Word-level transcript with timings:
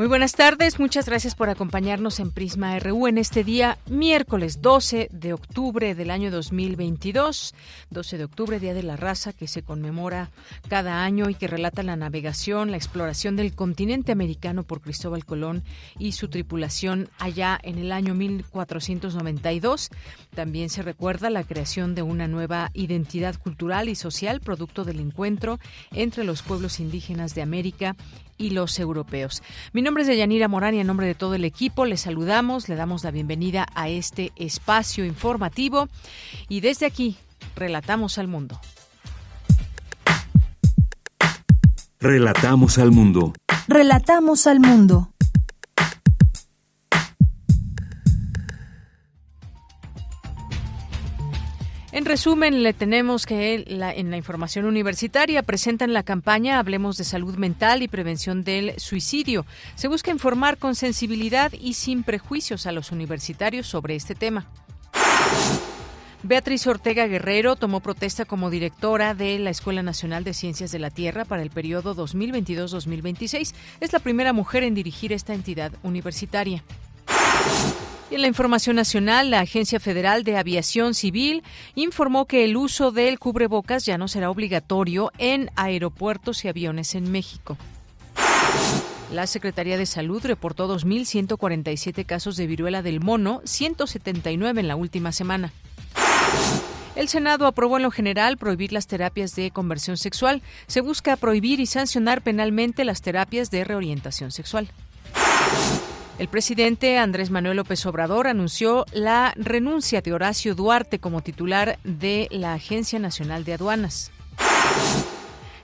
Muy 0.00 0.08
buenas 0.08 0.32
tardes, 0.32 0.80
muchas 0.80 1.04
gracias 1.04 1.34
por 1.34 1.50
acompañarnos 1.50 2.20
en 2.20 2.30
Prisma 2.30 2.78
RU 2.78 3.06
en 3.06 3.18
este 3.18 3.44
día 3.44 3.76
miércoles 3.86 4.62
12 4.62 5.10
de 5.12 5.34
octubre 5.34 5.94
del 5.94 6.10
año 6.10 6.30
2022, 6.30 7.54
12 7.90 8.16
de 8.16 8.24
octubre, 8.24 8.58
Día 8.58 8.72
de 8.72 8.82
la 8.82 8.96
Raza, 8.96 9.34
que 9.34 9.46
se 9.46 9.62
conmemora 9.62 10.30
cada 10.70 11.04
año 11.04 11.28
y 11.28 11.34
que 11.34 11.48
relata 11.48 11.82
la 11.82 11.96
navegación, 11.96 12.70
la 12.70 12.78
exploración 12.78 13.36
del 13.36 13.54
continente 13.54 14.10
americano 14.10 14.62
por 14.62 14.80
Cristóbal 14.80 15.26
Colón 15.26 15.64
y 15.98 16.12
su 16.12 16.28
tripulación 16.28 17.10
allá 17.18 17.60
en 17.62 17.76
el 17.76 17.92
año 17.92 18.14
1492. 18.14 19.90
También 20.34 20.70
se 20.70 20.80
recuerda 20.80 21.28
la 21.28 21.44
creación 21.44 21.94
de 21.94 22.00
una 22.00 22.26
nueva 22.26 22.70
identidad 22.72 23.38
cultural 23.38 23.90
y 23.90 23.96
social 23.96 24.40
producto 24.40 24.86
del 24.86 24.98
encuentro 24.98 25.58
entre 25.92 26.24
los 26.24 26.40
pueblos 26.40 26.80
indígenas 26.80 27.34
de 27.34 27.42
América 27.42 27.96
y 28.40 28.50
los 28.50 28.78
europeos. 28.78 29.42
Mi 29.72 29.82
nombre 29.82 30.02
es 30.02 30.08
Deyanira 30.08 30.48
Morán 30.48 30.74
y 30.74 30.80
en 30.80 30.86
nombre 30.86 31.06
de 31.06 31.14
todo 31.14 31.34
el 31.34 31.44
equipo 31.44 31.84
les 31.84 32.00
saludamos, 32.00 32.68
le 32.68 32.74
damos 32.74 33.04
la 33.04 33.10
bienvenida 33.10 33.66
a 33.74 33.88
este 33.88 34.32
espacio 34.36 35.04
informativo 35.04 35.88
y 36.48 36.60
desde 36.60 36.86
aquí 36.86 37.16
relatamos 37.54 38.18
al 38.18 38.26
mundo. 38.26 38.58
Relatamos 42.00 42.78
al 42.78 42.92
mundo. 42.92 43.34
Relatamos 43.68 44.46
al 44.46 44.58
mundo. 44.58 45.09
En 51.92 52.04
resumen, 52.04 52.62
le 52.62 52.72
tenemos 52.72 53.26
que 53.26 53.64
en 53.66 54.10
la 54.10 54.16
información 54.16 54.64
universitaria 54.64 55.42
presentan 55.42 55.92
la 55.92 56.04
campaña 56.04 56.60
Hablemos 56.60 56.96
de 56.96 57.02
salud 57.04 57.34
mental 57.34 57.82
y 57.82 57.88
prevención 57.88 58.44
del 58.44 58.78
suicidio. 58.78 59.44
Se 59.74 59.88
busca 59.88 60.12
informar 60.12 60.58
con 60.58 60.76
sensibilidad 60.76 61.52
y 61.52 61.74
sin 61.74 62.04
prejuicios 62.04 62.66
a 62.66 62.72
los 62.72 62.92
universitarios 62.92 63.66
sobre 63.66 63.96
este 63.96 64.14
tema. 64.14 64.46
Beatriz 66.22 66.66
Ortega 66.66 67.06
Guerrero 67.06 67.56
tomó 67.56 67.80
protesta 67.80 68.24
como 68.24 68.50
directora 68.50 69.14
de 69.14 69.38
la 69.38 69.50
Escuela 69.50 69.82
Nacional 69.82 70.22
de 70.22 70.34
Ciencias 70.34 70.70
de 70.70 70.78
la 70.78 70.90
Tierra 70.90 71.24
para 71.24 71.42
el 71.42 71.50
periodo 71.50 71.96
2022-2026. 71.96 73.52
Es 73.80 73.92
la 73.92 73.98
primera 73.98 74.32
mujer 74.32 74.62
en 74.62 74.74
dirigir 74.74 75.12
esta 75.12 75.34
entidad 75.34 75.72
universitaria. 75.82 76.62
Y 78.10 78.16
en 78.16 78.22
la 78.22 78.26
información 78.26 78.74
nacional, 78.74 79.30
la 79.30 79.40
Agencia 79.40 79.78
Federal 79.78 80.24
de 80.24 80.36
Aviación 80.36 80.94
Civil 80.94 81.44
informó 81.76 82.26
que 82.26 82.44
el 82.44 82.56
uso 82.56 82.90
del 82.90 83.20
cubrebocas 83.20 83.84
ya 83.84 83.98
no 83.98 84.08
será 84.08 84.30
obligatorio 84.30 85.12
en 85.18 85.50
aeropuertos 85.54 86.44
y 86.44 86.48
aviones 86.48 86.96
en 86.96 87.12
México. 87.12 87.56
La 89.12 89.26
Secretaría 89.26 89.76
de 89.76 89.86
Salud 89.86 90.24
reportó 90.24 90.72
2.147 90.72 92.04
casos 92.06 92.36
de 92.36 92.46
viruela 92.46 92.82
del 92.82 93.00
mono, 93.00 93.42
179 93.44 94.60
en 94.60 94.68
la 94.68 94.76
última 94.76 95.12
semana. 95.12 95.52
El 96.96 97.08
Senado 97.08 97.46
aprobó 97.46 97.76
en 97.76 97.84
lo 97.84 97.90
general 97.90 98.36
prohibir 98.36 98.72
las 98.72 98.86
terapias 98.86 99.34
de 99.36 99.50
conversión 99.52 99.96
sexual. 99.96 100.42
Se 100.66 100.80
busca 100.80 101.16
prohibir 101.16 101.60
y 101.60 101.66
sancionar 101.66 102.22
penalmente 102.22 102.84
las 102.84 103.02
terapias 103.02 103.50
de 103.50 103.64
reorientación 103.64 104.32
sexual. 104.32 104.68
El 106.20 106.28
presidente 106.28 106.98
Andrés 106.98 107.30
Manuel 107.30 107.56
López 107.56 107.86
Obrador 107.86 108.26
anunció 108.26 108.84
la 108.92 109.32
renuncia 109.36 110.02
de 110.02 110.12
Horacio 110.12 110.54
Duarte 110.54 110.98
como 110.98 111.22
titular 111.22 111.78
de 111.82 112.28
la 112.30 112.52
Agencia 112.52 112.98
Nacional 112.98 113.42
de 113.44 113.54
Aduanas. 113.54 114.12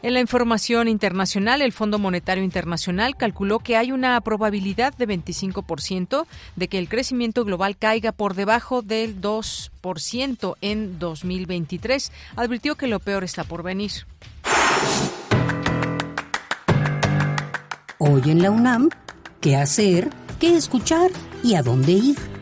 En 0.01 0.15
la 0.15 0.21
información 0.21 0.89
internacional, 0.89 1.61
el 1.61 1.73
Fondo 1.73 1.99
Monetario 1.99 2.43
Internacional 2.43 3.17
calculó 3.19 3.59
que 3.59 3.77
hay 3.77 3.93
una 3.93 4.19
probabilidad 4.23 4.95
de 4.97 5.07
25% 5.07 6.27
de 6.57 6.69
que 6.69 6.79
el 6.79 6.89
crecimiento 6.89 7.45
global 7.45 7.77
caiga 7.77 8.13
por 8.13 8.33
debajo 8.33 8.81
del 8.81 9.21
2% 9.21 10.55
en 10.63 10.99
2023. 10.99 12.13
Advirtió 12.35 12.77
que 12.77 12.87
lo 12.87 12.99
peor 12.99 13.25
está 13.25 13.45
por 13.45 13.63
venir. 13.63 13.93
Hoy 17.99 18.23
en 18.25 18.41
la 18.41 18.51
UNAM, 18.51 18.89
¿qué 19.43 19.57
hacer? 19.57 20.09
Qué 20.39 20.57
escuchar 20.57 21.11
y 21.43 21.55
a 21.55 21.63
dónde 21.63 21.93
ir. 21.93 22.36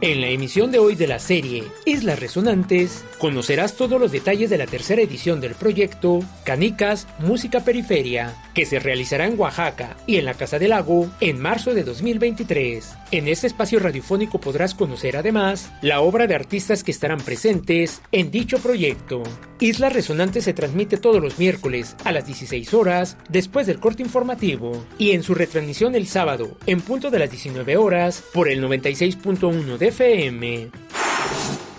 En 0.00 0.20
la 0.20 0.28
emisión 0.28 0.70
de 0.70 0.78
hoy 0.78 0.94
de 0.94 1.08
la 1.08 1.18
serie 1.18 1.64
Islas 1.84 2.20
Resonantes, 2.20 3.04
conocerás 3.18 3.74
todos 3.74 4.00
los 4.00 4.12
detalles 4.12 4.48
de 4.48 4.56
la 4.56 4.66
tercera 4.66 5.02
edición 5.02 5.40
del 5.40 5.56
proyecto 5.56 6.20
Canicas 6.44 7.08
Música 7.18 7.64
Periferia, 7.64 8.36
que 8.54 8.64
se 8.64 8.78
realizará 8.78 9.26
en 9.26 9.36
Oaxaca 9.36 9.96
y 10.06 10.18
en 10.18 10.24
la 10.24 10.34
Casa 10.34 10.60
del 10.60 10.70
Lago 10.70 11.08
en 11.20 11.40
marzo 11.40 11.74
de 11.74 11.82
2023. 11.82 12.94
En 13.10 13.26
este 13.26 13.48
espacio 13.48 13.80
radiofónico 13.80 14.40
podrás 14.40 14.72
conocer 14.72 15.16
además 15.16 15.72
la 15.82 16.00
obra 16.00 16.28
de 16.28 16.36
artistas 16.36 16.84
que 16.84 16.92
estarán 16.92 17.20
presentes 17.20 18.00
en 18.12 18.30
dicho 18.30 18.58
proyecto. 18.58 19.24
Islas 19.58 19.92
Resonantes 19.92 20.44
se 20.44 20.54
transmite 20.54 20.98
todos 20.98 21.20
los 21.20 21.40
miércoles 21.40 21.96
a 22.04 22.12
las 22.12 22.24
16 22.24 22.72
horas 22.72 23.16
después 23.28 23.66
del 23.66 23.80
corte 23.80 24.04
informativo 24.04 24.84
y 24.96 25.10
en 25.10 25.24
su 25.24 25.34
retransmisión 25.34 25.96
el 25.96 26.06
sábado 26.06 26.56
en 26.66 26.80
punto 26.82 27.10
de 27.10 27.18
las 27.18 27.30
19 27.32 27.76
horas 27.76 28.22
por 28.32 28.48
el 28.48 28.62
96.1 28.62 29.76
de 29.76 29.87
FM. 29.90 30.70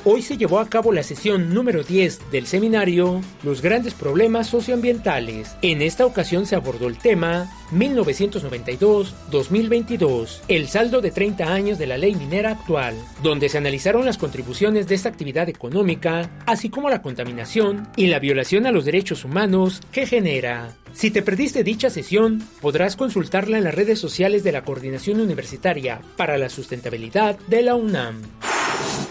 Hoy 0.05 0.21
se 0.21 0.37
llevó 0.37 0.59
a 0.59 0.69
cabo 0.69 0.93
la 0.93 1.03
sesión 1.03 1.53
número 1.53 1.83
10 1.83 2.31
del 2.31 2.47
seminario 2.47 3.19
Los 3.43 3.61
grandes 3.61 3.93
problemas 3.93 4.47
socioambientales. 4.47 5.57
En 5.61 5.81
esta 5.81 6.05
ocasión 6.05 6.45
se 6.45 6.55
abordó 6.55 6.87
el 6.87 6.97
tema 6.97 7.51
1992-2022, 7.73 10.39
el 10.47 10.69
saldo 10.69 11.01
de 11.01 11.11
30 11.11 11.53
años 11.53 11.77
de 11.77 11.87
la 11.87 11.97
ley 11.97 12.15
minera 12.15 12.51
actual, 12.51 12.95
donde 13.21 13.49
se 13.49 13.57
analizaron 13.57 14.05
las 14.05 14.17
contribuciones 14.17 14.87
de 14.87 14.95
esta 14.95 15.09
actividad 15.09 15.49
económica, 15.49 16.29
así 16.45 16.69
como 16.69 16.89
la 16.89 17.01
contaminación 17.01 17.89
y 17.97 18.07
la 18.07 18.19
violación 18.19 18.67
a 18.67 18.71
los 18.71 18.85
derechos 18.85 19.25
humanos 19.25 19.81
que 19.91 20.05
genera. 20.05 20.77
Si 20.93 21.11
te 21.11 21.21
perdiste 21.21 21.65
dicha 21.65 21.89
sesión, 21.89 22.41
podrás 22.61 22.95
consultarla 22.95 23.57
en 23.57 23.65
las 23.65 23.75
redes 23.75 23.99
sociales 23.99 24.45
de 24.45 24.53
la 24.53 24.63
Coordinación 24.63 25.19
Universitaria 25.19 25.99
para 26.15 26.37
la 26.37 26.47
Sustentabilidad 26.47 27.37
de 27.49 27.63
la 27.63 27.75
UNAM. 27.75 28.21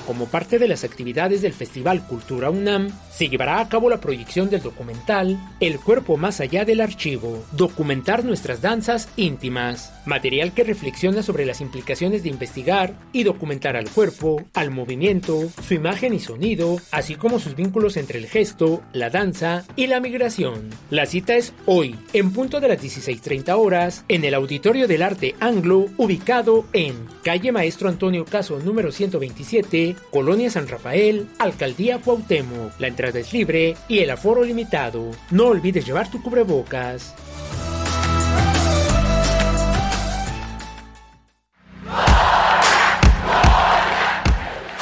Como 0.09 0.25
parte 0.25 0.59
de 0.59 0.69
las 0.69 0.85
actividades 0.85 1.43
del 1.43 1.53
Festival 1.53 2.07
Cultura 2.07 2.49
UNAM, 2.49 2.89
se 3.11 3.29
llevará 3.29 3.61
a 3.61 3.69
cabo 3.69 3.91
la 3.91 4.01
proyección 4.01 4.49
del 4.49 4.63
documental 4.63 5.39
El 5.61 5.79
cuerpo 5.79 6.17
más 6.17 6.41
allá 6.41 6.65
del 6.65 6.81
archivo, 6.81 7.45
documentar 7.53 8.25
nuestras 8.25 8.63
danzas 8.63 9.11
íntimas, 9.17 9.93
material 10.07 10.55
que 10.55 10.65
reflexiona 10.65 11.23
sobre 11.23 11.45
las 11.45 11.61
implicaciones 11.61 12.23
de 12.23 12.31
investigar 12.31 12.95
y 13.13 13.25
documentar 13.25 13.77
al 13.77 13.91
cuerpo, 13.91 14.43
al 14.55 14.71
movimiento, 14.71 15.51
su 15.63 15.75
imagen 15.75 16.15
y 16.15 16.21
sonido, 16.21 16.81
así 16.91 17.15
como 17.15 17.39
sus 17.39 17.55
vínculos 17.55 17.99
entre 17.99 18.19
el 18.19 18.29
gesto, 18.29 18.83
la 18.95 19.11
danza 19.11 19.65
y 19.77 19.89
la 19.89 20.01
migración. 20.01 20.71
La 20.89 21.05
cita 21.05 21.37
es 21.37 21.53
hoy, 21.67 21.97
en 22.15 22.33
punto 22.33 22.61
de 22.61 22.69
las 22.69 22.83
16.30 22.83 23.55
horas, 23.59 24.07
en 24.09 24.25
el 24.25 24.33
Auditorio 24.33 24.89
del 24.89 25.03
Arte 25.03 25.35
Anglo, 25.39 25.85
ubicado 25.99 26.65
en 26.73 26.97
calle 27.29 27.53
Maestro 27.53 27.91
Antonio 27.91 28.25
Caso 28.25 28.59
número 28.59 28.91
127, 28.91 29.97
Colonia 30.11 30.49
San 30.49 30.67
Rafael, 30.67 31.29
Alcaldía 31.39 31.99
Cuauhtémoc. 31.99 32.81
La 32.81 32.87
entrada 32.87 33.19
es 33.19 33.35
libre 33.35 33.77
y 33.87 33.99
el 33.99 34.09
aforo 34.09 34.45
limitado. 34.45 35.11
No 35.31 35.49
olvides 35.49 35.85
llevar 35.85 36.11
tu 36.11 36.23
cubrebocas. 36.23 37.15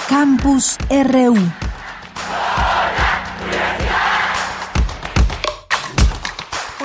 Campus 0.08 0.78
RU. 0.88 1.65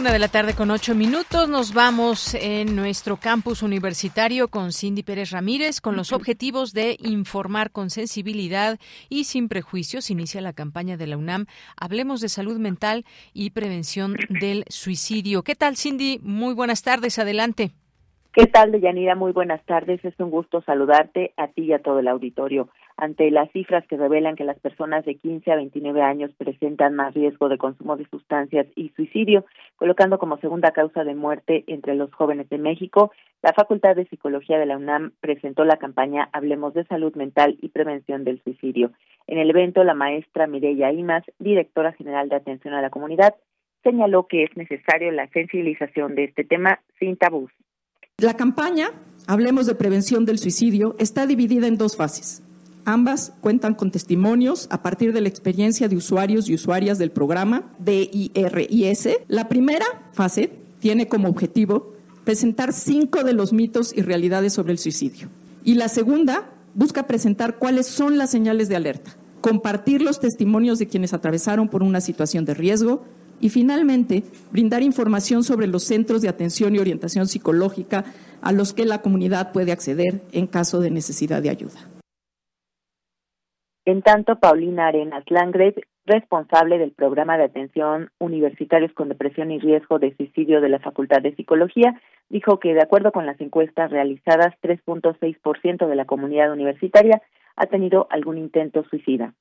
Una 0.01 0.13
de 0.13 0.17
la 0.17 0.29
tarde 0.29 0.55
con 0.55 0.71
ocho 0.71 0.95
minutos. 0.95 1.47
Nos 1.47 1.75
vamos 1.75 2.33
en 2.33 2.75
nuestro 2.75 3.17
campus 3.17 3.61
universitario 3.61 4.47
con 4.47 4.71
Cindy 4.71 5.03
Pérez 5.03 5.29
Ramírez 5.29 5.79
con 5.79 5.95
los 5.95 6.11
objetivos 6.11 6.73
de 6.73 6.97
informar 7.03 7.69
con 7.69 7.91
sensibilidad 7.91 8.79
y 9.09 9.25
sin 9.25 9.47
prejuicios. 9.47 10.09
Inicia 10.09 10.41
la 10.41 10.53
campaña 10.53 10.97
de 10.97 11.05
la 11.05 11.17
UNAM. 11.17 11.45
Hablemos 11.79 12.19
de 12.19 12.29
salud 12.29 12.57
mental 12.57 13.05
y 13.31 13.51
prevención 13.51 14.15
del 14.27 14.65
suicidio. 14.69 15.43
¿Qué 15.43 15.53
tal, 15.53 15.77
Cindy? 15.77 16.19
Muy 16.23 16.55
buenas 16.55 16.81
tardes. 16.81 17.19
Adelante. 17.19 17.69
¿Qué 18.33 18.47
tal, 18.47 18.71
Deyanira? 18.71 19.13
Muy 19.13 19.33
buenas 19.33 19.63
tardes. 19.65 20.03
Es 20.03 20.19
un 20.19 20.31
gusto 20.31 20.63
saludarte 20.63 21.33
a 21.37 21.49
ti 21.49 21.65
y 21.65 21.73
a 21.73 21.79
todo 21.83 21.99
el 21.99 22.07
auditorio 22.07 22.69
ante 23.01 23.31
las 23.31 23.51
cifras 23.51 23.83
que 23.87 23.97
revelan 23.97 24.35
que 24.35 24.43
las 24.43 24.59
personas 24.59 25.03
de 25.05 25.15
15 25.15 25.51
a 25.51 25.55
29 25.55 26.03
años 26.03 26.29
presentan 26.37 26.93
más 26.93 27.15
riesgo 27.15 27.49
de 27.49 27.57
consumo 27.57 27.97
de 27.97 28.07
sustancias 28.07 28.67
y 28.75 28.89
suicidio, 28.89 29.43
colocando 29.75 30.19
como 30.19 30.37
segunda 30.37 30.69
causa 30.69 31.03
de 31.03 31.15
muerte 31.15 31.63
entre 31.65 31.95
los 31.95 32.13
jóvenes 32.13 32.47
de 32.49 32.59
México, 32.59 33.11
la 33.41 33.53
Facultad 33.53 33.95
de 33.95 34.05
Psicología 34.05 34.59
de 34.59 34.67
la 34.67 34.77
UNAM 34.77 35.13
presentó 35.19 35.65
la 35.65 35.77
campaña 35.77 36.29
Hablemos 36.31 36.75
de 36.75 36.85
Salud 36.85 37.15
Mental 37.15 37.57
y 37.59 37.69
Prevención 37.69 38.23
del 38.23 38.39
Suicidio. 38.43 38.91
En 39.25 39.39
el 39.39 39.49
evento, 39.49 39.83
la 39.83 39.95
maestra 39.95 40.45
Mireya 40.45 40.91
Imas, 40.91 41.23
directora 41.39 41.93
general 41.93 42.29
de 42.29 42.35
Atención 42.35 42.75
a 42.75 42.83
la 42.83 42.91
Comunidad, 42.91 43.33
señaló 43.81 44.27
que 44.27 44.43
es 44.43 44.55
necesario 44.55 45.11
la 45.11 45.27
sensibilización 45.29 46.13
de 46.13 46.25
este 46.25 46.43
tema 46.43 46.79
sin 46.99 47.17
tabús. 47.17 47.51
La 48.19 48.35
campaña 48.35 48.89
Hablemos 49.27 49.65
de 49.65 49.73
Prevención 49.73 50.23
del 50.23 50.37
Suicidio 50.37 50.95
está 50.99 51.25
dividida 51.25 51.65
en 51.65 51.79
dos 51.79 51.97
fases. 51.97 52.43
Ambas 52.85 53.33
cuentan 53.41 53.75
con 53.75 53.91
testimonios 53.91 54.67
a 54.71 54.81
partir 54.81 55.13
de 55.13 55.21
la 55.21 55.29
experiencia 55.29 55.87
de 55.87 55.95
usuarios 55.95 56.49
y 56.49 56.55
usuarias 56.55 56.97
del 56.97 57.11
programa 57.11 57.63
DIRIS. 57.79 59.09
La 59.27 59.47
primera 59.47 59.85
fase 60.13 60.51
tiene 60.79 61.07
como 61.07 61.29
objetivo 61.29 61.93
presentar 62.23 62.73
cinco 62.73 63.23
de 63.23 63.33
los 63.33 63.53
mitos 63.53 63.93
y 63.95 64.01
realidades 64.01 64.53
sobre 64.53 64.73
el 64.73 64.79
suicidio. 64.79 65.27
Y 65.63 65.75
la 65.75 65.89
segunda 65.89 66.49
busca 66.73 67.05
presentar 67.05 67.57
cuáles 67.57 67.85
son 67.85 68.17
las 68.17 68.31
señales 68.31 68.67
de 68.67 68.75
alerta, 68.75 69.15
compartir 69.41 70.01
los 70.01 70.19
testimonios 70.19 70.79
de 70.79 70.87
quienes 70.87 71.13
atravesaron 71.13 71.69
por 71.69 71.83
una 71.83 72.01
situación 72.01 72.45
de 72.45 72.55
riesgo 72.55 73.03
y 73.39 73.49
finalmente 73.49 74.23
brindar 74.51 74.81
información 74.81 75.43
sobre 75.43 75.67
los 75.67 75.83
centros 75.83 76.21
de 76.21 76.29
atención 76.29 76.75
y 76.75 76.79
orientación 76.79 77.27
psicológica 77.27 78.05
a 78.41 78.51
los 78.51 78.73
que 78.73 78.85
la 78.85 79.01
comunidad 79.01 79.51
puede 79.51 79.71
acceder 79.71 80.23
en 80.31 80.47
caso 80.47 80.79
de 80.79 80.89
necesidad 80.89 81.41
de 81.41 81.49
ayuda. 81.49 81.90
En 83.91 84.03
tanto, 84.03 84.37
Paulina 84.37 84.87
Arenas 84.87 85.25
Landgrave, 85.27 85.83
responsable 86.05 86.77
del 86.77 86.93
programa 86.93 87.37
de 87.37 87.43
atención 87.43 88.09
universitarios 88.19 88.93
con 88.93 89.09
depresión 89.09 89.51
y 89.51 89.59
riesgo 89.59 89.99
de 89.99 90.15
suicidio 90.15 90.61
de 90.61 90.69
la 90.69 90.79
Facultad 90.79 91.21
de 91.21 91.35
Psicología, 91.35 91.99
dijo 92.29 92.57
que, 92.57 92.73
de 92.73 92.81
acuerdo 92.81 93.11
con 93.11 93.25
las 93.25 93.41
encuestas 93.41 93.91
realizadas, 93.91 94.55
3.6% 94.61 95.89
de 95.89 95.95
la 95.97 96.05
comunidad 96.05 96.53
universitaria 96.53 97.21
ha 97.57 97.65
tenido 97.65 98.07
algún 98.11 98.37
intento 98.37 98.85
suicida 98.89 99.33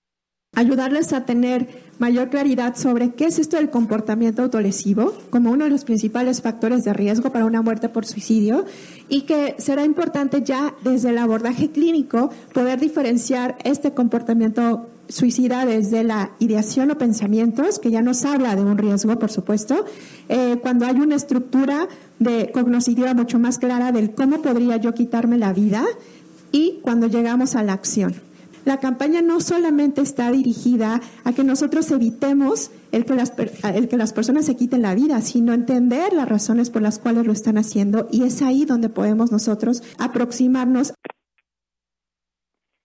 ayudarles 0.55 1.13
a 1.13 1.25
tener 1.25 1.91
mayor 1.99 2.29
claridad 2.31 2.77
sobre 2.77 3.11
qué 3.11 3.27
es 3.27 3.39
esto 3.39 3.57
del 3.57 3.71
comportamiento 3.71 4.43
autolesivo 4.43 5.15
como 5.31 5.51
uno 5.51 5.65
de 5.65 5.71
los 5.71 5.85
principales 5.85 6.41
factores 6.43 6.83
de 6.85 6.93
riesgo 6.93 7.31
para 7.31 7.45
una 7.45 7.63
muerte 7.63 7.89
por 7.89 8.05
suicidio 8.07 8.65
y 9.09 9.23
que 9.23 9.55
será 9.59 9.85
importante 9.85 10.43
ya 10.43 10.75
desde 10.83 11.11
el 11.11 11.19
abordaje 11.19 11.71
clínico 11.71 12.31
poder 12.53 12.81
diferenciar 12.81 13.59
este 13.65 13.93
comportamiento 13.93 14.89
suicida 15.09 15.67
desde 15.67 16.05
la 16.05 16.31
ideación 16.39 16.91
o 16.91 16.99
pensamientos, 16.99 17.79
que 17.79 17.91
ya 17.91 18.01
nos 18.01 18.25
habla 18.25 18.55
de 18.55 18.63
un 18.63 18.79
riesgo, 18.79 19.19
por 19.19 19.31
supuesto, 19.31 19.85
eh, 20.29 20.59
cuando 20.63 20.87
hay 20.87 20.97
una 20.97 21.17
estructura 21.17 21.89
de 22.19 22.51
cognitiva 22.53 23.13
mucho 23.15 23.39
más 23.39 23.59
clara 23.59 23.93
del 23.93 24.13
cómo 24.13 24.41
podría 24.41 24.77
yo 24.77 24.95
quitarme 24.95 25.37
la 25.37 25.53
vida 25.53 25.85
y 26.53 26.79
cuando 26.83 27.09
llegamos 27.09 27.57
a 27.57 27.63
la 27.63 27.73
acción. 27.73 28.30
La 28.65 28.79
campaña 28.79 29.23
no 29.23 29.41
solamente 29.41 30.01
está 30.01 30.31
dirigida 30.31 31.01
a 31.25 31.33
que 31.33 31.45
nosotros 31.45 31.91
evitemos 31.91 32.71
el 32.93 33.05
que, 33.05 33.15
las, 33.15 33.33
el 33.75 33.89
que 33.89 33.97
las 33.97 34.13
personas 34.13 34.47
se 34.47 34.57
quiten 34.57 34.83
la 34.83 34.95
vida, 34.95 35.21
sino 35.21 35.53
entender 35.53 36.13
las 36.13 36.29
razones 36.29 36.71
por 36.71 36.83
las 36.83 36.99
cuales 36.99 37.27
lo 37.27 37.33
están 37.33 37.59
haciendo 37.59 38.09
y 38.11 38.25
es 38.25 38.43
ahí 38.43 38.65
donde 38.65 38.89
podemos 38.89 39.33
nosotros 39.33 39.83
aproximarnos. 39.99 40.93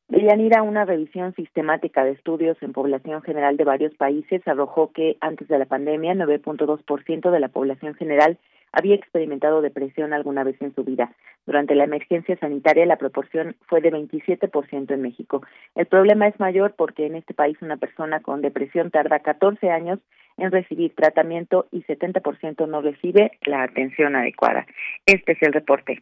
Deyanira, 0.08 0.62
una 0.62 0.86
revisión 0.86 1.34
sistemática 1.34 2.06
de 2.06 2.12
estudios 2.12 2.58
en 2.62 2.74
población 2.74 3.24
general 3.24 3.58
de 3.58 3.64
varios 3.64 3.94
países 3.96 4.48
arrojó 4.48 4.92
que 4.92 5.18
antes 5.20 5.48
de 5.48 5.58
la 5.58 5.66
pandemia 5.66 6.14
9.2% 6.14 7.32
de 7.32 7.40
la 7.40 7.50
población 7.50 7.96
general 7.96 8.38
había 8.76 8.96
experimentado 8.96 9.62
depresión 9.62 10.14
alguna 10.14 10.44
vez 10.44 10.62
en 10.62 10.76
su 10.76 10.84
vida. 10.84 11.12
Durante 11.46 11.76
la 11.76 11.86
emergencia 11.86 12.38
sanitaria 12.38 12.86
la 12.86 12.98
proporción 12.98 13.56
fue 13.68 13.82
de 13.82 13.92
27% 13.92 14.92
en 14.92 15.02
México. 15.02 15.42
El 15.76 15.88
problema 15.88 16.28
es 16.28 16.40
mayor 16.40 16.76
porque 16.76 17.06
en 17.06 17.16
este 17.16 17.34
país 17.34 17.58
una 17.62 17.78
persona 17.78 18.20
con 18.20 18.42
depresión 18.42 18.92
tarda 18.92 19.20
14 19.20 19.72
años 19.72 20.00
en 20.38 20.52
recibir 20.52 20.94
tratamiento 20.96 21.68
y 21.72 21.84
70% 21.84 22.68
no 22.68 22.82
recibe 22.82 23.32
la 23.46 23.64
atención 23.64 24.16
adecuada. 24.16 24.66
Este 25.06 25.34
es 25.34 25.42
el 25.42 25.54
reporte. 25.54 26.02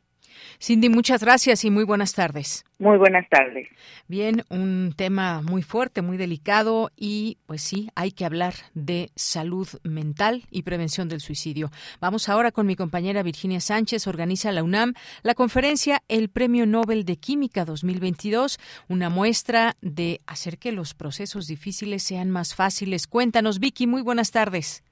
Cindy, 0.59 0.89
muchas 0.89 1.21
gracias 1.24 1.65
y 1.65 1.71
muy 1.71 1.83
buenas 1.83 2.13
tardes. 2.13 2.65
Muy 2.80 2.97
buenas 2.97 3.27
tardes. 3.30 3.68
Bien, 4.07 4.44
un 4.50 4.94
tema 4.95 5.41
muy 5.41 5.62
fuerte, 5.62 6.01
muy 6.01 6.18
delicado 6.18 6.91
y 6.97 7.38
pues 7.45 7.62
sí, 7.62 7.89
hay 7.95 8.12
que 8.12 8.25
hablar 8.25 8.53
de 8.74 9.09
salud 9.15 9.68
mental 9.83 10.44
y 10.51 10.63
prevención 10.63 11.07
del 11.07 11.21
suicidio. 11.21 11.69
Vamos 12.01 12.29
ahora 12.29 12.51
con 12.51 12.65
mi 12.65 12.75
compañera 12.75 13.24
Virginia 13.24 13.62
Sánchez, 13.62 14.07
organiza 14.07 14.51
la 14.51 14.63
UNAM 14.63 14.94
la 15.21 15.36
conferencia 15.36 16.01
El 16.07 16.29
Premio 16.29 16.65
Nobel 16.65 17.06
de 17.06 17.18
Química 17.18 17.63
2022, 17.63 18.59
una 18.89 19.09
muestra 19.09 19.75
de 19.81 20.21
hacer 20.25 20.57
que 20.57 20.71
los 20.71 20.94
procesos 20.94 21.47
difíciles 21.47 22.03
sean 22.03 22.31
más 22.31 22.56
fáciles. 22.56 23.07
Cuéntanos, 23.07 23.59
Vicky, 23.59 23.88
muy 23.88 24.01
buenas 24.01 24.23
tardes. 24.31 24.84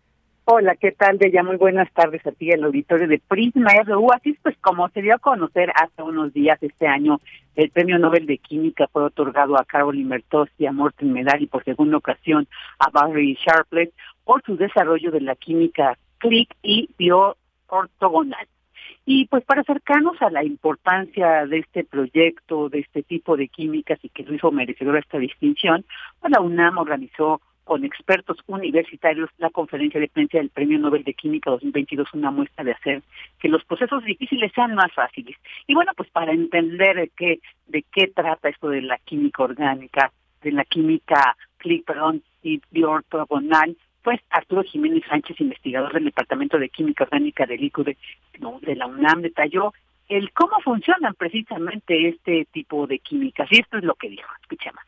Hola, 0.45 0.75
¿qué 0.75 0.91
tal, 0.91 1.19
ya 1.19 1.43
Muy 1.43 1.55
buenas 1.57 1.91
tardes 1.93 2.25
a 2.25 2.31
ti, 2.31 2.49
el 2.49 2.63
auditorio 2.63 3.07
de 3.07 3.19
Prisma 3.19 3.71
RU. 3.85 4.11
Así 4.11 4.31
es, 4.31 4.39
pues, 4.41 4.57
como 4.57 4.89
se 4.89 5.01
dio 5.01 5.15
a 5.15 5.19
conocer 5.19 5.71
hace 5.75 6.01
unos 6.01 6.33
días 6.33 6.57
este 6.61 6.87
año, 6.87 7.21
el 7.55 7.69
Premio 7.69 7.99
Nobel 7.99 8.25
de 8.25 8.39
Química 8.39 8.87
fue 8.91 9.03
otorgado 9.03 9.55
a 9.57 9.65
Caroline 9.65 10.09
Mertos 10.09 10.49
y 10.57 10.65
a 10.65 10.71
Morten 10.71 11.13
Medal 11.13 11.41
y 11.41 11.47
por 11.47 11.63
segunda 11.63 11.97
ocasión 11.97 12.47
a 12.79 12.89
Barry 12.89 13.37
Sharpless 13.45 13.91
por 14.23 14.41
su 14.43 14.57
desarrollo 14.57 15.11
de 15.11 15.21
la 15.21 15.35
química 15.35 15.97
click 16.17 16.55
y 16.63 16.89
bioortogonal. 16.97 18.47
Y 19.05 19.27
pues 19.27 19.43
para 19.45 19.61
acercarnos 19.61 20.21
a 20.21 20.29
la 20.29 20.43
importancia 20.43 21.45
de 21.45 21.59
este 21.59 21.83
proyecto, 21.83 22.69
de 22.69 22.79
este 22.79 23.03
tipo 23.03 23.37
de 23.37 23.47
químicas 23.47 23.99
y 24.03 24.09
que 24.09 24.23
lo 24.23 24.33
hizo 24.33 24.51
merecedor 24.51 24.97
esta 24.97 25.17
distinción, 25.17 25.85
pues 26.19 26.31
la 26.31 26.41
UNAM 26.41 26.77
organizó 26.77 27.41
con 27.63 27.85
expertos 27.85 28.37
universitarios 28.47 29.29
la 29.37 29.49
conferencia 29.49 29.99
de 29.99 30.07
prensa 30.07 30.37
del 30.37 30.49
Premio 30.49 30.79
Nobel 30.79 31.03
de 31.03 31.13
Química 31.13 31.51
2022, 31.51 32.13
una 32.13 32.31
muestra 32.31 32.63
de 32.63 32.71
hacer 32.71 33.03
que 33.39 33.49
los 33.49 33.63
procesos 33.65 34.03
difíciles 34.03 34.51
sean 34.53 34.75
más 34.75 34.91
fáciles. 34.93 35.35
Y 35.67 35.73
bueno, 35.73 35.91
pues 35.95 36.09
para 36.09 36.31
entender 36.31 36.95
de 36.95 37.11
qué, 37.15 37.39
de 37.67 37.83
qué 37.91 38.07
trata 38.07 38.49
esto 38.49 38.69
de 38.69 38.81
la 38.81 38.97
química 38.97 39.43
orgánica, 39.43 40.11
de 40.41 40.51
la 40.51 40.65
química 40.65 41.35
click, 41.57 41.85
perdón, 41.85 42.23
y 42.43 42.61
bioortogonal, 42.71 43.77
pues 44.03 44.19
Arturo 44.31 44.63
Jiménez 44.63 45.03
Sánchez, 45.07 45.39
investigador 45.39 45.93
del 45.93 46.05
Departamento 46.05 46.57
de 46.57 46.69
Química 46.69 47.03
Orgánica 47.03 47.45
del 47.45 47.63
ICUDE 47.63 47.97
de 48.61 48.75
la 48.75 48.87
UNAM, 48.87 49.21
detalló 49.21 49.73
el 50.09 50.31
cómo 50.33 50.59
funcionan 50.63 51.13
precisamente 51.13 52.09
este 52.09 52.45
tipo 52.51 52.87
de 52.87 52.99
químicas. 52.99 53.47
Y 53.51 53.59
esto 53.59 53.77
es 53.77 53.83
lo 53.83 53.95
que 53.95 54.09
dijo. 54.09 54.29
Escuchemos 54.41 54.81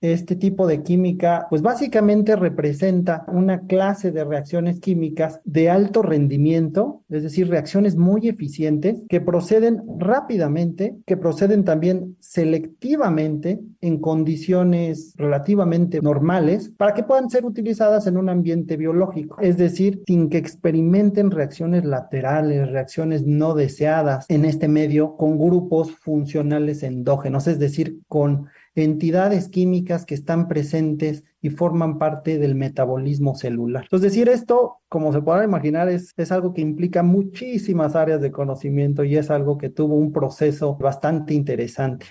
este 0.00 0.34
tipo 0.34 0.66
de 0.66 0.82
química, 0.82 1.46
pues 1.50 1.60
básicamente 1.62 2.34
representa 2.36 3.24
una 3.28 3.60
clase 3.66 4.10
de 4.12 4.24
reacciones 4.24 4.80
químicas 4.80 5.40
de 5.44 5.68
alto 5.68 6.02
rendimiento, 6.02 7.02
es 7.10 7.22
decir, 7.22 7.48
reacciones 7.48 7.96
muy 7.96 8.28
eficientes 8.28 9.02
que 9.08 9.20
proceden 9.20 9.82
rápidamente, 9.98 10.96
que 11.06 11.16
proceden 11.16 11.64
también 11.64 12.16
selectivamente 12.18 13.60
en 13.82 13.98
condiciones 13.98 15.14
relativamente 15.16 16.00
normales 16.00 16.72
para 16.76 16.94
que 16.94 17.02
puedan 17.02 17.28
ser 17.28 17.44
utilizadas 17.44 18.06
en 18.06 18.16
un 18.16 18.28
ambiente 18.30 18.76
biológico, 18.76 19.36
es 19.40 19.58
decir, 19.58 20.02
sin 20.06 20.30
que 20.30 20.38
experimenten 20.38 21.30
reacciones 21.30 21.84
laterales, 21.84 22.70
reacciones 22.70 23.26
no 23.26 23.54
deseadas 23.54 24.24
en 24.28 24.44
este 24.44 24.68
medio 24.68 25.16
con 25.16 25.38
grupos 25.38 25.90
funcionales 25.92 26.82
endógenos, 26.82 27.46
es 27.46 27.58
decir, 27.58 27.98
con 28.08 28.48
entidades 28.74 29.48
químicas 29.48 30.06
que 30.06 30.14
están 30.14 30.48
presentes 30.48 31.24
y 31.42 31.50
forman 31.50 31.98
parte 31.98 32.38
del 32.38 32.54
metabolismo 32.54 33.34
celular. 33.34 33.84
Entonces, 33.84 34.12
decir 34.12 34.28
esto, 34.28 34.76
como 34.88 35.12
se 35.12 35.22
podrá 35.22 35.44
imaginar, 35.44 35.88
es, 35.88 36.14
es 36.16 36.32
algo 36.32 36.52
que 36.52 36.60
implica 36.60 37.02
muchísimas 37.02 37.96
áreas 37.96 38.20
de 38.20 38.30
conocimiento 38.30 39.04
y 39.04 39.16
es 39.16 39.30
algo 39.30 39.58
que 39.58 39.70
tuvo 39.70 39.94
un 39.94 40.12
proceso 40.12 40.76
bastante 40.76 41.34
interesante. 41.34 42.06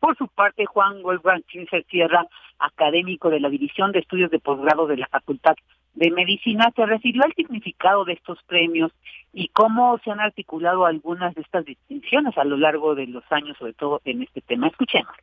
Por 0.00 0.16
su 0.16 0.28
parte, 0.28 0.66
Juan 0.66 1.02
Wolfgang 1.02 1.42
Sierra, 1.90 2.26
académico 2.58 3.30
de 3.30 3.40
la 3.40 3.48
División 3.48 3.90
de 3.92 4.00
Estudios 4.00 4.30
de 4.30 4.38
Posgrado 4.38 4.86
de 4.86 4.98
la 4.98 5.08
Facultad 5.08 5.54
de 5.94 6.10
Medicina 6.10 6.72
se 6.74 6.86
refirió 6.86 7.22
al 7.24 7.34
significado 7.34 8.04
de 8.04 8.14
estos 8.14 8.42
premios 8.44 8.92
y 9.32 9.48
cómo 9.48 9.98
se 10.04 10.10
han 10.10 10.20
articulado 10.20 10.86
algunas 10.86 11.34
de 11.34 11.42
estas 11.42 11.64
distinciones 11.64 12.36
a 12.36 12.44
lo 12.44 12.56
largo 12.56 12.94
de 12.94 13.06
los 13.06 13.24
años, 13.30 13.56
sobre 13.58 13.74
todo 13.74 14.00
en 14.04 14.22
este 14.22 14.40
tema. 14.40 14.68
Escuchemos. 14.68 15.14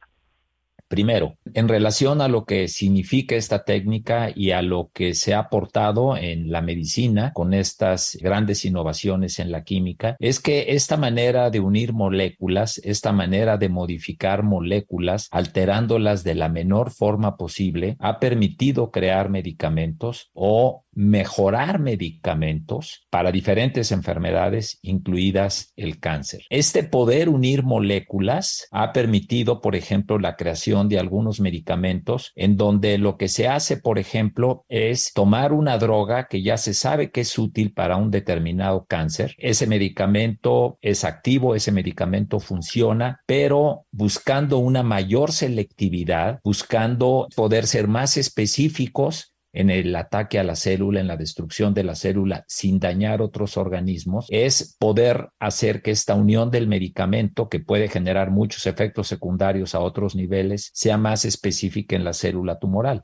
Primero, 0.91 1.37
en 1.53 1.69
relación 1.69 2.19
a 2.19 2.27
lo 2.27 2.43
que 2.43 2.67
significa 2.67 3.37
esta 3.37 3.63
técnica 3.63 4.29
y 4.35 4.51
a 4.51 4.61
lo 4.61 4.91
que 4.93 5.13
se 5.13 5.33
ha 5.33 5.39
aportado 5.39 6.17
en 6.17 6.51
la 6.51 6.61
medicina 6.61 7.31
con 7.31 7.53
estas 7.53 8.17
grandes 8.19 8.65
innovaciones 8.65 9.39
en 9.39 9.53
la 9.53 9.63
química, 9.63 10.17
es 10.19 10.41
que 10.41 10.73
esta 10.73 10.97
manera 10.97 11.49
de 11.49 11.61
unir 11.61 11.93
moléculas, 11.93 12.81
esta 12.83 13.13
manera 13.13 13.55
de 13.55 13.69
modificar 13.69 14.43
moléculas, 14.43 15.29
alterándolas 15.31 16.25
de 16.25 16.35
la 16.35 16.49
menor 16.49 16.91
forma 16.91 17.37
posible, 17.37 17.95
ha 18.01 18.19
permitido 18.19 18.91
crear 18.91 19.29
medicamentos 19.29 20.29
o 20.33 20.83
mejorar 20.93 21.79
medicamentos 21.79 23.07
para 23.09 23.31
diferentes 23.31 23.93
enfermedades, 23.93 24.79
incluidas 24.81 25.71
el 25.77 25.99
cáncer. 25.99 26.41
Este 26.49 26.83
poder 26.83 27.29
unir 27.29 27.63
moléculas 27.63 28.67
ha 28.71 28.91
permitido, 28.91 29.61
por 29.61 29.77
ejemplo, 29.77 30.19
la 30.19 30.35
creación 30.35 30.80
de 30.89 30.99
algunos 30.99 31.39
medicamentos 31.39 32.31
en 32.35 32.57
donde 32.57 32.97
lo 32.97 33.17
que 33.17 33.27
se 33.27 33.47
hace, 33.47 33.77
por 33.77 33.99
ejemplo, 33.99 34.65
es 34.69 35.13
tomar 35.13 35.53
una 35.53 35.77
droga 35.77 36.27
que 36.27 36.41
ya 36.41 36.57
se 36.57 36.73
sabe 36.73 37.11
que 37.11 37.21
es 37.21 37.37
útil 37.37 37.73
para 37.73 37.97
un 37.97 38.11
determinado 38.11 38.85
cáncer. 38.85 39.35
Ese 39.37 39.67
medicamento 39.67 40.77
es 40.81 41.03
activo, 41.03 41.55
ese 41.55 41.71
medicamento 41.71 42.39
funciona, 42.39 43.21
pero 43.25 43.85
buscando 43.91 44.57
una 44.57 44.83
mayor 44.83 45.31
selectividad, 45.31 46.39
buscando 46.43 47.27
poder 47.35 47.67
ser 47.67 47.87
más 47.87 48.17
específicos 48.17 49.30
en 49.53 49.69
el 49.69 49.95
ataque 49.95 50.39
a 50.39 50.43
la 50.43 50.55
célula, 50.55 50.99
en 50.99 51.07
la 51.07 51.17
destrucción 51.17 51.73
de 51.73 51.83
la 51.83 51.95
célula 51.95 52.45
sin 52.47 52.79
dañar 52.79 53.21
otros 53.21 53.57
organismos, 53.57 54.27
es 54.29 54.75
poder 54.79 55.29
hacer 55.39 55.81
que 55.81 55.91
esta 55.91 56.15
unión 56.15 56.51
del 56.51 56.67
medicamento, 56.67 57.49
que 57.49 57.59
puede 57.59 57.87
generar 57.87 58.31
muchos 58.31 58.65
efectos 58.65 59.07
secundarios 59.07 59.75
a 59.75 59.79
otros 59.79 60.15
niveles, 60.15 60.71
sea 60.73 60.97
más 60.97 61.25
específica 61.25 61.95
en 61.95 62.03
la 62.03 62.13
célula 62.13 62.59
tumoral. 62.59 63.01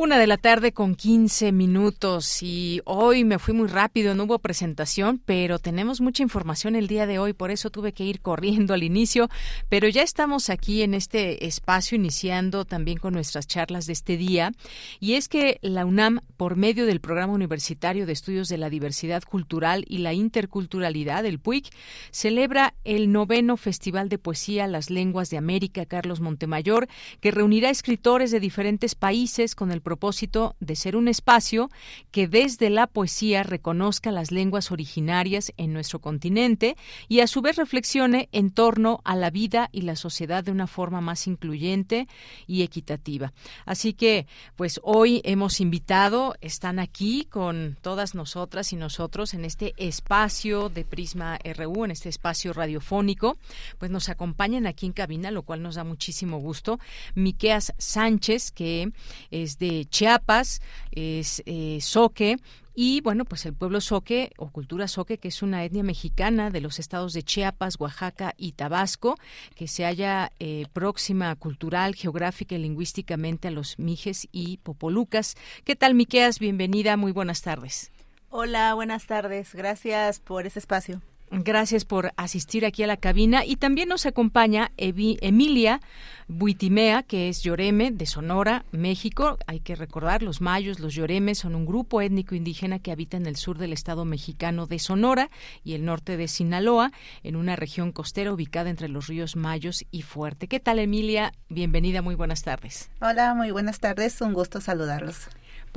Una 0.00 0.16
de 0.16 0.28
la 0.28 0.36
tarde 0.36 0.70
con 0.70 0.94
15 0.94 1.50
minutos 1.50 2.40
y 2.44 2.80
hoy 2.84 3.24
me 3.24 3.40
fui 3.40 3.52
muy 3.52 3.66
rápido, 3.66 4.14
no 4.14 4.22
hubo 4.22 4.38
presentación, 4.38 5.20
pero 5.24 5.58
tenemos 5.58 6.00
mucha 6.00 6.22
información 6.22 6.76
el 6.76 6.86
día 6.86 7.04
de 7.04 7.18
hoy, 7.18 7.32
por 7.32 7.50
eso 7.50 7.68
tuve 7.68 7.92
que 7.92 8.04
ir 8.04 8.20
corriendo 8.20 8.74
al 8.74 8.84
inicio, 8.84 9.28
pero 9.68 9.88
ya 9.88 10.02
estamos 10.02 10.50
aquí 10.50 10.82
en 10.82 10.94
este 10.94 11.46
espacio 11.48 11.96
iniciando 11.96 12.64
también 12.64 12.98
con 12.98 13.12
nuestras 13.12 13.48
charlas 13.48 13.86
de 13.86 13.94
este 13.94 14.16
día 14.16 14.52
y 15.00 15.14
es 15.14 15.26
que 15.26 15.58
la 15.62 15.84
UNAM, 15.84 16.20
por 16.36 16.54
medio 16.54 16.86
del 16.86 17.00
Programa 17.00 17.32
Universitario 17.32 18.06
de 18.06 18.12
Estudios 18.12 18.48
de 18.48 18.58
la 18.58 18.70
Diversidad 18.70 19.24
Cultural 19.24 19.84
y 19.88 19.98
la 19.98 20.12
Interculturalidad, 20.12 21.26
el 21.26 21.40
PUIC, 21.40 21.74
celebra 22.12 22.74
el 22.84 23.10
noveno 23.10 23.56
Festival 23.56 24.08
de 24.08 24.18
Poesía 24.18 24.68
Las 24.68 24.90
Lenguas 24.90 25.28
de 25.30 25.38
América 25.38 25.86
Carlos 25.86 26.20
Montemayor, 26.20 26.86
que 27.20 27.32
reunirá 27.32 27.70
escritores 27.70 28.30
de 28.30 28.38
diferentes 28.38 28.94
países 28.94 29.56
con 29.56 29.72
el 29.72 29.82
propósito 29.88 30.54
de 30.60 30.76
ser 30.76 30.96
un 30.96 31.08
espacio 31.08 31.70
que 32.10 32.28
desde 32.28 32.68
la 32.68 32.86
poesía 32.86 33.42
reconozca 33.42 34.12
las 34.12 34.30
lenguas 34.30 34.70
originarias 34.70 35.50
en 35.56 35.72
nuestro 35.72 35.98
continente 35.98 36.76
y 37.08 37.20
a 37.20 37.26
su 37.26 37.40
vez 37.40 37.56
reflexione 37.56 38.28
en 38.32 38.50
torno 38.50 39.00
a 39.04 39.16
la 39.16 39.30
vida 39.30 39.70
y 39.72 39.80
la 39.82 39.96
sociedad 39.96 40.44
de 40.44 40.50
una 40.50 40.66
forma 40.66 41.00
más 41.00 41.26
incluyente 41.26 42.06
y 42.46 42.64
equitativa. 42.64 43.32
Así 43.64 43.94
que, 43.94 44.26
pues 44.56 44.78
hoy 44.82 45.22
hemos 45.24 45.58
invitado, 45.58 46.34
están 46.42 46.80
aquí 46.80 47.24
con 47.24 47.78
todas 47.80 48.14
nosotras 48.14 48.74
y 48.74 48.76
nosotros 48.76 49.32
en 49.32 49.46
este 49.46 49.72
espacio 49.78 50.68
de 50.68 50.84
Prisma 50.84 51.38
RU, 51.56 51.86
en 51.86 51.92
este 51.92 52.10
espacio 52.10 52.52
radiofónico, 52.52 53.38
pues 53.78 53.90
nos 53.90 54.10
acompañan 54.10 54.66
aquí 54.66 54.84
en 54.84 54.92
cabina, 54.92 55.30
lo 55.30 55.44
cual 55.44 55.62
nos 55.62 55.76
da 55.76 55.84
muchísimo 55.84 56.40
gusto. 56.40 56.78
Miqueas 57.14 57.72
Sánchez, 57.78 58.50
que 58.50 58.92
es 59.30 59.58
de 59.58 59.77
Chiapas, 59.86 60.60
es 60.92 61.42
eh, 61.46 61.78
Soque, 61.80 62.38
y 62.80 63.00
bueno, 63.00 63.24
pues 63.24 63.44
el 63.44 63.54
pueblo 63.54 63.80
Soque 63.80 64.30
o 64.36 64.50
cultura 64.50 64.86
Soque, 64.86 65.18
que 65.18 65.26
es 65.26 65.42
una 65.42 65.64
etnia 65.64 65.82
mexicana 65.82 66.50
de 66.50 66.60
los 66.60 66.78
estados 66.78 67.12
de 67.12 67.24
Chiapas, 67.24 67.74
Oaxaca 67.80 68.34
y 68.36 68.52
Tabasco, 68.52 69.16
que 69.56 69.66
se 69.66 69.84
halla 69.84 70.30
eh, 70.38 70.66
próxima 70.72 71.34
cultural, 71.34 71.96
geográfica 71.96 72.54
y 72.54 72.58
lingüísticamente 72.58 73.48
a 73.48 73.50
los 73.50 73.80
Mijes 73.80 74.28
y 74.30 74.58
Popolucas. 74.58 75.34
¿Qué 75.64 75.74
tal, 75.74 75.94
Miqueas? 75.94 76.38
Bienvenida, 76.38 76.96
muy 76.96 77.10
buenas 77.10 77.42
tardes. 77.42 77.90
Hola, 78.30 78.74
buenas 78.74 79.06
tardes. 79.06 79.56
Gracias 79.56 80.20
por 80.20 80.46
este 80.46 80.60
espacio. 80.60 81.02
Gracias 81.30 81.84
por 81.84 82.12
asistir 82.16 82.64
aquí 82.64 82.82
a 82.82 82.86
la 82.86 82.96
cabina 82.96 83.44
y 83.44 83.56
también 83.56 83.88
nos 83.88 84.06
acompaña 84.06 84.72
Emilia 84.76 85.80
Buitimea, 86.26 87.02
que 87.02 87.28
es 87.28 87.42
Lloreme 87.42 87.90
de 87.90 88.06
Sonora, 88.06 88.64
México. 88.70 89.38
Hay 89.46 89.60
que 89.60 89.74
recordar, 89.74 90.22
los 90.22 90.40
mayos, 90.40 90.80
los 90.80 90.94
Lloremes 90.94 91.38
son 91.38 91.54
un 91.54 91.66
grupo 91.66 92.00
étnico 92.00 92.34
indígena 92.34 92.78
que 92.78 92.92
habita 92.92 93.16
en 93.16 93.26
el 93.26 93.36
sur 93.36 93.58
del 93.58 93.72
estado 93.72 94.04
mexicano 94.04 94.66
de 94.66 94.78
Sonora 94.78 95.30
y 95.64 95.74
el 95.74 95.84
norte 95.84 96.16
de 96.16 96.28
Sinaloa, 96.28 96.92
en 97.22 97.36
una 97.36 97.56
región 97.56 97.92
costera 97.92 98.32
ubicada 98.32 98.70
entre 98.70 98.88
los 98.88 99.06
ríos 99.06 99.36
Mayos 99.36 99.84
y 99.90 100.02
Fuerte. 100.02 100.48
¿Qué 100.48 100.60
tal, 100.60 100.78
Emilia? 100.78 101.32
Bienvenida, 101.48 102.00
muy 102.00 102.14
buenas 102.14 102.42
tardes. 102.42 102.90
Hola, 103.00 103.34
muy 103.34 103.50
buenas 103.50 103.80
tardes. 103.80 104.20
Un 104.20 104.32
gusto 104.32 104.60
saludarlos 104.60 105.28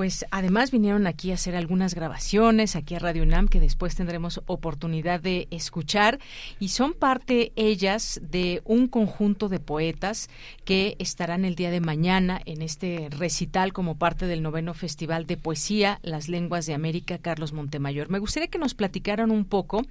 pues 0.02 0.26
además 0.32 0.72
vinieron 0.72 1.06
aquí 1.06 1.30
a 1.30 1.36
hacer 1.36 1.56
algunas 1.56 1.94
grabaciones 1.94 2.76
aquí 2.76 2.96
a 2.96 3.00
Radio 3.00 3.22
UNAM 3.22 3.48
que 3.48 3.60
después 3.60 3.96
tendremos 3.96 4.42
oportunidad 4.48 5.20
de 5.20 5.48
escuchar 5.52 6.18
y 6.60 6.70
son 6.70 6.94
parte 6.94 7.52
ellas 7.56 8.20
de 8.24 8.64
un 8.66 8.88
conjunto 8.88 9.48
de 9.48 9.60
poetas 9.60 10.28
que 10.66 10.96
estarán 10.98 11.46
el 11.46 11.54
día 11.54 11.70
de 11.70 11.82
mañana 11.82 12.42
en 12.48 12.64
este 12.64 13.10
recital 13.12 13.74
como 13.74 13.94
parte 14.00 14.26
del 14.26 14.42
noveno 14.42 14.74
Festival 14.74 15.28
de 15.28 15.38
Poesía 15.38 16.00
Las 16.02 16.30
Lenguas 16.30 16.66
de 16.66 16.74
América 16.74 17.20
Carlos 17.20 17.54
Montemayor. 17.54 18.10
Me 18.10 18.18
gustaría 18.18 18.48
que 18.48 18.58
nos 18.58 18.74
platicaran 18.74 19.30
un 19.30 19.46
poco 19.46 19.86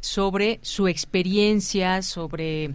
sobre 0.00 0.60
su 0.62 0.86
experiencia, 0.86 2.02
sobre 2.02 2.66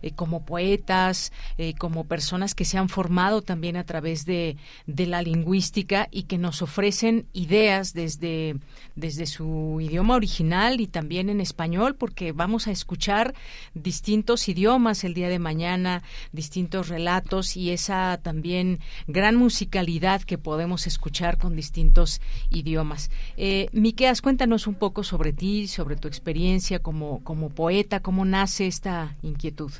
eh, 0.00 0.12
como 0.16 0.46
poetas, 0.46 1.30
eh, 1.58 1.74
como 1.74 2.04
personas 2.04 2.54
que 2.54 2.64
se 2.64 2.78
han 2.78 2.88
formado 2.88 3.42
también 3.42 3.76
a 3.76 3.84
través 3.84 4.24
de, 4.24 4.56
de 4.86 5.06
la 5.06 5.20
lingüística 5.20 6.08
y 6.10 6.22
que 6.22 6.37
nos 6.38 6.62
ofrecen 6.62 7.26
ideas 7.32 7.92
desde, 7.92 8.56
desde 8.96 9.26
su 9.26 9.78
idioma 9.80 10.14
original 10.14 10.80
y 10.80 10.86
también 10.86 11.28
en 11.28 11.40
español, 11.40 11.94
porque 11.94 12.32
vamos 12.32 12.66
a 12.66 12.70
escuchar 12.70 13.34
distintos 13.74 14.48
idiomas 14.48 15.04
el 15.04 15.14
día 15.14 15.28
de 15.28 15.38
mañana, 15.38 16.02
distintos 16.32 16.88
relatos 16.88 17.56
y 17.56 17.70
esa 17.70 18.18
también 18.22 18.80
gran 19.06 19.36
musicalidad 19.36 20.22
que 20.22 20.38
podemos 20.38 20.86
escuchar 20.86 21.38
con 21.38 21.56
distintos 21.56 22.20
idiomas. 22.50 23.10
Eh, 23.36 23.68
Miqueas, 23.72 24.22
cuéntanos 24.22 24.66
un 24.66 24.74
poco 24.74 25.02
sobre 25.04 25.32
ti, 25.32 25.66
sobre 25.68 25.96
tu 25.96 26.08
experiencia 26.08 26.78
como, 26.78 27.22
como 27.24 27.50
poeta, 27.50 28.00
cómo 28.00 28.24
nace 28.24 28.66
esta 28.66 29.16
inquietud. 29.22 29.72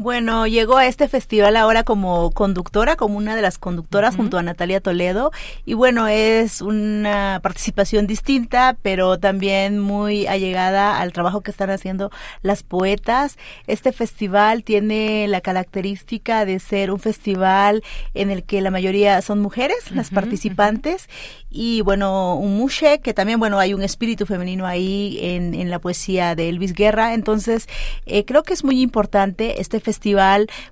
Bueno, 0.00 0.46
llegó 0.46 0.76
a 0.76 0.86
este 0.86 1.08
festival 1.08 1.56
ahora 1.56 1.82
como 1.82 2.30
conductora, 2.30 2.94
como 2.94 3.18
una 3.18 3.34
de 3.34 3.42
las 3.42 3.58
conductoras 3.58 4.14
junto 4.14 4.38
a 4.38 4.44
Natalia 4.44 4.80
Toledo. 4.80 5.32
Y 5.66 5.74
bueno, 5.74 6.06
es 6.06 6.62
una 6.62 7.40
participación 7.42 8.06
distinta, 8.06 8.76
pero 8.80 9.18
también 9.18 9.80
muy 9.80 10.28
allegada 10.28 11.00
al 11.00 11.12
trabajo 11.12 11.40
que 11.40 11.50
están 11.50 11.70
haciendo 11.70 12.12
las 12.42 12.62
poetas. 12.62 13.38
Este 13.66 13.90
festival 13.90 14.62
tiene 14.62 15.26
la 15.26 15.40
característica 15.40 16.44
de 16.44 16.60
ser 16.60 16.92
un 16.92 17.00
festival 17.00 17.82
en 18.14 18.30
el 18.30 18.44
que 18.44 18.60
la 18.60 18.70
mayoría 18.70 19.20
son 19.20 19.40
mujeres, 19.40 19.90
las 19.90 20.10
participantes. 20.10 21.08
Y 21.50 21.80
bueno, 21.80 22.36
un 22.36 22.56
mushe, 22.56 23.00
que 23.00 23.14
también, 23.14 23.40
bueno, 23.40 23.58
hay 23.58 23.74
un 23.74 23.82
espíritu 23.82 24.26
femenino 24.26 24.64
ahí 24.64 25.18
en, 25.20 25.54
en 25.54 25.70
la 25.70 25.80
poesía 25.80 26.36
de 26.36 26.50
Elvis 26.50 26.72
Guerra. 26.72 27.14
Entonces, 27.14 27.66
eh, 28.06 28.24
creo 28.24 28.44
que 28.44 28.52
es 28.52 28.62
muy 28.62 28.80
importante 28.80 29.60
este 29.60 29.80
festival 29.80 29.87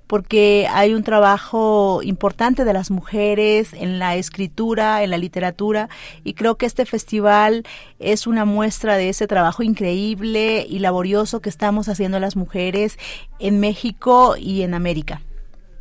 porque 0.07 0.67
hay 0.71 0.93
un 0.93 1.03
trabajo 1.03 2.01
importante 2.03 2.65
de 2.65 2.73
las 2.73 2.91
mujeres 2.91 3.73
en 3.73 3.99
la 3.99 4.15
escritura, 4.15 5.03
en 5.03 5.09
la 5.09 5.17
literatura 5.17 5.89
y 6.23 6.33
creo 6.33 6.55
que 6.55 6.65
este 6.65 6.85
festival 6.85 7.63
es 7.99 8.27
una 8.27 8.45
muestra 8.45 8.97
de 8.97 9.09
ese 9.09 9.27
trabajo 9.27 9.63
increíble 9.63 10.65
y 10.69 10.79
laborioso 10.79 11.41
que 11.41 11.49
estamos 11.49 11.89
haciendo 11.89 12.19
las 12.19 12.35
mujeres 12.35 12.97
en 13.39 13.59
México 13.59 14.35
y 14.37 14.61
en 14.61 14.73
América. 14.73 15.21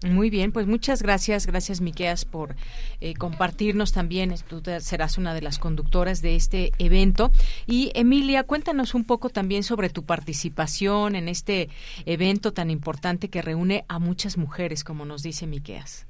Muy 0.06 0.30
bien, 0.30 0.52
pues 0.52 0.66
muchas 0.66 1.02
gracias, 1.02 1.46
gracias 1.46 1.80
Miqueas 1.80 2.24
por 2.24 2.54
eh, 3.00 3.14
compartirnos 3.14 3.92
también. 3.92 4.34
Tú 4.48 4.62
serás 4.80 5.18
una 5.18 5.34
de 5.34 5.42
las 5.42 5.58
conductoras 5.58 6.22
de 6.22 6.36
este 6.36 6.72
evento. 6.78 7.30
Y 7.66 7.90
Emilia, 7.94 8.44
cuéntanos 8.44 8.94
un 8.94 9.04
poco 9.04 9.30
también 9.30 9.62
sobre 9.62 9.90
tu 9.90 10.04
participación 10.04 11.16
en 11.16 11.28
este 11.28 11.68
evento 12.04 12.52
tan 12.52 12.70
importante 12.70 13.28
que 13.28 13.42
reúne 13.42 13.84
a 13.88 13.98
muchas 13.98 14.36
mujeres, 14.36 14.84
como 14.84 15.04
nos 15.04 15.22
dice 15.22 15.46
Miqueas. 15.46 16.06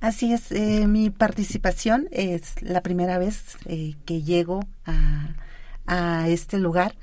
Así 0.00 0.32
es, 0.32 0.52
eh, 0.52 0.86
mi 0.86 1.10
participación 1.10 2.08
es 2.12 2.62
la 2.62 2.82
primera 2.82 3.18
vez 3.18 3.56
eh, 3.66 3.94
que 4.04 4.22
llego 4.22 4.60
a, 4.84 5.34
a 5.86 6.28
este 6.28 6.58
lugar 6.58 6.94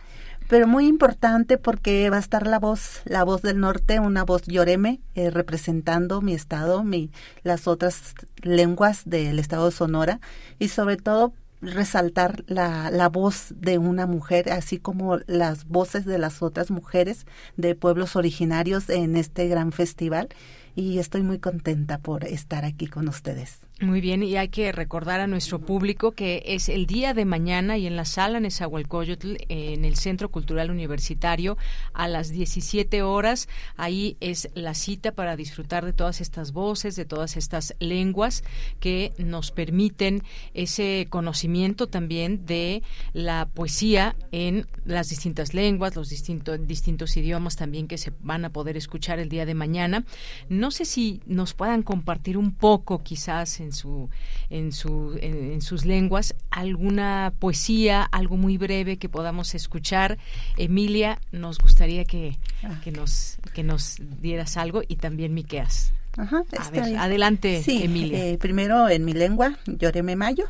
pero 0.48 0.68
muy 0.68 0.88
importante 0.88 1.58
porque 1.58 2.10
va 2.10 2.18
a 2.18 2.20
estar 2.20 2.46
la 2.46 2.60
voz, 2.60 3.02
la 3.06 3.24
voz 3.24 3.42
del 3.42 3.60
norte, 3.60 4.00
una 4.00 4.24
voz 4.24 4.44
yoreme, 4.44 5.02
eh, 5.16 5.30
representando 5.32 6.22
mi 6.22 6.34
estado, 6.34 6.84
mi, 6.84 7.12
las 7.44 7.68
otras 7.68 8.14
lenguas 8.42 9.04
del 9.06 9.40
estado 9.40 9.66
de 9.66 9.72
Sonora 9.72 10.20
y 10.60 10.68
sobre 10.68 10.98
todo 10.98 11.34
resaltar 11.62 12.44
la, 12.48 12.92
la 12.92 13.10
voz 13.10 13.54
de 13.56 13.78
una 13.80 14.06
mujer, 14.06 14.52
así 14.52 14.78
como 14.78 15.18
las 15.26 15.68
voces 15.68 16.06
de 16.06 16.20
las 16.20 16.44
otras 16.44 16.70
mujeres 16.70 17.26
de 17.58 17.76
pueblos 17.76 18.16
originarios 18.16 18.90
en 18.90 19.16
este 19.16 19.48
gran 19.48 19.72
festival 19.72 20.30
y 20.76 21.00
estoy 21.00 21.24
muy 21.24 21.40
contenta 21.40 21.98
por 21.98 22.26
estar 22.26 22.66
aquí 22.66 22.88
con 22.88 23.08
ustedes. 23.08 23.65
Muy 23.82 24.00
bien, 24.00 24.24
y 24.24 24.38
hay 24.38 24.48
que 24.48 24.72
recordar 24.72 25.20
a 25.20 25.28
nuestro 25.28 25.60
público 25.60 26.14
que 26.14 26.44
es 26.46 26.70
el 26.70 26.86
día 26.86 27.14
de 27.14 27.26
mañana 27.26 27.78
y 27.78 27.88
en 27.88 27.98
la 27.98 28.06
sala 28.06 28.40
Nezahualcóyotl, 28.40 29.36
en 29.50 29.84
el 29.84 29.98
Centro 29.98 30.32
Cultural 30.32 30.72
Universitario, 30.72 31.58
a 31.92 32.08
las 32.08 32.30
17 32.30 33.02
horas. 33.02 33.50
Ahí 33.76 34.16
es 34.22 34.50
la 34.54 34.76
cita 34.76 35.12
para 35.12 35.36
disfrutar 35.36 35.84
de 35.84 35.92
todas 35.92 36.22
estas 36.22 36.54
voces, 36.54 36.96
de 36.96 37.04
todas 37.04 37.36
estas 37.36 37.76
lenguas 37.80 38.46
que 38.80 39.12
nos 39.18 39.52
permiten 39.52 40.24
ese 40.54 41.08
conocimiento 41.10 41.88
también 41.88 42.46
de 42.46 42.82
la 43.12 43.50
poesía 43.54 44.16
en 44.32 44.68
las 44.86 45.10
distintas 45.10 45.54
lenguas, 45.54 45.98
los 45.98 46.08
distintos, 46.08 46.66
distintos 46.66 47.18
idiomas 47.18 47.58
también 47.58 47.90
que 47.90 47.98
se 47.98 48.14
van 48.22 48.46
a 48.46 48.54
poder 48.54 48.78
escuchar 48.78 49.20
el 49.20 49.28
día 49.28 49.46
de 49.46 49.54
mañana. 49.54 50.06
No 50.48 50.72
sé 50.72 50.86
si 50.86 51.20
nos 51.26 51.54
puedan 51.54 51.84
compartir 51.84 52.38
un 52.38 52.54
poco, 52.54 53.04
quizás, 53.04 53.65
en 53.66 53.74
su 53.74 54.10
en 54.50 54.72
su 54.72 55.18
en, 55.22 55.62
sus 55.62 55.86
lenguas 55.86 56.36
alguna 56.52 57.34
poesía 57.40 58.04
algo 58.04 58.38
muy 58.38 58.58
breve 58.58 58.98
que 58.98 59.10
podamos 59.10 59.56
escuchar. 59.56 60.18
Emilia 60.58 61.20
nos 61.32 61.58
gustaría 61.58 62.06
que, 62.06 62.38
ah. 62.64 62.80
que 62.84 62.92
nos 62.92 63.38
que 63.54 63.64
nos 63.64 63.98
dieras 64.22 64.58
algo 64.58 64.82
y 64.88 64.96
también 64.98 65.34
Miqueas. 65.34 65.94
Ajá, 66.18 66.44
a 66.58 66.70
ver, 66.72 66.98
adelante 66.98 67.62
Emilia. 67.68 68.26
eh, 68.26 68.38
primero 68.38 68.88
en 68.88 69.04
mi 69.04 69.14
lengua 69.14 69.58
lloreme 69.66 70.16
mayo. 70.16 70.46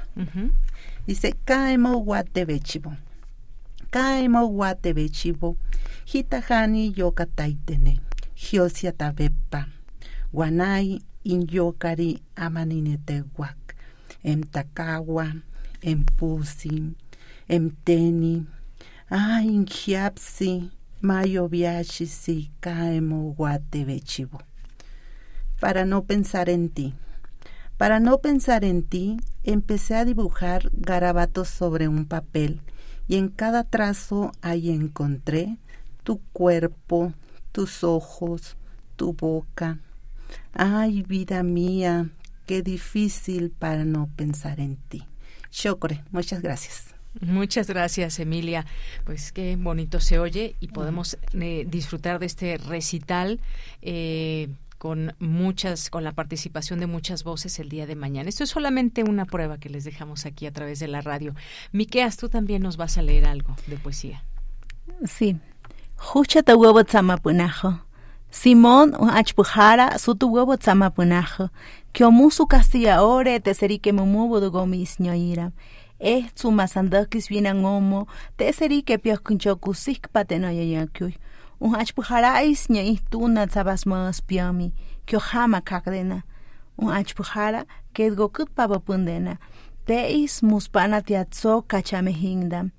Dice 1.08 1.36
caemo 1.44 1.98
guatebechibo 1.98 2.96
caemo 3.96 4.46
guatebechibo 4.48 5.58
hitajani 6.06 6.92
yokataitene 6.92 8.02
hiosia 8.36 8.92
tabepa 8.92 9.70
guanay 10.34 11.02
inyokari 11.26 12.22
amaninetewak, 12.36 13.76
emtakawa, 14.24 15.34
empusi, 15.82 16.94
emteni, 17.50 18.46
ah, 19.10 19.42
injiapsi, 19.42 20.70
mayo 21.02 21.48
viachisi, 21.48 22.52
kaemo 22.62 23.34
guatebechivo. 23.38 24.40
Para 25.60 25.86
no 25.86 26.04
pensar 26.06 26.50
en 26.50 26.70
ti. 26.70 26.94
Para 27.78 28.00
no 28.00 28.20
pensar 28.22 28.64
en 28.64 28.84
ti, 28.84 29.18
empecé 29.44 29.96
a 29.96 30.06
dibujar 30.06 30.70
garabatos 30.74 31.50
sobre 31.50 31.88
un 31.88 32.06
papel 32.06 32.62
y 33.08 33.18
en 33.18 33.30
cada 33.30 33.64
trazo 33.64 34.32
ahí 34.42 34.70
encontré 34.72 35.58
tu 36.04 36.22
cuerpo, 36.34 37.14
tus 37.52 37.84
ojos, 37.84 38.56
tu 38.96 39.14
boca, 39.14 39.80
Ay, 40.54 41.04
vida 41.04 41.44
mía, 41.44 42.10
qué 42.46 42.62
difícil 42.62 43.52
para 43.52 43.86
no 43.86 44.10
pensar 44.16 44.60
en 44.60 44.78
ti. 44.78 45.04
Shokore, 45.52 46.04
muchas 46.12 46.42
gracias. 46.42 46.96
Muchas 47.22 47.68
gracias, 47.68 48.20
Emilia. 48.20 48.66
Pues 49.06 49.32
qué 49.32 49.56
bonito 49.56 50.00
se 50.00 50.20
oye 50.20 50.56
y 50.60 50.68
podemos 50.68 51.18
eh, 51.34 51.66
disfrutar 51.70 52.20
de 52.20 52.26
este 52.26 52.58
recital. 52.58 53.40
Eh, 53.82 54.50
con 54.78 55.16
muchas, 55.20 55.90
con 55.90 56.04
la 56.04 56.12
participación 56.12 56.80
de 56.80 56.86
muchas 56.86 57.24
voces 57.24 57.58
el 57.60 57.70
día 57.70 57.88
de 57.88 57.96
mañana. 57.96 58.30
Esto 58.30 58.44
es 58.44 58.50
solamente 58.50 59.04
una 59.04 59.26
prueba 59.26 59.58
que 59.58 59.70
les 59.70 59.84
dejamos 59.84 60.26
aquí 60.26 60.46
a 60.46 60.52
través 60.52 60.80
de 60.80 60.88
la 60.88 61.02
radio. 61.02 61.34
Miqueas, 61.72 62.18
tú 62.18 62.30
también 62.30 62.62
nos 62.62 62.78
vas 62.78 62.98
a 62.98 63.02
leer 63.02 63.26
algo 63.26 63.56
de 63.66 63.78
poesía. 63.78 64.24
Sí. 65.08 65.38
Simón 68.36 68.92
achpujara 69.10 69.98
sutu 69.98 70.28
huevo 70.30 70.58
tzamapunajo, 70.58 71.50
kiomusu 71.94 72.46
castilla 72.48 73.02
ore 73.02 73.40
teserique 73.40 73.94
mumubo 73.94 74.42
do 74.42 74.52
gomis 74.52 75.00
ñoira. 75.00 75.52
Eh 76.00 76.26
su 76.36 76.52
masandakis 76.52 77.30
vienen 77.30 77.64
omo, 77.66 78.08
teserique 78.38 78.98
pioskuncho 78.98 79.56
kusik 79.56 80.10
pateno 80.12 80.52
yayakuy. 80.52 81.16
Un 81.62 81.76
achpujara 81.76 82.44
is 82.44 82.68
ña 82.68 82.84
tuna 83.10 83.48
tzabas 83.48 83.86
mas 83.86 84.20
piami, 84.22 84.74
kio 85.06 85.20
jama 85.20 85.62
kakdena. 85.62 86.26
Un 86.78 86.92
achpujara 86.92 87.66
kedgo 87.94 88.28
kut 88.28 88.50
pundena. 88.86 89.40
Te 89.86 90.12
is 90.12 90.42
muspana 90.44 91.02
tiatzo 91.02 91.62
kachame 91.62 92.12
hingdam. 92.12 92.72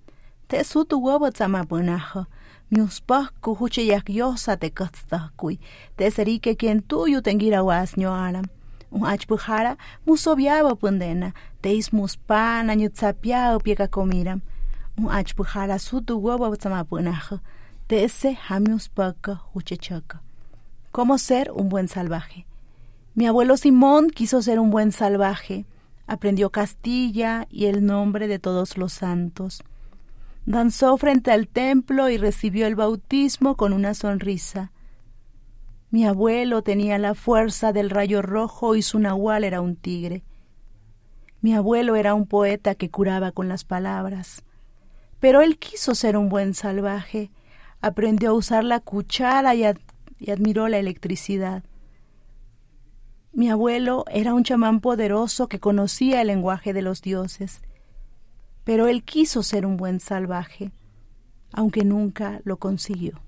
Te 0.48 0.62
sutu 0.64 1.00
huevo 1.00 1.30
tzamapunajo 1.30 2.26
miuspah 2.70 3.30
kuhuchiyak 3.40 4.10
yosa 4.10 4.56
te 4.56 4.70
katztahkui, 4.70 5.58
te 5.96 6.10
serike 6.10 6.56
quien 6.56 6.82
tuyo 6.82 7.22
tengira 7.22 7.62
was 7.62 7.94
alam. 7.96 8.44
Un 8.90 9.04
achpujara 9.04 9.76
musobiaba 10.06 10.74
pundena, 10.74 11.34
te 11.62 11.74
is 11.74 11.92
muspana 11.92 12.74
nyutsapiao 12.74 13.60
pieka 13.60 13.88
comiram. 13.88 14.40
Un 14.98 15.10
achpujara 15.10 15.78
sutu 15.78 16.18
huevo 16.18 16.56
tzamapunaja, 16.56 17.40
te 17.86 18.04
ese 18.04 18.38
hamiuspaka 18.48 19.40
huchechaka. 19.54 20.22
¿Cómo 20.92 21.18
ser 21.18 21.50
un 21.52 21.68
buen 21.68 21.88
salvaje? 21.88 22.46
Mi 23.14 23.26
abuelo 23.26 23.56
Simón 23.56 24.10
quiso 24.10 24.42
ser 24.42 24.58
un 24.58 24.70
buen 24.70 24.92
salvaje. 24.92 25.66
Aprendió 26.06 26.50
Castilla 26.50 27.46
y 27.50 27.66
el 27.66 27.84
nombre 27.84 28.28
de 28.28 28.38
todos 28.38 28.78
los 28.78 28.92
santos 28.92 29.62
danzó 30.46 30.96
frente 30.96 31.32
al 31.32 31.48
templo 31.48 32.08
y 32.08 32.16
recibió 32.16 32.66
el 32.68 32.76
bautismo 32.76 33.56
con 33.56 33.72
una 33.72 33.94
sonrisa. 33.94 34.72
Mi 35.90 36.06
abuelo 36.06 36.62
tenía 36.62 36.98
la 36.98 37.14
fuerza 37.14 37.72
del 37.72 37.90
rayo 37.90 38.22
rojo 38.22 38.76
y 38.76 38.82
su 38.82 38.98
nahual 38.98 39.44
era 39.44 39.60
un 39.60 39.76
tigre. 39.76 40.22
Mi 41.40 41.54
abuelo 41.54 41.96
era 41.96 42.14
un 42.14 42.26
poeta 42.26 42.74
que 42.76 42.90
curaba 42.90 43.32
con 43.32 43.48
las 43.48 43.64
palabras. 43.64 44.44
Pero 45.20 45.40
él 45.40 45.58
quiso 45.58 45.94
ser 45.94 46.16
un 46.16 46.28
buen 46.28 46.54
salvaje, 46.54 47.30
aprendió 47.80 48.30
a 48.30 48.34
usar 48.34 48.64
la 48.64 48.80
cuchara 48.80 49.54
y, 49.54 49.64
y 50.18 50.30
admiró 50.30 50.68
la 50.68 50.78
electricidad. 50.78 51.64
Mi 53.32 53.50
abuelo 53.50 54.04
era 54.10 54.32
un 54.34 54.44
chamán 54.44 54.80
poderoso 54.80 55.48
que 55.48 55.60
conocía 55.60 56.20
el 56.20 56.28
lenguaje 56.28 56.72
de 56.72 56.82
los 56.82 57.02
dioses 57.02 57.62
pero 58.66 58.88
él 58.88 59.04
quiso 59.04 59.44
ser 59.44 59.64
un 59.64 59.76
buen 59.76 60.00
salvaje, 60.00 60.72
aunque 61.52 61.84
nunca 61.84 62.40
lo 62.42 62.56
consiguió. 62.56 63.20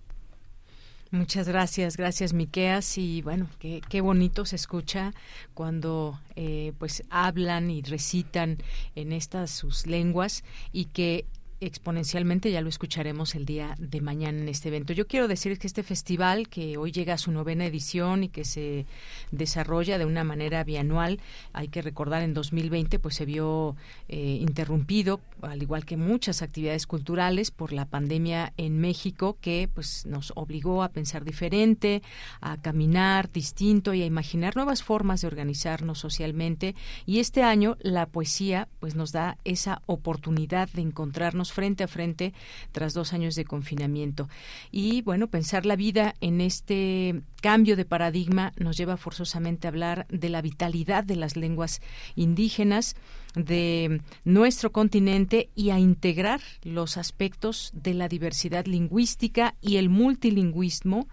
Muchas 1.12 1.48
gracias, 1.48 1.96
gracias 1.96 2.32
Miqueas 2.32 2.98
y 2.98 3.22
bueno, 3.22 3.48
qué, 3.60 3.80
qué 3.88 4.00
bonito 4.00 4.44
se 4.44 4.56
escucha 4.56 5.14
cuando 5.54 6.18
eh, 6.34 6.72
pues 6.78 7.04
hablan 7.08 7.70
y 7.70 7.82
recitan 7.82 8.58
en 8.96 9.12
estas 9.12 9.52
sus 9.52 9.86
lenguas 9.86 10.42
y 10.72 10.86
que 10.86 11.24
exponencialmente, 11.60 12.50
ya 12.50 12.60
lo 12.60 12.68
escucharemos 12.68 13.34
el 13.34 13.44
día 13.44 13.74
de 13.78 14.00
mañana 14.00 14.38
en 14.38 14.48
este 14.48 14.68
evento. 14.68 14.92
Yo 14.92 15.06
quiero 15.06 15.28
decir 15.28 15.58
que 15.58 15.66
este 15.66 15.82
festival, 15.82 16.48
que 16.48 16.76
hoy 16.76 16.92
llega 16.92 17.14
a 17.14 17.18
su 17.18 17.32
novena 17.32 17.66
edición 17.66 18.24
y 18.24 18.28
que 18.28 18.44
se 18.44 18.86
desarrolla 19.30 19.98
de 19.98 20.04
una 20.04 20.24
manera 20.24 20.62
bianual, 20.64 21.20
hay 21.52 21.68
que 21.68 21.82
recordar 21.82 22.22
en 22.22 22.34
2020 22.34 22.98
pues 22.98 23.16
se 23.16 23.24
vio 23.24 23.76
eh, 24.08 24.38
interrumpido, 24.40 25.20
al 25.42 25.62
igual 25.62 25.84
que 25.84 25.96
muchas 25.96 26.42
actividades 26.42 26.86
culturales 26.86 27.50
por 27.50 27.72
la 27.72 27.86
pandemia 27.86 28.52
en 28.56 28.78
México, 28.78 29.36
que 29.40 29.68
pues 29.72 30.06
nos 30.06 30.32
obligó 30.36 30.82
a 30.82 30.90
pensar 30.90 31.24
diferente, 31.24 32.02
a 32.40 32.56
caminar 32.60 33.30
distinto 33.32 33.94
y 33.94 34.02
a 34.02 34.06
imaginar 34.06 34.56
nuevas 34.56 34.82
formas 34.82 35.20
de 35.20 35.26
organizarnos 35.26 35.98
socialmente. 35.98 36.74
Y 37.06 37.18
este 37.18 37.42
año 37.42 37.76
la 37.80 38.06
poesía 38.06 38.68
pues 38.80 38.94
nos 38.94 39.12
da 39.12 39.38
esa 39.44 39.82
oportunidad 39.86 40.68
de 40.70 40.82
encontrarnos 40.82 41.47
frente 41.52 41.84
a 41.84 41.88
frente 41.88 42.32
tras 42.72 42.94
dos 42.94 43.12
años 43.12 43.34
de 43.34 43.44
confinamiento. 43.44 44.28
Y 44.70 45.02
bueno, 45.02 45.28
pensar 45.28 45.66
la 45.66 45.76
vida 45.76 46.14
en 46.20 46.40
este 46.40 47.22
cambio 47.40 47.76
de 47.76 47.84
paradigma 47.84 48.52
nos 48.56 48.76
lleva 48.76 48.96
forzosamente 48.96 49.66
a 49.66 49.70
hablar 49.70 50.06
de 50.08 50.28
la 50.28 50.42
vitalidad 50.42 51.04
de 51.04 51.16
las 51.16 51.36
lenguas 51.36 51.80
indígenas, 52.16 52.96
de 53.34 54.00
nuestro 54.24 54.72
continente 54.72 55.50
y 55.54 55.70
a 55.70 55.78
integrar 55.78 56.40
los 56.62 56.96
aspectos 56.96 57.70
de 57.74 57.94
la 57.94 58.08
diversidad 58.08 58.66
lingüística 58.66 59.54
y 59.60 59.76
el 59.76 59.88
multilingüismo 59.88 61.08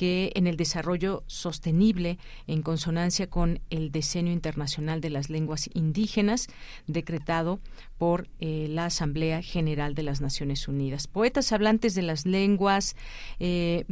que 0.00 0.32
en 0.34 0.46
el 0.46 0.56
desarrollo 0.56 1.24
sostenible, 1.26 2.18
en 2.46 2.62
consonancia 2.62 3.28
con 3.28 3.60
el 3.68 3.92
Diseño 3.92 4.32
Internacional 4.32 5.02
de 5.02 5.10
las 5.10 5.28
Lenguas 5.28 5.68
Indígenas, 5.74 6.46
decretado 6.86 7.60
por 7.98 8.26
eh, 8.38 8.66
la 8.70 8.86
Asamblea 8.86 9.42
General 9.42 9.94
de 9.94 10.02
las 10.02 10.22
Naciones 10.22 10.68
Unidas. 10.68 11.06
Poetas 11.06 11.52
hablantes 11.52 11.94
de 11.94 12.00
las 12.00 12.24
lenguas 12.24 12.96
eh, 13.40 13.84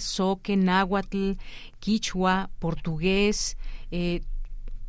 Soque, 0.00 0.58
Náhuatl, 0.58 1.38
Quichua, 1.80 2.50
portugués, 2.58 3.56
eh, 3.90 4.20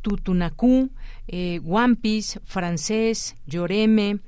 Tutunacú, 0.02 0.90
eh, 1.26 1.58
Wampis, 1.62 2.38
francés, 2.44 3.34
Yoreme, 3.46 4.20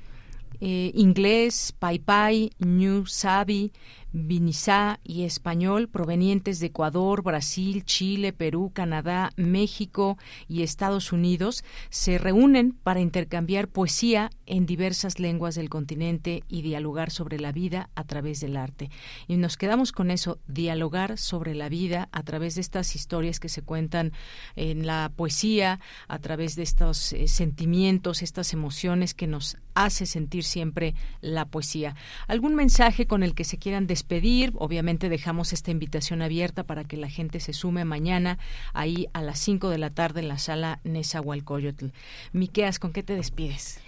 eh, 0.61 0.91
inglés, 0.95 1.75
Pai 1.79 2.51
New 2.59 3.05
Sabi, 3.05 3.73
Vinizá 4.19 4.99
y 5.05 5.25
español 5.25 5.89
provenientes 5.89 6.59
de 6.59 6.69
Ecuador, 6.69 7.23
Brasil, 7.23 7.85
Chile, 7.85 8.33
Perú, 8.33 8.71
Canadá, 8.73 9.31
México 9.37 10.17
y 10.49 10.63
Estados 10.63 11.13
Unidos 11.13 11.65
se 11.91 12.17
reúnen 12.17 12.73
para 12.73 13.01
intercambiar 13.01 13.69
poesía 13.69 14.31
en 14.47 14.65
diversas 14.65 15.21
lenguas 15.21 15.55
del 15.55 15.69
continente 15.69 16.45
y 16.49 16.63
dialogar 16.63 17.11
sobre 17.11 17.39
la 17.39 17.53
vida 17.53 17.91
a 17.95 18.05
través 18.05 18.41
del 18.41 18.57
arte. 18.57 18.91
Y 19.29 19.37
nos 19.37 19.59
quedamos 19.59 19.93
con 19.93 20.11
eso, 20.11 20.39
dialogar 20.47 21.19
sobre 21.19 21.55
la 21.55 21.69
vida 21.69 22.09
a 22.11 22.23
través 22.23 22.55
de 22.55 22.63
estas 22.63 22.97
historias 22.97 23.39
que 23.39 23.51
se 23.51 23.61
cuentan 23.61 24.13
en 24.55 24.87
la 24.87 25.13
poesía, 25.15 25.79
a 26.09 26.19
través 26.21 26.57
de 26.57 26.63
estos 26.63 27.13
eh, 27.13 27.29
sentimientos, 27.29 28.23
estas 28.23 28.55
emociones 28.55 29.13
que 29.13 29.27
nos 29.27 29.59
hace 29.77 30.07
sentir 30.07 30.43
siempre 30.43 30.95
la 31.21 31.45
poesía. 31.45 31.95
¿Algún 32.27 32.57
mensaje 32.57 33.07
con 33.07 33.23
el 33.23 33.35
que 33.35 33.45
se 33.45 33.59
quieran 33.59 33.87
despedir? 33.87 34.07
pedir. 34.07 34.53
Obviamente 34.57 35.09
dejamos 35.09 35.53
esta 35.53 35.71
invitación 35.71 36.23
abierta 36.23 36.65
para 36.65 36.85
que 36.85 36.97
la 36.97 37.09
gente 37.09 37.41
se 37.41 37.53
sume 37.53 37.85
mañana 37.85 38.39
ahí 38.73 39.09
a 39.13 39.21
las 39.21 39.39
5 39.41 39.69
de 39.69 39.79
la 39.79 39.91
tarde 39.91 40.21
en 40.21 40.29
la 40.29 40.39
sala 40.39 40.81
Nezahualcóyotl. 40.85 41.87
Miqueas, 42.33 42.79
¿con 42.79 42.93
qué 42.93 43.03
te 43.03 43.15
despides? 43.15 43.81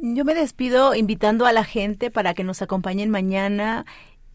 Yo 0.00 0.24
me 0.24 0.34
despido 0.34 0.94
invitando 0.94 1.46
a 1.46 1.52
la 1.52 1.64
gente 1.64 2.10
para 2.10 2.34
que 2.34 2.44
nos 2.44 2.62
acompañen 2.62 3.10
mañana 3.10 3.84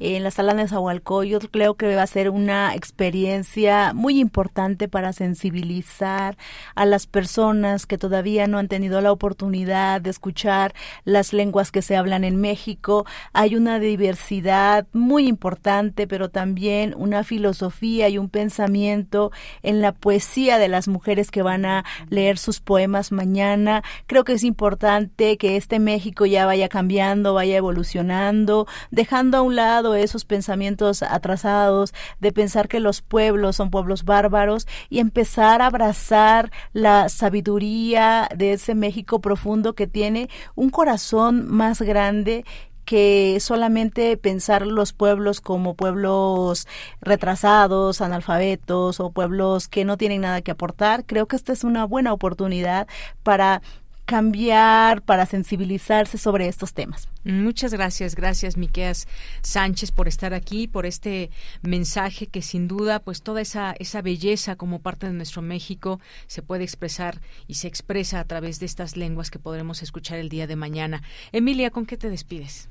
en 0.03 0.23
la 0.23 0.31
sala 0.31 0.53
de 0.53 0.67
Yo 0.67 1.39
Creo 1.39 1.75
que 1.75 1.95
va 1.95 2.03
a 2.03 2.07
ser 2.07 2.29
una 2.29 2.75
experiencia 2.75 3.93
muy 3.93 4.19
importante 4.19 4.89
para 4.89 5.13
sensibilizar 5.13 6.37
a 6.75 6.85
las 6.85 7.07
personas 7.07 7.85
que 7.85 7.97
todavía 7.97 8.47
no 8.47 8.57
han 8.57 8.67
tenido 8.67 8.99
la 8.99 9.11
oportunidad 9.11 10.01
de 10.01 10.09
escuchar 10.09 10.73
las 11.05 11.31
lenguas 11.31 11.71
que 11.71 11.81
se 11.81 11.95
hablan 11.95 12.25
en 12.25 12.35
México. 12.35 13.05
Hay 13.31 13.55
una 13.55 13.79
diversidad 13.79 14.87
muy 14.91 15.27
importante, 15.27 16.05
pero 16.05 16.29
también 16.29 16.93
una 16.97 17.23
filosofía 17.23 18.09
y 18.09 18.17
un 18.17 18.29
pensamiento 18.29 19.31
en 19.61 19.81
la 19.81 19.93
poesía 19.93 20.57
de 20.57 20.67
las 20.67 20.87
mujeres 20.89 21.31
que 21.31 21.43
van 21.43 21.65
a 21.65 21.85
leer 22.09 22.37
sus 22.37 22.59
poemas 22.59 23.11
mañana. 23.13 23.83
Creo 24.07 24.25
que 24.25 24.33
es 24.33 24.43
importante 24.43 25.37
que 25.37 25.55
este 25.55 25.79
México 25.79 26.25
ya 26.25 26.45
vaya 26.45 26.67
cambiando, 26.67 27.33
vaya 27.33 27.55
evolucionando, 27.55 28.67
dejando 28.91 29.37
a 29.37 29.41
un 29.41 29.55
lado 29.55 29.92
esos 29.95 30.25
pensamientos 30.25 31.03
atrasados 31.03 31.93
de 32.19 32.31
pensar 32.31 32.67
que 32.67 32.79
los 32.79 33.01
pueblos 33.01 33.55
son 33.55 33.69
pueblos 33.69 34.03
bárbaros 34.03 34.67
y 34.89 34.99
empezar 34.99 35.61
a 35.61 35.67
abrazar 35.67 36.51
la 36.73 37.09
sabiduría 37.09 38.29
de 38.35 38.53
ese 38.53 38.75
México 38.75 39.19
profundo 39.19 39.73
que 39.73 39.87
tiene 39.87 40.29
un 40.55 40.69
corazón 40.69 41.47
más 41.47 41.81
grande 41.81 42.45
que 42.85 43.37
solamente 43.39 44.17
pensar 44.17 44.67
los 44.67 44.93
pueblos 44.93 45.41
como 45.41 45.75
pueblos 45.75 46.67
retrasados, 47.01 48.01
analfabetos 48.01 48.99
o 48.99 49.11
pueblos 49.11 49.67
que 49.67 49.85
no 49.85 49.97
tienen 49.97 50.21
nada 50.21 50.41
que 50.41 50.51
aportar. 50.51 51.05
Creo 51.05 51.27
que 51.27 51.35
esta 51.35 51.53
es 51.53 51.63
una 51.63 51.85
buena 51.85 52.13
oportunidad 52.13 52.87
para 53.23 53.61
cambiar, 54.05 55.01
para 55.01 55.25
sensibilizarse 55.25 56.17
sobre 56.17 56.47
estos 56.47 56.73
temas. 56.73 57.07
Muchas 57.23 57.73
gracias, 57.73 58.15
gracias 58.15 58.57
Miqueas 58.57 59.07
Sánchez 59.41 59.91
por 59.91 60.07
estar 60.07 60.33
aquí, 60.33 60.67
por 60.67 60.85
este 60.85 61.29
mensaje 61.61 62.27
que 62.27 62.41
sin 62.41 62.67
duda, 62.67 62.99
pues 62.99 63.21
toda 63.21 63.41
esa 63.41 63.73
esa 63.79 64.01
belleza 64.01 64.57
como 64.57 64.79
parte 64.79 65.07
de 65.07 65.13
nuestro 65.13 65.41
México 65.41 66.01
se 66.27 66.41
puede 66.41 66.63
expresar 66.63 67.21
y 67.47 67.55
se 67.55 67.67
expresa 67.67 68.19
a 68.19 68.25
través 68.25 68.59
de 68.59 68.65
estas 68.65 68.97
lenguas 68.97 69.31
que 69.31 69.39
podremos 69.39 69.81
escuchar 69.81 70.19
el 70.19 70.29
día 70.29 70.47
de 70.47 70.57
mañana. 70.57 71.01
Emilia, 71.31 71.71
¿con 71.71 71.85
qué 71.85 71.95
te 71.95 72.09
despides? 72.09 72.69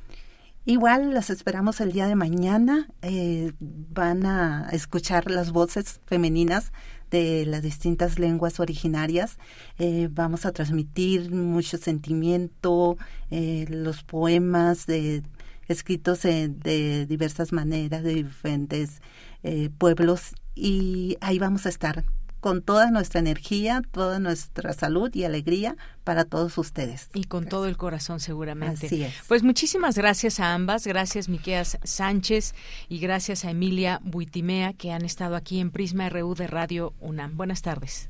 Igual 0.64 1.12
las 1.12 1.30
esperamos 1.30 1.80
el 1.80 1.92
día 1.92 2.06
de 2.06 2.14
mañana. 2.14 2.88
Eh, 3.00 3.52
van 3.58 4.26
a 4.26 4.68
escuchar 4.70 5.28
las 5.28 5.50
voces 5.50 6.00
femeninas 6.06 6.72
de 7.12 7.46
las 7.46 7.62
distintas 7.62 8.18
lenguas 8.18 8.58
originarias. 8.58 9.38
Eh, 9.78 10.08
vamos 10.10 10.46
a 10.46 10.52
transmitir 10.52 11.30
mucho 11.30 11.78
sentimiento, 11.78 12.96
eh, 13.30 13.66
los 13.68 14.02
poemas 14.02 14.86
de, 14.86 15.22
escritos 15.68 16.22
de 16.22 17.06
diversas 17.06 17.52
maneras, 17.52 18.02
de 18.02 18.14
diferentes 18.14 19.00
eh, 19.44 19.70
pueblos, 19.78 20.34
y 20.54 21.16
ahí 21.20 21.38
vamos 21.38 21.66
a 21.66 21.68
estar 21.68 22.04
con 22.42 22.60
toda 22.60 22.90
nuestra 22.90 23.20
energía, 23.20 23.82
toda 23.92 24.18
nuestra 24.18 24.72
salud 24.72 25.14
y 25.14 25.22
alegría 25.22 25.76
para 26.02 26.24
todos 26.24 26.58
ustedes. 26.58 27.08
Y 27.14 27.22
con 27.22 27.46
todo 27.46 27.66
el 27.66 27.76
corazón 27.76 28.18
seguramente. 28.18 28.86
Así 28.86 29.04
es. 29.04 29.14
Pues 29.28 29.44
muchísimas 29.44 29.96
gracias 29.96 30.40
a 30.40 30.52
ambas, 30.52 30.84
gracias 30.84 31.28
Miqueas 31.28 31.78
Sánchez 31.84 32.56
y 32.88 32.98
gracias 32.98 33.44
a 33.44 33.52
Emilia 33.52 34.00
Buitimea 34.02 34.72
que 34.72 34.90
han 34.90 35.04
estado 35.04 35.36
aquí 35.36 35.60
en 35.60 35.70
Prisma 35.70 36.08
RU 36.08 36.34
de 36.34 36.48
Radio 36.48 36.94
UNAM. 36.98 37.36
Buenas 37.36 37.62
tardes. 37.62 38.08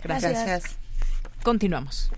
Gracias. 0.00 0.32
gracias. 0.32 0.76
Continuamos. 1.42 2.12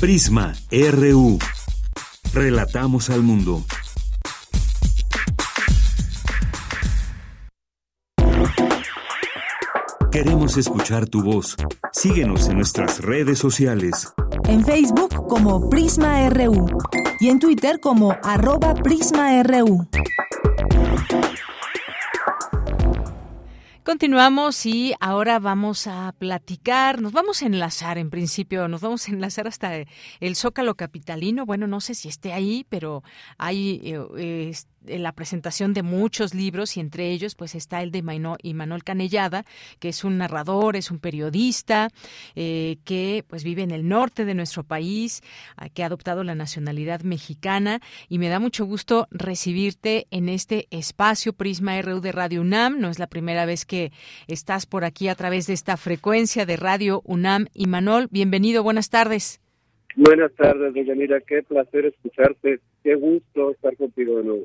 Prisma 0.00 0.54
RU. 0.70 1.38
Relatamos 2.32 3.10
al 3.10 3.20
mundo. 3.20 3.62
Queremos 10.10 10.56
escuchar 10.56 11.06
tu 11.06 11.22
voz. 11.22 11.54
Síguenos 11.92 12.48
en 12.48 12.56
nuestras 12.56 13.00
redes 13.00 13.38
sociales. 13.38 14.12
En 14.48 14.64
Facebook 14.64 15.28
como 15.28 15.70
Prisma 15.70 16.28
RU 16.30 16.66
y 17.20 17.28
en 17.28 17.38
Twitter 17.38 17.78
como 17.78 18.16
arroba 18.24 18.74
PrismaRU. 18.74 19.86
Continuamos 23.84 24.66
y 24.66 24.94
ahora 25.00 25.38
vamos 25.38 25.86
a 25.86 26.12
platicar, 26.18 27.00
nos 27.00 27.12
vamos 27.12 27.42
a 27.42 27.46
enlazar 27.46 27.96
en 27.96 28.10
principio, 28.10 28.68
nos 28.68 28.82
vamos 28.82 29.08
a 29.08 29.12
enlazar 29.12 29.48
hasta 29.48 29.72
el 30.20 30.36
Zócalo 30.36 30.74
Capitalino. 30.74 31.46
Bueno, 31.46 31.66
no 31.66 31.80
sé 31.80 31.94
si 31.94 32.08
esté 32.08 32.32
ahí, 32.32 32.66
pero 32.68 33.02
hay 33.38 33.80
eh, 34.16 34.52
la 34.86 35.12
presentación 35.12 35.74
de 35.74 35.82
muchos 35.82 36.34
libros 36.34 36.76
y 36.76 36.80
entre 36.80 37.10
ellos 37.10 37.34
pues 37.34 37.54
está 37.54 37.82
el 37.82 37.90
de 37.90 38.02
Manuel 38.02 38.84
Canellada, 38.84 39.44
que 39.78 39.88
es 39.88 40.04
un 40.04 40.18
narrador, 40.18 40.76
es 40.76 40.90
un 40.90 40.98
periodista 40.98 41.88
eh, 42.34 42.76
que 42.84 43.24
pues 43.26 43.44
vive 43.44 43.62
en 43.62 43.70
el 43.70 43.88
norte 43.88 44.24
de 44.24 44.34
nuestro 44.34 44.64
país, 44.64 45.22
que 45.74 45.82
ha 45.82 45.86
adoptado 45.86 46.24
la 46.24 46.34
nacionalidad 46.34 47.02
mexicana 47.02 47.80
y 48.08 48.18
me 48.18 48.28
da 48.28 48.38
mucho 48.38 48.64
gusto 48.64 49.06
recibirte 49.10 50.06
en 50.10 50.28
este 50.28 50.66
espacio 50.70 51.32
Prisma 51.32 51.80
RU 51.82 52.00
de 52.00 52.12
Radio 52.12 52.40
UNAM. 52.40 52.80
No 52.80 52.88
es 52.88 52.98
la 52.98 53.06
primera 53.06 53.46
vez 53.46 53.64
que 53.64 53.92
estás 54.26 54.66
por 54.66 54.84
aquí 54.84 55.08
a 55.08 55.14
través 55.14 55.46
de 55.46 55.54
esta 55.54 55.76
frecuencia 55.76 56.46
de 56.46 56.56
Radio 56.56 57.02
UNAM. 57.04 57.46
Y 57.54 57.66
Manuel, 57.66 58.08
bienvenido, 58.10 58.62
buenas 58.62 58.90
tardes. 58.90 59.40
Buenas 59.96 60.32
tardes, 60.34 60.72
Mira, 60.96 61.20
qué 61.20 61.42
placer 61.42 61.86
escucharte, 61.86 62.60
qué 62.82 62.94
gusto 62.94 63.50
estar 63.50 63.76
contigo 63.76 64.18
de 64.18 64.24
nuevo. 64.24 64.44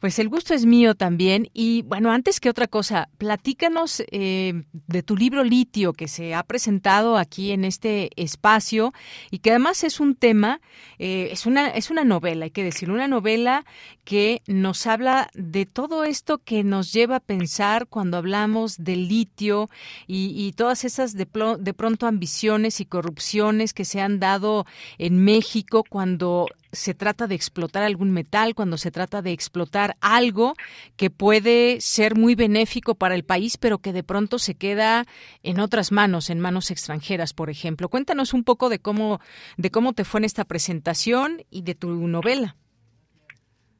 Pues 0.00 0.20
el 0.20 0.28
gusto 0.28 0.54
es 0.54 0.64
mío 0.64 0.94
también. 0.94 1.48
Y 1.52 1.82
bueno, 1.82 2.12
antes 2.12 2.38
que 2.38 2.48
otra 2.48 2.68
cosa, 2.68 3.08
platícanos 3.18 4.02
eh, 4.12 4.62
de 4.72 5.02
tu 5.02 5.16
libro 5.16 5.42
Litio 5.42 5.92
que 5.92 6.06
se 6.06 6.34
ha 6.34 6.44
presentado 6.44 7.16
aquí 7.16 7.50
en 7.50 7.64
este 7.64 8.10
espacio 8.14 8.92
y 9.32 9.38
que 9.38 9.50
además 9.50 9.82
es 9.82 9.98
un 9.98 10.14
tema, 10.14 10.60
eh, 11.00 11.30
es, 11.32 11.46
una, 11.46 11.70
es 11.70 11.90
una 11.90 12.04
novela, 12.04 12.44
hay 12.44 12.52
que 12.52 12.62
decir, 12.62 12.90
una 12.90 13.08
novela 13.08 13.64
que 14.04 14.40
nos 14.46 14.86
habla 14.86 15.30
de 15.34 15.66
todo 15.66 16.04
esto 16.04 16.38
que 16.38 16.62
nos 16.62 16.92
lleva 16.92 17.16
a 17.16 17.20
pensar 17.20 17.88
cuando 17.88 18.18
hablamos 18.18 18.76
del 18.78 19.08
litio 19.08 19.68
y, 20.06 20.52
todas 20.56 20.84
esas 20.84 21.14
de, 21.14 21.26
de 21.58 21.74
pronto 21.74 22.06
ambiciones 22.06 22.80
y 22.80 22.86
corrupciones 22.86 23.74
que 23.74 23.84
se 23.84 24.00
han 24.00 24.18
dado 24.18 24.64
en 24.96 25.22
México 25.24 25.84
cuando 25.88 26.46
se 26.72 26.94
trata 26.94 27.26
de 27.26 27.34
explotar 27.34 27.82
algún 27.82 28.12
metal, 28.12 28.54
cuando 28.54 28.76
se 28.76 28.90
trata 28.90 29.22
de 29.22 29.32
explotar 29.32 29.94
algo 30.00 30.54
que 30.96 31.10
puede 31.10 31.80
ser 31.80 32.14
muy 32.14 32.34
benéfico 32.34 32.94
para 32.94 33.14
el 33.14 33.24
país, 33.24 33.56
pero 33.56 33.78
que 33.78 33.92
de 33.92 34.02
pronto 34.02 34.38
se 34.38 34.54
queda 34.54 35.04
en 35.42 35.60
otras 35.60 35.92
manos, 35.92 36.30
en 36.30 36.40
manos 36.40 36.70
extranjeras, 36.70 37.32
por 37.32 37.50
ejemplo. 37.50 37.88
Cuéntanos 37.88 38.34
un 38.34 38.44
poco 38.44 38.68
de 38.68 38.78
cómo, 38.78 39.20
de 39.56 39.70
cómo 39.70 39.92
te 39.92 40.04
fue 40.04 40.20
en 40.20 40.24
esta 40.24 40.44
presentación 40.44 41.42
y 41.50 41.62
de 41.62 41.74
tu 41.74 41.88
novela. 41.90 42.56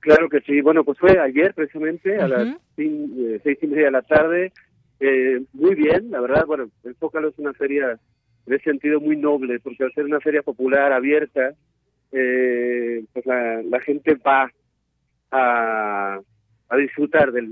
Claro 0.00 0.28
que 0.28 0.40
sí. 0.40 0.60
Bueno, 0.60 0.84
pues 0.84 0.98
fue 0.98 1.18
ayer 1.18 1.52
precisamente 1.54 2.16
a 2.18 2.28
las 2.28 2.56
eh, 2.76 3.40
seis 3.42 3.58
y 3.60 3.66
media 3.66 3.86
de 3.86 3.90
la 3.90 4.02
tarde. 4.02 4.52
Eh, 5.00 5.42
muy 5.52 5.74
bien, 5.74 6.10
la 6.10 6.20
verdad. 6.20 6.46
Bueno, 6.46 6.70
el 6.84 6.94
Zócalo 6.96 7.28
es 7.28 7.38
una 7.38 7.52
feria 7.52 7.98
de 8.46 8.58
sentido 8.60 9.00
muy 9.00 9.16
noble, 9.16 9.60
porque 9.60 9.84
al 9.84 9.92
ser 9.92 10.04
una 10.04 10.20
feria 10.20 10.42
popular 10.42 10.92
abierta, 10.92 11.54
eh, 12.12 13.04
pues 13.12 13.26
la, 13.26 13.80
gente 13.80 14.14
va 14.16 14.50
a, 15.30 16.20
a 16.68 16.76
disfrutar 16.76 17.32
de, 17.32 17.42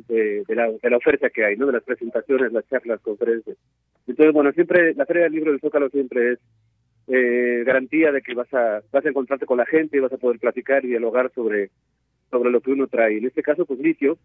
la, 0.49 0.71
de, 0.71 0.91
la, 0.91 0.97
oferta 0.97 1.31
que 1.31 1.45
hay, 1.45 1.57
¿no? 1.57 1.67
De 1.67 1.73
las 1.73 1.83
presentaciones, 1.83 2.53
las 2.53 2.67
charlas, 2.69 2.97
las 2.97 3.01
conferencias. 3.01 3.57
Entonces, 4.07 4.33
bueno, 4.33 4.53
siempre, 4.53 4.95
la 4.95 5.07
Feria 5.07 5.25
del 5.25 5.33
Libro 5.33 5.51
del 5.51 5.61
Zócalo 5.61 5.89
siempre 5.91 6.33
es 6.33 6.39
eh, 7.09 7.63
garantía 7.65 8.13
de 8.13 8.23
que 8.23 8.35
vas 8.35 8.53
a, 8.53 8.83
vas 8.93 9.05
a 9.05 9.09
encontrarte 9.09 9.47
con 9.47 9.59
la 9.59 9.67
gente 9.67 9.97
y 9.97 10.01
vas 10.01 10.13
a 10.13 10.19
poder 10.19 10.39
platicar 10.39 10.85
y 10.85 10.89
dialogar 10.89 11.31
sobre, 11.35 11.71
sobre 12.31 12.51
lo 12.51 12.61
que 12.61 12.73
uno 12.73 12.87
trae. 12.87 13.19
En 13.19 13.27
este 13.27 13.43
caso, 13.43 13.65
pues 13.65 13.79
Litio, 13.81 14.19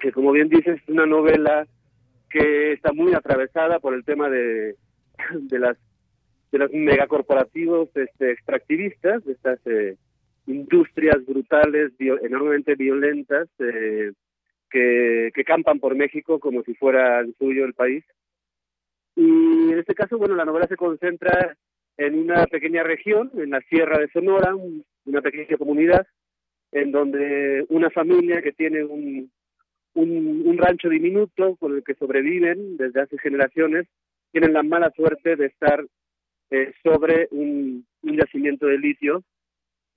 que 0.00 0.12
como 0.12 0.32
bien 0.32 0.48
dices, 0.48 0.80
es 0.80 0.88
una 0.88 1.06
novela 1.06 1.66
que 2.30 2.72
está 2.72 2.92
muy 2.92 3.12
atravesada 3.14 3.80
por 3.80 3.94
el 3.94 4.04
tema 4.04 4.30
de, 4.30 4.76
de 5.34 5.58
las 5.58 5.76
de 6.52 6.58
los 6.58 6.72
megacorporativos 6.72 7.88
este, 7.94 8.32
extractivistas, 8.32 9.24
de 9.24 9.32
estas 9.32 9.60
eh, 9.66 9.96
industrias 10.46 11.24
brutales, 11.24 11.92
enormemente 11.98 12.74
violentas, 12.74 13.48
eh, 13.58 14.12
que, 14.68 15.30
que 15.34 15.44
campan 15.44 15.80
por 15.80 15.94
México 15.94 16.38
como 16.38 16.62
si 16.62 16.74
fuera 16.74 17.20
el 17.20 17.34
suyo 17.38 17.64
el 17.64 17.74
país. 17.74 18.04
Y 19.16 19.72
en 19.72 19.78
este 19.78 19.94
caso, 19.94 20.18
bueno, 20.18 20.34
la 20.34 20.44
novela 20.44 20.66
se 20.66 20.76
concentra 20.76 21.56
en 21.96 22.18
una 22.18 22.46
pequeña 22.46 22.82
región, 22.82 23.30
en 23.36 23.50
la 23.50 23.60
Sierra 23.62 23.98
de 23.98 24.08
Sonora, 24.08 24.54
una 25.04 25.20
pequeña 25.20 25.56
comunidad, 25.58 26.06
en 26.72 26.92
donde 26.92 27.66
una 27.68 27.90
familia 27.90 28.40
que 28.42 28.52
tiene 28.52 28.84
un, 28.84 29.30
un, 29.94 30.42
un 30.46 30.58
rancho 30.58 30.88
diminuto 30.88 31.56
con 31.56 31.74
el 31.74 31.84
que 31.84 31.94
sobreviven 31.94 32.76
desde 32.76 33.02
hace 33.02 33.18
generaciones, 33.18 33.86
tienen 34.32 34.52
la 34.52 34.62
mala 34.62 34.90
suerte 34.92 35.36
de 35.36 35.46
estar 35.46 35.84
eh, 36.50 36.72
sobre 36.82 37.28
un, 37.30 37.86
yacimiento 38.02 38.66
de 38.66 38.78
litio 38.78 39.22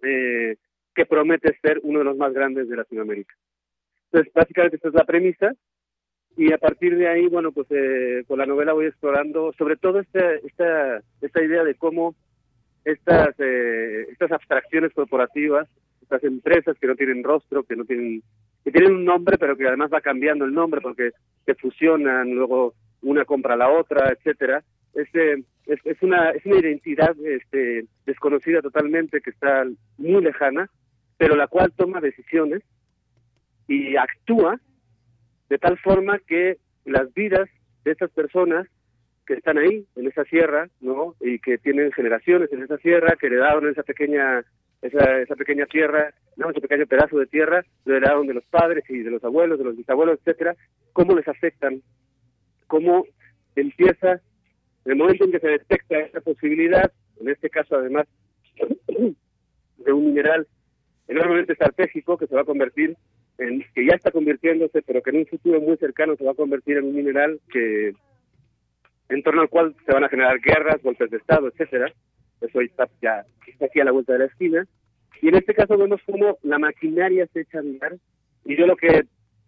eh, 0.01 0.55
que 0.93 1.05
promete 1.05 1.57
ser 1.61 1.79
uno 1.83 1.99
de 1.99 2.05
los 2.05 2.17
más 2.17 2.33
grandes 2.33 2.69
de 2.69 2.75
Latinoamérica. 2.75 3.33
Entonces, 4.05 4.31
básicamente 4.33 4.75
esta 4.75 4.89
es 4.89 4.93
la 4.93 5.05
premisa 5.05 5.53
y 6.37 6.51
a 6.51 6.57
partir 6.57 6.97
de 6.97 7.07
ahí, 7.07 7.27
bueno, 7.27 7.51
pues 7.51 7.67
eh, 7.71 8.23
con 8.27 8.37
la 8.37 8.45
novela 8.45 8.73
voy 8.73 8.85
explorando 8.85 9.53
sobre 9.57 9.77
todo 9.77 9.99
esta, 9.99 10.33
esta, 10.35 11.01
esta 11.21 11.43
idea 11.43 11.63
de 11.63 11.75
cómo 11.75 12.15
estas, 12.85 13.39
estas 13.39 14.31
abstracciones 14.31 14.93
corporativas, 14.93 15.67
estas 16.01 16.23
empresas 16.23 16.77
que 16.79 16.87
no 16.87 16.95
tienen 16.95 17.23
rostro, 17.23 17.63
que 17.63 17.75
no 17.75 17.85
tienen 17.85 18.21
que 18.63 18.71
tienen 18.71 18.95
un 18.95 19.05
nombre, 19.05 19.37
pero 19.37 19.57
que 19.57 19.67
además 19.67 19.91
va 19.93 20.01
cambiando 20.01 20.45
el 20.45 20.53
nombre 20.53 20.81
porque 20.81 21.11
se 21.45 21.55
fusionan, 21.55 22.31
luego 22.31 22.73
una 23.01 23.25
compra 23.25 23.55
a 23.55 23.57
la 23.57 23.69
otra, 23.69 24.09
etcétera, 24.09 24.63
este, 24.93 25.43
es, 25.65 26.01
una, 26.01 26.31
es 26.31 26.45
una 26.45 26.59
identidad 26.59 27.15
este, 27.25 27.85
desconocida 28.05 28.61
totalmente, 28.61 29.21
que 29.21 29.29
está 29.29 29.65
muy 29.97 30.21
lejana, 30.21 30.69
pero 31.17 31.35
la 31.35 31.47
cual 31.47 31.71
toma 31.75 32.01
decisiones 32.01 32.63
y 33.67 33.95
actúa 33.95 34.59
de 35.49 35.57
tal 35.57 35.77
forma 35.77 36.19
que 36.19 36.57
las 36.85 37.13
vidas 37.13 37.49
de 37.85 37.91
estas 37.91 38.11
personas 38.11 38.67
que 39.25 39.35
están 39.35 39.57
ahí, 39.57 39.85
en 39.95 40.07
esa 40.07 40.25
sierra, 40.25 40.67
¿no? 40.81 41.15
Y 41.21 41.39
que 41.39 41.57
tienen 41.57 41.91
generaciones 41.93 42.51
en 42.51 42.63
esa 42.63 42.77
sierra, 42.79 43.15
que 43.17 43.27
heredaron 43.27 43.69
esa 43.69 43.83
pequeña, 43.83 44.43
esa, 44.81 45.19
esa 45.19 45.35
pequeña 45.35 45.65
tierra, 45.65 46.13
¿no? 46.35 46.49
Ese 46.49 46.59
pequeño 46.59 46.85
pedazo 46.87 47.17
de 47.17 47.27
tierra, 47.27 47.63
lo 47.85 47.95
heredaron 47.95 48.27
de 48.27 48.33
los 48.33 48.43
padres 48.45 48.83
y 48.89 48.99
de 48.99 49.11
los 49.11 49.23
abuelos, 49.23 49.59
de 49.59 49.65
los 49.65 49.77
bisabuelos, 49.77 50.19
etcétera, 50.19 50.55
cómo 50.91 51.15
les 51.15 51.27
afectan, 51.27 51.81
cómo 52.67 53.05
empieza 53.55 54.19
en 54.85 54.91
el 54.91 54.97
momento 54.97 55.25
en 55.25 55.31
que 55.31 55.39
se 55.39 55.47
detecta 55.47 55.99
esa 55.99 56.21
posibilidad, 56.21 56.91
en 57.19 57.29
este 57.29 57.49
caso 57.49 57.75
además 57.75 58.07
de 59.77 59.93
un 59.93 60.05
mineral 60.05 60.47
enormemente 61.07 61.53
estratégico 61.53 62.17
que 62.17 62.27
se 62.27 62.35
va 62.35 62.41
a 62.41 62.45
convertir 62.45 62.95
en, 63.37 63.63
que 63.73 63.85
ya 63.85 63.95
está 63.95 64.11
convirtiéndose, 64.11 64.81
pero 64.81 65.01
que 65.01 65.09
en 65.09 65.17
un 65.17 65.25
futuro 65.25 65.59
muy 65.61 65.77
cercano 65.77 66.15
se 66.15 66.23
va 66.23 66.31
a 66.31 66.35
convertir 66.35 66.77
en 66.77 66.85
un 66.85 66.95
mineral 66.95 67.39
que 67.51 67.93
en 69.09 69.23
torno 69.23 69.41
al 69.41 69.49
cual 69.49 69.75
se 69.85 69.91
van 69.91 70.03
a 70.03 70.09
generar 70.09 70.39
guerras, 70.39 70.81
golpes 70.81 71.09
de 71.09 71.17
Estado, 71.17 71.47
etcétera. 71.47 71.91
Eso 72.41 72.61
está 72.61 72.89
ya 73.01 73.25
está 73.47 73.65
aquí 73.65 73.79
a 73.79 73.85
la 73.85 73.91
vuelta 73.91 74.13
de 74.13 74.19
la 74.19 74.25
esquina. 74.25 74.65
Y 75.21 75.29
en 75.29 75.35
este 75.35 75.53
caso 75.53 75.77
vemos 75.77 76.01
cómo 76.05 76.37
la 76.43 76.59
maquinaria 76.59 77.27
se 77.27 77.41
echa 77.41 77.59
a 77.59 77.61
andar. 77.61 77.95
Y 78.45 78.57
yo 78.57 78.65
lo 78.67 78.75
que 78.75 79.03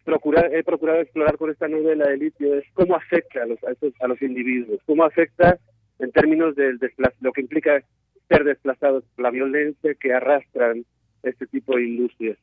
procurar, 0.06 0.54
he 0.54 0.64
procurado 0.64 1.02
explorar 1.02 1.38
con 1.38 1.50
esta 1.50 1.68
novela 1.68 2.08
de 2.08 2.18
litio 2.18 2.56
es 2.56 2.64
cómo 2.74 2.96
afecta 2.96 3.44
a 3.44 3.46
los, 3.46 3.60
a, 3.64 4.08
los 4.08 4.22
individuos, 4.22 4.80
cómo 4.86 5.04
afecta 5.04 5.58
en 6.00 6.12
términos 6.12 6.56
de 6.56 6.78
lo 7.20 7.34
que 7.34 7.42
implica 7.42 7.84
ser 8.30 8.44
desplazados 8.44 9.04
por 9.16 9.24
la 9.24 9.32
violencia 9.32 9.96
que 9.96 10.14
arrastran 10.14 10.86
este 11.24 11.48
tipo 11.48 11.76
de 11.76 11.84
industrias, 11.84 12.38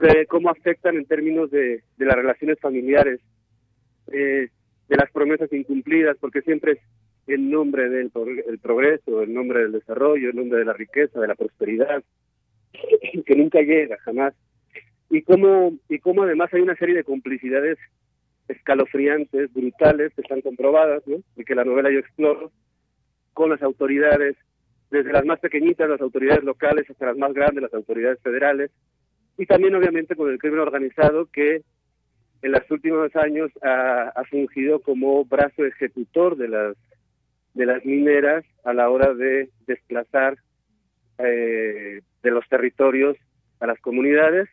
eh, 0.00 0.26
cómo 0.26 0.50
afectan 0.50 0.96
en 0.96 1.06
términos 1.06 1.50
de, 1.50 1.82
de 1.96 2.04
las 2.04 2.16
relaciones 2.16 2.58
familiares, 2.60 3.20
eh, 4.12 4.48
de 4.88 4.96
las 4.96 5.10
promesas 5.12 5.52
incumplidas, 5.52 6.16
porque 6.20 6.42
siempre 6.42 6.72
es 6.72 6.78
en 7.28 7.50
nombre 7.50 7.88
del 7.88 8.10
el 8.48 8.58
progreso, 8.58 9.22
en 9.22 9.34
nombre 9.34 9.60
del 9.60 9.72
desarrollo, 9.72 10.30
en 10.30 10.36
nombre 10.36 10.58
de 10.60 10.64
la 10.64 10.72
riqueza, 10.72 11.20
de 11.20 11.28
la 11.28 11.34
prosperidad, 11.34 12.02
que 13.26 13.36
nunca 13.36 13.60
llega 13.60 13.98
jamás 13.98 14.34
y 15.10 15.22
cómo, 15.22 15.72
y 15.88 15.98
cómo 15.98 16.22
además 16.22 16.52
hay 16.52 16.60
una 16.60 16.76
serie 16.76 16.94
de 16.94 17.04
complicidades 17.04 17.78
escalofriantes, 18.48 19.52
brutales, 19.52 20.12
que 20.14 20.22
están 20.22 20.40
comprobadas, 20.40 21.02
y 21.36 21.44
que 21.44 21.54
la 21.54 21.64
novela 21.64 21.90
yo 21.90 21.98
exploro, 21.98 22.50
con 23.34 23.50
las 23.50 23.62
autoridades, 23.62 24.36
desde 24.90 25.12
las 25.12 25.24
más 25.24 25.38
pequeñitas, 25.40 25.88
las 25.88 26.00
autoridades 26.00 26.44
locales, 26.44 26.88
hasta 26.88 27.06
las 27.06 27.16
más 27.16 27.32
grandes, 27.34 27.62
las 27.62 27.74
autoridades 27.74 28.20
federales, 28.22 28.70
y 29.36 29.46
también 29.46 29.74
obviamente 29.74 30.16
con 30.16 30.30
el 30.30 30.38
crimen 30.38 30.60
organizado 30.60 31.26
que 31.26 31.62
en 32.42 32.52
los 32.52 32.70
últimos 32.70 33.14
años 33.16 33.50
ha, 33.62 34.08
ha 34.08 34.24
fungido 34.24 34.80
como 34.80 35.24
brazo 35.24 35.64
ejecutor 35.64 36.36
de 36.36 36.48
las 36.48 36.76
de 37.54 37.66
las 37.66 37.84
mineras 37.84 38.44
a 38.64 38.72
la 38.72 38.88
hora 38.88 39.14
de 39.14 39.50
desplazar 39.66 40.38
eh, 41.18 42.02
de 42.22 42.30
los 42.30 42.48
territorios 42.48 43.16
a 43.58 43.66
las 43.66 43.80
comunidades 43.80 44.48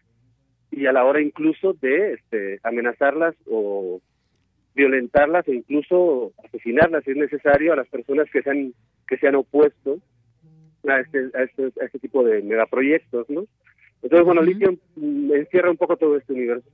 y 0.75 0.87
a 0.87 0.91
la 0.91 1.05
hora 1.05 1.21
incluso 1.21 1.73
de 1.73 2.13
este, 2.13 2.59
amenazarlas 2.63 3.35
o, 3.49 4.01
violentarlas 4.75 5.47
e 5.47 5.55
incluso 5.55 6.33
asesinarlas 6.43 7.03
si 7.05 7.11
es 7.11 7.17
necesario 7.17 7.71
a 7.71 7.77
las 7.77 7.87
personas 7.87 8.29
que 8.29 8.41
se 8.41 8.49
han 8.49 8.73
que 9.07 9.17
se 9.17 9.27
han 9.27 9.35
opuesto 9.35 9.99
a 10.87 10.99
este, 10.99 11.31
a 11.33 11.43
este, 11.43 11.71
a 11.81 11.85
este 11.85 11.99
tipo 11.99 12.23
de 12.23 12.41
megaproyectos, 12.41 13.29
¿no? 13.29 13.45
Entonces, 14.03 14.25
bueno, 14.25 14.41
Litio 14.41 14.77
mm, 14.95 15.33
encierra 15.33 15.71
un 15.71 15.77
poco 15.77 15.95
todo 15.95 16.17
este 16.17 16.33
universo. 16.33 16.69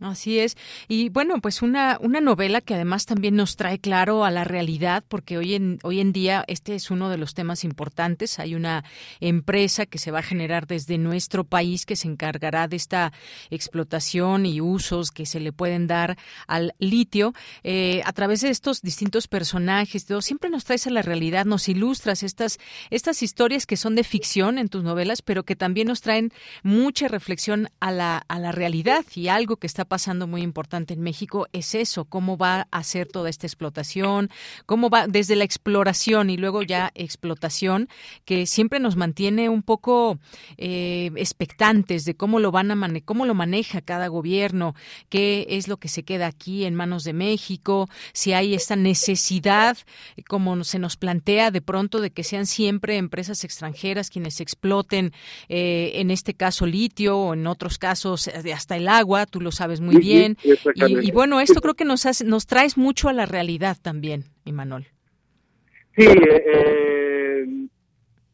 Así 0.00 0.38
es. 0.38 0.56
Y 0.88 1.10
bueno, 1.10 1.42
pues 1.42 1.60
una, 1.60 1.98
una 2.00 2.22
novela 2.22 2.62
que 2.62 2.74
además 2.74 3.04
también 3.04 3.36
nos 3.36 3.56
trae 3.56 3.78
claro 3.78 4.24
a 4.24 4.30
la 4.30 4.44
realidad, 4.44 5.04
porque 5.06 5.36
hoy 5.36 5.54
en, 5.54 5.78
hoy 5.82 6.00
en 6.00 6.14
día 6.14 6.42
este 6.46 6.74
es 6.74 6.90
uno 6.90 7.10
de 7.10 7.18
los 7.18 7.34
temas 7.34 7.64
importantes. 7.64 8.38
Hay 8.38 8.54
una 8.54 8.82
empresa 9.20 9.84
que 9.84 9.98
se 9.98 10.10
va 10.10 10.20
a 10.20 10.22
generar 10.22 10.66
desde 10.66 10.96
nuestro 10.96 11.44
país 11.44 11.84
que 11.84 11.96
se 11.96 12.08
encargará 12.08 12.66
de 12.66 12.76
esta 12.76 13.12
explotación 13.50 14.46
y 14.46 14.62
usos 14.62 15.10
que 15.10 15.26
se 15.26 15.38
le 15.38 15.52
pueden 15.52 15.86
dar 15.86 16.16
al 16.46 16.74
litio. 16.78 17.34
Eh, 17.62 18.00
a 18.06 18.12
través 18.14 18.40
de 18.40 18.48
estos 18.48 18.80
distintos 18.80 19.28
personajes, 19.28 20.06
siempre 20.22 20.48
nos 20.48 20.64
traes 20.64 20.86
a 20.86 20.90
la 20.90 21.02
realidad, 21.02 21.44
nos 21.44 21.68
ilustras 21.68 22.22
estas, 22.22 22.58
estas 22.88 23.22
historias 23.22 23.66
que 23.66 23.76
son 23.76 23.96
de 23.96 24.04
ficción 24.04 24.56
en 24.56 24.68
tus 24.68 24.82
novelas, 24.82 25.20
pero 25.20 25.42
que 25.42 25.56
también 25.56 25.88
nos 25.88 26.00
traen 26.00 26.32
mucha 26.62 27.06
reflexión 27.06 27.68
a 27.80 27.92
la, 27.92 28.24
a 28.28 28.38
la 28.38 28.50
realidad 28.50 29.04
y 29.14 29.28
algo 29.28 29.56
que 29.56 29.66
está 29.66 29.89
pasando 29.90 30.28
muy 30.28 30.42
importante 30.42 30.94
en 30.94 31.00
México 31.00 31.48
es 31.52 31.74
eso, 31.74 32.04
cómo 32.04 32.38
va 32.38 32.68
a 32.70 32.84
ser 32.84 33.08
toda 33.08 33.28
esta 33.28 33.48
explotación, 33.48 34.30
cómo 34.64 34.88
va 34.88 35.08
desde 35.08 35.34
la 35.34 35.42
exploración 35.42 36.30
y 36.30 36.36
luego 36.36 36.62
ya 36.62 36.92
explotación, 36.94 37.88
que 38.24 38.46
siempre 38.46 38.78
nos 38.78 38.94
mantiene 38.94 39.48
un 39.48 39.64
poco 39.64 40.20
eh, 40.58 41.10
expectantes 41.16 42.04
de 42.04 42.14
cómo 42.14 42.38
lo 42.38 42.52
van 42.52 42.70
a 42.70 42.76
mane 42.76 43.02
cómo 43.02 43.26
lo 43.26 43.34
maneja 43.34 43.80
cada 43.80 44.06
gobierno, 44.06 44.76
qué 45.08 45.44
es 45.50 45.66
lo 45.66 45.78
que 45.78 45.88
se 45.88 46.04
queda 46.04 46.28
aquí 46.28 46.64
en 46.64 46.76
manos 46.76 47.02
de 47.02 47.12
México, 47.12 47.88
si 48.12 48.32
hay 48.32 48.54
esta 48.54 48.76
necesidad, 48.76 49.76
como 50.28 50.62
se 50.62 50.78
nos 50.78 50.96
plantea 50.96 51.50
de 51.50 51.62
pronto, 51.62 52.00
de 52.00 52.12
que 52.12 52.22
sean 52.22 52.46
siempre 52.46 52.96
empresas 52.96 53.42
extranjeras 53.42 54.08
quienes 54.08 54.40
exploten, 54.40 55.12
eh, 55.48 55.92
en 55.96 56.12
este 56.12 56.34
caso 56.34 56.64
litio 56.64 57.18
o 57.18 57.34
en 57.34 57.48
otros 57.48 57.76
casos 57.78 58.28
eh, 58.28 58.52
hasta 58.52 58.76
el 58.76 58.86
agua, 58.86 59.26
tú 59.26 59.40
lo 59.40 59.50
sabes 59.50 59.79
muy 59.80 59.98
bien. 59.98 60.36
y, 60.74 61.10
bueno, 61.12 61.40
esto 61.40 61.60
creo 61.60 61.74
que 61.74 61.84
nos, 61.84 62.06
hace, 62.06 62.24
nos 62.24 62.46
traes 62.46 62.76
mucho 62.76 63.08
a 63.08 63.12
la 63.12 63.26
realidad 63.26 63.76
también, 63.80 64.24
Imanol. 64.44 64.86
Sí, 65.96 66.06
eh, 66.06 66.44
eh, 66.46 67.46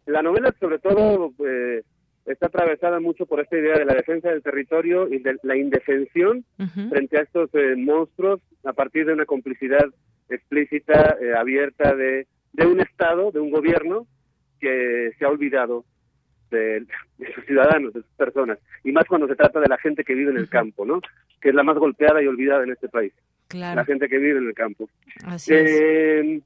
la 0.06 0.22
novela 0.22 0.54
sobre 0.60 0.78
todo 0.78 1.32
eh, 1.46 1.82
está 2.26 2.46
atravesada 2.46 3.00
mucho 3.00 3.26
por 3.26 3.40
esta 3.40 3.56
idea 3.56 3.78
de 3.78 3.84
la 3.84 3.94
defensa 3.94 4.28
del 4.28 4.42
territorio 4.42 5.08
y 5.08 5.18
de 5.18 5.36
la 5.42 5.56
indefensión 5.56 6.44
frente 6.90 7.18
a 7.18 7.22
estos 7.22 7.50
monstruos 7.76 8.40
a 8.64 8.72
partir 8.72 9.06
de 9.06 9.14
una 9.14 9.24
complicidad 9.24 9.86
explícita, 10.28 11.16
abierta 11.38 11.94
de, 11.94 12.26
de 12.52 12.66
un 12.66 12.80
Estado, 12.80 13.30
de 13.30 13.40
un 13.40 13.50
gobierno 13.50 14.06
que 14.60 15.12
se 15.18 15.24
ha 15.24 15.28
olvidado 15.28 15.84
de, 16.50 16.86
sus 17.34 17.44
ciudadanos, 17.44 17.92
de 17.92 18.02
sus 18.02 18.10
personas, 18.12 18.58
y 18.84 18.92
más 18.92 19.04
cuando 19.06 19.26
se 19.26 19.36
trata 19.36 19.60
de 19.60 19.68
la 19.68 19.78
gente 19.78 20.04
que 20.04 20.14
vive 20.14 20.30
en 20.30 20.38
el 20.38 20.48
campo, 20.48 20.84
¿no? 20.84 21.00
Que 21.40 21.50
es 21.50 21.54
la 21.54 21.62
más 21.62 21.76
golpeada 21.76 22.22
y 22.22 22.26
olvidada 22.26 22.64
en 22.64 22.70
este 22.70 22.88
país. 22.88 23.12
La 23.54 23.84
gente 23.84 24.08
que 24.08 24.18
vive 24.18 24.38
en 24.38 24.48
el 24.48 24.54
campo. 24.54 24.88
Eh, 25.48 26.40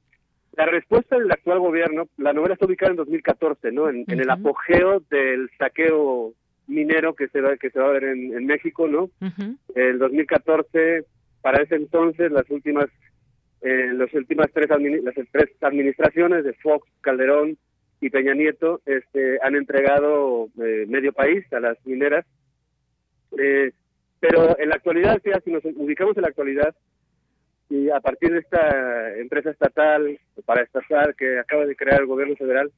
la 0.55 0.65
respuesta 0.65 1.17
del 1.17 1.31
actual 1.31 1.59
gobierno, 1.59 2.07
la 2.17 2.33
novela 2.33 2.53
está 2.53 2.65
ubicada 2.65 2.91
en 2.91 2.97
2014, 2.97 3.71
¿no? 3.71 3.89
En, 3.89 4.05
el 4.07 4.29
apogeo 4.29 5.01
del 5.09 5.49
saqueo 5.57 6.33
minero 6.67 7.15
que 7.15 7.27
se 7.29 7.41
va 7.41 7.57
que 7.57 7.69
se 7.69 7.79
va 7.79 7.89
a 7.89 7.93
ver 7.93 8.03
en, 8.03 8.45
México, 8.45 8.87
¿no? 8.87 9.09
El 9.75 9.97
2014, 9.97 11.05
para 11.41 11.63
ese 11.63 11.75
entonces, 11.75 12.31
las 12.31 12.49
últimas 12.49 12.87
eh, 13.61 13.91
las 13.93 14.13
últimas 14.13 14.47
tres, 14.53 14.69
las 15.03 15.15
tres 15.31 15.49
administraciones 15.61 16.43
de 16.43 16.53
Fox, 16.53 16.87
Calderón 17.01 17.57
y 18.01 18.09
Peña 18.09 18.33
Nieto 18.33 18.81
este, 18.85 19.39
han 19.43 19.55
entregado 19.55 20.49
eh, 20.61 20.85
medio 20.87 21.13
país 21.13 21.45
a 21.53 21.59
las 21.59 21.77
mineras. 21.85 22.25
Eh, 23.37 23.71
pero 24.19 24.59
en 24.59 24.69
la 24.69 24.75
actualidad, 24.75 25.21
si 25.43 25.51
nos 25.51 25.63
ubicamos 25.63 26.17
en 26.17 26.23
la 26.23 26.29
actualidad, 26.29 26.75
y 27.69 27.89
a 27.89 28.01
partir 28.01 28.33
de 28.33 28.39
esta 28.39 29.15
empresa 29.17 29.51
estatal, 29.51 30.19
para 30.45 30.63
estatal, 30.63 31.15
que 31.15 31.39
acaba 31.39 31.65
de 31.65 31.75
crear 31.75 32.01
el 32.01 32.07
gobierno 32.07 32.35
federal, 32.35 32.71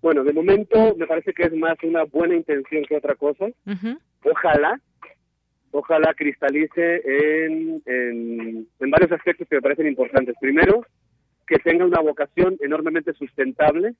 bueno, 0.00 0.22
de 0.22 0.32
momento 0.32 0.94
me 0.96 1.06
parece 1.06 1.32
que 1.32 1.44
es 1.44 1.52
más 1.54 1.76
una 1.82 2.04
buena 2.04 2.36
intención 2.36 2.84
que 2.84 2.96
otra 2.96 3.14
cosa. 3.14 3.46
Ojalá, 4.22 4.78
ojalá 5.70 6.14
cristalice 6.14 7.02
en, 7.04 7.82
en, 7.86 8.68
en 8.78 8.90
varios 8.90 9.10
aspectos 9.12 9.48
que 9.48 9.56
me 9.56 9.62
parecen 9.62 9.86
importantes. 9.86 10.36
Primero, 10.40 10.86
que 11.46 11.58
tenga 11.58 11.84
una 11.84 12.00
vocación 12.00 12.56
enormemente 12.60 13.12
sustentable, 13.14 13.94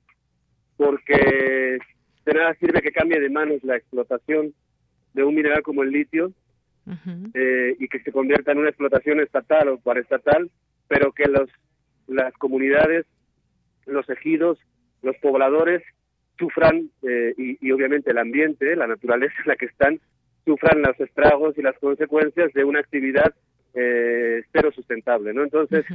porque 0.77 1.79
de 2.25 2.33
nada 2.33 2.53
sirve 2.55 2.81
que 2.81 2.91
cambie 2.91 3.19
de 3.19 3.29
manos 3.29 3.63
la 3.63 3.77
explotación 3.77 4.53
de 5.13 5.23
un 5.23 5.35
mineral 5.35 5.61
como 5.63 5.83
el 5.83 5.91
litio 5.91 6.31
eh, 7.33 7.75
y 7.79 7.87
que 7.87 7.99
se 7.99 8.11
convierta 8.11 8.51
en 8.51 8.59
una 8.59 8.69
explotación 8.69 9.19
estatal 9.19 9.69
o 9.69 9.79
paraestatal, 9.79 10.49
pero 10.87 11.11
que 11.11 11.25
los 11.25 11.49
las 12.07 12.33
comunidades, 12.37 13.05
los 13.85 14.07
ejidos, 14.09 14.59
los 15.01 15.15
pobladores 15.17 15.81
sufran 16.37 16.89
eh, 17.01 17.33
y, 17.37 17.71
obviamente 17.71 18.11
el 18.11 18.17
ambiente, 18.17 18.75
la 18.75 18.87
naturaleza 18.87 19.35
en 19.43 19.49
la 19.49 19.55
que 19.55 19.65
están, 19.65 19.99
sufran 20.45 20.81
los 20.81 20.99
estragos 20.99 21.57
y 21.57 21.61
las 21.61 21.77
consecuencias 21.79 22.53
de 22.53 22.63
una 22.63 22.79
actividad 22.79 23.33
eh, 23.73 24.43
cero 24.51 24.71
sustentable, 24.73 25.33
¿no? 25.33 25.43
Entonces, 25.43 25.85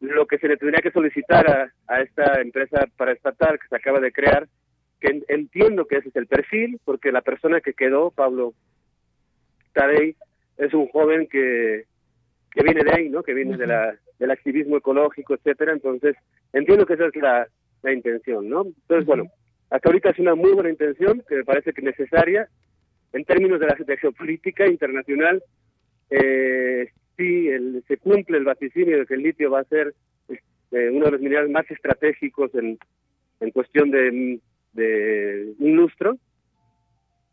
lo 0.00 0.26
que 0.26 0.38
se 0.38 0.48
le 0.48 0.56
tendría 0.56 0.82
que 0.82 0.90
solicitar 0.90 1.72
a, 1.86 2.02
esta 2.02 2.40
empresa 2.40 2.86
paraestatal 2.96 3.58
que 3.58 3.68
se 3.68 3.76
acaba 3.76 4.00
de 4.00 4.12
crear, 4.12 4.46
que 5.00 5.22
entiendo 5.28 5.86
que 5.86 5.96
ese 5.96 6.08
es 6.08 6.16
el 6.16 6.26
perfil, 6.26 6.78
porque 6.84 7.12
la 7.12 7.22
persona 7.22 7.60
que 7.60 7.74
quedó, 7.74 8.10
Pablo 8.10 8.54
Tadei, 9.72 10.16
es 10.58 10.72
un 10.74 10.88
joven 10.88 11.26
que, 11.26 11.84
que 12.50 12.62
viene 12.62 12.82
de 12.82 12.92
ahí, 12.92 13.08
¿no? 13.08 13.22
Que 13.22 13.34
viene 13.34 13.56
de 13.56 13.66
la, 13.66 13.94
del 14.18 14.30
activismo 14.30 14.78
ecológico, 14.78 15.34
etcétera. 15.34 15.72
Entonces, 15.72 16.16
entiendo 16.52 16.86
que 16.86 16.94
esa 16.94 17.06
es 17.06 17.16
la, 17.16 17.46
la 17.82 17.92
intención, 17.92 18.48
¿no? 18.48 18.64
Entonces, 18.64 19.04
bueno, 19.06 19.24
hasta 19.70 19.88
ahorita 19.88 20.10
es 20.10 20.18
una 20.18 20.34
muy 20.34 20.52
buena 20.52 20.70
intención, 20.70 21.22
que 21.28 21.36
me 21.36 21.44
parece 21.44 21.72
que 21.72 21.82
necesaria. 21.82 22.48
En 23.12 23.24
términos 23.24 23.60
de 23.60 23.66
la 23.66 23.76
geopolítica 23.96 24.66
internacional, 24.66 25.42
eh, 26.10 26.90
sí 27.16 27.48
el, 27.48 27.82
se 27.88 27.96
cumple 27.96 28.38
el 28.38 28.44
vaticinio 28.44 28.98
de 28.98 29.06
que 29.06 29.14
el 29.14 29.22
litio 29.22 29.50
va 29.50 29.60
a 29.60 29.64
ser 29.64 29.94
este, 30.28 30.90
uno 30.90 31.06
de 31.06 31.12
los 31.12 31.20
minerales 31.20 31.50
más 31.50 31.70
estratégicos 31.70 32.54
en, 32.54 32.78
en 33.40 33.50
cuestión 33.50 33.90
de, 33.90 34.40
de 34.72 35.54
un 35.58 35.76
lustro, 35.76 36.16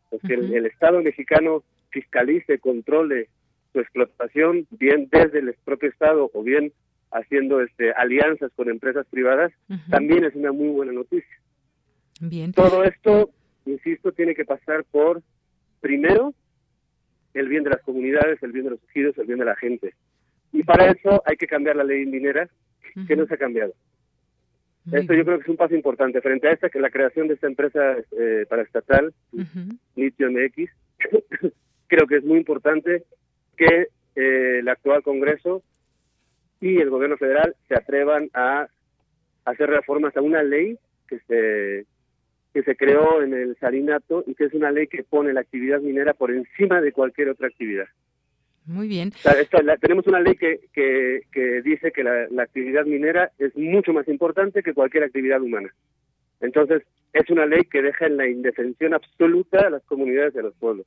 pues 0.09 0.21
que 0.23 0.33
el, 0.33 0.65
Estado 0.65 1.01
mexicano 1.01 1.63
fiscalice, 1.89 2.59
controle 2.59 3.29
su 3.71 3.79
explotación, 3.79 4.67
bien 4.71 5.09
desde 5.11 5.39
el 5.39 5.55
propio 5.65 5.89
Estado 5.89 6.29
o 6.33 6.43
bien 6.43 6.71
haciendo 7.11 7.61
este, 7.61 7.91
alianzas 7.91 8.51
con 8.55 8.69
empresas 8.69 9.05
privadas, 9.09 9.51
también 9.89 10.23
es 10.25 10.35
una 10.35 10.51
muy 10.51 10.69
buena 10.69 10.91
noticia. 10.91 11.37
Bien. 12.21 12.51
Todo 12.53 12.83
esto, 12.83 13.29
insisto, 13.65 14.11
tiene 14.11 14.33
que 14.33 14.45
pasar 14.45 14.83
por, 14.85 15.21
primero, 15.81 16.33
el 17.33 17.47
bien 17.47 17.63
de 17.63 17.71
las 17.71 17.81
comunidades, 17.81 18.41
el 18.41 18.51
bien 18.51 18.65
de 18.65 18.71
los 18.71 18.83
ejidos, 18.89 19.17
el 19.17 19.27
bien 19.27 19.39
de 19.39 19.45
la 19.45 19.55
gente. 19.55 19.93
Y 20.51 20.63
para 20.63 20.91
eso 20.91 21.23
hay 21.25 21.35
que 21.35 21.47
cambiar 21.47 21.75
la 21.75 21.83
ley 21.83 22.05
minera, 22.05 22.47
que 23.07 23.15
no 23.15 23.25
se 23.25 23.33
ha 23.33 23.37
cambiado. 23.37 23.73
Esto 24.91 25.13
yo 25.13 25.23
creo 25.23 25.37
que 25.37 25.43
es 25.43 25.49
un 25.49 25.57
paso 25.57 25.75
importante. 25.75 26.21
Frente 26.21 26.47
a 26.47 26.51
esta, 26.51 26.69
que 26.69 26.79
la 26.79 26.89
creación 26.89 27.27
de 27.27 27.35
esta 27.35 27.47
empresa 27.47 27.95
eh, 28.11 28.45
paraestatal, 28.49 29.13
Litio 29.95 30.29
MX, 30.29 30.69
creo 31.87 32.07
que 32.07 32.17
es 32.17 32.23
muy 32.23 32.37
importante 32.37 33.03
que 33.55 33.87
eh, 34.15 34.59
el 34.59 34.67
actual 34.67 35.01
Congreso 35.01 35.63
y 36.59 36.77
el 36.79 36.89
gobierno 36.89 37.17
federal 37.17 37.55
se 37.67 37.75
atrevan 37.75 38.29
a 38.33 38.67
hacer 39.45 39.69
reformas 39.69 40.15
a 40.17 40.21
una 40.21 40.43
ley 40.43 40.77
que 41.07 41.19
se 41.27 41.85
que 42.53 42.63
se 42.63 42.75
creó 42.75 43.21
en 43.23 43.33
el 43.33 43.57
salinato 43.57 44.23
y 44.27 44.35
que 44.35 44.45
es 44.45 44.53
una 44.53 44.71
ley 44.71 44.87
que 44.87 45.03
pone 45.03 45.33
la 45.33 45.41
actividad 45.41 45.81
minera 45.81 46.13
por 46.13 46.31
encima 46.31 46.81
de 46.81 46.91
cualquier 46.91 47.29
otra 47.29 47.47
actividad. 47.47 47.87
Muy 48.65 48.87
bien. 48.87 49.11
tenemos 49.81 50.07
una 50.07 50.21
ley 50.21 50.35
que, 50.35 50.61
que, 50.71 51.61
dice 51.63 51.91
que 51.91 52.03
la, 52.03 52.43
actividad 52.43 52.85
minera 52.85 53.31
es 53.37 53.55
mucho 53.57 53.91
más 53.91 54.07
importante 54.07 54.63
que 54.63 54.73
cualquier 54.73 55.03
actividad 55.03 55.41
humana. 55.41 55.73
Entonces, 56.39 56.83
es 57.11 57.29
una 57.29 57.45
ley 57.45 57.63
que 57.63 57.81
deja 57.81 58.05
en 58.05 58.17
la 58.17 58.27
indefensión 58.27 58.93
absoluta 58.93 59.67
a 59.67 59.69
las 59.69 59.83
comunidades 59.83 60.33
de 60.33 60.43
los 60.43 60.53
pueblos. 60.55 60.85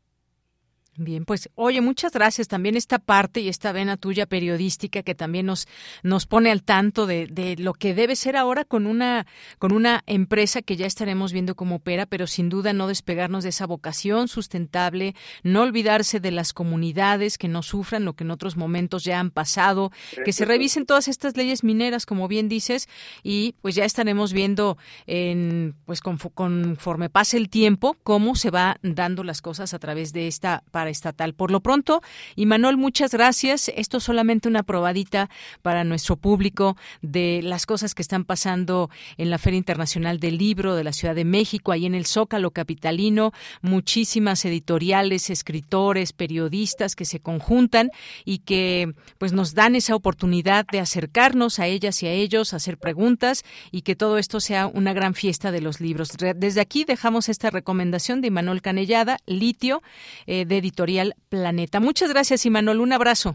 Bien, 0.99 1.27
pues 1.27 1.51
oye, 1.57 1.83
muchas 1.83 2.13
gracias. 2.13 2.49
También 2.49 2.75
esta 2.75 2.99
parte 2.99 3.41
y 3.41 3.49
esta 3.49 3.73
vena 3.73 3.99
tuya 3.99 4.25
periodística 4.25 5.03
que 5.03 5.15
también 5.15 5.45
nos, 5.45 5.69
nos 6.03 6.27
pone 6.27 6.51
al 6.51 6.62
tanto 6.62 7.07
de, 7.07 7.27
de, 7.27 7.57
lo 7.57 7.75
que 7.75 7.95
debe 7.95 8.16
ser 8.16 8.35
ahora 8.35 8.64
con 8.64 8.87
una, 8.87 9.27
con 9.59 9.73
una 9.73 10.03
empresa 10.07 10.62
que 10.62 10.77
ya 10.77 10.87
estaremos 10.87 11.35
viendo 11.35 11.55
cómo 11.55 11.77
opera, 11.77 12.07
pero 12.07 12.27
sin 12.27 12.49
duda 12.49 12.73
no 12.73 12.87
despegarnos 12.87 13.45
de 13.45 13.51
esa 13.51 13.66
vocación 13.66 14.29
sustentable, 14.29 15.14
no 15.43 15.62
olvidarse 15.62 16.18
de 16.18 16.31
las 16.31 16.55
comunidades 16.55 17.37
que 17.37 17.49
no 17.49 17.62
sufran 17.62 18.07
lo 18.07 18.14
que 18.14 18.25
en 18.25 18.31
otros 18.31 18.57
momentos 18.57 19.05
ya 19.05 19.20
han 19.20 19.31
pasado, 19.31 19.93
que 20.25 20.33
se 20.33 20.47
revisen 20.47 20.87
todas 20.87 21.09
estas 21.09 21.37
leyes 21.37 21.62
mineras, 21.62 22.07
como 22.07 22.27
bien 22.27 22.49
dices, 22.49 22.89
y 23.23 23.55
pues 23.61 23.75
ya 23.75 23.85
estaremos 23.85 24.33
viendo 24.33 24.79
en, 25.07 25.75
pues 25.85 26.01
conforme 26.01 27.11
pase 27.11 27.37
el 27.37 27.51
tiempo 27.51 27.97
cómo 28.03 28.35
se 28.35 28.51
va 28.51 28.79
dando 28.83 29.25
las 29.25 29.43
cosas 29.43 29.75
a 29.75 29.79
través 29.79 30.14
de 30.14 30.27
esta 30.27 30.64
estatal. 30.91 31.34
Por 31.34 31.51
lo 31.51 31.61
pronto, 31.61 32.03
y 32.34 32.47
Manuel, 32.47 32.76
muchas 32.76 33.12
gracias. 33.12 33.70
Esto 33.76 33.99
es 33.99 34.05
solamente 34.05 34.49
una 34.49 34.62
probadita 34.62 35.30
para 35.62 35.84
nuestro 35.84 36.16
público 36.16 36.76
de 37.03 37.41
las 37.43 37.66
cosas 37.66 37.95
que 37.95 38.03
están 38.03 38.24
pasando 38.24 38.91
en 39.16 39.30
la 39.30 39.39
Feria 39.39 39.59
Internacional 39.59 40.20
del 40.20 40.39
Libro 40.39 40.74
de 40.74 40.84
la 40.84 40.93
Ciudad 40.93 41.14
de 41.14 41.24
México, 41.24 41.72
ahí 41.72 41.87
en 41.87 41.95
el 41.95 42.07
Zócalo 42.07 42.51
Capitalino. 42.51 43.32
Muchísimas 43.62 44.45
editoriales, 44.45 45.30
escritores, 45.30 46.12
periodistas 46.12 46.95
que 46.97 47.05
se 47.05 47.20
conjuntan 47.20 47.91
y 48.24 48.39
que 48.39 48.93
pues 49.18 49.32
nos 49.32 49.55
dan 49.55 49.76
esa 49.76 49.95
oportunidad 49.95 50.66
de 50.66 50.80
acercarnos 50.80 51.59
a 51.59 51.66
ellas 51.66 52.03
y 52.03 52.07
a 52.07 52.12
ellos, 52.12 52.55
hacer 52.55 52.78
preguntas 52.78 53.45
y 53.70 53.82
que 53.82 53.97
todo 53.97 54.18
esto 54.18 54.41
sea 54.41 54.66
una 54.66 54.93
gran 54.93 55.14
fiesta 55.14 55.51
de 55.51 55.61
los 55.61 55.80
libros. 55.80 56.11
Desde 56.37 56.61
aquí 56.61 56.84
dejamos 56.84 57.28
esta 57.28 57.51
recomendación 57.51 58.20
de 58.20 58.30
Manuel 58.30 58.62
Canellada, 58.62 59.18
Litio, 59.26 59.82
eh, 60.26 60.45
de 60.45 60.61
Editorial 60.77 61.14
Planeta. 61.31 61.81
Muchas 61.81 62.11
gracias, 62.11 62.45
Imanol. 62.45 62.81
Un 62.81 62.93
abrazo. 62.93 63.35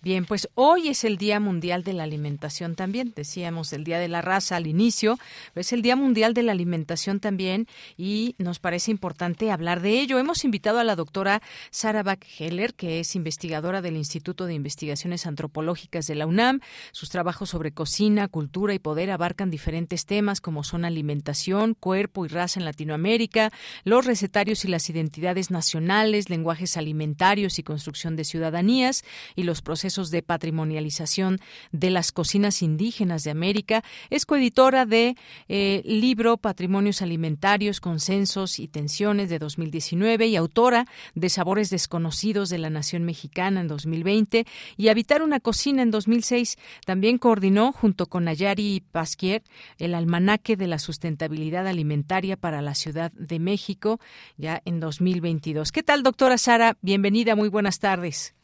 Bien, 0.07 0.25
pues 0.25 0.49
hoy 0.55 0.87
es 0.87 1.03
el 1.03 1.19
Día 1.19 1.41
Mundial 1.41 1.83
de 1.83 1.93
la 1.93 2.05
Alimentación 2.05 2.77
también. 2.77 3.13
Decíamos 3.17 3.73
el 3.73 3.83
Día 3.83 3.99
de 3.99 4.07
la 4.07 4.23
Raza 4.23 4.55
al 4.55 4.69
inicio, 4.69 5.19
es 5.57 5.73
el 5.73 5.83
Día 5.83 5.97
Mundial 5.97 6.33
de 6.33 6.45
la 6.45 6.53
Alimentación 6.53 7.19
también 7.19 7.67
y 7.97 8.37
nos 8.39 8.61
parece 8.61 8.93
importante 8.93 9.51
hablar 9.51 9.81
de 9.81 9.99
ello. 9.99 10.21
Hemos 10.21 10.45
invitado 10.45 10.79
a 10.79 10.85
la 10.85 10.95
doctora 10.95 11.43
Sara 11.73 12.05
Bach-Heller, 12.05 12.75
que 12.75 13.01
es 13.01 13.17
investigadora 13.17 13.83
del 13.83 13.97
Instituto 13.97 14.47
de 14.47 14.55
Investigaciones 14.55 15.27
Antropológicas 15.27 16.07
de 16.07 16.15
la 16.15 16.29
UNAM. 16.29 16.61
Sus 16.93 17.11
trabajos 17.11 17.51
sobre 17.51 17.73
cocina, 17.73 18.29
cultura 18.29 18.75
y 18.75 18.79
poder 18.79 19.11
abarcan 19.11 19.51
diferentes 19.51 20.07
temas 20.07 20.41
como 20.41 20.63
son 20.63 20.85
alimentación, 20.85 21.75
cuerpo 21.75 22.25
y 22.25 22.29
raza 22.29 22.61
en 22.61 22.65
Latinoamérica, 22.65 23.51
los 23.83 24.07
recetarios 24.07 24.65
y 24.65 24.69
las 24.69 24.89
identidades 24.89 25.51
nacionales, 25.51 26.31
lenguajes 26.31 26.77
alimentarios 26.77 27.59
y 27.59 27.65
construcción 27.65 28.15
de 28.15 28.23
ciudadanías 28.23 29.03
y 29.35 29.43
los 29.43 29.63
procesos 29.63 29.96
de 29.97 30.23
patrimonialización 30.23 31.41
de 31.73 31.91
las 31.91 32.13
cocinas 32.13 32.63
indígenas 32.63 33.25
de 33.25 33.31
América. 33.31 33.83
Es 34.11 34.27
coeditora 34.27 34.85
de 34.87 35.17
eh, 35.49 35.83
libro 35.85 36.37
Patrimonios 36.37 37.03
Alimentarios, 37.03 37.81
Consensos 37.81 38.59
y 38.59 38.69
Tensiones 38.69 39.31
de 39.31 39.39
2019 39.39 40.27
y 40.27 40.37
autora 40.37 40.87
de 41.15 41.29
Sabores 41.29 41.71
Desconocidos 41.71 42.51
de 42.51 42.59
la 42.59 42.71
Nación 42.71 43.05
Mexicana 43.05 43.61
en 43.61 43.69
2020 43.69 44.47
y 44.77 44.89
Habitar 44.89 45.23
una 45.23 45.41
Cocina 45.41 45.83
en 45.83 45.91
2006. 45.91 46.59
También 46.85 47.19
coordinó 47.19 47.73
junto 47.73 48.07
con 48.07 48.25
Nayari 48.25 48.83
Pasquier 48.93 49.43
el 49.79 49.95
Almanaque 49.95 50.57
de 50.57 50.67
la 50.67 50.79
Sustentabilidad 50.79 51.67
Alimentaria 51.67 52.37
para 52.37 52.63
la 52.63 52.75
Ciudad 52.75 53.13
de 53.13 53.39
México 53.39 53.99
ya 54.37 54.63
en 54.65 54.81
2022. 54.81 55.73
¿Qué 55.73 55.83
tal, 55.83 56.03
doctora 56.03 56.39
Sara? 56.39 56.77
Bienvenida, 56.83 57.35
muy 57.35 57.49
buenas 57.49 57.79
tardes. 57.79 58.36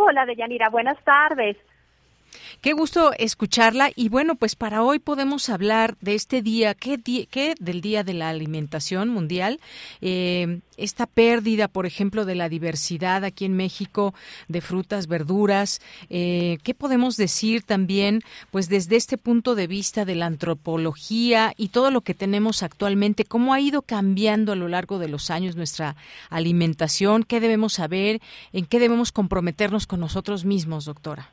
Hola, 0.00 0.24
Deyanira, 0.26 0.70
buenas 0.70 0.96
tardes. 1.02 1.56
Qué 2.60 2.72
gusto 2.72 3.12
escucharla 3.16 3.92
y 3.94 4.08
bueno, 4.08 4.34
pues 4.34 4.56
para 4.56 4.82
hoy 4.82 4.98
podemos 4.98 5.48
hablar 5.48 5.96
de 6.00 6.16
este 6.16 6.42
día, 6.42 6.74
¿qué, 6.74 6.98
qué 7.00 7.54
del 7.60 7.80
Día 7.80 8.02
de 8.02 8.14
la 8.14 8.30
Alimentación 8.30 9.10
Mundial? 9.10 9.60
Eh, 10.00 10.58
esta 10.76 11.06
pérdida, 11.06 11.68
por 11.68 11.86
ejemplo, 11.86 12.24
de 12.24 12.34
la 12.34 12.48
diversidad 12.48 13.22
aquí 13.22 13.44
en 13.44 13.54
México 13.54 14.12
de 14.48 14.60
frutas, 14.60 15.06
verduras. 15.06 15.80
Eh, 16.10 16.58
¿Qué 16.64 16.74
podemos 16.74 17.16
decir 17.16 17.62
también, 17.62 18.22
pues 18.50 18.68
desde 18.68 18.96
este 18.96 19.18
punto 19.18 19.54
de 19.54 19.68
vista 19.68 20.04
de 20.04 20.16
la 20.16 20.26
antropología 20.26 21.54
y 21.56 21.68
todo 21.68 21.92
lo 21.92 22.00
que 22.00 22.14
tenemos 22.14 22.64
actualmente, 22.64 23.24
cómo 23.24 23.54
ha 23.54 23.60
ido 23.60 23.82
cambiando 23.82 24.50
a 24.50 24.56
lo 24.56 24.66
largo 24.66 24.98
de 24.98 25.06
los 25.06 25.30
años 25.30 25.54
nuestra 25.54 25.94
alimentación? 26.28 27.22
¿Qué 27.22 27.38
debemos 27.38 27.74
saber? 27.74 28.20
¿En 28.52 28.66
qué 28.66 28.80
debemos 28.80 29.12
comprometernos 29.12 29.86
con 29.86 30.00
nosotros 30.00 30.44
mismos, 30.44 30.86
doctora? 30.86 31.30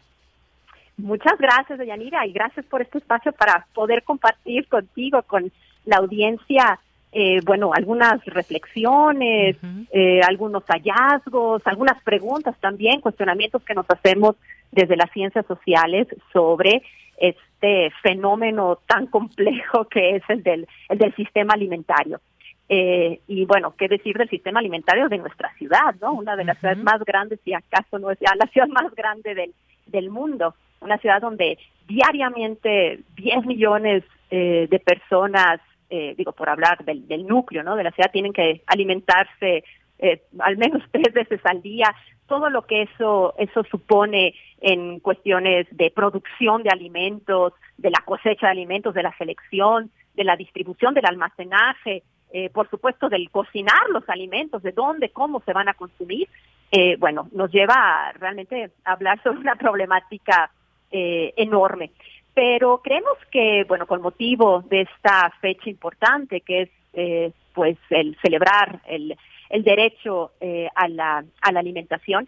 Muchas 0.98 1.38
gracias, 1.38 1.78
Deyanira, 1.78 2.26
y 2.26 2.32
gracias 2.32 2.66
por 2.68 2.82
este 2.82 3.00
espacio 3.00 3.34
para 3.34 3.68
poder 3.74 4.04
compartir 4.04 4.68
contigo, 4.68 5.22
con 5.24 5.52
la 5.86 5.98
audiencia, 5.98 6.80
eh, 7.12 7.42
bueno, 7.46 7.72
algunas 7.74 8.24
reflexiones, 8.26 9.58
eh, 9.92 10.22
algunos 10.26 10.64
hallazgos, 10.68 11.62
algunas 11.66 12.02
preguntas 12.04 12.56
también, 12.62 13.02
cuestionamientos 13.02 13.62
que 13.64 13.74
nos 13.74 13.86
hacemos 13.90 14.38
desde 14.72 14.96
las 14.96 15.12
ciencias 15.12 15.46
sociales 15.46 16.08
sobre 16.32 16.82
este 17.18 17.92
fenómeno 18.02 18.80
tan 18.88 19.08
complejo 19.08 19.86
que 19.86 20.16
es 20.16 20.24
el 20.30 20.44
del, 20.44 20.68
el 20.90 20.98
del 20.98 21.14
sistema 21.16 21.54
alimentario. 21.54 22.22
Eh, 22.68 23.20
y 23.28 23.46
bueno, 23.46 23.76
qué 23.78 23.88
decir 23.88 24.18
del 24.18 24.30
sistema 24.30 24.60
alimentario 24.60 25.08
de 25.08 25.20
nuestra 25.20 25.54
ciudad, 25.56 25.94
¿no? 26.02 26.14
Una 26.14 26.36
de 26.36 26.46
las 26.46 26.58
ciudades 26.58 26.84
más 26.84 27.04
grandes, 27.04 27.40
si 27.44 27.54
acaso 27.54 28.00
no 28.00 28.10
es 28.10 28.20
ya 28.20 28.34
la 28.36 28.48
ciudad 28.48 28.68
más 28.68 28.94
grande 28.96 29.36
del, 29.36 29.54
del 29.86 30.10
mundo 30.10 30.56
una 30.86 30.98
ciudad 30.98 31.22
donde 31.22 31.58
diariamente 31.88 33.00
10 33.16 33.46
millones 33.46 34.04
eh, 34.32 34.68
de 34.70 34.80
personas, 34.80 35.60
eh, 35.90 36.16
digo, 36.18 36.32
por 36.32 36.50
hablar 36.50 36.84
del, 36.86 37.08
del, 37.08 37.28
núcleo, 37.28 37.64
¿no? 37.64 37.76
De 37.76 37.84
la 37.84 37.92
ciudad 37.92 38.12
tienen 38.12 38.34
que 38.34 38.62
alimentarse 38.68 39.64
eh, 40.00 40.24
al 40.40 40.58
menos 40.58 40.84
tres 40.92 41.14
veces 41.14 41.40
al 41.46 41.62
día, 41.62 41.94
todo 42.28 42.50
lo 42.50 42.64
que 42.64 42.84
eso, 42.84 43.36
eso 43.38 43.64
supone 43.64 44.34
en 44.62 45.00
cuestiones 45.00 45.68
de 45.72 45.92
producción 45.92 46.64
de 46.64 46.70
alimentos, 46.70 47.54
de 47.78 47.92
la 47.92 48.02
cosecha 48.04 48.48
de 48.48 48.52
alimentos, 48.52 48.94
de 48.94 49.04
la 49.04 49.16
selección, 49.18 49.92
de 50.16 50.24
la 50.24 50.36
distribución, 50.36 50.94
del 50.94 51.06
almacenaje, 51.06 52.04
eh, 52.32 52.50
por 52.50 52.70
supuesto, 52.70 53.10
del 53.10 53.30
cocinar 53.30 53.90
los 53.92 54.08
alimentos, 54.10 54.64
de 54.64 54.72
dónde, 54.72 55.10
cómo 55.10 55.42
se 55.46 55.54
van 55.54 55.70
a 55.70 55.74
consumir, 55.74 56.28
eh, 56.72 56.98
bueno, 56.98 57.30
nos 57.32 57.52
lleva 57.52 57.76
a 57.76 58.12
realmente 58.14 58.72
hablar 58.84 59.22
sobre 59.24 59.40
una 59.40 59.56
problemática 59.56 60.52
eh, 60.92 61.34
enorme. 61.38 61.92
Pero 62.34 62.82
creemos 62.84 63.18
que, 63.32 63.64
bueno, 63.68 63.88
con 63.88 64.02
motivo 64.02 64.64
de 64.70 64.82
esta 64.82 65.32
fecha 65.42 65.70
importante, 65.70 66.42
que 66.42 66.64
es 66.64 66.70
eh, 66.94 67.32
pues 67.54 67.78
el 67.90 68.18
celebrar 68.22 68.82
el, 68.88 69.18
el 69.50 69.64
derecho 69.64 70.32
eh, 70.42 70.68
a, 70.76 70.88
la, 70.88 71.24
a 71.42 71.52
la 71.52 71.60
alimentación, 71.60 72.28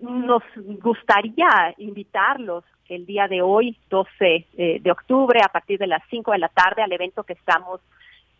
nos 0.00 0.42
gustaría 0.82 1.74
invitarlos 1.78 2.64
el 2.90 3.06
día 3.06 3.26
de 3.26 3.40
hoy, 3.40 3.78
12 3.88 4.46
de 4.82 4.90
octubre, 4.90 5.40
a 5.42 5.48
partir 5.48 5.78
de 5.78 5.86
las 5.86 6.02
5 6.10 6.32
de 6.32 6.38
la 6.38 6.48
tarde, 6.48 6.82
al 6.82 6.92
evento 6.92 7.24
que 7.24 7.32
estamos, 7.32 7.80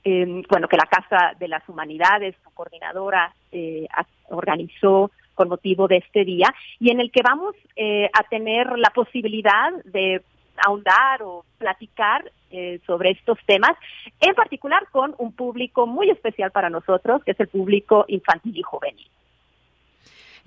bueno, 0.04 0.68
que 0.68 0.76
la 0.76 0.84
Casa 0.90 1.32
de 1.38 1.48
las 1.48 1.66
Humanidades, 1.70 2.34
su 2.44 2.50
coordinadora, 2.50 3.32
organizó 4.28 5.10
con 5.36 5.48
motivo 5.48 5.86
de 5.86 5.98
este 5.98 6.24
día 6.24 6.52
y 6.80 6.90
en 6.90 6.98
el 6.98 7.12
que 7.12 7.22
vamos 7.22 7.54
eh, 7.76 8.10
a 8.12 8.24
tener 8.24 8.76
la 8.76 8.90
posibilidad 8.90 9.70
de 9.84 10.22
ahondar 10.66 11.22
o 11.22 11.44
platicar 11.58 12.32
eh, 12.50 12.80
sobre 12.86 13.10
estos 13.10 13.38
temas, 13.46 13.76
en 14.20 14.34
particular 14.34 14.88
con 14.90 15.14
un 15.18 15.32
público 15.32 15.86
muy 15.86 16.10
especial 16.10 16.50
para 16.50 16.70
nosotros, 16.70 17.22
que 17.22 17.32
es 17.32 17.40
el 17.40 17.48
público 17.48 18.04
infantil 18.08 18.56
y 18.56 18.62
juvenil. 18.62 19.06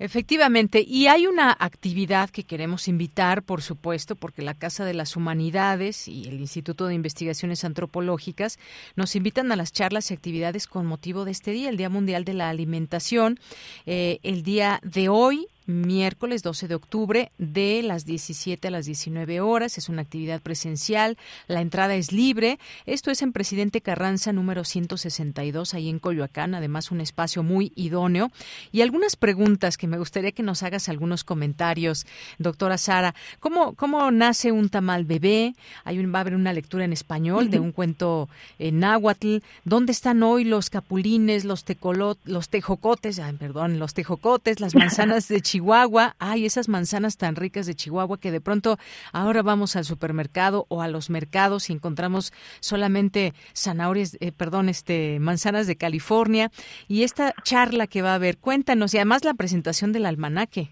Efectivamente, 0.00 0.82
y 0.82 1.08
hay 1.08 1.26
una 1.26 1.54
actividad 1.60 2.30
que 2.30 2.44
queremos 2.44 2.88
invitar, 2.88 3.42
por 3.42 3.60
supuesto, 3.60 4.16
porque 4.16 4.40
la 4.40 4.54
Casa 4.54 4.86
de 4.86 4.94
las 4.94 5.14
Humanidades 5.14 6.08
y 6.08 6.26
el 6.26 6.40
Instituto 6.40 6.86
de 6.86 6.94
Investigaciones 6.94 7.64
Antropológicas 7.64 8.58
nos 8.96 9.14
invitan 9.14 9.52
a 9.52 9.56
las 9.56 9.74
charlas 9.74 10.10
y 10.10 10.14
actividades 10.14 10.66
con 10.66 10.86
motivo 10.86 11.26
de 11.26 11.32
este 11.32 11.50
día, 11.50 11.68
el 11.68 11.76
Día 11.76 11.90
Mundial 11.90 12.24
de 12.24 12.32
la 12.32 12.48
Alimentación. 12.48 13.38
Eh, 13.84 14.20
el 14.22 14.42
día 14.42 14.80
de 14.82 15.10
hoy 15.10 15.48
miércoles 15.66 16.42
12 16.42 16.68
de 16.68 16.74
octubre 16.74 17.30
de 17.38 17.82
las 17.82 18.04
17 18.04 18.68
a 18.68 18.70
las 18.70 18.86
19 18.86 19.40
horas. 19.40 19.78
Es 19.78 19.88
una 19.88 20.02
actividad 20.02 20.40
presencial. 20.40 21.16
La 21.46 21.60
entrada 21.60 21.94
es 21.94 22.12
libre. 22.12 22.58
Esto 22.86 23.10
es 23.10 23.22
en 23.22 23.32
Presidente 23.32 23.80
Carranza 23.80 24.32
número 24.32 24.64
162, 24.64 25.74
ahí 25.74 25.88
en 25.88 25.98
Coyoacán. 25.98 26.54
Además, 26.54 26.90
un 26.90 27.00
espacio 27.00 27.42
muy 27.42 27.72
idóneo. 27.76 28.30
Y 28.72 28.82
algunas 28.82 29.16
preguntas 29.16 29.76
que 29.76 29.86
me 29.86 29.98
gustaría 29.98 30.32
que 30.32 30.42
nos 30.42 30.62
hagas 30.62 30.88
algunos 30.88 31.24
comentarios, 31.24 32.06
doctora 32.38 32.78
Sara. 32.78 33.14
¿Cómo, 33.38 33.74
cómo 33.74 34.10
nace 34.10 34.52
un 34.52 34.68
tamal 34.68 35.04
bebé? 35.04 35.54
Hay 35.84 35.98
un, 35.98 36.12
va 36.12 36.18
a 36.18 36.20
haber 36.22 36.34
una 36.34 36.52
lectura 36.52 36.84
en 36.84 36.92
español 36.92 37.50
de 37.50 37.60
un 37.60 37.72
cuento 37.72 38.28
en 38.58 38.80
náhuatl. 38.80 39.38
¿Dónde 39.64 39.92
están 39.92 40.22
hoy 40.22 40.44
los 40.44 40.70
capulines, 40.70 41.44
los, 41.44 41.64
tecolot, 41.64 42.18
los 42.24 42.48
tejocotes? 42.48 43.18
Ay, 43.18 43.34
perdón, 43.34 43.78
los 43.78 43.94
tejocotes, 43.94 44.60
las 44.60 44.74
manzanas 44.80 45.28
de 45.28 45.40
Chihuahua. 45.50 46.14
Ay, 46.20 46.46
esas 46.46 46.68
manzanas 46.68 47.16
tan 47.16 47.34
ricas 47.34 47.66
de 47.66 47.74
Chihuahua 47.74 48.20
que 48.20 48.30
de 48.30 48.40
pronto 48.40 48.76
ahora 49.12 49.42
vamos 49.42 49.74
al 49.74 49.84
supermercado 49.84 50.64
o 50.68 50.80
a 50.80 50.86
los 50.86 51.10
mercados 51.10 51.70
y 51.70 51.72
encontramos 51.72 52.32
solamente 52.60 53.32
zanahorias, 53.52 54.16
eh, 54.20 54.30
perdón, 54.30 54.68
este 54.68 55.18
manzanas 55.18 55.66
de 55.66 55.74
California 55.76 56.50
y 56.86 57.02
esta 57.02 57.32
charla 57.42 57.88
que 57.88 58.00
va 58.00 58.12
a 58.12 58.14
haber. 58.14 58.38
Cuéntanos 58.38 58.94
y 58.94 58.98
además 58.98 59.24
la 59.24 59.34
presentación 59.34 59.92
del 59.92 60.06
almanaque. 60.06 60.68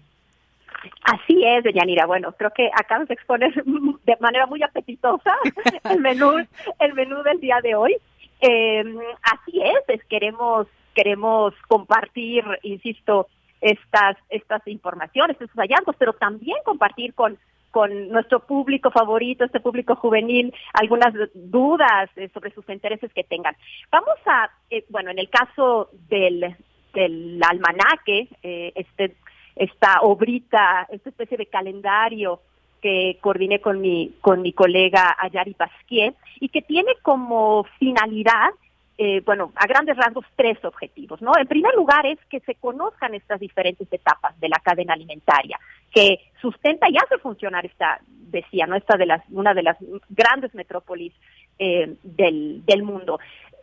Así 1.03 1.43
es, 1.43 1.65
Yanira. 1.75 2.05
Bueno, 2.05 2.31
creo 2.37 2.51
que 2.55 2.69
acabas 2.73 3.09
de 3.09 3.15
exponer 3.15 3.53
de 4.05 4.17
manera 4.21 4.45
muy 4.45 4.63
apetitosa 4.63 5.35
el 5.91 5.99
menú, 5.99 6.37
el 6.79 6.93
menú 6.93 7.21
del 7.23 7.41
día 7.41 7.59
de 7.61 7.75
hoy. 7.75 7.97
Eh, 8.39 8.85
así 9.23 9.61
es, 9.61 10.01
queremos 10.05 10.67
queremos 10.95 11.53
compartir, 11.67 12.43
insisto, 12.63 13.27
estas, 13.61 14.17
estas 14.29 14.65
informaciones, 14.67 15.37
estos 15.39 15.57
hallazgos, 15.57 15.95
pero 15.97 16.13
también 16.13 16.57
compartir 16.63 17.13
con, 17.13 17.37
con 17.71 18.09
nuestro 18.09 18.39
público 18.41 18.91
favorito, 18.91 19.45
este 19.45 19.59
público 19.59 19.95
juvenil, 19.95 20.53
algunas 20.73 21.13
dudas 21.33 22.09
eh, 22.15 22.29
sobre 22.33 22.51
sus 22.51 22.67
intereses 22.69 23.11
que 23.13 23.23
tengan. 23.23 23.55
Vamos 23.91 24.17
a, 24.25 24.49
eh, 24.69 24.85
bueno, 24.89 25.11
en 25.11 25.19
el 25.19 25.29
caso 25.29 25.89
del, 26.09 26.55
del 26.93 27.41
almanaque, 27.43 28.27
eh, 28.43 28.71
este, 28.75 29.15
esta 29.55 30.01
obrita, 30.01 30.87
esta 30.89 31.09
especie 31.09 31.37
de 31.37 31.45
calendario 31.45 32.41
que 32.81 33.17
coordiné 33.19 33.59
con 33.59 33.81
mi, 33.81 34.15
con 34.21 34.41
mi 34.41 34.53
colega 34.53 35.15
Ayari 35.19 35.53
Pasquier 35.53 36.13
y 36.39 36.47
que 36.47 36.61
tiene 36.61 36.93
como 37.01 37.65
finalidad 37.77 38.51
eh, 39.01 39.21
bueno, 39.25 39.53
a 39.55 39.65
grandes 39.65 39.95
rasgos 39.95 40.25
tres 40.35 40.57
objetivos, 40.65 41.21
¿no? 41.21 41.31
En 41.39 41.47
primer 41.47 41.73
lugar 41.73 42.05
es 42.05 42.19
que 42.29 42.41
se 42.41 42.55
conozcan 42.55 43.15
estas 43.15 43.39
diferentes 43.39 43.87
etapas 43.93 44.37
de 44.41 44.49
la 44.49 44.59
cadena 44.61 44.93
alimentaria, 44.93 45.57
que 45.89 46.19
sustenta 46.41 46.89
y 46.89 46.97
hace 46.97 47.17
funcionar 47.17 47.65
esta, 47.65 48.01
decía, 48.09 48.67
¿no? 48.67 48.75
Esta 48.75 48.97
de 48.97 49.05
las, 49.05 49.23
una 49.29 49.53
de 49.53 49.63
las 49.63 49.77
grandes 50.09 50.53
metrópolis 50.53 51.13
eh, 51.59 51.95
del, 52.03 52.65
del 52.65 52.83
mundo. 52.83 53.19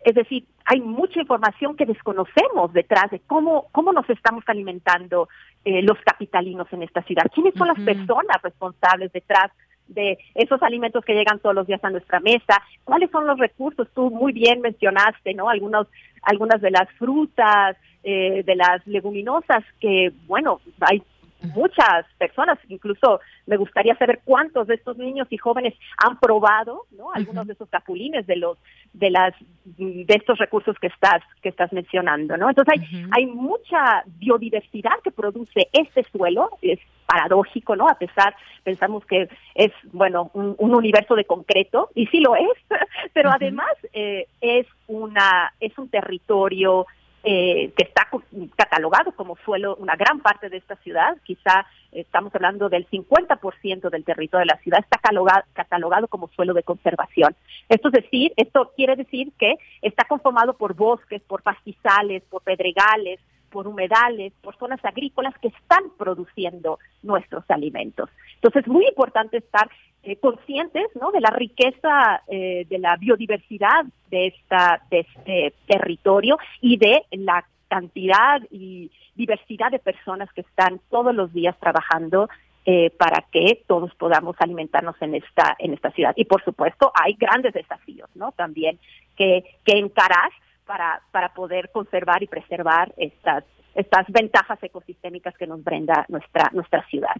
Es 0.06 0.14
decir, 0.14 0.46
hay 0.64 0.80
mucha 0.80 1.20
información 1.20 1.76
que 1.76 1.84
desconocemos 1.84 2.72
detrás 2.72 3.10
de 3.10 3.20
cómo, 3.20 3.66
cómo 3.72 3.92
nos 3.92 4.08
estamos 4.08 4.42
alimentando 4.46 5.28
eh, 5.66 5.82
los 5.82 5.98
capitalinos 6.00 6.66
en 6.72 6.82
esta 6.82 7.02
ciudad. 7.02 7.26
¿Quiénes 7.34 7.52
son 7.56 7.68
las 7.68 7.80
personas 7.80 8.40
responsables 8.42 9.12
detrás 9.12 9.50
de 9.88 10.18
esos 10.34 10.62
alimentos 10.62 11.04
que 11.04 11.14
llegan 11.14 11.38
todos 11.38 11.54
los 11.54 11.66
días 11.66 11.82
a 11.84 11.90
nuestra 11.90 12.20
mesa, 12.20 12.62
cuáles 12.84 13.10
son 13.10 13.26
los 13.26 13.38
recursos, 13.38 13.88
tú 13.94 14.10
muy 14.10 14.32
bien 14.32 14.60
mencionaste, 14.60 15.34
¿no? 15.34 15.48
Algunos, 15.48 15.86
algunas 16.22 16.60
de 16.60 16.70
las 16.70 16.90
frutas, 16.98 17.76
eh, 18.02 18.42
de 18.44 18.56
las 18.56 18.86
leguminosas 18.86 19.64
que, 19.80 20.12
bueno, 20.26 20.60
hay 20.80 21.02
muchas 21.42 22.06
personas, 22.18 22.58
incluso 22.68 23.20
me 23.46 23.56
gustaría 23.56 23.96
saber 23.96 24.20
cuántos 24.24 24.66
de 24.66 24.74
estos 24.74 24.96
niños 24.96 25.28
y 25.30 25.36
jóvenes 25.36 25.74
han 25.98 26.18
probado, 26.18 26.82
¿no? 26.92 27.12
Algunos 27.12 27.46
de 27.46 27.52
esos 27.52 27.68
capulines 27.68 28.26
de 28.26 28.36
los 28.36 28.58
de 28.92 29.10
las 29.10 29.34
de 29.64 30.14
estos 30.14 30.38
recursos 30.38 30.76
que 30.78 30.86
estás 30.88 31.22
que 31.42 31.48
estás 31.48 31.72
mencionando, 31.72 32.36
¿no? 32.36 32.48
Entonces 32.48 32.74
hay 32.78 33.06
hay 33.12 33.26
mucha 33.26 34.02
biodiversidad 34.18 34.98
que 35.02 35.10
produce 35.10 35.68
este 35.72 36.04
suelo, 36.04 36.50
es 36.62 36.78
paradójico, 37.06 37.76
¿no? 37.76 37.88
A 37.88 37.98
pesar 37.98 38.34
pensamos 38.64 39.04
que 39.06 39.28
es 39.54 39.72
bueno 39.92 40.30
un, 40.34 40.56
universo 40.58 41.14
de 41.14 41.24
concreto 41.24 41.90
y 41.94 42.06
sí 42.06 42.20
lo 42.20 42.34
es, 42.36 42.58
pero 43.12 43.30
además 43.30 43.72
eh, 43.92 44.26
es 44.40 44.66
una 44.88 45.52
es 45.60 45.76
un 45.78 45.88
territorio 45.88 46.86
eh, 47.28 47.72
que 47.76 47.82
está 47.82 48.08
catalogado 48.54 49.10
como 49.10 49.36
suelo, 49.44 49.74
una 49.80 49.96
gran 49.96 50.20
parte 50.20 50.48
de 50.48 50.58
esta 50.58 50.76
ciudad, 50.76 51.16
quizá 51.24 51.66
estamos 51.90 52.32
hablando 52.32 52.68
del 52.68 52.88
50% 52.88 53.90
del 53.90 54.04
territorio 54.04 54.46
de 54.46 54.54
la 54.54 54.62
ciudad, 54.62 54.78
está 54.78 54.98
catalogado, 54.98 55.42
catalogado 55.52 56.06
como 56.06 56.28
suelo 56.28 56.54
de 56.54 56.62
conservación. 56.62 57.34
Esto 57.68 57.88
es 57.88 57.94
decir, 58.04 58.32
esto 58.36 58.70
quiere 58.76 58.94
decir 58.94 59.32
que 59.40 59.56
está 59.82 60.04
conformado 60.04 60.54
por 60.54 60.74
bosques, 60.74 61.20
por 61.22 61.42
pastizales, 61.42 62.22
por 62.30 62.42
pedregales, 62.42 63.18
por 63.50 63.66
humedales, 63.66 64.32
por 64.42 64.56
zonas 64.56 64.84
agrícolas 64.84 65.34
que 65.38 65.48
están 65.48 65.84
produciendo 65.96 66.78
nuestros 67.02 67.44
alimentos. 67.48 68.10
Entonces, 68.34 68.62
es 68.62 68.68
muy 68.68 68.86
importante 68.86 69.38
estar 69.38 69.68
eh, 70.02 70.16
conscientes 70.16 70.84
¿no? 71.00 71.10
de 71.10 71.20
la 71.20 71.30
riqueza 71.30 72.22
eh, 72.28 72.64
de 72.68 72.78
la 72.78 72.96
biodiversidad 72.96 73.84
de, 74.08 74.28
esta, 74.28 74.80
de 74.88 75.00
este 75.00 75.54
territorio 75.66 76.38
y 76.60 76.76
de 76.76 77.02
la 77.10 77.44
cantidad 77.68 78.40
y 78.52 78.90
diversidad 79.16 79.72
de 79.72 79.80
personas 79.80 80.32
que 80.32 80.42
están 80.42 80.80
todos 80.90 81.12
los 81.12 81.32
días 81.32 81.58
trabajando 81.58 82.28
eh, 82.64 82.90
para 82.90 83.24
que 83.32 83.64
todos 83.66 83.94
podamos 83.96 84.36
alimentarnos 84.38 84.94
en 85.00 85.16
esta 85.16 85.56
en 85.58 85.72
esta 85.72 85.90
ciudad 85.90 86.12
y 86.16 86.24
por 86.24 86.44
supuesto 86.44 86.92
hay 86.94 87.14
grandes 87.14 87.54
desafíos 87.54 88.08
no 88.14 88.32
también 88.32 88.78
que 89.16 89.44
que 89.64 89.78
encarar 89.78 90.30
para, 90.66 91.00
para 91.12 91.30
poder 91.30 91.70
conservar 91.70 92.22
y 92.22 92.26
preservar 92.26 92.92
estas, 92.96 93.44
estas 93.74 94.06
ventajas 94.08 94.62
ecosistémicas 94.62 95.36
que 95.36 95.46
nos 95.46 95.62
brinda 95.62 96.04
nuestra, 96.08 96.50
nuestra 96.52 96.84
ciudad. 96.88 97.14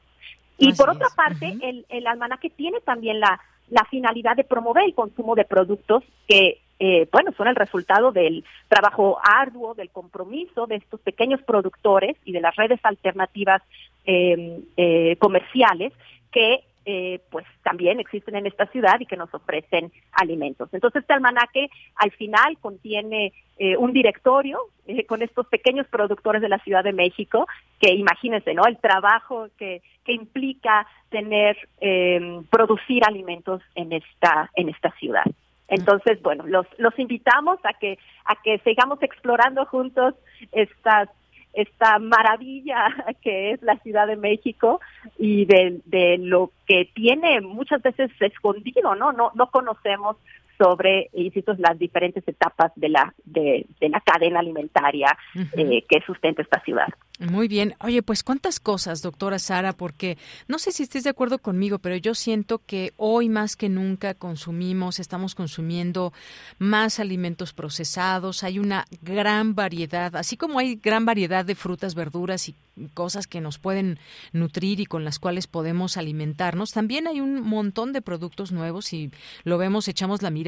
Y 0.59 0.73
por 0.73 0.91
otra 0.91 1.09
parte, 1.15 1.55
el, 1.63 1.85
el 1.89 2.07
almanaque 2.07 2.51
tiene 2.51 2.81
también 2.81 3.21
la, 3.21 3.41
la 3.69 3.85
finalidad 3.85 4.37
de 4.37 4.45
promover 4.45 4.85
el 4.85 4.95
consumo 4.95 5.35
de 5.35 5.45
productos 5.45 6.03
que, 6.27 6.61
eh, 6.79 7.09
bueno, 7.13 7.33
son 7.37 7.49
el 7.49 7.57
resultado 7.57 8.13
del 8.13 8.45
trabajo 8.69 9.19
arduo, 9.23 9.75
del 9.75 9.91
compromiso 9.91 10.67
de 10.67 10.77
estos 10.77 11.01
pequeños 11.01 11.43
productores 11.43 12.17
y 12.25 12.33
de 12.33 12.41
las 12.41 12.57
redes 12.57 12.81
alternativas 12.83 13.63
eh, 14.07 14.61
eh, 14.77 15.17
comerciales 15.19 15.93
que 16.33 16.65
eh, 16.89 17.21
pues 17.31 17.45
también 17.65 17.99
existen 17.99 18.37
en 18.37 18.47
esta 18.47 18.67
ciudad 18.67 18.95
y 19.01 19.07
que 19.07 19.17
nos 19.17 19.33
ofrecen 19.35 19.93
alimentos. 20.13 20.73
Entonces 20.73 21.03
este 21.03 21.13
almanaque 21.13 21.69
al 21.97 22.13
final 22.13 22.57
contiene 22.61 23.33
eh, 23.59 23.77
un 23.77 23.93
directorio 23.93 24.61
eh, 24.87 25.05
con 25.05 25.21
estos 25.21 25.47
pequeños 25.49 25.89
productores 25.89 26.41
de 26.41 26.49
la 26.49 26.61
Ciudad 26.61 26.85
de 26.85 26.93
México, 26.93 27.47
que 27.81 27.93
imagínense, 27.93 28.55
¿no? 28.55 28.65
El 28.67 28.79
trabajo 28.79 29.49
que, 29.59 29.83
que 30.05 30.13
implica 30.13 30.87
tener, 31.11 31.57
producir 32.51 33.03
alimentos 33.05 33.63
en 33.75 33.93
esta, 33.93 34.51
en 34.55 34.69
esta 34.69 34.91
ciudad. 34.93 35.25
Entonces, 35.69 36.23
bueno, 36.23 36.45
los, 36.47 36.67
los 36.79 36.97
invitamos 36.99 37.59
a 37.65 37.73
que, 37.73 37.99
a 38.25 38.37
que 38.43 38.59
sigamos 38.59 39.03
explorando 39.03 39.67
juntos 39.67 40.15
estas 40.53 41.09
esta 41.57 41.99
maravilla 41.99 42.95
que 43.23 43.53
es 43.53 43.63
la 43.63 43.77
Ciudad 43.79 44.07
de 44.07 44.17
México 44.17 44.81
y 45.19 45.47
de, 45.47 45.81
de 45.87 46.19
lo 46.19 46.53
que 46.67 46.89
tiene 46.95 47.41
muchas 47.41 47.83
veces 47.83 48.11
escondido, 48.21 48.95
¿no? 48.95 49.13
No, 49.13 49.33
no 49.35 49.51
conocemos 49.51 50.17
sobre, 50.59 51.11
insisto, 51.13 51.55
las 51.59 51.79
diferentes 51.79 52.27
etapas 52.27 52.73
de 52.77 52.89
la, 52.89 53.15
de, 53.25 53.67
de 53.81 53.89
la 53.89 54.01
cadena 54.01 54.41
alimentaria 54.41 55.17
eh, 55.35 55.85
que 55.89 56.01
sustenta 56.07 56.43
esta 56.43 56.61
ciudad. 56.61 56.89
Muy 57.19 57.49
bien. 57.49 57.75
Oye, 57.81 58.03
pues 58.03 58.23
cuántas 58.23 58.61
cosas, 58.61 59.01
doctora 59.01 59.39
Sara, 59.39 59.73
porque 59.73 60.19
no 60.49 60.59
sé 60.59 60.71
si 60.73 60.83
estés 60.83 61.05
de 61.05 61.11
acuerdo 61.11 61.39
conmigo, 61.39 61.79
pero 61.79 61.97
yo 61.97 62.15
siento 62.15 62.61
que 62.67 62.93
hoy 62.97 63.31
más 63.31 63.57
que 63.57 63.71
nunca 63.71 64.13
consumimos, 64.13 65.01
estamos 65.01 65.35
consumiendo 65.35 66.13
más 66.59 67.01
alimentos 67.01 67.55
procesados, 67.55 68.45
hay 68.45 68.59
una 68.59 68.85
gran 69.01 69.55
variedad, 69.55 70.15
así 70.15 70.37
como 70.37 70.59
hay 70.59 70.77
gran 70.77 71.07
variedad 71.07 71.45
de 71.45 71.55
frutas, 71.55 71.95
verduras 71.95 72.51
y 72.51 72.55
cosas 72.93 73.27
que 73.27 73.41
nos 73.41 73.59
pueden 73.59 73.99
nutrir 74.33 74.81
y 74.81 74.87
con 74.87 75.05
las 75.05 75.19
cuales 75.19 75.47
podemos 75.47 75.97
alimentarnos, 75.97 76.73
también 76.73 77.07
hay 77.07 77.23
un 77.23 77.41
montón 77.41 77.95
de 77.95 78.03
productos 78.03 78.53
nuevos 78.53 78.93
y 78.93 79.11
lo 79.45 79.57
vemos, 79.57 79.89
echamos 79.89 80.21
la 80.21 80.31
mirada 80.31 80.46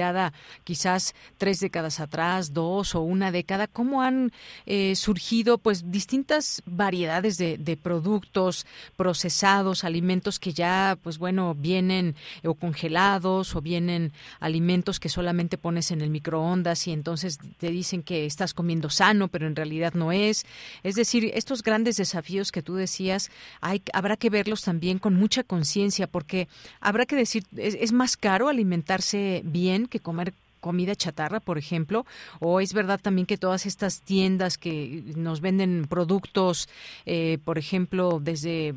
quizás 0.64 1.14
tres 1.36 1.61
décadas 1.61 2.01
atrás, 2.01 2.53
dos 2.53 2.94
o 2.94 3.01
una 3.01 3.30
década, 3.32 3.66
cómo 3.66 4.03
han 4.03 4.32
eh, 4.66 4.94
surgido 4.96 5.59
pues 5.59 5.90
distintas 5.90 6.62
variedades 6.66 7.38
de, 7.38 7.59
de, 7.59 7.76
productos 7.76 8.66
procesados, 8.96 9.84
alimentos 9.84 10.38
que 10.38 10.53
ya 10.53 10.99
pues 11.03 11.18
bueno 11.18 11.55
vienen 11.55 12.16
o 12.44 12.55
congelados 12.55 13.55
o 13.55 13.61
vienen 13.61 14.12
alimentos 14.40 15.01
que 15.01 15.09
solamente 15.09 15.59
pones 15.59 15.90
en 15.90 16.01
el 16.01 16.11
microondas 16.11 16.86
y 16.86 16.92
entonces 16.92 17.38
te 17.59 17.70
dicen 17.70 18.03
que 18.03 18.26
estás 18.26 18.55
comiendo 18.55 18.90
sano, 18.90 19.28
pero 19.28 19.46
en 19.46 19.57
realidad 19.57 19.94
no 19.94 20.12
es. 20.12 20.46
Es 20.82 20.94
decir, 20.94 21.30
estos 21.34 21.62
grandes 21.62 21.96
desafíos 21.96 22.53
que 22.53 22.62
tú 22.62 22.74
decías, 22.74 23.30
hay, 23.61 23.82
habrá 23.92 24.16
que 24.16 24.30
verlos 24.30 24.62
también 24.62 24.99
con 24.99 25.14
mucha 25.14 25.42
conciencia, 25.42 26.07
porque 26.07 26.49
habrá 26.80 27.07
que 27.07 27.16
decir, 27.16 27.44
es 27.57 27.92
más 27.92 28.16
caro 28.16 28.49
alimentarse 28.49 29.42
bien 29.44 29.86
que 29.89 30.01
comer 30.01 30.32
comida 30.61 30.97
chatarra, 30.97 31.41
por 31.41 31.59
ejemplo, 31.59 32.05
o 32.41 32.61
es 32.61 32.72
verdad 32.72 33.01
también 33.01 33.26
que 33.26 33.39
todas 33.39 33.66
estas 33.66 34.01
tiendas 34.01 34.59
que 34.59 35.03
nos 35.16 35.41
venden 35.41 35.86
productos, 35.89 36.68
eh, 37.07 37.39
por 37.45 37.59
ejemplo, 37.59 38.20
desde 38.22 38.74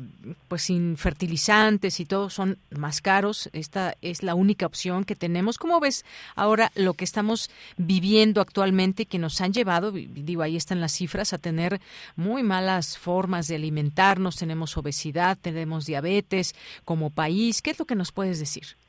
pues 0.48 0.62
sin 0.62 0.96
fertilizantes 0.96 2.00
y 2.00 2.04
todo 2.04 2.30
son 2.30 2.58
más 2.70 3.00
caros. 3.00 3.50
Esta 3.52 3.96
es 4.00 4.22
la 4.22 4.34
única 4.34 4.66
opción 4.66 5.04
que 5.04 5.16
tenemos. 5.16 5.58
¿Cómo 5.58 5.80
ves 5.80 6.04
ahora 6.34 6.72
lo 6.74 6.94
que 6.94 7.04
estamos 7.04 7.50
viviendo 7.76 8.40
actualmente 8.40 9.06
que 9.06 9.18
nos 9.18 9.40
han 9.40 9.52
llevado, 9.52 9.92
digo, 9.92 10.42
ahí 10.42 10.56
están 10.56 10.80
las 10.80 10.92
cifras, 10.92 11.32
a 11.32 11.38
tener 11.38 11.80
muy 12.16 12.42
malas 12.42 12.98
formas 12.98 13.48
de 13.48 13.56
alimentarnos, 13.56 14.36
tenemos 14.36 14.76
obesidad, 14.76 15.38
tenemos 15.40 15.86
diabetes 15.86 16.54
como 16.84 17.10
país? 17.10 17.62
¿Qué 17.62 17.70
es 17.70 17.78
lo 17.78 17.84
que 17.84 17.94
nos 17.94 18.12
puedes 18.12 18.38
decir? 18.38 18.81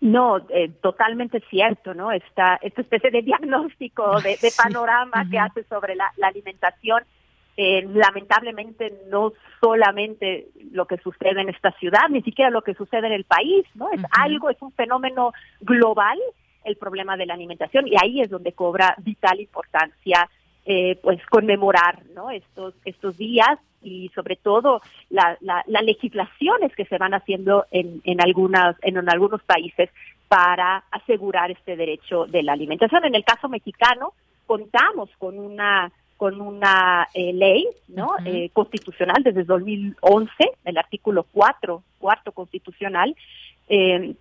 No, 0.00 0.38
eh, 0.48 0.70
totalmente 0.80 1.40
cierto, 1.50 1.94
¿no? 1.94 2.12
Esta, 2.12 2.58
esta 2.62 2.80
especie 2.80 3.10
de 3.10 3.22
diagnóstico, 3.30 4.20
de, 4.20 4.38
panorama 4.56 5.24
que 5.30 5.38
hace 5.38 5.64
sobre 5.64 5.94
la, 5.94 6.12
alimentación, 6.22 7.02
eh, 7.56 7.86
lamentablemente 7.92 8.92
no 9.08 9.32
solamente 9.60 10.48
lo 10.72 10.86
que 10.86 10.98
sucede 10.98 11.40
en 11.40 11.48
esta 11.48 11.70
ciudad, 11.72 12.08
ni 12.10 12.22
siquiera 12.22 12.50
lo 12.50 12.62
que 12.62 12.74
sucede 12.74 13.06
en 13.06 13.12
el 13.12 13.24
país, 13.24 13.64
¿no? 13.74 13.90
Es 13.92 14.02
algo, 14.10 14.50
es 14.50 14.60
un 14.60 14.72
fenómeno 14.72 15.32
global 15.60 16.18
el 16.64 16.76
problema 16.76 17.16
de 17.16 17.26
la 17.26 17.34
alimentación 17.34 17.86
y 17.86 17.92
ahí 18.02 18.20
es 18.20 18.30
donde 18.30 18.52
cobra 18.52 18.94
vital 18.98 19.38
importancia 19.38 20.28
eh, 20.64 20.98
pues 21.02 21.24
conmemorar 21.26 22.02
¿no? 22.14 22.30
estos 22.30 22.74
estos 22.84 23.16
días 23.16 23.58
y 23.82 24.10
sobre 24.14 24.36
todo 24.36 24.80
las 25.10 25.38
legislaciones 25.82 26.74
que 26.74 26.86
se 26.86 26.98
van 26.98 27.14
haciendo 27.14 27.66
en, 27.70 28.00
en 28.04 28.20
algunas 28.20 28.76
en, 28.82 28.96
algunos 29.08 29.42
países 29.42 29.90
para 30.28 30.84
asegurar 30.90 31.50
este 31.50 31.76
derecho 31.76 32.24
de 32.26 32.42
la 32.42 32.54
alimentación. 32.54 33.04
En 33.04 33.14
el 33.14 33.24
caso 33.24 33.48
mexicano 33.48 34.14
contamos 34.46 35.10
con 35.18 35.38
una 35.38 35.92
con 36.16 36.40
una 36.40 37.08
eh, 37.12 37.32
ley 37.32 37.66
no 37.88 38.16
eh, 38.24 38.50
constitucional 38.52 39.22
desde 39.22 39.44
2011 39.44 40.32
el 40.64 40.78
artículo 40.78 41.26
4 41.32 41.82
cuarto 41.98 42.32
constitucional 42.32 43.14
eh, 43.68 44.14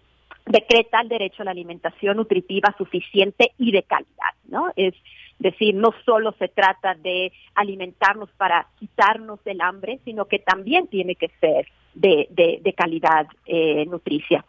decreta 0.46 1.02
el 1.02 1.08
derecho 1.08 1.44
a 1.44 1.46
la 1.46 1.52
alimentación 1.52 2.18
nutritiva 2.18 2.74
suficiente 2.78 3.52
y 3.60 3.72
de 3.72 3.84
calidad 3.84 4.34
no 4.50 4.72
es 4.76 4.96
decir, 5.44 5.76
no 5.76 5.94
solo 6.06 6.34
se 6.40 6.48
trata 6.48 6.96
de 6.96 7.32
alimentarnos 7.54 8.32
para 8.32 8.68
quitarnos 8.80 9.44
del 9.44 9.62
hambre, 9.62 10.00
sino 10.04 10.26
que 10.26 10.40
también 10.40 10.88
tiene 10.88 11.16
que 11.16 11.30
ser 11.40 11.68
de, 11.94 12.28
de, 12.32 12.74
calidad 12.74 13.28
eh, 13.46 13.86
nutricia. 13.86 14.44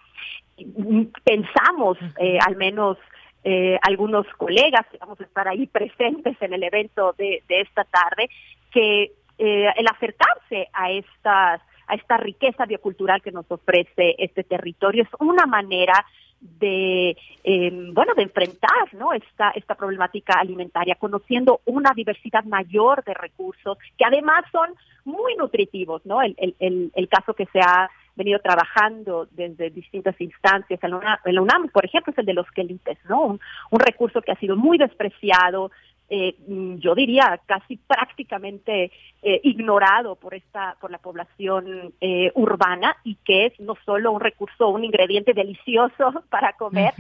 Pensamos, 1.25 1.99
eh, 2.19 2.39
al 2.41 2.57
menos 2.57 2.97
eh, 3.43 3.79
algunos 3.83 4.27
colegas 4.39 4.87
que 4.91 4.97
vamos 4.97 5.21
a 5.21 5.25
estar 5.25 5.47
ahí 5.49 5.67
presentes 5.67 6.41
en 6.41 6.55
el 6.55 6.63
evento 6.63 7.15
de, 7.19 7.43
de 7.49 7.61
esta 7.61 7.85
tarde, 7.85 8.31
que 8.71 9.13
eh, 9.37 9.69
el 9.77 9.87
acercarse 9.89 10.69
a 10.73 10.91
estas 10.91 11.61
a 11.87 11.97
esta 11.97 12.17
riqueza 12.17 12.65
biocultural 12.65 13.21
que 13.21 13.31
nos 13.31 13.45
ofrece 13.51 14.15
este 14.17 14.43
territorio 14.43 15.03
es 15.03 15.09
una 15.21 15.45
manera 15.45 16.07
de 16.45 17.17
eh, 17.43 17.71
bueno 17.93 18.15
de 18.15 18.23
enfrentar 18.23 18.93
no 18.93 19.13
esta 19.13 19.51
esta 19.51 19.75
problemática 19.75 20.35
alimentaria 20.35 20.95
conociendo 20.97 21.63
una 21.65 21.93
diversidad 21.95 22.45
mayor 22.45 23.03
de 23.05 23.15
recursos 23.15 23.79
que 23.97 24.05
además 24.05 24.45
son 24.53 24.71
muy 25.05 25.35
nutritivos 25.37 26.05
no 26.05 26.21
el, 26.21 26.37
el, 26.39 26.93
el, 26.95 27.09
caso 27.09 27.33
que 27.33 27.47
se 27.47 27.61
ha 27.61 27.91
venido 28.15 28.39
trabajando 28.41 29.27
desde 29.31 29.71
distintas 29.71 30.21
instancias 30.21 30.79
en 30.83 30.91
la 31.35 31.43
UNAM, 31.43 31.69
por 31.71 31.85
ejemplo 31.85 32.13
es 32.13 32.19
el 32.19 32.27
de 32.27 32.35
los 32.35 32.51
quelites 32.51 32.99
no 33.09 33.23
un, 33.23 33.41
un 33.71 33.81
recurso 33.81 34.21
que 34.21 34.33
ha 34.33 34.37
sido 34.39 34.55
muy 34.55 34.77
despreciado 34.77 35.71
eh, 36.11 36.35
mm, 36.47 36.77
yo 36.77 36.95
diría 36.95 37.41
casi 37.47 37.77
prácticamente 37.77 38.93
eh, 39.23 39.41
ignorado 39.43 40.17
por 40.17 40.35
esta 40.35 40.77
por 40.81 40.91
la 40.91 40.99
población 40.99 41.95
eh, 42.01 42.31
urbana 42.35 42.95
y 43.05 43.15
que 43.25 43.47
es 43.47 43.59
no 43.61 43.75
solo 43.87 44.13
un 44.13 44.21
recurso 44.21 44.69
un 44.69 44.85
ingrediente 44.85 45.33
delicioso 45.33 46.25
para 46.29 46.53
comer 46.55 46.93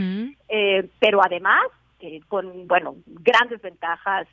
eh, 0.48 0.88
pero 0.98 1.22
además 1.22 1.64
eh, 2.00 2.22
con 2.28 2.66
bueno 2.66 2.96
grandes 3.06 3.60
ventajas 3.60 4.26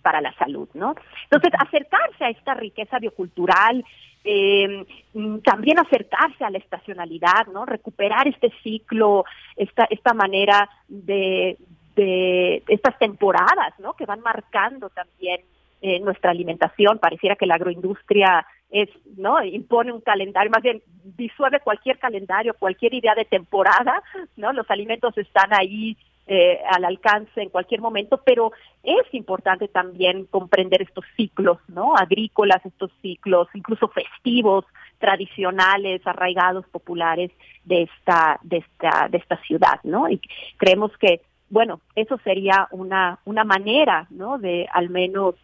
para 0.00 0.20
la 0.20 0.32
salud 0.34 0.68
no 0.74 0.94
entonces 1.24 1.52
acercarse 1.58 2.24
a 2.24 2.30
esta 2.30 2.54
riqueza 2.54 3.00
biocultural 3.00 3.84
mm, 4.24 5.38
también 5.40 5.80
acercarse 5.80 6.44
a 6.44 6.50
la 6.50 6.58
estacionalidad 6.58 7.48
no 7.52 7.66
recuperar 7.66 8.28
este 8.28 8.52
ciclo 8.62 9.24
esta 9.56 9.88
esta 9.90 10.14
manera 10.14 10.70
de 10.86 11.58
de 12.02 12.62
estas 12.68 12.96
temporadas, 12.98 13.74
¿no? 13.78 13.94
Que 13.94 14.06
van 14.06 14.20
marcando 14.20 14.88
también 14.90 15.40
eh, 15.82 15.98
nuestra 16.00 16.30
alimentación. 16.30 16.98
Pareciera 16.98 17.34
que 17.34 17.46
la 17.46 17.56
agroindustria 17.56 18.46
es, 18.70 18.88
¿no? 19.16 19.42
Impone 19.42 19.92
un 19.92 20.00
calendario, 20.00 20.50
más 20.50 20.62
bien 20.62 20.80
disuelve 21.16 21.60
cualquier 21.60 21.98
calendario, 21.98 22.54
cualquier 22.54 22.94
idea 22.94 23.14
de 23.14 23.24
temporada, 23.24 24.02
¿no? 24.36 24.52
Los 24.52 24.70
alimentos 24.70 25.16
están 25.18 25.52
ahí 25.52 25.96
eh, 26.28 26.60
al 26.70 26.84
alcance 26.84 27.40
en 27.42 27.48
cualquier 27.48 27.80
momento, 27.80 28.20
pero 28.24 28.52
es 28.84 29.12
importante 29.12 29.66
también 29.66 30.26
comprender 30.26 30.82
estos 30.82 31.04
ciclos, 31.16 31.58
¿no? 31.66 31.96
Agrícolas, 31.96 32.64
estos 32.64 32.92
ciclos, 33.02 33.48
incluso 33.54 33.88
festivos, 33.88 34.66
tradicionales, 34.98 36.06
arraigados, 36.06 36.66
populares 36.66 37.30
de 37.64 37.82
esta, 37.82 38.38
de 38.42 38.58
esta, 38.58 39.08
de 39.08 39.18
esta 39.18 39.36
ciudad, 39.42 39.80
¿no? 39.84 40.08
Y 40.08 40.20
creemos 40.58 40.96
que 40.98 41.22
bueno, 41.50 41.80
eso 41.94 42.18
sería 42.18 42.68
una, 42.70 43.18
una 43.24 43.44
manera, 43.44 44.06
¿no? 44.10 44.38
De 44.38 44.66
al 44.72 44.90
menos 44.90 45.34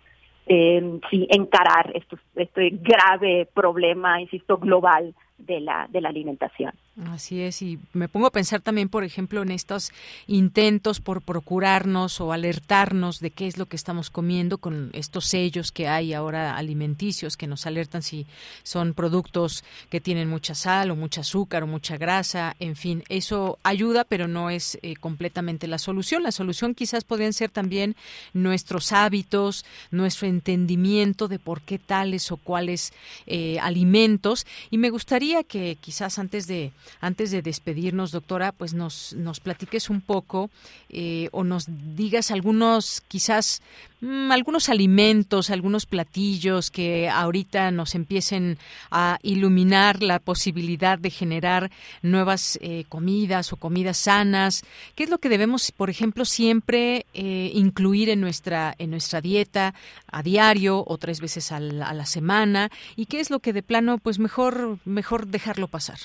eh, 0.47 1.01
sí, 1.11 1.27
encarar 1.31 1.93
estos, 1.95 2.21
este 2.35 2.71
grave 2.71 3.49
problema, 3.53 4.21
insisto, 4.21 4.59
global 4.59 5.15
de 5.47 5.61
la, 5.61 5.87
de 5.91 6.01
la 6.01 6.09
alimentación. 6.09 6.73
Así 7.11 7.41
es, 7.41 7.61
y 7.61 7.81
me 7.93 8.09
pongo 8.09 8.29
a 8.29 8.31
pensar 8.31 8.61
también, 8.61 8.89
por 8.89 9.03
ejemplo, 9.03 9.43
en 9.43 9.51
estos 9.51 9.91
intentos 10.29 11.01
por 11.01 11.23
procurarnos 11.23 12.21
o 12.21 12.33
alertarnos 12.33 13.19
de 13.19 13.31
qué 13.31 13.49
es 13.49 13.59
lo 13.59 13.67
que 13.67 13.75
estamos 13.75 14.11
comiendo 14.11 14.59
con 14.59 14.91
estos 14.93 15.25
sellos 15.25 15.73
que 15.73 15.89
hay 15.89 16.15
ahora 16.15 16.57
alimenticios 16.57 17.37
que 17.37 17.49
nos 17.49 17.67
alertan 17.67 18.03
si 18.03 18.27
son 18.63 18.95
productos 18.95 19.65
que 19.91 20.01
tienen 20.01 20.29
mucha 20.29 20.55
sal 20.55 20.93
o 20.93 20.97
mucha 20.97 21.23
azúcar 21.23 21.65
o 21.65 21.67
mucha 21.67 21.97
grasa, 21.97 22.55
en 22.61 22.77
fin, 22.77 23.03
eso 23.09 23.59
ayuda, 23.65 24.05
pero 24.05 24.29
no 24.29 24.51
es 24.51 24.79
eh, 24.83 24.95
completamente 24.95 25.67
la 25.67 25.79
solución. 25.79 26.23
La 26.23 26.31
solución 26.31 26.77
quizás 26.77 27.03
podrían 27.03 27.33
ser 27.33 27.51
también 27.51 27.97
nuestros 28.33 28.93
hábitos, 28.93 29.65
nuestro 29.91 30.29
entendimiento 30.29 31.27
de 31.27 31.41
por 31.41 31.61
qué 31.63 31.81
tales 31.81 32.31
o 32.31 32.37
cuáles 32.37 32.93
eh, 33.27 33.59
alimentos, 33.61 34.47
y 34.71 34.79
me 34.79 34.91
gustaría 34.91 35.34
que 35.43 35.77
quizás 35.81 36.19
antes 36.19 36.47
de 36.47 36.73
antes 37.01 37.31
de 37.31 37.43
despedirnos, 37.43 38.13
doctora, 38.13 38.53
pues 38.53 38.75
nos, 38.75 39.15
nos 39.15 39.41
platiques 39.41 39.91
un 39.91 40.01
poco 40.01 40.51
eh, 40.89 41.29
o 41.33 41.45
nos 41.45 41.67
digas 41.97 42.31
algunos, 42.31 43.03
quizás, 43.09 43.63
mm, 44.01 44.31
algunos 44.31 44.69
alimentos, 44.69 45.51
algunos 45.51 45.87
platillos 45.87 46.71
que 46.71 47.09
ahorita 47.09 47.71
nos 47.71 47.95
empiecen 47.95 48.59
a 48.91 49.19
iluminar 49.23 50.03
la 50.03 50.19
posibilidad 50.19 50.99
de 50.99 51.11
generar 51.11 51.71
nuevas 52.03 52.59
eh, 52.63 52.85
comidas 52.89 53.53
o 53.53 53.57
comidas 53.57 53.99
sanas. 53.99 54.65
¿Qué 54.95 55.05
es 55.05 55.11
lo 55.11 55.19
que 55.19 55.29
debemos, 55.29 55.73
por 55.73 55.91
ejemplo, 55.91 56.25
siempre 56.25 57.07
eh, 57.15 57.51
incluir 57.55 58.09
en 58.09 58.21
nuestra, 58.21 58.75
en 58.79 58.91
nuestra 58.91 59.21
dieta 59.21 59.75
a 60.07 60.23
diario 60.23 60.85
o 60.87 60.99
tres 60.99 61.21
veces 61.21 61.53
a 61.53 61.61
la, 61.61 61.89
a 61.89 61.95
la 61.95 62.07
semana? 62.07 62.71
¿Y 62.97 63.07
qué 63.07 63.21
es 63.21 63.31
lo 63.31 63.41
que 63.41 63.53
de 63.53 63.63
plano, 63.63 63.99
pues 63.99 64.19
mejor, 64.19 64.79
mejor 64.85 65.14
dejarlo 65.23 65.69
pasar? 65.69 65.99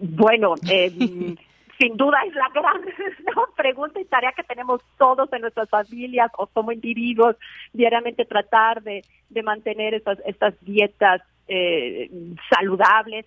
Bueno, 0.00 0.54
eh, 0.68 0.90
sin 1.78 1.96
duda 1.96 2.18
es 2.26 2.34
la 2.34 2.48
gran 2.54 2.82
pregunta 3.56 4.00
y 4.00 4.04
tarea 4.04 4.32
que 4.32 4.42
tenemos 4.44 4.80
todos 4.98 5.32
en 5.32 5.42
nuestras 5.42 5.68
familias 5.68 6.30
o 6.38 6.46
como 6.46 6.72
individuos 6.72 7.36
diariamente 7.72 8.24
tratar 8.24 8.82
de, 8.82 9.04
de 9.30 9.42
mantener 9.42 9.94
estas, 9.94 10.18
estas 10.26 10.54
dietas 10.64 11.22
eh, 11.48 12.10
saludables. 12.50 13.26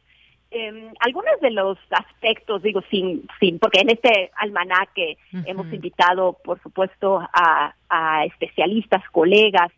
eh, 0.52 0.92
algunos 1.00 1.40
de 1.42 1.52
los 1.52 1.78
aspectos, 1.92 2.64
digo, 2.64 2.82
sin, 2.90 3.28
sin, 3.40 3.60
porque 3.60 3.82
en 3.82 3.90
este 3.90 4.32
almanaque 4.36 5.18
hemos 5.46 5.72
invitado, 5.74 6.38
por 6.44 6.62
supuesto, 6.62 7.20
a, 7.34 7.74
a 7.90 8.26
especialistas, 8.26 9.04
colegas, 9.12 9.72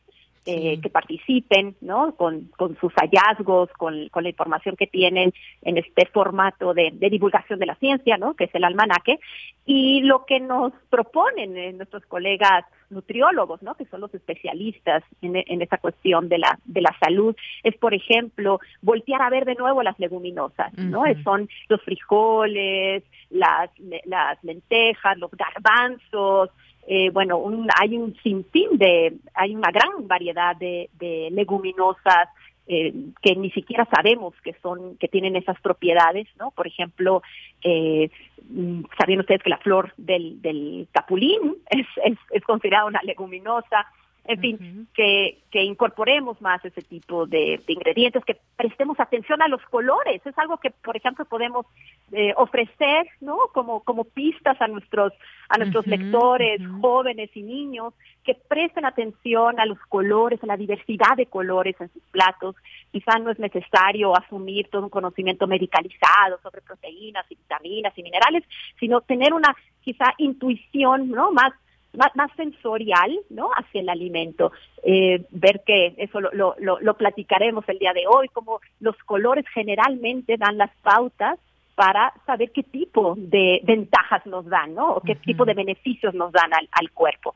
eh, 0.45 0.79
que 0.81 0.89
participen, 0.89 1.75
¿no? 1.81 2.15
Con, 2.15 2.49
con 2.57 2.77
sus 2.79 2.93
hallazgos, 2.93 3.69
con, 3.73 4.09
con, 4.09 4.23
la 4.23 4.29
información 4.29 4.75
que 4.75 4.87
tienen 4.87 5.33
en 5.61 5.77
este 5.77 6.05
formato 6.07 6.73
de, 6.73 6.91
de, 6.93 7.09
divulgación 7.09 7.59
de 7.59 7.65
la 7.65 7.75
ciencia, 7.75 8.17
¿no? 8.17 8.33
Que 8.33 8.45
es 8.45 8.55
el 8.55 8.63
almanaque. 8.63 9.19
Y 9.65 10.01
lo 10.01 10.25
que 10.25 10.39
nos 10.39 10.73
proponen 10.89 11.57
eh, 11.57 11.73
nuestros 11.73 12.05
colegas 12.05 12.65
nutriólogos, 12.89 13.61
¿no? 13.61 13.75
Que 13.75 13.85
son 13.85 14.01
los 14.01 14.13
especialistas 14.13 15.03
en, 15.21 15.35
en 15.35 15.61
esa 15.61 15.77
cuestión 15.77 16.29
de 16.29 16.39
la, 16.39 16.57
de 16.65 16.81
la 16.81 16.95
salud, 16.99 17.35
es, 17.63 17.75
por 17.77 17.93
ejemplo, 17.93 18.59
voltear 18.81 19.21
a 19.21 19.29
ver 19.29 19.45
de 19.45 19.55
nuevo 19.55 19.83
las 19.83 19.99
leguminosas, 19.99 20.73
¿no? 20.77 21.03
Son 21.23 21.47
los 21.67 21.81
frijoles, 21.83 23.03
las, 23.29 23.69
las 24.05 24.43
lentejas, 24.43 25.17
los 25.17 25.31
garbanzos, 25.31 26.49
eh, 26.87 27.09
bueno, 27.11 27.37
un, 27.37 27.67
hay 27.79 27.97
un 27.97 28.15
sinfín 28.23 28.77
de, 28.77 29.13
hay 29.33 29.55
una 29.55 29.71
gran 29.71 30.07
variedad 30.07 30.55
de, 30.55 30.89
de 30.99 31.29
leguminosas 31.31 32.29
eh, 32.71 32.93
que 33.23 33.35
ni 33.35 33.49
siquiera 33.49 33.87
sabemos 33.91 34.35
que 34.43 34.53
son, 34.61 34.95
que 34.97 35.07
tienen 35.07 35.35
esas 35.35 35.59
propiedades, 35.59 36.27
¿no? 36.37 36.51
Por 36.51 36.67
ejemplo, 36.67 37.23
eh, 37.63 38.11
mm, 38.47 38.83
sabían 38.95 39.21
ustedes 39.21 39.41
que 39.41 39.49
la 39.49 39.57
flor 39.57 39.91
del, 39.97 40.39
del 40.41 40.87
capulín 40.91 41.57
es, 41.69 41.87
es, 42.05 42.17
es 42.29 42.43
considerada 42.43 42.85
una 42.85 43.01
leguminosa, 43.01 43.87
en 44.29 44.39
fin, 44.39 44.87
que, 44.93 45.39
que 45.49 45.63
incorporemos 45.63 46.39
más 46.39 46.63
ese 46.63 46.83
tipo 46.83 47.25
de, 47.25 47.59
ingredientes, 47.67 48.23
que 48.23 48.37
prestemos 48.55 48.99
atención 48.99 49.41
a 49.41 49.47
los 49.47 49.59
colores. 49.63 50.21
Es 50.23 50.37
algo 50.37 50.57
que, 50.57 50.69
por 50.69 50.95
ejemplo, 50.95 51.25
podemos 51.25 51.65
eh, 52.11 52.31
ofrecer, 52.37 53.07
¿no? 53.21 53.37
Como, 53.53 53.83
como 53.83 54.03
pistas 54.03 54.61
a 54.61 54.67
nuestros, 54.67 55.13
a 55.49 55.57
nuestros 55.57 55.87
lectores, 55.87 56.61
jóvenes 56.79 57.31
y 57.33 57.41
niños, 57.41 57.95
que 58.23 58.35
presten 58.35 58.85
atención 58.85 59.59
a 59.59 59.65
los 59.65 59.79
colores, 59.87 60.43
a 60.43 60.45
la 60.47 60.57
diversidad 60.57 61.17
de 61.17 61.25
colores 61.25 61.75
en 61.79 61.91
sus 61.91 62.03
platos. 62.11 62.55
Quizá 62.91 63.17
no 63.17 63.31
es 63.31 63.39
necesario 63.39 64.15
asumir 64.15 64.69
todo 64.69 64.83
un 64.83 64.89
conocimiento 64.89 65.47
medicalizado 65.47 66.39
sobre 66.43 66.61
proteínas 66.61 67.25
y 67.31 67.35
vitaminas 67.35 67.97
y 67.97 68.03
minerales, 68.03 68.43
sino 68.79 69.01
tener 69.01 69.33
una 69.33 69.55
quizá 69.81 70.13
intuición, 70.19 71.09
¿no? 71.09 71.31
Más 71.31 71.51
más, 71.97 72.15
más 72.15 72.31
sensorial, 72.35 73.19
¿no? 73.29 73.49
Hacia 73.55 73.81
el 73.81 73.89
alimento. 73.89 74.51
Eh, 74.83 75.25
ver 75.31 75.61
que 75.65 75.95
eso 75.97 76.19
lo, 76.21 76.31
lo, 76.31 76.79
lo, 76.79 76.93
platicaremos 76.95 77.67
el 77.67 77.79
día 77.79 77.93
de 77.93 78.05
hoy, 78.07 78.27
como 78.29 78.59
los 78.79 78.95
colores 79.05 79.45
generalmente 79.53 80.37
dan 80.37 80.57
las 80.57 80.71
pautas 80.81 81.39
para 81.75 82.13
saber 82.25 82.51
qué 82.51 82.63
tipo 82.63 83.15
de 83.17 83.61
ventajas 83.63 84.25
nos 84.25 84.45
dan, 84.45 84.75
¿no? 84.75 84.95
O 84.95 85.01
qué 85.01 85.15
tipo 85.15 85.45
de 85.45 85.53
beneficios 85.53 86.13
nos 86.13 86.31
dan 86.31 86.53
al, 86.53 86.67
al 86.71 86.91
cuerpo. 86.91 87.35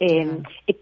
Eh, 0.00 0.26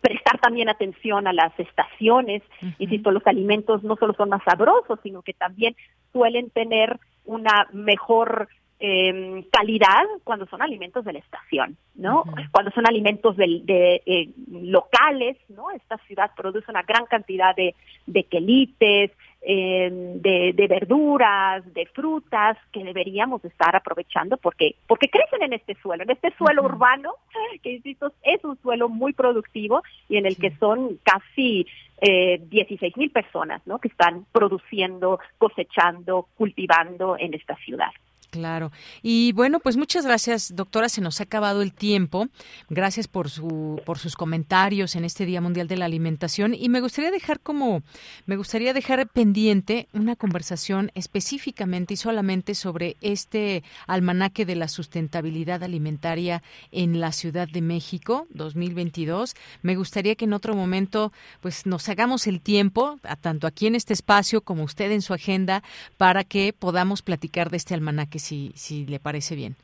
prestar 0.00 0.38
también 0.40 0.70
atención 0.70 1.26
a 1.26 1.32
las 1.34 1.52
estaciones, 1.58 2.42
insisto, 2.78 3.10
los 3.10 3.26
alimentos 3.26 3.82
no 3.82 3.96
solo 3.96 4.14
son 4.14 4.30
más 4.30 4.42
sabrosos, 4.44 4.98
sino 5.02 5.20
que 5.20 5.34
también 5.34 5.76
suelen 6.12 6.48
tener 6.48 6.98
una 7.26 7.68
mejor 7.72 8.48
eh, 8.82 9.44
calidad 9.52 10.04
cuando 10.24 10.46
son 10.46 10.62
alimentos 10.62 11.04
de 11.04 11.12
la 11.12 11.18
estación, 11.18 11.76
¿no? 11.94 12.24
Cuando 12.50 12.70
son 12.70 12.86
alimentos 12.86 13.36
de, 13.36 13.60
de 13.62 14.02
eh, 14.06 14.30
locales, 14.50 15.36
¿no? 15.50 15.70
Esta 15.70 15.98
ciudad 16.06 16.30
produce 16.34 16.70
una 16.70 16.82
gran 16.82 17.04
cantidad 17.04 17.54
de, 17.54 17.74
de 18.06 18.24
quelites, 18.24 19.10
eh, 19.42 19.88
de, 20.16 20.52
de, 20.54 20.66
verduras, 20.66 21.62
de 21.74 21.86
frutas 21.86 22.56
que 22.72 22.84
deberíamos 22.84 23.42
estar 23.44 23.74
aprovechando 23.74 24.36
porque 24.36 24.76
porque 24.86 25.08
crecen 25.08 25.42
en 25.42 25.54
este 25.54 25.74
suelo, 25.80 26.02
en 26.02 26.10
este 26.10 26.30
suelo 26.36 26.62
urbano 26.62 27.14
que 27.62 27.72
insisto 27.72 28.12
es 28.22 28.44
un 28.44 28.58
suelo 28.60 28.88
muy 28.88 29.12
productivo 29.14 29.82
y 30.08 30.16
en 30.16 30.26
el 30.26 30.36
que 30.36 30.54
son 30.56 30.98
casi 31.02 31.66
eh, 32.02 32.40
16 32.48 32.96
mil 32.96 33.10
personas, 33.10 33.66
¿no? 33.66 33.78
Que 33.78 33.88
están 33.88 34.26
produciendo, 34.32 35.20
cosechando, 35.38 36.28
cultivando 36.36 37.16
en 37.18 37.34
esta 37.34 37.56
ciudad. 37.56 37.92
Claro. 38.30 38.70
Y 39.02 39.32
bueno, 39.32 39.58
pues 39.58 39.76
muchas 39.76 40.04
gracias, 40.04 40.54
doctora. 40.54 40.88
Se 40.88 41.00
nos 41.00 41.20
ha 41.20 41.24
acabado 41.24 41.62
el 41.62 41.72
tiempo. 41.72 42.28
Gracias 42.68 43.08
por 43.08 43.28
su 43.28 43.80
por 43.84 43.98
sus 43.98 44.14
comentarios 44.14 44.94
en 44.94 45.04
este 45.04 45.26
Día 45.26 45.40
Mundial 45.40 45.66
de 45.66 45.76
la 45.76 45.86
Alimentación 45.86 46.54
y 46.54 46.68
me 46.68 46.80
gustaría 46.80 47.10
dejar 47.10 47.40
como 47.40 47.82
me 48.26 48.36
gustaría 48.36 48.72
dejar 48.72 49.08
pendiente 49.08 49.88
una 49.92 50.14
conversación 50.14 50.92
específicamente 50.94 51.94
y 51.94 51.96
solamente 51.96 52.54
sobre 52.54 52.96
este 53.00 53.64
almanaque 53.88 54.46
de 54.46 54.54
la 54.54 54.68
sustentabilidad 54.68 55.64
alimentaria 55.64 56.42
en 56.70 57.00
la 57.00 57.10
Ciudad 57.10 57.48
de 57.48 57.62
México 57.62 58.28
2022. 58.30 59.34
Me 59.62 59.74
gustaría 59.74 60.14
que 60.14 60.26
en 60.26 60.34
otro 60.34 60.54
momento 60.54 61.12
pues 61.40 61.66
nos 61.66 61.88
hagamos 61.88 62.28
el 62.28 62.40
tiempo, 62.40 63.00
tanto 63.20 63.48
aquí 63.48 63.66
en 63.66 63.74
este 63.74 63.92
espacio 63.92 64.42
como 64.42 64.62
usted 64.62 64.92
en 64.92 65.02
su 65.02 65.14
agenda, 65.14 65.64
para 65.96 66.22
que 66.22 66.52
podamos 66.52 67.02
platicar 67.02 67.50
de 67.50 67.56
este 67.56 67.74
almanaque 67.74 68.19
si, 68.20 68.52
si 68.54 68.86
le 68.86 69.00
parece 69.00 69.34
bien. 69.34 69.56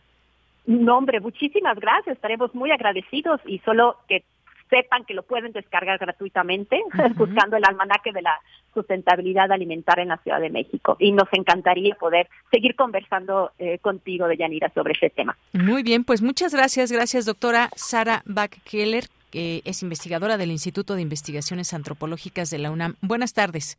No, 0.66 0.98
hombre, 0.98 1.20
muchísimas 1.20 1.78
gracias. 1.78 2.16
Estaremos 2.16 2.54
muy 2.54 2.72
agradecidos 2.72 3.40
y 3.46 3.60
solo 3.60 3.96
que 4.08 4.24
sepan 4.68 5.04
que 5.04 5.14
lo 5.14 5.22
pueden 5.22 5.52
descargar 5.52 5.98
gratuitamente 5.98 6.82
buscando 7.14 7.56
el 7.56 7.64
almanaque 7.64 8.12
de 8.12 8.22
la 8.22 8.40
sustentabilidad 8.74 9.50
alimentaria 9.52 10.02
en 10.02 10.08
la 10.08 10.18
Ciudad 10.18 10.40
de 10.40 10.50
México. 10.50 10.96
Y 10.98 11.12
nos 11.12 11.28
encantaría 11.32 11.94
poder 11.94 12.28
seguir 12.50 12.74
conversando 12.74 13.52
eh, 13.58 13.78
contigo, 13.78 14.28
Deyanira, 14.28 14.70
sobre 14.74 14.92
ese 14.92 15.10
tema. 15.10 15.36
Muy 15.52 15.82
bien, 15.82 16.04
pues 16.04 16.20
muchas 16.20 16.52
gracias. 16.52 16.92
Gracias, 16.92 17.26
doctora 17.26 17.70
Sara 17.76 18.22
Bach-Keller, 18.26 19.04
que 19.30 19.62
es 19.64 19.82
investigadora 19.82 20.36
del 20.36 20.50
Instituto 20.50 20.94
de 20.94 21.02
Investigaciones 21.02 21.72
Antropológicas 21.72 22.50
de 22.50 22.58
la 22.58 22.70
UNAM. 22.70 22.96
Buenas 23.00 23.32
tardes. 23.32 23.78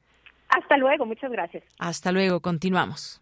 Hasta 0.50 0.78
luego, 0.78 1.06
muchas 1.06 1.32
gracias. 1.32 1.64
Hasta 1.78 2.12
luego, 2.12 2.40
continuamos. 2.40 3.22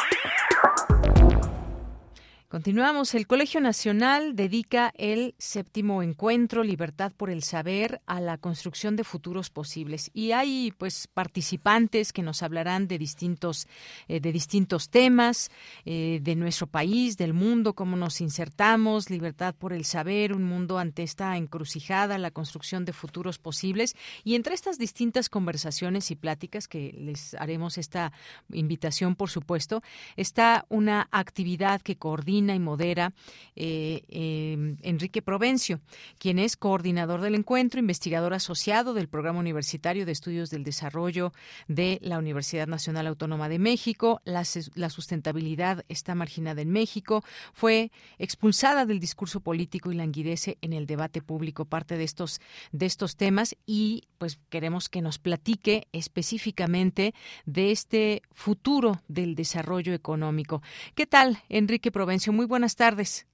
Continuamos. 2.51 3.15
El 3.15 3.27
Colegio 3.27 3.61
Nacional 3.61 4.35
dedica 4.35 4.91
el 4.97 5.35
séptimo 5.37 6.03
encuentro 6.03 6.65
Libertad 6.65 7.13
por 7.15 7.29
el 7.29 7.43
Saber 7.43 8.01
a 8.07 8.19
la 8.19 8.37
construcción 8.37 8.97
de 8.97 9.05
futuros 9.05 9.49
posibles 9.49 10.11
y 10.13 10.33
hay 10.33 10.73
pues 10.77 11.07
participantes 11.07 12.11
que 12.11 12.23
nos 12.23 12.43
hablarán 12.43 12.89
de 12.89 12.97
distintos 12.97 13.69
eh, 14.09 14.19
de 14.19 14.33
distintos 14.33 14.89
temas 14.89 15.49
eh, 15.85 16.19
de 16.21 16.35
nuestro 16.35 16.67
país, 16.67 17.15
del 17.15 17.33
mundo, 17.33 17.71
cómo 17.71 17.95
nos 17.95 18.19
insertamos, 18.19 19.09
libertad 19.09 19.55
por 19.57 19.71
el 19.71 19.85
saber, 19.85 20.33
un 20.33 20.43
mundo 20.43 20.77
ante 20.77 21.03
esta 21.03 21.37
encrucijada, 21.37 22.17
la 22.17 22.31
construcción 22.31 22.83
de 22.83 22.91
futuros 22.91 23.39
posibles 23.39 23.95
y 24.25 24.35
entre 24.35 24.55
estas 24.55 24.77
distintas 24.77 25.29
conversaciones 25.29 26.11
y 26.11 26.17
pláticas 26.17 26.67
que 26.67 26.91
les 26.97 27.33
haremos 27.35 27.77
esta 27.77 28.11
invitación, 28.51 29.15
por 29.15 29.29
supuesto, 29.29 29.81
está 30.17 30.65
una 30.67 31.07
actividad 31.11 31.79
que 31.79 31.95
coordina 31.95 32.40
y 32.49 32.59
modera 32.59 33.13
eh, 33.55 34.01
em, 34.09 34.77
Enrique 34.81 35.21
Provencio, 35.21 35.79
quien 36.17 36.39
es 36.39 36.57
coordinador 36.57 37.21
del 37.21 37.35
encuentro, 37.35 37.79
investigador 37.79 38.33
asociado 38.33 38.93
del 38.93 39.07
Programa 39.07 39.39
Universitario 39.39 40.05
de 40.05 40.11
Estudios 40.11 40.49
del 40.49 40.63
Desarrollo 40.63 41.31
de 41.67 41.99
la 42.01 42.17
Universidad 42.17 42.67
Nacional 42.67 43.07
Autónoma 43.07 43.47
de 43.49 43.59
México. 43.59 44.21
La, 44.25 44.43
sustentabilidad 44.43 45.85
está 45.87 46.15
marginada 46.15 46.61
en 46.61 46.71
México, 46.71 47.23
fue 47.53 47.91
expulsada 48.17 48.85
del 48.85 48.99
discurso 48.99 49.39
político 49.39 49.91
y 49.91 49.95
languidece 49.95 50.57
en 50.61 50.73
el 50.73 50.87
debate 50.87 51.21
público 51.21 51.65
parte 51.65 51.97
de 51.97 52.03
estos, 52.03 52.41
de 52.71 52.87
estos 52.87 53.15
temas 53.15 53.55
y 53.65 54.03
pues 54.17 54.39
queremos 54.49 54.89
que 54.89 55.01
nos 55.01 55.19
platique 55.19 55.87
específicamente 55.91 57.13
de 57.45 57.71
este 57.71 58.23
futuro 58.31 59.01
del 59.07 59.35
desarrollo 59.35 59.93
económico. 59.93 60.61
¿Qué 60.95 61.05
tal, 61.05 61.39
Enrique 61.49 61.91
Provencio? 61.91 62.30
Muy 62.31 62.45
buenas 62.45 62.75
tardes. 62.75 63.27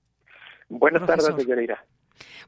Buenas 0.70 1.06
tardes, 1.06 1.36
señorita. 1.36 1.84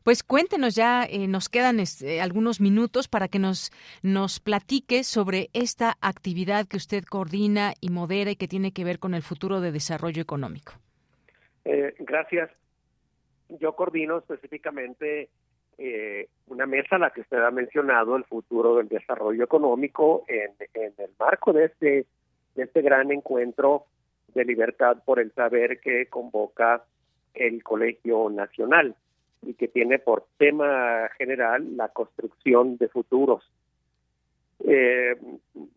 Pues 0.04 0.24
cuéntenos 0.24 0.76
ya, 0.76 1.04
eh, 1.04 1.28
nos 1.28 1.50
quedan 1.50 1.80
eh, 1.80 2.22
algunos 2.22 2.62
minutos 2.62 3.08
para 3.08 3.28
que 3.28 3.40
nos, 3.40 3.72
nos 4.02 4.40
platique 4.40 5.04
sobre 5.04 5.50
esta 5.54 5.96
actividad 6.02 6.68
que 6.68 6.78
usted 6.78 7.04
coordina 7.04 7.74
y 7.82 7.90
modera 7.90 8.32
y 8.32 8.36
que 8.36 8.48
tiene 8.48 8.72
que 8.72 8.84
ver 8.84 9.00
con 9.00 9.14
el 9.14 9.22
futuro 9.22 9.62
de 9.62 9.72
desarrollo 9.72 10.22
económico. 10.22 10.74
Eh, 11.66 11.94
gracias. 12.00 12.50
Yo 13.50 13.76
coordino 13.76 14.18
específicamente 14.18 15.30
una 16.48 16.66
mesa 16.66 16.98
a 16.98 17.00
la 17.00 17.12
que 17.12 17.22
usted 17.22 17.38
ha 17.38 17.52
mencionado, 17.52 18.18
el 18.18 18.26
futuro 18.26 18.76
del 18.76 18.90
desarrollo 18.90 19.46
económico, 19.46 20.26
en, 20.28 20.52
en 20.74 20.94
el 20.98 21.12
marco 21.18 21.54
de 21.54 21.66
este, 21.66 22.06
de 22.56 22.64
este 22.64 22.82
gran 22.82 23.12
encuentro 23.14 23.86
de 24.34 24.46
libertad 24.46 24.98
por 25.06 25.20
el 25.20 25.32
saber 25.34 25.80
que 25.80 26.08
convoca 26.08 26.84
el 27.34 27.64
Colegio 27.64 28.30
Nacional 28.30 28.96
y 29.42 29.54
que 29.54 29.68
tiene 29.68 30.00
por 30.00 30.26
tema 30.38 31.10
general 31.18 31.78
la 31.78 31.90
construcción 31.90 32.78
de 32.78 32.90
futuros. 32.90 33.44
Eh, 34.66 35.16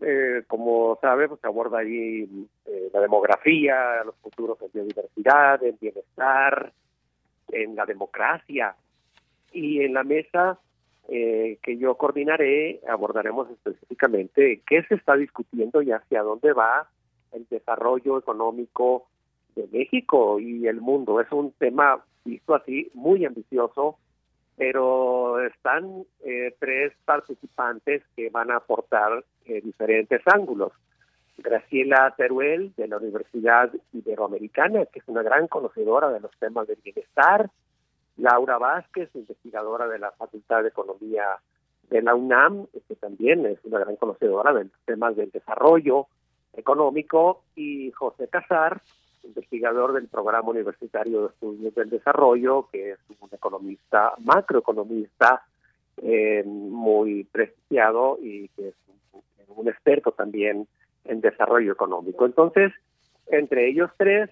eh, 0.01 0.43
como 0.49 0.99
sabe, 1.01 1.29
pues 1.29 1.45
aborda 1.45 1.79
ahí 1.79 2.49
eh, 2.67 2.91
la 2.93 3.01
demografía, 3.01 4.03
los 4.05 4.17
futuros 4.17 4.61
en 4.61 4.71
biodiversidad, 4.75 5.63
en 5.63 5.79
bienestar, 5.81 6.73
en 7.53 7.77
la 7.77 7.87
democracia. 7.87 8.75
Y 9.53 9.83
en 9.83 9.95
la 9.95 10.05
mesa 10.05 10.59
que 11.09 11.77
yo 11.79 11.97
coordinaré 11.97 12.81
abordaremos 12.89 13.51
específicamente 13.51 14.63
qué 14.67 14.83
se 14.85 14.95
está 14.95 15.15
discutiendo 15.15 15.83
y 15.83 15.91
hacia 15.91 16.23
dónde 16.23 16.53
va 16.55 16.89
el 17.33 17.47
desarrollo 17.49 18.19
económico 18.19 19.07
de 19.55 19.69
México 19.73 20.39
y 20.39 20.67
el 20.67 20.81
mundo. 20.81 21.21
Es 21.21 21.31
un 21.33 21.53
tema 21.53 22.03
visto 22.25 22.55
así 22.55 22.91
muy 22.95 23.25
ambicioso, 23.25 23.99
pero 24.57 25.41
están 25.41 26.05
eh, 26.25 26.55
tres 26.59 26.93
participantes 27.05 28.03
que 28.17 28.31
van 28.31 28.51
a 28.51 28.57
aportar 28.57 29.25
eh, 29.45 29.61
diferentes 29.61 30.21
ángulos. 30.27 30.73
Graciela 31.39 32.15
Teruel 32.17 32.73
de 32.77 32.89
la 32.89 32.99
Universidad 32.99 33.73
Iberoamericana, 33.93 34.85
que 34.87 35.01
es 35.01 35.09
una 35.09 35.23
gran 35.23 35.49
conocedora 35.49 36.11
de 36.11 36.21
los 36.21 36.31
temas 36.39 36.69
del 36.69 36.79
bienestar, 36.85 37.51
Laura 38.17 38.59
Vázquez, 38.59 39.11
investigadora 39.15 39.89
de 39.89 39.99
la 39.99 40.13
Facultad 40.13 40.63
de 40.63 40.69
Economía 40.69 41.25
de 41.89 42.03
la 42.03 42.15
UNAM, 42.15 42.67
que 42.87 42.95
también 42.97 43.47
es 43.47 43.59
una 43.65 43.79
gran 43.79 43.97
conocedora 43.97 44.53
de 44.53 44.65
los 44.65 44.73
temas 44.85 45.17
del 45.17 45.31
desarrollo 45.31 46.07
económico, 46.55 47.43
y 47.57 47.91
José 47.93 48.29
Casar, 48.29 48.81
investigador 49.25 49.93
del 49.93 50.09
Programa 50.09 50.51
Universitario 50.51 51.23
de 51.23 51.27
Estudios 51.29 51.75
del 51.75 51.91
Desarrollo, 51.91 52.69
que 52.71 52.93
es 52.93 52.99
un 53.21 53.29
economista, 53.33 54.15
macroeconomista 54.19 55.43
eh, 55.99 56.43
muy 56.45 57.25
prestigiado 57.25 58.19
y 58.21 58.49
que 58.49 58.69
es 58.69 58.75
un, 59.49 59.69
experto 59.69 60.13
también 60.13 60.67
en 61.05 61.21
desarrollo 61.21 61.73
económico. 61.73 62.27
Entonces, 62.27 62.73
entre 63.27 63.69
ellos 63.69 63.91
tres, 63.97 64.31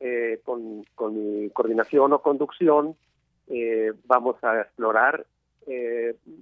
eh, 0.00 0.40
con, 0.44 0.84
con, 0.94 1.14
mi 1.14 1.50
coordinación 1.50 2.12
o 2.12 2.22
conducción, 2.22 2.96
eh, 3.48 3.92
vamos 4.04 4.42
a 4.42 4.60
explorar 4.60 5.26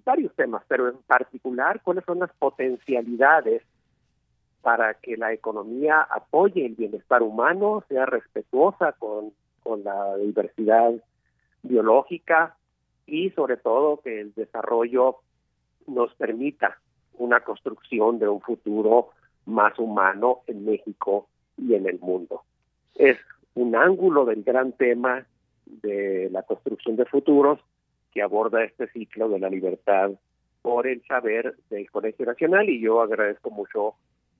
varios 0.04 0.32
temas, 0.36 0.62
pero 0.68 0.88
en 0.88 0.98
particular 0.98 1.80
cuáles 1.82 2.04
son 2.04 2.20
las 2.20 2.32
potencialidades 2.34 3.60
para 4.66 4.94
que 4.94 5.16
la 5.16 5.32
economía 5.32 6.00
apoye 6.00 6.66
el 6.66 6.74
bienestar 6.74 7.22
humano, 7.22 7.84
sea 7.88 8.04
respetuosa 8.04 8.96
con, 8.98 9.32
la 9.84 10.16
diversidad 10.16 10.92
biológica 11.62 12.56
y 13.06 13.30
sobre 13.30 13.58
todo 13.58 14.00
que 14.00 14.20
el 14.20 14.34
desarrollo 14.34 15.18
nos 15.86 16.12
permita 16.14 16.78
una 17.14 17.44
construcción 17.44 18.18
de 18.18 18.28
un 18.28 18.40
futuro 18.40 19.10
más 19.44 19.78
humano 19.78 20.40
en 20.48 20.64
México 20.64 21.28
y 21.56 21.74
en 21.74 21.86
el 21.86 22.00
mundo. 22.00 22.42
Es 22.96 23.18
un 23.54 23.76
ángulo 23.76 24.24
del 24.24 24.42
gran 24.42 24.72
tema 24.72 25.26
de 25.66 26.28
la 26.32 26.42
construcción 26.42 26.96
de 26.96 27.04
futuros 27.04 27.60
que 28.10 28.20
aborda 28.20 28.64
este 28.64 28.88
ciclo 28.88 29.28
de 29.28 29.38
la 29.38 29.48
libertad 29.48 30.10
por 30.62 30.88
el 30.88 31.04
saber 31.06 31.54
del 31.70 31.88
Colegio 31.88 32.26
Nacional 32.26 32.68
y 32.68 32.80
yo 32.80 33.00
agradezco 33.00 33.50
mucho 33.50 33.94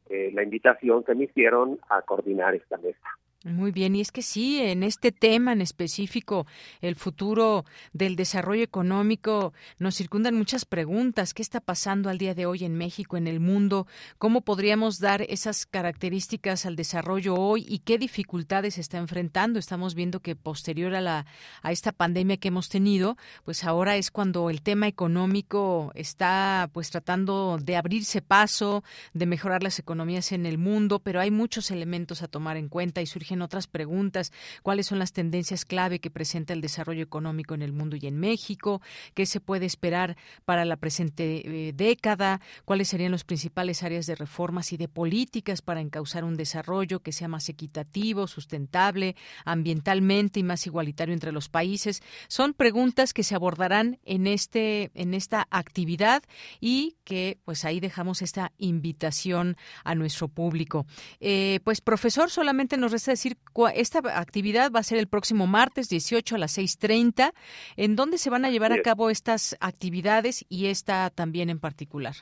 eh, 0.09 0.31
la 0.33 0.43
invitación 0.43 1.03
que 1.05 1.15
me 1.15 1.25
hicieron 1.25 1.79
a 1.89 2.03
coordinar 2.03 2.55
esta 2.55 2.77
mesa. 2.79 3.19
Muy 3.47 3.71
bien, 3.71 3.95
y 3.95 4.01
es 4.01 4.11
que 4.11 4.23
sí, 4.23 4.61
en 4.61 4.83
este 4.83 5.13
tema 5.13 5.53
en 5.53 5.61
específico, 5.61 6.49
el 6.81 6.97
futuro 6.97 7.65
del 7.93 8.17
desarrollo 8.17 8.65
económico, 8.65 9.53
nos 9.79 9.95
circundan 9.95 10.35
muchas 10.35 10.65
preguntas. 10.65 11.33
¿Qué 11.33 11.43
está 11.43 11.61
pasando 11.61 12.11
al 12.11 12.19
día 12.19 12.35
de 12.35 12.45
hoy 12.45 12.65
en 12.65 12.77
México, 12.77 13.17
en 13.17 13.29
el 13.29 13.39
mundo? 13.39 13.87
¿Cómo 14.19 14.41
podríamos 14.41 14.99
dar 14.99 15.23
esas 15.23 15.65
características 15.65 16.67
al 16.67 16.75
desarrollo 16.75 17.37
hoy 17.37 17.65
y 17.69 17.79
qué 17.79 17.99
dificultades 17.99 18.79
está 18.79 18.99
enfrentando? 18.99 19.61
Estamos 19.61 19.95
viendo 19.95 20.19
que 20.19 20.35
posterior 20.35 20.97
a, 20.97 21.01
la, 21.01 21.27
a 21.63 21.71
esta 21.71 21.93
pandemia 21.93 22.39
que 22.39 22.49
hemos 22.49 22.69
tenido, 22.69 23.17
pues 23.45 23.63
ahora 23.63 23.95
es 23.95 24.11
cuando 24.11 24.51
el 24.51 24.61
tema 24.61 24.89
económico 24.89 25.93
está 25.95 26.69
pues 26.73 26.91
tratando 26.91 27.59
de 27.63 27.77
abrirse 27.77 28.23
paso, 28.23 28.83
de 29.15 29.27
mejorar 29.27 29.63
las 29.63 29.79
economías 29.79 30.33
en 30.33 30.47
el 30.47 30.59
mundo, 30.59 30.99
pero 30.99 31.21
hay 31.21 31.31
muchos 31.31 31.71
elementos 31.71 32.23
a 32.23 32.27
tomar 32.27 32.57
en 32.57 32.69
cuenta 32.69 33.03
y 33.03 33.07
surgen 33.07 33.36
otras 33.43 33.67
preguntas. 33.67 34.33
¿Cuáles 34.63 34.87
son 34.87 34.99
las 34.99 35.13
tendencias 35.13 35.65
clave 35.65 35.99
que 35.99 36.11
presenta 36.11 36.53
el 36.53 36.61
desarrollo 36.61 37.03
económico 37.03 37.55
en 37.55 37.63
el 37.63 37.73
mundo 37.73 37.97
y 37.97 38.07
en 38.07 38.19
México? 38.19 38.81
¿Qué 39.15 39.27
se 39.27 39.41
puede 39.41 39.67
esperar 39.67 40.17
para 40.45 40.65
la 40.65 40.77
presente 40.77 41.69
eh, 41.69 41.73
década? 41.73 42.41
¿Cuáles 42.65 42.89
serían 42.89 43.13
las 43.13 43.25
principales 43.25 43.83
áreas 43.83 44.07
de 44.07 44.15
reformas 44.15 44.73
y 44.73 44.77
de 44.77 44.89
políticas 44.89 45.63
para 45.63 45.81
encauzar 45.81 46.25
un 46.25 46.37
desarrollo 46.37 47.01
que 47.01 47.13
sea 47.13 47.29
más 47.29 47.49
equitativo, 47.49 48.27
sustentable, 48.27 49.17
ambientalmente 49.45 50.41
y 50.41 50.43
más 50.43 50.67
igualitario 50.67 51.15
entre 51.15 51.33
los 51.33 51.49
países? 51.49 52.03
Son 52.29 52.55
preguntas 52.55 53.13
que 53.13 53.23
se 53.23 53.35
abordarán 53.35 53.99
en 54.05 54.27
este 54.27 54.91
en 54.95 55.15
esta 55.15 55.47
actividad 55.51 56.23
y 56.61 56.97
que 57.05 57.39
pues 57.45 57.65
ahí 57.65 57.81
dejamos 57.81 58.23
esta 58.23 58.53
invitación 58.59 59.57
a 59.85 59.95
nuestro 59.95 60.29
público. 60.29 60.87
Eh, 61.21 61.61
pues 61.65 61.81
profesor, 61.81 62.31
solamente 62.31 62.77
nos 62.77 62.93
resta 62.93 63.13
decir, 63.19 63.37
esta 63.75 64.01
actividad 64.19 64.71
va 64.71 64.81
a 64.81 64.83
ser 64.83 64.99
el 64.99 65.09
próximo 65.09 65.47
martes 65.47 65.89
18 65.89 66.37
a 66.37 66.39
las 66.39 66.59
6.30. 66.59 67.33
¿En 67.77 67.97
dónde 67.97 68.19
se 68.19 68.31
van 68.31 68.45
a 68.45 68.51
llevar 68.51 68.73
a 68.73 68.83
cabo 68.83 69.11
estas 69.11 69.57
actividades 69.61 70.45
y 70.49 70.67
esta 70.67 71.11
también 71.11 71.51
en 71.51 71.59
particular? 71.59 72.15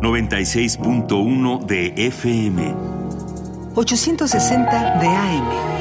96.1 0.00 1.66
de 1.66 1.92
FM. 1.96 2.74
860 3.74 4.98
de 4.98 5.06
AM. 5.06 5.79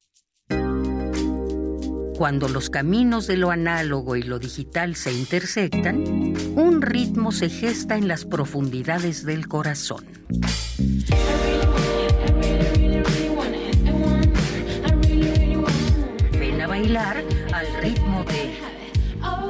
Cuando 2.21 2.47
los 2.47 2.69
caminos 2.69 3.25
de 3.25 3.35
lo 3.35 3.49
análogo 3.49 4.15
y 4.15 4.21
lo 4.21 4.37
digital 4.37 4.95
se 4.95 5.11
intersectan, 5.11 6.03
un 6.55 6.83
ritmo 6.83 7.31
se 7.31 7.49
gesta 7.49 7.97
en 7.97 8.07
las 8.07 8.25
profundidades 8.25 9.25
del 9.25 9.47
corazón. 9.47 10.05
Ven 16.39 16.61
a 16.61 16.67
bailar 16.67 17.23
al 17.55 17.81
ritmo 17.81 18.23
de 18.25 18.53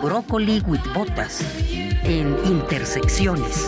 Broccoli 0.02 0.62
with 0.66 0.80
Botas 0.96 1.44
en 2.06 2.38
Intersecciones. 2.46 3.68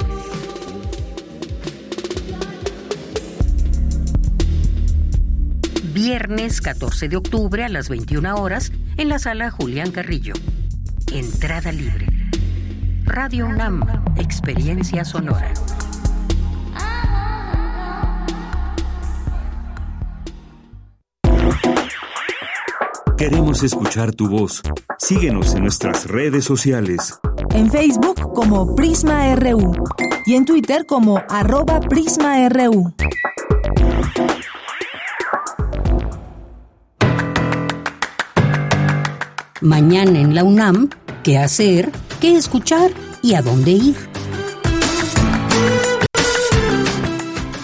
Viernes 5.94 6.60
14 6.60 7.08
de 7.08 7.18
octubre 7.18 7.64
a 7.64 7.70
las 7.70 7.88
21 7.88 8.36
horas 8.36 8.72
en 8.98 9.10
la 9.10 9.20
sala 9.20 9.52
Julián 9.52 9.91
Carrillo. 9.91 10.34
Entrada 11.14 11.72
libre. 11.72 12.08
Radio 13.04 13.46
UNAM, 13.46 13.84
Experiencia 14.18 15.06
Sonora. 15.06 15.54
Queremos 23.16 23.62
escuchar 23.62 24.14
tu 24.14 24.28
voz. 24.30 24.64
Síguenos 24.98 25.54
en 25.54 25.62
nuestras 25.62 26.08
redes 26.08 26.44
sociales. 26.44 27.20
En 27.52 27.70
Facebook 27.70 28.34
como 28.34 28.76
Prisma 28.76 29.36
RU 29.36 29.74
y 30.26 30.34
en 30.34 30.46
Twitter 30.46 30.88
como 30.88 31.22
arroba 31.30 31.80
PrismaRU. 31.82 32.96
Mañana 39.64 40.20
en 40.20 40.36
la 40.36 40.43
UNAM, 40.43 40.89
¿qué 41.24 41.38
hacer? 41.38 41.89
¿Qué 42.20 42.36
escuchar? 42.36 42.91
¿Y 43.22 43.36
a 43.36 43.41
dónde 43.41 43.72
ir? 43.72 43.95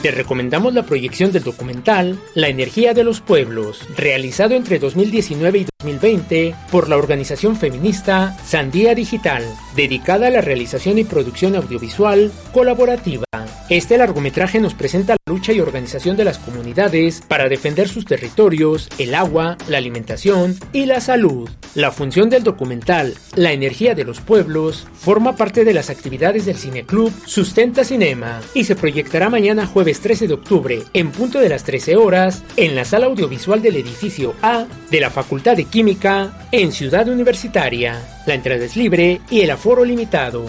Te 0.01 0.11
recomendamos 0.11 0.73
la 0.73 0.83
proyección 0.83 1.33
del 1.33 1.43
documental 1.43 2.17
La 2.35 2.47
energía 2.47 2.93
de 2.93 3.03
los 3.03 3.19
pueblos, 3.19 3.81
realizado 3.97 4.55
entre 4.55 4.79
2019 4.79 5.57
y 5.57 5.67
2020 5.77 6.55
por 6.71 6.87
la 6.87 6.95
organización 6.95 7.57
feminista 7.57 8.37
Sandía 8.45 8.95
Digital, 8.95 9.43
dedicada 9.75 10.27
a 10.27 10.29
la 10.29 10.39
realización 10.39 10.99
y 10.99 11.03
producción 11.03 11.57
audiovisual 11.57 12.31
colaborativa. 12.53 13.25
Este 13.69 13.99
largometraje 13.99 14.59
nos 14.59 14.73
presenta 14.73 15.13
la 15.13 15.31
lucha 15.31 15.53
y 15.53 15.59
organización 15.59 16.17
de 16.17 16.23
las 16.23 16.39
comunidades 16.39 17.21
para 17.27 17.47
defender 17.47 17.87
sus 17.87 18.03
territorios, 18.03 18.89
el 18.97 19.13
agua, 19.13 19.59
la 19.67 19.77
alimentación 19.77 20.57
y 20.73 20.87
la 20.87 20.99
salud. 21.01 21.47
La 21.75 21.91
función 21.91 22.31
del 22.31 22.43
documental 22.43 23.13
La 23.35 23.51
energía 23.51 23.93
de 23.93 24.05
los 24.05 24.21
pueblos 24.21 24.87
forma 24.95 25.35
parte 25.35 25.65
de 25.65 25.73
las 25.73 25.91
actividades 25.91 26.47
del 26.47 26.57
Cineclub 26.57 27.13
Sustenta 27.27 27.83
Cinema 27.83 28.41
y 28.55 28.63
se 28.63 28.75
proyectará 28.75 29.29
mañana 29.29 29.67
jueves 29.67 29.99
13 29.99 30.27
de 30.27 30.33
octubre 30.33 30.83
en 30.93 31.11
punto 31.11 31.39
de 31.39 31.49
las 31.49 31.63
13 31.63 31.95
horas 31.95 32.41
en 32.57 32.75
la 32.75 32.85
sala 32.85 33.05
audiovisual 33.05 33.61
del 33.61 33.75
edificio 33.75 34.33
A 34.41 34.65
de 34.89 34.99
la 34.99 35.11
Facultad 35.11 35.55
de 35.55 35.65
Química 35.65 36.47
en 36.51 36.71
Ciudad 36.71 37.07
Universitaria. 37.07 38.01
La 38.25 38.33
entrada 38.33 38.65
es 38.65 38.75
libre 38.75 39.21
y 39.29 39.41
el 39.41 39.51
aforo 39.51 39.85
limitado. 39.85 40.47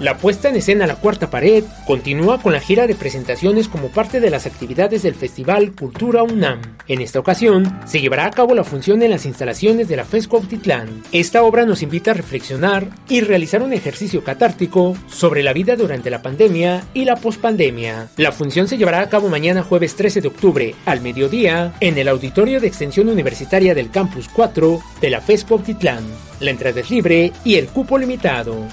La 0.00 0.16
puesta 0.16 0.48
en 0.48 0.54
escena 0.54 0.86
La 0.86 0.94
Cuarta 0.94 1.28
Pared 1.28 1.64
continúa 1.84 2.40
con 2.40 2.52
la 2.52 2.60
gira 2.60 2.86
de 2.86 2.94
presentaciones 2.94 3.66
como 3.66 3.88
parte 3.88 4.20
de 4.20 4.30
las 4.30 4.46
actividades 4.46 5.02
del 5.02 5.16
Festival 5.16 5.72
Cultura 5.72 6.22
UNAM. 6.22 6.60
En 6.86 7.00
esta 7.00 7.18
ocasión, 7.18 7.80
se 7.84 8.00
llevará 8.00 8.26
a 8.26 8.30
cabo 8.30 8.54
la 8.54 8.62
función 8.62 9.02
en 9.02 9.10
las 9.10 9.26
instalaciones 9.26 9.88
de 9.88 9.96
la 9.96 10.04
FESCO 10.04 10.36
Autitlán. 10.36 11.02
Esta 11.10 11.42
obra 11.42 11.64
nos 11.64 11.82
invita 11.82 12.12
a 12.12 12.14
reflexionar 12.14 12.86
y 13.08 13.22
realizar 13.22 13.60
un 13.60 13.72
ejercicio 13.72 14.22
catártico 14.22 14.96
sobre 15.08 15.42
la 15.42 15.52
vida 15.52 15.74
durante 15.74 16.10
la 16.10 16.22
pandemia 16.22 16.84
y 16.94 17.04
la 17.04 17.16
pospandemia. 17.16 18.08
La 18.16 18.30
función 18.30 18.68
se 18.68 18.76
llevará 18.76 19.00
a 19.00 19.08
cabo 19.08 19.28
mañana 19.28 19.64
jueves 19.64 19.96
13 19.96 20.20
de 20.20 20.28
octubre 20.28 20.74
al 20.86 21.00
mediodía 21.00 21.74
en 21.80 21.98
el 21.98 22.06
Auditorio 22.06 22.60
de 22.60 22.68
Extensión 22.68 23.08
Universitaria 23.08 23.74
del 23.74 23.90
Campus 23.90 24.28
4 24.32 24.80
de 25.00 25.10
la 25.10 25.20
FESCO 25.20 25.54
Autitlán. 25.54 26.04
La 26.38 26.52
entrada 26.52 26.78
es 26.78 26.88
libre 26.88 27.32
y 27.44 27.56
el 27.56 27.66
cupo 27.66 27.98
limitado 27.98 28.68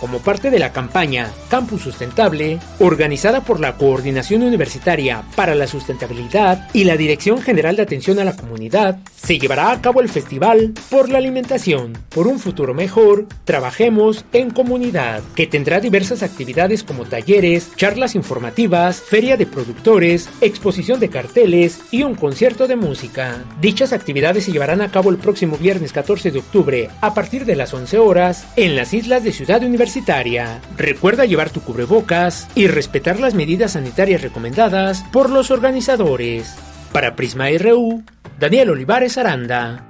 como 0.00 0.18
parte 0.18 0.50
de 0.50 0.58
la 0.58 0.72
campaña 0.72 1.30
Campus 1.48 1.82
Sustentable, 1.82 2.58
organizada 2.78 3.42
por 3.42 3.60
la 3.60 3.76
Coordinación 3.76 4.42
Universitaria 4.42 5.22
para 5.36 5.54
la 5.54 5.66
Sustentabilidad 5.66 6.68
y 6.72 6.84
la 6.84 6.96
Dirección 6.96 7.42
General 7.42 7.76
de 7.76 7.82
Atención 7.82 8.18
a 8.18 8.24
la 8.24 8.34
Comunidad, 8.34 8.98
se 9.14 9.38
llevará 9.38 9.70
a 9.70 9.80
cabo 9.82 10.00
el 10.00 10.08
Festival 10.08 10.72
por 10.88 11.10
la 11.10 11.18
Alimentación, 11.18 11.92
por 12.08 12.26
un 12.26 12.38
futuro 12.38 12.72
mejor, 12.72 13.26
trabajemos 13.44 14.24
en 14.32 14.50
comunidad, 14.50 15.22
que 15.34 15.46
tendrá 15.46 15.80
diversas 15.80 16.22
actividades 16.22 16.82
como 16.82 17.04
talleres, 17.04 17.70
charlas 17.76 18.14
informativas, 18.14 19.00
feria 19.02 19.36
de 19.36 19.46
productores, 19.46 20.30
exposición 20.40 20.98
de 20.98 21.10
carteles 21.10 21.80
y 21.90 22.02
un 22.02 22.14
concierto 22.14 22.66
de 22.66 22.76
música. 22.76 23.44
Dichas 23.60 23.92
actividades 23.92 24.44
se 24.44 24.52
llevarán 24.52 24.80
a 24.80 24.90
cabo 24.90 25.10
el 25.10 25.18
próximo 25.18 25.58
viernes 25.58 25.92
14 25.92 26.30
de 26.30 26.38
octubre 26.38 26.88
a 27.02 27.12
partir 27.12 27.44
de 27.44 27.56
las 27.56 27.74
11 27.74 27.98
horas 27.98 28.46
en 28.56 28.76
las 28.76 28.94
islas 28.94 29.24
de 29.24 29.32
Ciudad 29.32 29.62
Universitaria 29.62 29.89
Recuerda 30.76 31.24
llevar 31.24 31.50
tu 31.50 31.60
cubrebocas 31.60 32.48
y 32.54 32.66
respetar 32.66 33.18
las 33.20 33.34
medidas 33.34 33.72
sanitarias 33.72 34.22
recomendadas 34.22 35.04
por 35.12 35.30
los 35.30 35.50
organizadores. 35.50 36.54
Para 36.92 37.16
Prisma 37.16 37.48
RU, 37.58 38.02
Daniel 38.38 38.70
Olivares 38.70 39.18
Aranda. 39.18 39.89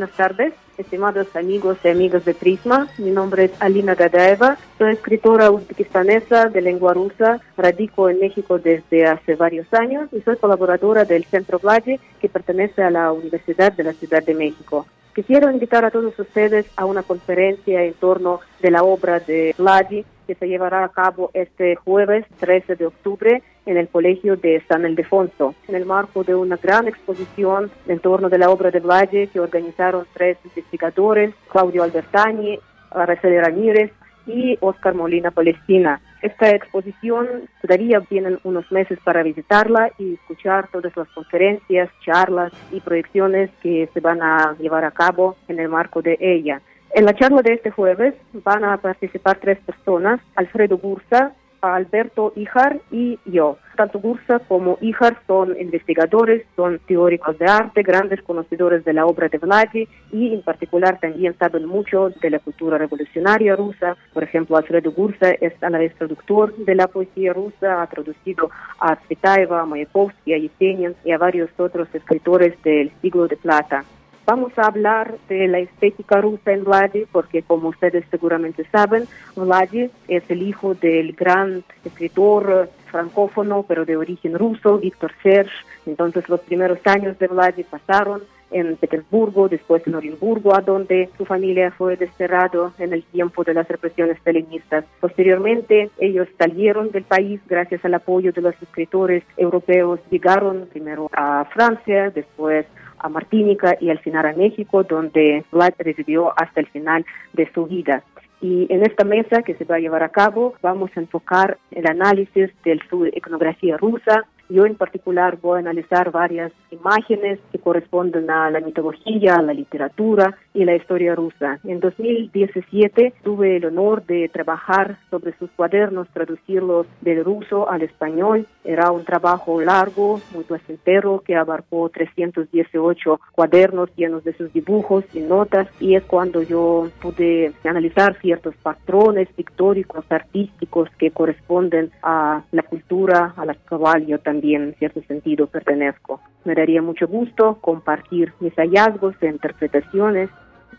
Buenas 0.00 0.16
tardes, 0.16 0.54
estimados 0.78 1.36
amigos 1.36 1.76
y 1.84 1.88
amigas 1.88 2.24
de 2.24 2.32
Prisma. 2.32 2.88
Mi 2.96 3.10
nombre 3.10 3.44
es 3.44 3.52
Alina 3.60 3.94
Gadaeva, 3.94 4.56
soy 4.78 4.94
escritora 4.94 5.50
uzbekistanesa 5.50 6.46
de 6.46 6.62
lengua 6.62 6.94
rusa, 6.94 7.38
radico 7.54 8.08
en 8.08 8.18
México 8.18 8.58
desde 8.58 9.04
hace 9.04 9.34
varios 9.34 9.66
años 9.74 10.08
y 10.10 10.22
soy 10.22 10.38
colaboradora 10.38 11.04
del 11.04 11.26
Centro 11.26 11.58
Valle, 11.58 12.00
que 12.18 12.30
pertenece 12.30 12.82
a 12.82 12.88
la 12.88 13.12
Universidad 13.12 13.74
de 13.74 13.84
la 13.84 13.92
Ciudad 13.92 14.24
de 14.24 14.32
México. 14.32 14.86
Quisiera 15.14 15.52
invitar 15.52 15.84
a 15.84 15.90
todos 15.90 16.16
ustedes 16.18 16.66
a 16.76 16.84
una 16.84 17.02
conferencia 17.02 17.82
en 17.82 17.94
torno 17.94 18.40
de 18.60 18.70
la 18.70 18.84
obra 18.84 19.18
de 19.18 19.54
Vladi 19.58 20.04
que 20.28 20.36
se 20.36 20.46
llevará 20.46 20.84
a 20.84 20.88
cabo 20.90 21.32
este 21.34 21.74
jueves 21.74 22.24
13 22.38 22.76
de 22.76 22.86
octubre 22.86 23.42
en 23.66 23.76
el 23.76 23.88
Colegio 23.88 24.36
de 24.36 24.62
San 24.68 24.86
Ildefonso, 24.86 25.56
en 25.66 25.74
el 25.74 25.84
marco 25.84 26.22
de 26.22 26.36
una 26.36 26.56
gran 26.56 26.86
exposición 26.86 27.72
en 27.88 27.98
torno 27.98 28.28
de 28.28 28.38
la 28.38 28.50
obra 28.50 28.70
de 28.70 28.78
Vladi 28.78 29.26
que 29.26 29.40
organizaron 29.40 30.06
tres 30.14 30.38
investigadores, 30.44 31.34
Claudio 31.50 31.82
Albertani, 31.82 32.60
Araceli 32.92 33.40
Ramírez 33.40 33.90
y 34.26 34.56
Oscar 34.60 34.94
Molina 34.94 35.32
Palestina. 35.32 36.00
Esta 36.22 36.50
exposición 36.50 37.48
daría 37.62 38.00
tienen 38.02 38.38
unos 38.44 38.70
meses 38.70 38.98
para 39.02 39.22
visitarla 39.22 39.90
y 39.98 40.14
escuchar 40.14 40.68
todas 40.68 40.94
las 40.94 41.08
conferencias, 41.08 41.88
charlas 42.04 42.52
y 42.70 42.80
proyecciones 42.80 43.50
que 43.62 43.88
se 43.94 44.00
van 44.00 44.20
a 44.22 44.54
llevar 44.58 44.84
a 44.84 44.90
cabo 44.90 45.36
en 45.48 45.58
el 45.60 45.68
marco 45.68 46.02
de 46.02 46.18
ella. 46.20 46.60
En 46.92 47.06
la 47.06 47.14
charla 47.14 47.40
de 47.40 47.54
este 47.54 47.70
jueves 47.70 48.14
van 48.32 48.64
a 48.64 48.76
participar 48.76 49.38
tres 49.38 49.58
personas, 49.60 50.20
Alfredo 50.34 50.76
Bursa, 50.76 51.32
Alberto 51.60 52.32
Ijar 52.36 52.80
y 52.90 53.18
yo. 53.24 53.58
Tanto 53.76 53.98
Bursa 53.98 54.40
como 54.40 54.78
Ijar 54.80 55.16
son 55.26 55.58
investigadores, 55.58 56.44
son 56.56 56.80
teóricos 56.86 57.38
de 57.38 57.46
arte, 57.46 57.82
grandes 57.82 58.22
conocedores 58.22 58.84
de 58.84 58.92
la 58.92 59.06
obra 59.06 59.28
de 59.28 59.38
Vladi 59.38 59.88
y 60.12 60.34
en 60.34 60.42
particular 60.42 60.98
también 61.00 61.34
saben 61.38 61.66
mucho 61.66 62.10
de 62.10 62.30
la 62.30 62.38
cultura 62.38 62.78
revolucionaria 62.78 63.56
rusa. 63.56 63.96
Por 64.12 64.22
ejemplo, 64.22 64.56
Alfredo 64.56 64.92
Bursa 64.92 65.30
es 65.30 65.54
a 65.62 65.70
la 65.70 65.78
vez 65.78 65.94
traductor 65.94 66.54
de 66.56 66.74
la 66.74 66.88
poesía 66.88 67.32
rusa, 67.32 67.82
ha 67.82 67.86
traducido 67.86 68.50
a 68.78 68.96
Tsvetaeva, 68.96 69.60
a 69.60 69.66
Mayakovsky, 69.66 70.34
a 70.34 70.38
Yesenin 70.38 70.94
y 71.04 71.12
a 71.12 71.18
varios 71.18 71.50
otros 71.58 71.88
escritores 71.94 72.60
del 72.62 72.90
siglo 73.00 73.28
de 73.28 73.36
plata. 73.36 73.84
Vamos 74.30 74.56
a 74.60 74.68
hablar 74.68 75.16
de 75.28 75.48
la 75.48 75.58
estética 75.58 76.20
rusa 76.20 76.52
en 76.52 76.62
Vladi, 76.62 77.04
porque 77.10 77.42
como 77.42 77.70
ustedes 77.70 78.04
seguramente 78.12 78.64
saben, 78.70 79.08
Vladi 79.34 79.90
es 80.06 80.22
el 80.28 80.42
hijo 80.42 80.74
del 80.74 81.14
gran 81.14 81.64
escritor 81.84 82.70
francófono, 82.92 83.64
pero 83.66 83.84
de 83.84 83.96
origen 83.96 84.38
ruso, 84.38 84.78
Víctor 84.78 85.10
Serge. 85.20 85.50
Entonces 85.84 86.28
los 86.28 86.38
primeros 86.42 86.78
años 86.84 87.18
de 87.18 87.26
Vladi 87.26 87.64
pasaron 87.64 88.22
en 88.52 88.76
Petersburgo, 88.76 89.48
después 89.48 89.84
en 89.88 89.96
Orenburgo, 89.96 90.54
a 90.54 90.60
donde 90.60 91.10
su 91.18 91.24
familia 91.24 91.72
fue 91.72 91.96
desterrado 91.96 92.72
en 92.78 92.92
el 92.92 93.02
tiempo 93.02 93.42
de 93.42 93.54
las 93.54 93.66
represiones 93.66 94.18
stalinistas. 94.18 94.84
Posteriormente, 95.00 95.90
ellos 95.98 96.28
salieron 96.38 96.92
del 96.92 97.02
país 97.02 97.40
gracias 97.48 97.84
al 97.84 97.94
apoyo 97.94 98.30
de 98.32 98.42
los 98.42 98.54
escritores 98.62 99.24
europeos. 99.36 99.98
Llegaron 100.08 100.68
primero 100.70 101.10
a 101.12 101.44
Francia, 101.46 102.10
después 102.10 102.66
a 103.00 103.08
Martínica 103.08 103.76
y 103.80 103.90
al 103.90 103.98
final 103.98 104.26
a 104.26 104.32
México, 104.32 104.84
donde 104.84 105.44
Vlad 105.50 105.72
residió 105.78 106.32
hasta 106.36 106.60
el 106.60 106.66
final 106.68 107.04
de 107.32 107.50
su 107.52 107.66
vida. 107.66 108.02
Y 108.40 108.66
en 108.72 108.82
esta 108.82 109.04
mesa 109.04 109.42
que 109.42 109.54
se 109.54 109.64
va 109.64 109.76
a 109.76 109.80
llevar 109.80 110.02
a 110.02 110.08
cabo 110.08 110.54
vamos 110.62 110.90
a 110.96 111.00
enfocar 111.00 111.58
el 111.70 111.86
análisis 111.86 112.50
de 112.64 112.80
su 112.88 113.06
iconografía 113.06 113.76
rusa, 113.76 114.24
yo 114.48 114.66
en 114.66 114.74
particular 114.74 115.38
voy 115.40 115.56
a 115.56 115.60
analizar 115.60 116.10
varias 116.10 116.50
imágenes 116.70 117.38
que 117.52 117.58
corresponden 117.58 118.30
a 118.30 118.50
la 118.50 118.60
mitología, 118.60 119.36
a 119.36 119.42
la 119.42 119.54
literatura 119.54 120.36
y 120.54 120.64
la 120.64 120.74
historia 120.74 121.14
rusa. 121.14 121.58
En 121.64 121.80
2017 121.80 123.14
tuve 123.22 123.56
el 123.56 123.66
honor 123.66 124.04
de 124.06 124.28
trabajar 124.28 124.98
sobre 125.10 125.36
sus 125.38 125.50
cuadernos, 125.50 126.08
traducirlos 126.08 126.86
del 127.00 127.24
ruso 127.24 127.70
al 127.70 127.82
español. 127.82 128.46
Era 128.64 128.90
un 128.90 129.04
trabajo 129.04 129.60
largo, 129.60 130.20
muy 130.34 130.44
placentero, 130.44 131.22
que 131.24 131.36
abarcó 131.36 131.88
318 131.88 133.20
cuadernos 133.32 133.90
llenos 133.96 134.24
de 134.24 134.32
sus 134.34 134.52
dibujos 134.52 135.04
y 135.14 135.20
notas 135.20 135.68
y 135.80 135.94
es 135.94 136.04
cuando 136.04 136.42
yo 136.42 136.88
pude 137.00 137.52
analizar 137.64 138.18
ciertos 138.20 138.54
patrones 138.56 139.28
pictóricos, 139.28 140.04
artísticos 140.08 140.88
que 140.98 141.10
corresponden 141.10 141.90
a 142.02 142.42
la 142.50 142.62
cultura 142.62 143.34
a 143.36 143.44
la 143.44 143.54
cual 143.54 144.06
yo 144.06 144.18
también 144.18 144.62
en 144.62 144.74
cierto 144.74 145.02
sentido 145.02 145.46
pertenezco. 145.46 146.20
Me 146.44 146.54
daría 146.54 146.82
mucho 146.82 147.06
gusto 147.06 147.58
compartir 147.60 148.32
mis 148.40 148.54
hallazgos 148.54 149.14
e 149.20 149.26
interpretaciones. 149.26 150.30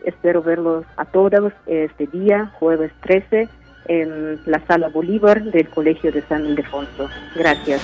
Espero 0.04 0.42
verlos 0.42 0.86
a 0.98 1.06
todos 1.06 1.54
este 1.66 2.08
día, 2.08 2.52
jueves 2.60 2.92
13, 3.02 3.50
en 3.86 4.40
la 4.46 4.66
Sala 4.68 4.90
Bolívar 4.90 5.44
del 5.44 5.70
Colegio 5.70 6.12
de 6.12 6.22
San 6.24 6.46
Ildefonso. 6.46 7.10
Gracias. 7.36 7.82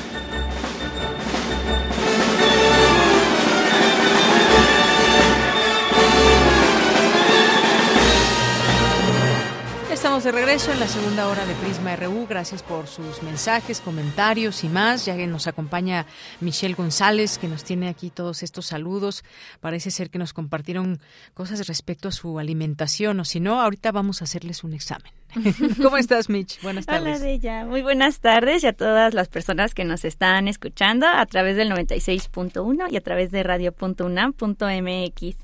Estamos 10.17 10.33
de 10.33 10.45
regreso 10.45 10.71
en 10.71 10.79
la 10.79 10.87
segunda 10.87 11.27
hora 11.27 11.45
de 11.45 11.53
Prisma 11.53 11.95
RU. 11.95 12.25
Gracias 12.27 12.63
por 12.63 12.87
sus 12.87 13.21
mensajes, 13.21 13.79
comentarios 13.79 14.63
y 14.63 14.67
más. 14.67 15.05
Ya 15.05 15.15
que 15.15 15.27
nos 15.27 15.45
acompaña 15.45 16.07
Michelle 16.41 16.73
González, 16.73 17.37
que 17.37 17.47
nos 17.47 17.63
tiene 17.63 17.87
aquí 17.87 18.09
todos 18.09 18.41
estos 18.41 18.65
saludos. 18.65 19.23
Parece 19.59 19.91
ser 19.91 20.09
que 20.09 20.17
nos 20.17 20.33
compartieron 20.33 20.99
cosas 21.35 21.67
respecto 21.67 22.07
a 22.07 22.11
su 22.11 22.39
alimentación, 22.39 23.19
o 23.19 23.25
si 23.25 23.39
no, 23.39 23.61
ahorita 23.61 23.91
vamos 23.91 24.21
a 24.21 24.23
hacerles 24.23 24.63
un 24.63 24.73
examen. 24.73 25.11
¿Cómo 25.83 25.97
estás, 25.97 26.29
Mitch? 26.29 26.63
Buenas 26.63 26.87
tardes. 26.87 27.19
Hola, 27.19 27.23
Bella. 27.23 27.65
Muy 27.65 27.83
buenas 27.83 28.19
tardes 28.19 28.63
y 28.63 28.67
a 28.67 28.73
todas 28.73 29.13
las 29.13 29.27
personas 29.27 29.75
que 29.75 29.85
nos 29.85 30.03
están 30.03 30.47
escuchando 30.47 31.05
a 31.05 31.23
través 31.27 31.57
del 31.57 31.69
96.1 31.69 32.87
y 32.89 32.97
a 32.97 33.01
través 33.01 33.29
de 33.29 33.43
radio.unam.mx. 33.43 35.37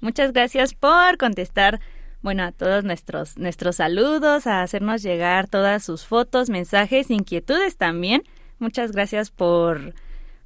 Muchas 0.00 0.32
gracias 0.32 0.72
por 0.72 1.18
contestar 1.18 1.80
bueno, 2.24 2.42
a 2.42 2.52
todos 2.52 2.84
nuestros, 2.84 3.36
nuestros 3.36 3.76
saludos, 3.76 4.46
a 4.46 4.62
hacernos 4.62 5.02
llegar 5.02 5.46
todas 5.46 5.84
sus 5.84 6.06
fotos, 6.06 6.48
mensajes, 6.48 7.10
inquietudes 7.10 7.76
también. 7.76 8.22
Muchas 8.58 8.92
gracias 8.92 9.30
por, 9.30 9.92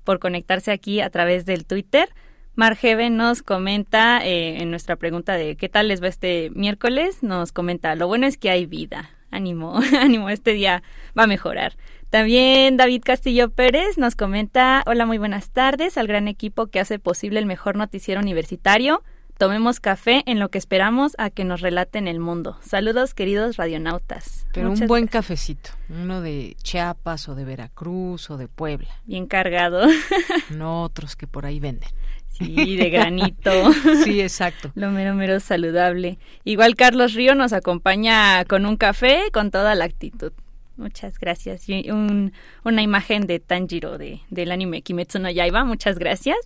por 0.03 0.19
conectarse 0.19 0.73
aquí 0.73 1.01
a 1.01 1.09
través 1.09 1.47
del 1.47 1.65
Twitter. 1.65 2.09
Margeve 2.57 3.11
nos 3.11 3.45
comenta 3.45 4.27
eh, 4.27 4.61
en 4.61 4.71
nuestra 4.71 4.97
pregunta 4.97 5.35
de 5.35 5.55
qué 5.55 5.69
tal 5.69 5.87
les 5.87 6.03
va 6.03 6.09
este 6.09 6.51
miércoles, 6.53 7.23
nos 7.23 7.53
comenta, 7.53 7.95
lo 7.95 8.09
bueno 8.09 8.27
es 8.27 8.39
que 8.39 8.51
hay 8.51 8.67
vida. 8.67 9.11
Ánimo, 9.31 9.79
ánimo, 10.01 10.31
este 10.31 10.55
día 10.55 10.83
va 11.17 11.23
a 11.23 11.29
mejorar. 11.29 11.77
También 12.11 12.77
David 12.77 13.03
Castillo 13.05 13.51
Pérez 13.51 13.99
nos 13.99 14.17
comenta, 14.17 14.83
hola, 14.87 15.07
muy 15.07 15.19
buenas 15.19 15.51
tardes 15.51 15.97
al 15.97 16.09
gran 16.09 16.27
equipo 16.27 16.67
que 16.67 16.81
hace 16.81 16.99
posible 16.99 17.39
el 17.39 17.47
mejor 17.47 17.77
noticiero 17.77 18.21
universitario. 18.21 19.05
Tomemos 19.39 19.79
café 19.79 20.25
en 20.27 20.41
lo 20.41 20.49
que 20.49 20.59
esperamos 20.59 21.13
a 21.17 21.31
que 21.31 21.45
nos 21.45 21.61
relaten 21.61 22.09
el 22.09 22.19
mundo. 22.19 22.59
Saludos, 22.61 23.15
queridos 23.15 23.57
radionautas. 23.57 24.49
Pero 24.53 24.73
un 24.73 24.87
buen 24.89 25.07
cafecito, 25.07 25.71
uno 25.89 26.21
de 26.21 26.57
Chiapas 26.65 27.29
o 27.29 27.37
de 27.37 27.45
Veracruz 27.45 28.31
o 28.31 28.37
de 28.37 28.49
Puebla. 28.49 28.89
Bien 29.05 29.27
cargado. 29.27 29.87
no 30.51 30.83
otros 30.83 31.15
que 31.15 31.29
por 31.29 31.47
ahí 31.47 31.61
venden. 31.61 31.89
Sí, 32.31 32.77
de 32.77 32.91
granito. 32.91 33.73
sí, 34.03 34.21
exacto. 34.21 34.73
Lo 34.75 34.91
mero, 34.91 35.15
mero 35.15 35.39
saludable. 35.39 36.19
Igual 36.43 36.75
Carlos 36.75 37.15
Río 37.15 37.37
nos 37.37 37.53
acompaña 37.53 38.45
con 38.45 38.67
un 38.67 38.77
café 38.77 39.31
con 39.33 39.53
toda 39.53 39.77
la 39.77 39.85
actitud. 39.85 40.33
Muchas 40.77 41.17
gracias. 41.21 41.69
Y 41.69 41.93
un, 41.93 42.33
una 42.65 42.83
imagen 42.83 43.29
de 43.29 43.39
Tanjiro 43.39 43.99
de, 43.99 44.21
del 44.31 44.51
anime 44.51 44.83
Kimetsu 44.83 45.21
no 45.21 45.31
Yaiba. 45.31 45.65
Muchas 45.65 45.97
gracias. 46.01 46.39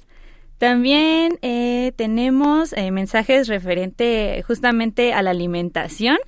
También 0.63 1.41
eh, 1.43 1.91
tenemos 1.97 2.73
eh, 2.75 2.93
mensajes 2.93 3.49
referente 3.49 4.45
justamente 4.47 5.13
a 5.13 5.21
la 5.21 5.31
alimentación. 5.31 6.19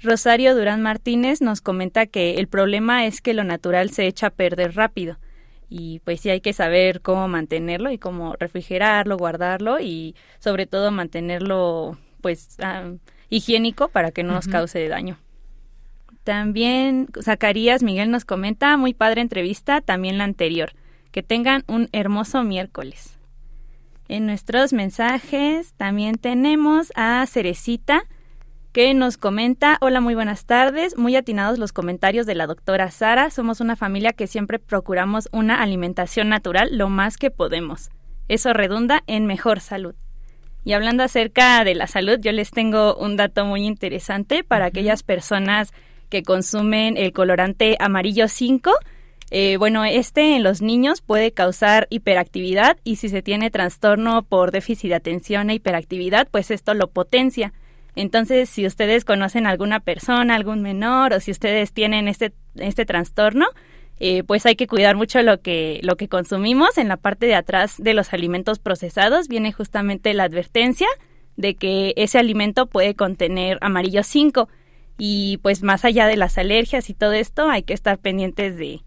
Rosario 0.00 0.54
Durán 0.54 0.82
Martínez 0.82 1.40
nos 1.40 1.60
comenta 1.60 2.06
que 2.06 2.34
el 2.34 2.46
problema 2.46 3.06
es 3.06 3.20
que 3.20 3.34
lo 3.34 3.42
natural 3.42 3.90
se 3.90 4.06
echa 4.06 4.28
a 4.28 4.30
perder 4.30 4.76
rápido 4.76 5.18
y 5.68 5.98
pues 6.04 6.20
sí 6.20 6.30
hay 6.30 6.40
que 6.40 6.52
saber 6.52 7.00
cómo 7.00 7.26
mantenerlo 7.26 7.90
y 7.90 7.98
cómo 7.98 8.36
refrigerarlo, 8.38 9.16
guardarlo 9.16 9.80
y 9.80 10.14
sobre 10.38 10.68
todo 10.68 10.92
mantenerlo 10.92 11.98
pues 12.20 12.58
ah, 12.62 12.92
higiénico 13.30 13.88
para 13.88 14.12
que 14.12 14.22
no 14.22 14.34
nos 14.34 14.46
cause 14.46 14.86
daño. 14.86 15.18
También 16.22 17.08
Zacarías 17.20 17.82
Miguel 17.82 18.12
nos 18.12 18.24
comenta, 18.24 18.76
muy 18.76 18.94
padre 18.94 19.22
entrevista, 19.22 19.80
también 19.80 20.18
la 20.18 20.24
anterior. 20.24 20.70
Que 21.10 21.24
tengan 21.24 21.64
un 21.66 21.88
hermoso 21.90 22.44
miércoles. 22.44 23.18
En 24.12 24.26
nuestros 24.26 24.74
mensajes 24.74 25.72
también 25.78 26.16
tenemos 26.16 26.92
a 26.96 27.24
Cerecita 27.26 28.04
que 28.72 28.92
nos 28.92 29.16
comenta, 29.16 29.78
hola, 29.80 30.02
muy 30.02 30.14
buenas 30.14 30.44
tardes, 30.44 30.98
muy 30.98 31.16
atinados 31.16 31.58
los 31.58 31.72
comentarios 31.72 32.26
de 32.26 32.34
la 32.34 32.46
doctora 32.46 32.90
Sara, 32.90 33.30
somos 33.30 33.62
una 33.62 33.74
familia 33.74 34.12
que 34.12 34.26
siempre 34.26 34.58
procuramos 34.58 35.30
una 35.32 35.62
alimentación 35.62 36.28
natural 36.28 36.76
lo 36.76 36.90
más 36.90 37.16
que 37.16 37.30
podemos. 37.30 37.88
Eso 38.28 38.52
redunda 38.52 39.02
en 39.06 39.24
mejor 39.24 39.60
salud. 39.60 39.94
Y 40.62 40.74
hablando 40.74 41.04
acerca 41.04 41.64
de 41.64 41.74
la 41.74 41.86
salud, 41.86 42.18
yo 42.20 42.32
les 42.32 42.50
tengo 42.50 42.94
un 42.96 43.16
dato 43.16 43.46
muy 43.46 43.64
interesante 43.64 44.44
para 44.44 44.66
aquellas 44.66 45.02
personas 45.02 45.72
que 46.10 46.22
consumen 46.22 46.98
el 46.98 47.14
colorante 47.14 47.78
amarillo 47.80 48.28
5. 48.28 48.72
Eh, 49.34 49.56
bueno, 49.56 49.82
este 49.86 50.36
en 50.36 50.42
los 50.42 50.60
niños 50.60 51.00
puede 51.00 51.32
causar 51.32 51.86
hiperactividad 51.88 52.76
y 52.84 52.96
si 52.96 53.08
se 53.08 53.22
tiene 53.22 53.50
trastorno 53.50 54.24
por 54.24 54.50
déficit 54.50 54.90
de 54.90 54.96
atención 54.96 55.48
e 55.48 55.54
hiperactividad, 55.54 56.28
pues 56.30 56.50
esto 56.50 56.74
lo 56.74 56.90
potencia. 56.90 57.54
Entonces, 57.96 58.50
si 58.50 58.66
ustedes 58.66 59.06
conocen 59.06 59.46
a 59.46 59.50
alguna 59.50 59.80
persona, 59.80 60.34
algún 60.34 60.60
menor, 60.60 61.14
o 61.14 61.20
si 61.20 61.30
ustedes 61.30 61.72
tienen 61.72 62.08
este, 62.08 62.34
este 62.56 62.84
trastorno, 62.84 63.46
eh, 64.00 64.22
pues 64.22 64.44
hay 64.44 64.54
que 64.54 64.66
cuidar 64.66 64.96
mucho 64.96 65.22
lo 65.22 65.40
que, 65.40 65.80
lo 65.82 65.96
que 65.96 66.08
consumimos. 66.08 66.76
En 66.76 66.88
la 66.88 66.98
parte 66.98 67.24
de 67.24 67.34
atrás 67.34 67.76
de 67.78 67.94
los 67.94 68.12
alimentos 68.12 68.58
procesados 68.58 69.28
viene 69.28 69.50
justamente 69.50 70.12
la 70.12 70.24
advertencia 70.24 70.88
de 71.38 71.54
que 71.54 71.94
ese 71.96 72.18
alimento 72.18 72.66
puede 72.66 72.94
contener 72.94 73.56
amarillo 73.62 74.02
5 74.02 74.50
y 74.98 75.38
pues 75.38 75.62
más 75.62 75.86
allá 75.86 76.06
de 76.06 76.18
las 76.18 76.36
alergias 76.36 76.90
y 76.90 76.94
todo 76.94 77.14
esto 77.14 77.48
hay 77.48 77.62
que 77.62 77.72
estar 77.72 77.98
pendientes 77.98 78.58
de, 78.58 78.82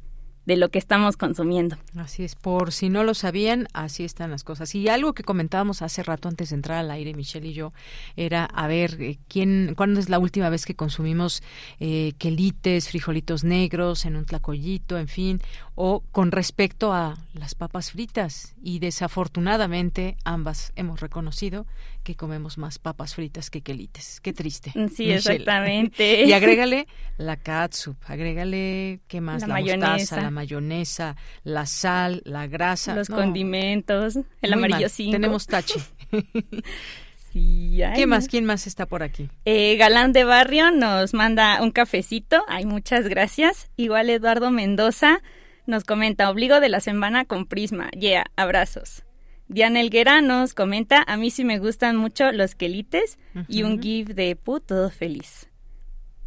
de 0.46 0.58
lo 0.58 0.70
que 0.70 0.80
estamos 0.80 1.18
consumiendo. 1.18 1.78
Así 1.98 2.24
es, 2.24 2.36
por 2.36 2.72
si 2.72 2.90
no 2.90 3.04
lo 3.04 3.14
sabían, 3.14 3.68
así 3.74 4.04
están 4.04 4.32
las 4.32 4.44
cosas. 4.44 4.74
Y 4.76 4.88
algo 4.90 5.14
que 5.14 5.24
comentábamos 5.24 5.82
hace 5.82 6.04
rato 6.04 6.28
antes 6.28 6.50
de 6.50 6.56
entrar 6.56 6.78
al 6.78 6.92
aire, 6.92 7.14
Michelle 7.14 7.48
y 7.48 7.54
yo, 7.54 7.74
era 8.16 8.46
a 8.46 8.68
ver 8.68 9.02
eh, 9.02 9.18
quién, 9.28 9.74
cuándo 9.76 10.00
es 10.00 10.10
la 10.10 10.20
última 10.20 10.50
vez 10.50 10.66
que 10.66 10.76
consumimos 10.76 11.44
eh, 11.80 12.14
quelites, 12.18 12.90
frijolitos 12.90 13.44
negros 13.44 14.06
en 14.06 14.16
un 14.16 14.26
tlacoyito, 14.26 14.98
en 14.98 15.08
fin, 15.08 15.42
o 15.76 16.04
con 16.12 16.32
respecto 16.32 16.94
a 16.94 17.18
las 17.34 17.56
papas 17.56 17.92
fritas. 17.92 18.56
Y 18.62 18.80
desafortunadamente 18.80 20.18
ambas 20.24 20.72
hemos 20.76 21.00
reconocido 21.00 21.66
que 22.06 22.16
comemos 22.16 22.58
más 22.60 22.78
papas 22.78 23.16
fritas 23.16 23.50
que 23.50 23.62
quelites. 23.62 24.22
Qué 24.22 24.32
triste. 24.32 24.72
Sí, 24.96 25.12
exactamente. 25.12 26.24
y 26.26 26.32
agrégale 26.34 26.88
la 27.18 27.36
catsup, 27.36 27.98
agrégale, 28.06 29.02
¿qué 29.08 29.22
más? 29.22 29.42
La, 29.42 29.48
mayonesa. 29.48 30.22
la 30.22 30.30
mayonesa, 30.30 31.16
la 31.44 31.66
sal, 31.66 32.22
la 32.24 32.48
grasa. 32.48 32.96
Los 32.96 33.10
condimentos, 33.10 34.20
el 34.42 34.54
amarillo 34.54 34.88
5. 34.88 35.12
Tenemos 35.12 35.48
tache. 35.48 35.80
sí, 37.34 37.82
¿Qué 37.96 38.06
más? 38.06 38.28
¿Quién 38.28 38.46
más 38.46 38.68
está 38.68 38.86
por 38.86 39.02
aquí? 39.02 39.28
Eh, 39.44 39.76
Galán 39.78 40.14
de 40.14 40.26
Barrio 40.26 40.70
nos 40.70 41.16
manda 41.16 41.60
un 41.64 41.72
cafecito. 41.72 42.46
Ay, 42.48 42.66
muchas 42.66 43.08
gracias. 43.08 43.72
Igual 43.78 44.12
Eduardo 44.12 44.52
Mendoza 44.52 45.24
nos 45.66 45.84
comenta, 45.84 46.30
obligo 46.30 46.60
de 46.60 46.70
la 46.70 46.82
semana 46.82 47.26
con 47.26 47.48
Prisma. 47.48 47.90
Yeah, 47.90 48.26
abrazos. 48.36 49.04
Diana 49.48 49.82
Elguera 49.82 50.22
nos 50.22 50.54
comenta, 50.54 51.04
a 51.06 51.18
mí 51.18 51.30
sí 51.30 51.44
me 51.44 51.60
gustan 51.60 51.98
mucho 51.98 52.32
los 52.32 52.56
quelites 52.56 53.20
y 53.48 53.64
un 53.64 53.82
give 53.82 54.14
de 54.14 54.36
puto 54.36 54.90
feliz. 54.90 55.50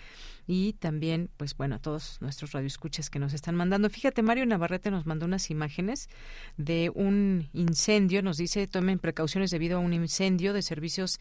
Y 0.47 0.73
también, 0.73 1.29
pues 1.37 1.55
bueno, 1.55 1.75
a 1.75 1.79
todos 1.79 2.17
nuestros 2.19 2.53
radioescuchas 2.53 3.11
que 3.11 3.19
nos 3.19 3.33
están 3.33 3.53
mandando. 3.53 3.91
Fíjate, 3.91 4.23
Mario 4.23 4.47
Navarrete 4.47 4.89
nos 4.89 5.05
mandó 5.05 5.27
unas 5.27 5.51
imágenes 5.51 6.09
de 6.57 6.91
un 6.95 7.47
incendio, 7.53 8.23
nos 8.23 8.37
dice, 8.37 8.65
tomen 8.65 8.97
precauciones 8.97 9.51
debido 9.51 9.77
a 9.77 9.81
un 9.81 9.93
incendio 9.93 10.53
de 10.53 10.63
servicios 10.63 11.19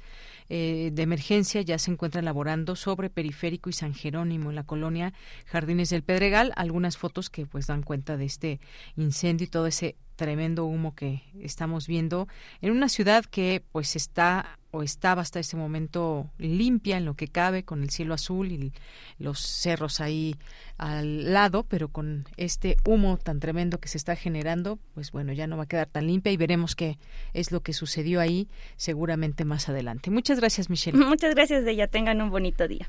eh, 0.49 0.91
de 0.95 1.03
emergencia, 1.03 1.61
ya 1.61 1.79
se 1.79 1.91
encuentran 1.91 2.25
laborando 2.25 2.77
sobre 2.77 3.11
Periférico 3.11 3.69
y 3.69 3.75
San 3.75 3.93
Jerónimo, 3.93 4.49
en 4.49 4.57
la 4.57 4.65
colonia 4.65 5.13
Jardines 5.45 5.91
del 5.91 6.03
Pedregal, 6.03 6.55
algunas 6.57 6.97
fotos 6.97 7.29
que 7.29 7.45
pues 7.45 7.67
dan 7.67 7.83
cuenta 7.83 8.17
de 8.17 8.25
este 8.25 8.61
incendio 8.97 9.45
y 9.45 9.51
todo 9.51 9.67
ese 9.67 9.97
tremendo 10.17 10.65
humo 10.65 10.95
que 10.95 11.23
estamos 11.41 11.87
viendo 11.87 12.27
en 12.63 12.73
una 12.73 12.89
ciudad 12.89 13.25
que 13.25 13.63
pues 13.71 13.97
está 13.97 14.59
estaba 14.83 15.23
hasta 15.23 15.41
este 15.41 15.57
momento 15.57 16.31
limpia 16.39 16.97
en 16.97 17.05
lo 17.05 17.15
que 17.15 17.29
cabe 17.29 17.65
con 17.65 17.83
el 17.83 17.91
cielo 17.91 18.15
azul 18.15 18.53
y 18.53 18.73
los 19.19 19.41
cerros 19.41 20.01
ahí 20.01 20.37
al 20.79 21.33
lado, 21.33 21.65
pero 21.65 21.89
con 21.89 22.27
este 22.37 22.77
humo 22.85 23.17
tan 23.17 23.41
tremendo 23.41 23.79
que 23.79 23.89
se 23.89 23.99
está 23.99 24.17
generando, 24.17 24.79
pues 24.95 25.13
bueno, 25.13 25.33
ya 25.33 25.47
no 25.47 25.57
va 25.57 25.65
a 25.65 25.69
quedar 25.69 25.87
tan 25.87 26.07
limpia 26.07 26.33
y 26.33 26.37
veremos 26.37 26.75
qué 26.77 26.99
es 27.33 27.53
lo 27.53 27.61
que 27.61 27.73
sucedió 27.73 28.21
ahí 28.21 28.49
seguramente 28.77 29.45
más 29.45 29.69
adelante. 29.69 30.11
Muchas 30.11 30.41
gracias, 30.41 30.71
Michelle. 30.71 30.99
Muchas 31.05 31.35
gracias, 31.35 31.65
de 31.65 31.73
ella. 31.73 31.89
Tengan 31.89 32.21
un 32.21 32.31
bonito 32.31 32.69
día. 32.69 32.89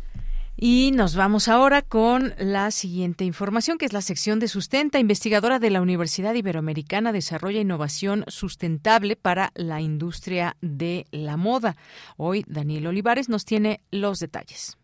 Y 0.59 0.89
nos 0.91 1.15
vamos 1.15 1.49
ahora 1.49 1.83
con 1.83 2.33
la 2.39 2.71
siguiente 2.71 3.23
información, 3.23 3.77
que 3.77 3.85
es 3.85 3.93
la 3.93 4.01
sección 4.01 4.39
de 4.39 4.47
Sustenta. 4.47 4.97
Investigadora 4.97 5.59
de 5.59 5.69
la 5.69 5.83
Universidad 5.83 6.33
Iberoamericana 6.33 7.11
desarrolla 7.11 7.61
innovación 7.61 8.25
sustentable 8.27 9.15
para 9.15 9.51
la 9.53 9.81
industria 9.81 10.57
de 10.61 11.05
la 11.11 11.37
moda. 11.37 11.75
Hoy 12.17 12.43
Daniel 12.47 12.87
Olivares 12.87 13.29
nos 13.29 13.45
tiene 13.45 13.81
los 13.91 14.17
detalles. 14.17 14.79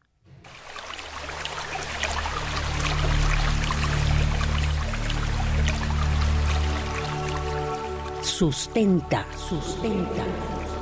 Sustenta, 8.21 9.25
sustenta. 9.35 10.23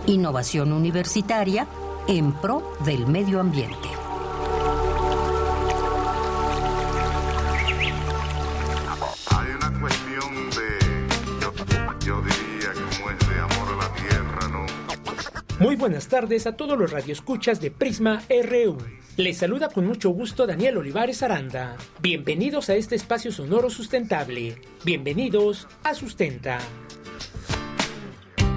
Innovación 0.07 0.73
universitaria 0.73 1.65
en 2.09 2.33
pro 2.33 2.73
del 2.83 3.07
medio 3.07 3.39
ambiente. 3.39 4.00
Muy 15.61 15.75
buenas 15.75 16.07
tardes 16.07 16.47
a 16.47 16.53
todos 16.53 16.75
los 16.75 16.89
radioescuchas 16.89 17.61
de 17.61 17.69
Prisma 17.69 18.23
RU. 18.27 18.79
Les 19.15 19.37
saluda 19.37 19.69
con 19.69 19.85
mucho 19.85 20.09
gusto 20.09 20.47
Daniel 20.47 20.77
Olivares 20.77 21.21
Aranda. 21.21 21.77
Bienvenidos 22.01 22.71
a 22.71 22.73
este 22.73 22.95
espacio 22.95 23.31
sonoro 23.31 23.69
sustentable. 23.69 24.59
Bienvenidos 24.83 25.67
a 25.83 25.93
Sustenta. 25.93 26.57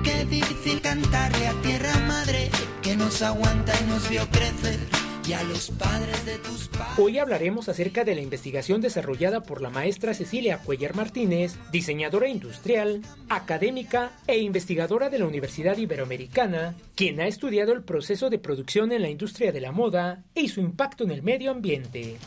Qué 0.03 0.25
difícil 0.25 0.81
cantarle 0.81 1.47
a 1.47 1.53
tierra 1.61 1.95
madre 2.09 2.49
que 2.81 2.97
nos 2.97 3.21
aguanta 3.21 3.75
y 3.83 3.91
nos 3.91 4.09
vio 4.09 4.27
crecer 4.31 5.04
los 5.27 5.71
padres 5.71 6.27
de 6.27 6.37
tus 6.39 6.71
Hoy 6.99 7.19
hablaremos 7.19 7.69
acerca 7.71 8.05
de 8.05 8.15
la 8.15 8.21
investigación 8.21 8.83
desarrollada 8.83 9.43
por 9.43 9.63
la 9.63 9.71
maestra 9.71 10.13
Cecilia 10.13 10.59
Cuellar 10.59 10.95
Martínez, 10.95 11.55
diseñadora 11.73 12.29
industrial, 12.29 13.01
académica 13.31 14.13
e 14.27 14.39
investigadora 14.39 15.09
de 15.09 15.19
la 15.19 15.27
Universidad 15.27 15.79
Iberoamericana, 15.79 16.75
quien 16.95 17.21
ha 17.21 17.27
estudiado 17.27 17.73
el 17.73 17.83
proceso 17.83 18.29
de 18.29 18.39
producción 18.39 18.93
en 18.93 19.01
la 19.01 19.09
industria 19.09 19.51
de 19.51 19.63
la 19.63 19.73
moda 19.73 20.23
y 20.35 20.49
su 20.49 20.61
impacto 20.61 21.05
en 21.05 21.11
el 21.11 21.23
medio 21.23 21.51
ambiente. 21.51 22.19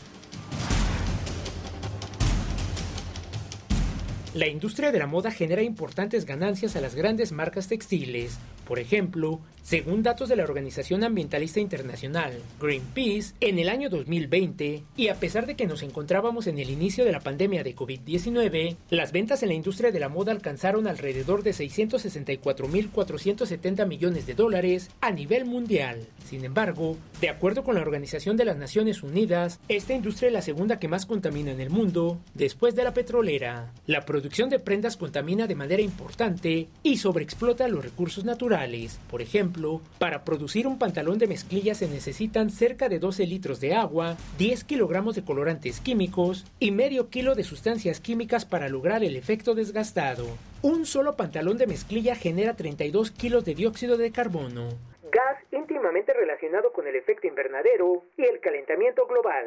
La 4.34 4.46
industria 4.46 4.92
de 4.92 4.98
la 4.98 5.06
moda 5.06 5.30
genera 5.30 5.62
importantes 5.62 6.26
ganancias 6.26 6.76
a 6.76 6.82
las 6.82 6.94
grandes 6.94 7.32
marcas 7.32 7.66
textiles. 7.66 8.36
Por 8.66 8.78
ejemplo, 8.78 9.40
según 9.62 10.02
datos 10.02 10.28
de 10.28 10.36
la 10.36 10.44
Organización 10.44 11.02
Ambientalista 11.04 11.60
Internacional, 11.60 12.34
Greenpeace, 12.60 13.32
en 13.40 13.58
el 13.58 13.70
año 13.70 13.90
2020, 13.90 14.84
y 14.96 15.08
a 15.08 15.14
pesar 15.14 15.46
de 15.46 15.56
que 15.56 15.66
nos 15.66 15.82
encontrábamos 15.82 16.46
en 16.46 16.58
el 16.58 16.68
inicio 16.70 17.06
de 17.06 17.12
la 17.12 17.20
pandemia 17.20 17.62
de 17.62 17.74
COVID-19, 17.74 18.76
las 18.90 19.12
ventas 19.12 19.42
en 19.42 19.48
la 19.48 19.54
industria 19.54 19.90
de 19.90 20.00
la 20.00 20.10
moda 20.10 20.32
alcanzaron 20.32 20.86
alrededor 20.86 21.42
de 21.42 21.52
664.470 21.52 23.86
millones 23.86 24.26
de 24.26 24.34
dólares 24.34 24.90
a 25.00 25.10
nivel 25.10 25.46
mundial. 25.46 26.06
Sin 26.26 26.44
embargo, 26.44 26.98
de 27.20 27.30
acuerdo 27.30 27.64
con 27.64 27.74
la 27.74 27.82
Organización 27.82 28.36
de 28.36 28.44
las 28.44 28.58
Naciones 28.58 29.02
Unidas, 29.02 29.58
esta 29.68 29.94
industria 29.94 30.28
es 30.28 30.34
la 30.34 30.42
segunda 30.42 30.78
que 30.78 30.88
más 30.88 31.06
contamina 31.06 31.50
en 31.50 31.60
el 31.60 31.70
mundo, 31.70 32.18
después 32.34 32.74
de 32.74 32.84
la 32.84 32.92
petrolera. 32.94 33.72
La 33.86 34.04
de 34.22 34.58
prendas 34.58 34.96
contamina 34.96 35.46
de 35.46 35.54
manera 35.54 35.82
importante 35.82 36.68
y 36.82 36.96
sobreexplota 36.98 37.68
los 37.68 37.84
recursos 37.84 38.24
naturales. 38.24 38.98
Por 39.10 39.22
ejemplo, 39.22 39.80
para 39.98 40.24
producir 40.24 40.66
un 40.66 40.78
pantalón 40.78 41.18
de 41.18 41.26
mezclilla 41.26 41.74
se 41.74 41.88
necesitan 41.88 42.50
cerca 42.50 42.88
de 42.88 42.98
12 42.98 43.26
litros 43.26 43.60
de 43.60 43.74
agua, 43.74 44.16
10 44.38 44.64
kilogramos 44.64 45.14
de 45.14 45.24
colorantes 45.24 45.80
químicos 45.80 46.44
y 46.58 46.70
medio 46.70 47.08
kilo 47.10 47.34
de 47.34 47.44
sustancias 47.44 48.00
químicas 48.00 48.44
para 48.44 48.68
lograr 48.68 49.04
el 49.04 49.16
efecto 49.16 49.54
desgastado. 49.54 50.26
Un 50.62 50.86
solo 50.86 51.16
pantalón 51.16 51.58
de 51.58 51.66
mezclilla 51.66 52.14
genera 52.14 52.56
32 52.56 53.10
kilos 53.10 53.44
de 53.44 53.54
dióxido 53.54 53.96
de 53.96 54.10
carbono, 54.10 54.68
gas 55.10 55.38
íntimamente 55.52 56.12
relacionado 56.12 56.72
con 56.72 56.86
el 56.86 56.96
efecto 56.96 57.26
invernadero 57.26 58.04
y 58.16 58.24
el 58.24 58.40
calentamiento 58.40 59.06
global. 59.06 59.46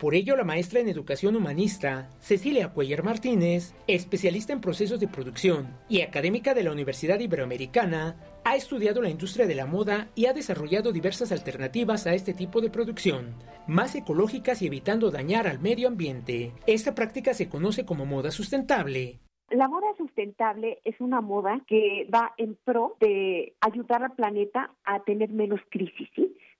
Por 0.00 0.14
ello, 0.14 0.34
la 0.34 0.44
maestra 0.44 0.80
en 0.80 0.88
educación 0.88 1.36
humanista, 1.36 2.08
Cecilia 2.20 2.72
Cuellar 2.72 3.04
Martínez, 3.04 3.74
especialista 3.86 4.54
en 4.54 4.62
procesos 4.62 4.98
de 4.98 5.08
producción 5.08 5.76
y 5.90 6.00
académica 6.00 6.54
de 6.54 6.64
la 6.64 6.72
Universidad 6.72 7.20
Iberoamericana, 7.20 8.16
ha 8.42 8.56
estudiado 8.56 9.02
la 9.02 9.10
industria 9.10 9.46
de 9.46 9.54
la 9.54 9.66
moda 9.66 10.08
y 10.14 10.24
ha 10.24 10.32
desarrollado 10.32 10.92
diversas 10.92 11.32
alternativas 11.32 12.06
a 12.06 12.14
este 12.14 12.32
tipo 12.32 12.62
de 12.62 12.70
producción, 12.70 13.34
más 13.66 13.94
ecológicas 13.94 14.62
y 14.62 14.68
evitando 14.68 15.10
dañar 15.10 15.46
al 15.46 15.60
medio 15.60 15.88
ambiente. 15.88 16.52
Esta 16.66 16.94
práctica 16.94 17.34
se 17.34 17.50
conoce 17.50 17.84
como 17.84 18.06
moda 18.06 18.30
sustentable. 18.30 19.20
La 19.50 19.68
moda 19.68 19.88
sustentable 19.98 20.78
es 20.84 20.98
una 21.00 21.20
moda 21.20 21.60
que 21.66 22.08
va 22.12 22.32
en 22.38 22.56
pro 22.64 22.96
de 23.00 23.54
ayudar 23.60 24.02
al 24.02 24.12
planeta 24.12 24.72
a 24.84 25.02
tener 25.02 25.28
menos 25.28 25.60
crisis. 25.68 26.08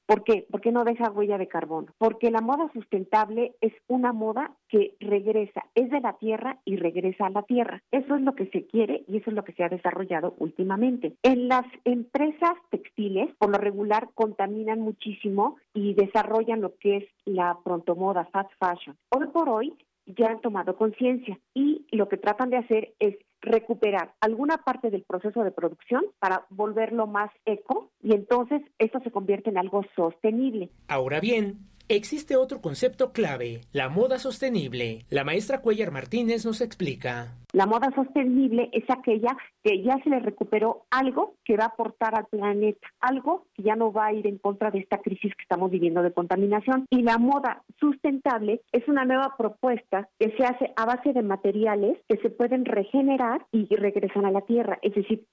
¿Por 0.07 0.25
qué? 0.25 0.47
Porque 0.51 0.73
no 0.73 0.85
deja 0.85 1.11
huella 1.11 1.39
de 1.39 1.49
carbono. 1.49 1.89
Porque 1.99 2.31
la 2.31 2.41
moda 2.41 2.71
sustentable 2.73 3.55
es 3.61 3.73
una 3.89 4.13
moda 4.13 4.57
que 4.69 4.97
regresa, 5.01 5.65
es 5.75 5.91
de 5.91 6.01
la 6.01 6.15
tierra 6.15 6.59
y 6.65 6.77
regresa 6.77 7.27
a 7.27 7.31
la 7.31 7.43
tierra. 7.43 7.83
Eso 7.91 8.17
es 8.17 8.23
lo 8.23 8.35
que 8.35 8.47
se 8.47 8.67
quiere 8.67 9.05
y 9.07 9.19
eso 9.19 9.31
es 9.31 9.37
lo 9.37 9.45
que 9.45 9.53
se 9.53 9.63
ha 9.63 9.69
desarrollado 9.69 10.35
últimamente. 10.39 11.15
En 11.23 11.49
las 11.49 11.67
empresas 11.85 12.55
textiles, 12.71 13.35
por 13.39 13.51
lo 13.51 13.59
regular, 13.59 14.09
contaminan 14.15 14.81
muchísimo 14.81 15.57
y 15.75 15.95
desarrollan 15.95 16.61
lo 16.61 16.77
que 16.77 16.99
es 16.99 17.05
la 17.25 17.59
pronto 17.65 17.95
moda, 17.95 18.25
fast 18.33 18.51
fashion. 18.59 18.97
Hoy 19.11 19.29
por 19.29 19.49
hoy 19.49 19.75
ya 20.07 20.29
han 20.29 20.41
tomado 20.41 20.77
conciencia 20.77 21.39
y 21.55 21.87
lo 21.93 22.09
que 22.09 22.17
tratan 22.17 22.51
de 22.51 22.59
hacer 22.59 22.95
es 22.99 23.17
recuperar 23.41 24.15
alguna 24.21 24.59
parte 24.59 24.91
del 24.91 25.03
proceso 25.03 25.43
de 25.43 25.51
producción 25.51 26.05
para 26.19 26.47
volverlo 26.51 27.07
más 27.07 27.31
eco 27.45 27.91
y 28.03 28.15
entonces 28.15 28.63
esto 28.79 29.01
se 29.01 29.11
convierte 29.11 29.51
en 29.51 29.59
algo 29.59 29.85
sostenible. 29.97 30.71
Ahora 30.89 31.21
bien, 31.21 31.67
existe 31.89 32.37
otro 32.37 32.61
concepto 32.61 33.13
clave, 33.13 33.63
la 33.73 33.89
moda 33.89 34.19
sostenible. 34.19 35.05
La 35.11 35.25
maestra 35.25 35.61
Cuellar 35.61 35.91
Martínez 35.91 36.45
nos 36.45 36.61
explica. 36.61 37.40
La 37.53 37.67
moda 37.67 37.91
sostenible 37.95 38.69
es 38.73 38.85
aquella 38.89 39.37
que 39.65 39.83
ya 39.83 39.99
se 40.05 40.11
le 40.11 40.21
recuperó 40.21 40.85
algo 40.91 41.35
que 41.45 41.57
va 41.57 41.65
a 41.65 41.69
aportar 41.69 42.15
al 42.15 42.27
planeta, 42.27 42.87
algo 43.01 43.47
que 43.55 43.65
ya 43.65 43.75
no 43.75 43.93
va 43.93 44.07
a 44.07 44.13
ir 44.13 44.27
en 44.27 44.39
contra 44.39 44.71
de 44.71 44.79
esta 44.79 44.99
crisis 44.99 45.35
que 45.35 45.43
estamos 45.43 45.71
viviendo 45.71 46.03
de 46.03 46.13
contaminación. 46.13 46.87
Y 46.91 47.03
la 47.03 47.19
moda 47.19 47.63
sustentable 47.79 48.63
es 48.73 48.87
una 48.87 49.05
nueva 49.05 49.35
propuesta 49.37 50.09
que 50.19 50.35
se 50.37 50.45
hace 50.45 50.73
a 50.77 50.85
base 50.85 51.13
de 51.13 51.23
materiales 51.23 51.99
que 52.09 52.19
se 52.19 52.31
pueden 52.31 52.65
regenerar 52.65 53.45
y 53.51 53.67
regresan 53.75 54.27
a 54.27 54.31
la 54.31 54.43
tierra, 54.43 54.79
es 54.83 54.95
decir, 54.95 55.27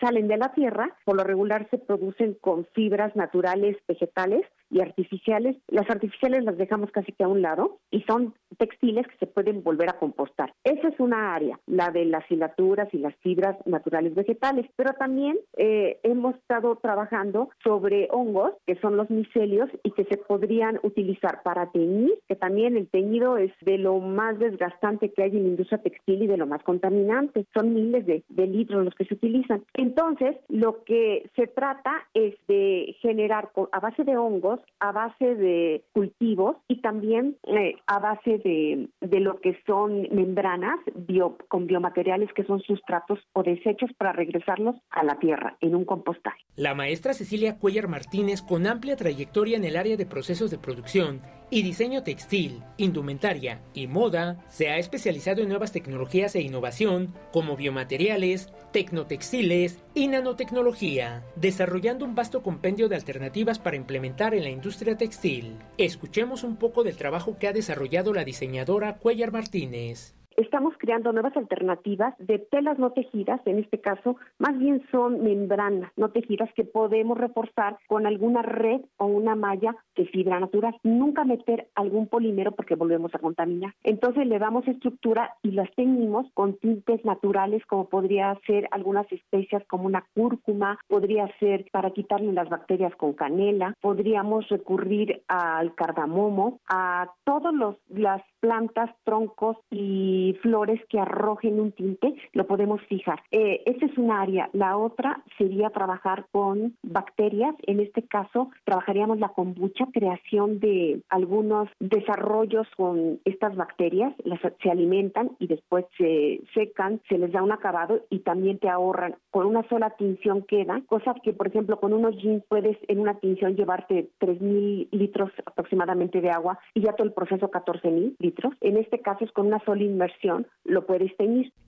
salen 0.00 0.28
de 0.28 0.38
la 0.38 0.52
tierra, 0.52 0.96
por 1.04 1.16
lo 1.16 1.24
regular 1.24 1.68
se 1.70 1.78
producen 1.78 2.34
con 2.40 2.66
fibras 2.74 3.14
naturales, 3.14 3.76
vegetales 3.86 4.42
y 4.70 4.80
artificiales. 4.80 5.56
Las 5.68 5.88
artificiales 5.90 6.44
las 6.44 6.56
dejamos 6.56 6.90
casi 6.90 7.12
que 7.12 7.24
a 7.24 7.28
un 7.28 7.42
lado 7.42 7.78
y 7.90 8.02
son 8.02 8.34
textiles 8.58 9.06
que 9.06 9.16
se 9.18 9.26
pueden 9.26 9.62
volver 9.62 9.90
a 9.90 9.98
compostar. 9.98 10.52
Esa 10.64 10.88
es 10.88 11.00
una 11.00 11.34
área, 11.34 11.57
la 11.66 11.90
de 11.90 12.04
las 12.04 12.28
hilaturas 12.30 12.88
y 12.92 12.98
las 12.98 13.14
fibras 13.16 13.56
naturales 13.66 14.14
vegetales, 14.14 14.66
pero 14.76 14.92
también 14.94 15.36
eh, 15.56 15.98
hemos 16.02 16.34
estado 16.36 16.76
trabajando 16.76 17.50
sobre 17.62 18.08
hongos, 18.10 18.52
que 18.66 18.76
son 18.76 18.96
los 18.96 19.10
micelios 19.10 19.68
y 19.82 19.90
que 19.92 20.04
se 20.04 20.16
podrían 20.16 20.80
utilizar 20.82 21.42
para 21.42 21.70
teñir, 21.70 22.12
que 22.28 22.36
también 22.36 22.76
el 22.76 22.88
teñido 22.88 23.36
es 23.36 23.52
de 23.62 23.78
lo 23.78 23.98
más 23.98 24.38
desgastante 24.38 25.12
que 25.12 25.22
hay 25.22 25.36
en 25.36 25.42
la 25.42 25.48
industria 25.50 25.82
textil 25.82 26.22
y 26.22 26.26
de 26.26 26.36
lo 26.36 26.46
más 26.46 26.62
contaminante. 26.62 27.46
Son 27.54 27.74
miles 27.74 28.06
de, 28.06 28.24
de 28.28 28.46
litros 28.46 28.84
los 28.84 28.94
que 28.94 29.04
se 29.04 29.14
utilizan. 29.14 29.64
Entonces, 29.74 30.36
lo 30.48 30.84
que 30.84 31.30
se 31.36 31.46
trata 31.46 32.06
es 32.14 32.34
de 32.46 32.96
generar 33.00 33.50
a 33.72 33.80
base 33.80 34.04
de 34.04 34.16
hongos, 34.16 34.60
a 34.80 34.92
base 34.92 35.34
de 35.34 35.82
cultivos 35.92 36.56
y 36.68 36.80
también 36.80 37.36
eh, 37.44 37.76
a 37.86 37.98
base 37.98 38.38
de, 38.38 38.88
de, 39.00 39.20
lo 39.20 39.40
que 39.40 39.58
son 39.66 40.08
membranas 40.10 40.78
bio, 40.94 41.36
con 41.48 41.66
biomateriales 41.66 42.32
que 42.34 42.44
son 42.44 42.60
sustratos 42.60 43.18
o 43.32 43.42
desechos 43.42 43.90
para 43.96 44.12
regresarlos 44.12 44.76
a 44.90 45.02
la 45.02 45.18
tierra 45.18 45.56
en 45.60 45.74
un 45.74 45.84
compostaje. 45.84 46.38
La 46.56 46.74
maestra 46.74 47.14
Cecilia 47.14 47.58
Cuellar 47.58 47.88
Martínez, 47.88 48.42
con 48.42 48.66
amplia 48.66 48.96
trayectoria 48.96 49.56
en 49.56 49.64
el 49.64 49.76
área 49.76 49.96
de 49.96 50.06
procesos 50.06 50.50
de 50.50 50.58
producción 50.58 51.22
y 51.50 51.62
diseño 51.62 52.02
textil, 52.02 52.62
indumentaria 52.76 53.62
y 53.72 53.86
moda, 53.86 54.44
se 54.48 54.68
ha 54.68 54.78
especializado 54.78 55.40
en 55.42 55.48
nuevas 55.48 55.72
tecnologías 55.72 56.34
e 56.34 56.42
innovación 56.42 57.14
como 57.32 57.56
biomateriales, 57.56 58.52
tecnotextiles 58.72 59.82
y 59.94 60.08
nanotecnología, 60.08 61.22
desarrollando 61.36 62.04
un 62.04 62.14
vasto 62.14 62.42
compendio 62.42 62.88
de 62.88 62.96
alternativas 62.96 63.58
para 63.58 63.76
implementar 63.76 64.34
en 64.34 64.42
la 64.42 64.50
industria 64.50 64.96
textil. 64.96 65.56
Escuchemos 65.78 66.44
un 66.44 66.56
poco 66.56 66.84
del 66.84 66.96
trabajo 66.96 67.38
que 67.38 67.48
ha 67.48 67.52
desarrollado 67.52 68.12
la 68.12 68.24
diseñadora 68.24 68.96
Cuellar 68.96 69.32
Martínez 69.32 70.17
estamos 70.38 70.74
creando 70.78 71.12
nuevas 71.12 71.36
alternativas 71.36 72.14
de 72.18 72.38
telas 72.38 72.78
no 72.78 72.92
tejidas, 72.92 73.40
en 73.44 73.58
este 73.58 73.80
caso, 73.80 74.16
más 74.38 74.56
bien 74.58 74.82
son 74.90 75.22
membranas 75.22 75.92
no 75.96 76.10
tejidas 76.10 76.50
que 76.54 76.64
podemos 76.64 77.18
reforzar 77.18 77.78
con 77.86 78.06
alguna 78.06 78.42
red 78.42 78.80
o 78.96 79.06
una 79.06 79.34
malla 79.34 79.76
de 79.96 80.06
fibra 80.06 80.38
natural. 80.40 80.76
Nunca 80.82 81.24
meter 81.24 81.68
algún 81.74 82.06
polímero 82.06 82.52
porque 82.52 82.76
volvemos 82.76 83.14
a 83.14 83.18
contaminar. 83.18 83.74
Entonces 83.82 84.26
le 84.26 84.38
damos 84.38 84.66
estructura 84.68 85.34
y 85.42 85.50
las 85.52 85.70
teñimos 85.74 86.26
con 86.34 86.56
tintes 86.58 87.04
naturales 87.04 87.64
como 87.66 87.88
podría 87.88 88.38
ser 88.46 88.68
algunas 88.70 89.10
especias 89.12 89.62
como 89.66 89.86
una 89.86 90.04
cúrcuma, 90.14 90.78
podría 90.86 91.28
ser 91.38 91.66
para 91.72 91.90
quitarle 91.90 92.32
las 92.32 92.48
bacterias 92.48 92.94
con 92.96 93.12
canela, 93.12 93.74
podríamos 93.80 94.48
recurrir 94.48 95.22
al 95.28 95.74
cardamomo, 95.74 96.60
a 96.68 97.10
todas 97.24 97.54
las 97.88 98.22
plantas, 98.40 98.90
troncos 99.04 99.56
y 99.70 100.27
flores 100.34 100.80
que 100.88 100.98
arrojen 100.98 101.60
un 101.60 101.72
tinte, 101.72 102.14
lo 102.32 102.46
podemos 102.46 102.80
fijar. 102.82 103.20
Eh, 103.30 103.62
esta 103.66 103.86
es 103.86 103.96
una 103.98 104.22
área. 104.22 104.50
La 104.52 104.76
otra 104.76 105.22
sería 105.36 105.70
trabajar 105.70 106.26
con 106.32 106.76
bacterias. 106.82 107.54
En 107.66 107.80
este 107.80 108.02
caso, 108.02 108.50
trabajaríamos 108.64 109.18
la 109.18 109.30
kombucha, 109.30 109.86
creación 109.92 110.60
de 110.60 111.00
algunos 111.08 111.68
desarrollos 111.78 112.66
con 112.76 113.20
estas 113.24 113.56
bacterias. 113.56 114.14
Las, 114.24 114.40
se 114.62 114.70
alimentan 114.70 115.30
y 115.38 115.46
después 115.46 115.84
se 115.96 116.40
secan, 116.54 117.00
se 117.08 117.18
les 117.18 117.32
da 117.32 117.42
un 117.42 117.52
acabado 117.52 118.00
y 118.10 118.20
también 118.20 118.58
te 118.58 118.68
ahorran. 118.68 119.16
Con 119.30 119.46
una 119.46 119.66
sola 119.68 119.90
tinción 119.90 120.42
queda, 120.42 120.82
cosa 120.86 121.14
que, 121.22 121.32
por 121.32 121.48
ejemplo, 121.48 121.78
con 121.78 121.92
unos 121.92 122.16
jeans 122.16 122.44
puedes 122.48 122.76
en 122.88 123.00
una 123.00 123.14
tinción 123.18 123.56
llevarte 123.56 124.08
3.000 124.20 124.88
litros 124.90 125.30
aproximadamente 125.46 126.20
de 126.20 126.30
agua 126.30 126.58
y 126.74 126.82
ya 126.82 126.92
todo 126.92 127.06
el 127.06 127.12
proceso 127.12 127.50
14.000 127.50 128.16
litros. 128.18 128.54
En 128.60 128.76
este 128.76 129.00
caso 129.00 129.24
es 129.24 129.32
con 129.32 129.46
una 129.46 129.62
sola 129.64 129.82
inmersión 129.82 130.07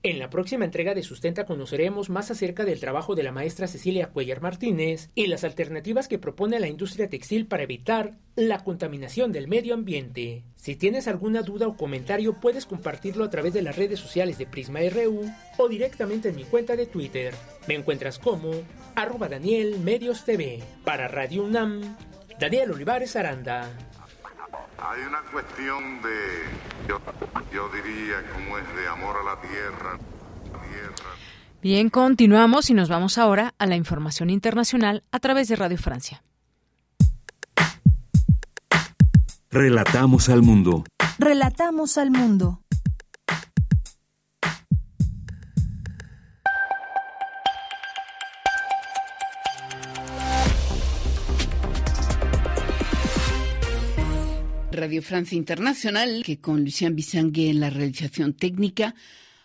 En 0.03 0.19
la 0.19 0.29
próxima 0.29 0.65
entrega 0.65 0.93
de 0.93 1.03
Sustenta 1.03 1.45
conoceremos 1.45 2.09
más 2.09 2.31
acerca 2.31 2.65
del 2.65 2.79
trabajo 2.79 3.15
de 3.15 3.23
la 3.23 3.31
maestra 3.31 3.67
Cecilia 3.67 4.11
Cuellar 4.11 4.41
Martínez 4.41 5.09
y 5.15 5.27
las 5.27 5.43
alternativas 5.43 6.07
que 6.07 6.19
propone 6.19 6.59
la 6.59 6.67
industria 6.67 7.09
textil 7.09 7.47
para 7.47 7.63
evitar 7.63 8.11
la 8.35 8.63
contaminación 8.63 9.31
del 9.31 9.47
medio 9.47 9.73
ambiente. 9.73 10.43
Si 10.55 10.75
tienes 10.75 11.07
alguna 11.07 11.41
duda 11.41 11.67
o 11.67 11.75
comentario 11.75 12.39
puedes 12.39 12.65
compartirlo 12.65 13.23
a 13.23 13.29
través 13.29 13.53
de 13.53 13.61
las 13.61 13.75
redes 13.75 13.99
sociales 13.99 14.37
de 14.37 14.47
Prisma 14.47 14.79
RU 14.89 15.23
o 15.57 15.67
directamente 15.67 16.29
en 16.29 16.35
mi 16.35 16.43
cuenta 16.43 16.75
de 16.75 16.85
Twitter. 16.85 17.33
Me 17.67 17.75
encuentras 17.75 18.19
como 18.19 18.51
arroba 18.95 19.29
Daniel 19.29 19.79
Medios 19.79 20.25
TV. 20.25 20.59
Para 20.83 21.07
Radio 21.07 21.43
UNAM, 21.43 21.81
Daniel 22.39 22.71
Olivares 22.71 23.15
Aranda. 23.15 23.90
Hay 24.83 25.01
una 25.07 25.21
cuestión 25.31 26.01
de, 26.01 26.87
yo, 26.87 27.69
diría, 27.69 28.23
como 28.33 28.57
es 28.57 28.75
de 28.75 28.87
amor 28.87 29.15
a 29.17 29.23
la 29.23 29.41
tierra. 29.41 29.97
Bien, 31.61 31.89
continuamos 31.89 32.71
y 32.71 32.73
nos 32.73 32.89
vamos 32.89 33.19
ahora 33.19 33.53
a 33.59 33.67
la 33.67 33.75
información 33.75 34.31
internacional 34.31 35.03
a 35.11 35.19
través 35.19 35.47
de 35.47 35.55
Radio 35.55 35.77
Francia. 35.77 36.23
Relatamos 39.51 40.29
al 40.29 40.41
mundo. 40.41 40.83
Relatamos 41.19 41.99
al 41.99 42.09
mundo. 42.09 42.61
Radio 54.91 55.03
Francia 55.03 55.37
Internacional, 55.37 56.21
que 56.25 56.41
con 56.41 56.65
Lucien 56.65 56.97
Bissangue 56.97 57.49
en 57.49 57.61
la 57.61 57.69
realización 57.69 58.33
técnica, 58.33 58.93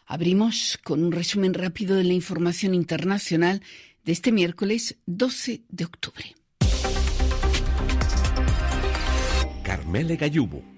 abrimos 0.04 0.76
con 0.82 1.04
un 1.04 1.12
resumen 1.12 1.54
rápido 1.54 1.94
de 1.94 2.02
la 2.02 2.14
información 2.14 2.74
internacional 2.74 3.62
de 4.04 4.10
este 4.10 4.32
miércoles 4.32 4.96
12 5.06 5.62
de 5.68 5.84
octubre. 5.84 6.34
Carmele 9.62 10.16
Gallubo. 10.16 10.75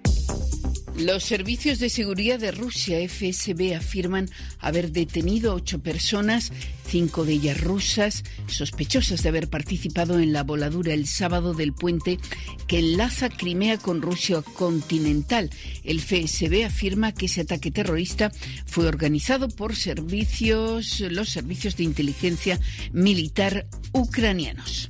Los 0.99 1.23
servicios 1.23 1.79
de 1.79 1.91
seguridad 1.91 2.41
de 2.41 2.51
Rusia, 2.51 2.99
FSB, 2.99 3.77
afirman 3.77 4.29
haber 4.59 4.91
detenido 4.91 5.55
ocho 5.55 5.79
personas, 5.79 6.51
cinco 6.89 7.25
de 7.25 7.35
ellas 7.35 7.61
rusas, 7.61 8.25
sospechosas 8.49 9.23
de 9.23 9.29
haber 9.29 9.49
participado 9.49 10.19
en 10.19 10.33
la 10.33 10.43
voladura 10.43 10.93
el 10.93 11.07
sábado 11.07 11.55
del 11.55 11.73
puente 11.73 12.19
que 12.67 12.81
enlaza 12.81 13.29
Crimea 13.29 13.79
con 13.79 14.03
Rusia 14.03 14.43
continental. 14.43 15.51
El 15.85 16.01
FSB 16.01 16.65
afirma 16.67 17.13
que 17.13 17.27
ese 17.27 17.43
ataque 17.43 17.71
terrorista 17.71 18.33
fue 18.67 18.89
organizado 18.89 19.47
por 19.47 19.77
servicios, 19.77 20.99
los 20.99 21.29
servicios 21.29 21.77
de 21.77 21.85
inteligencia 21.85 22.59
militar 22.93 23.69
ucranianos. 23.93 24.89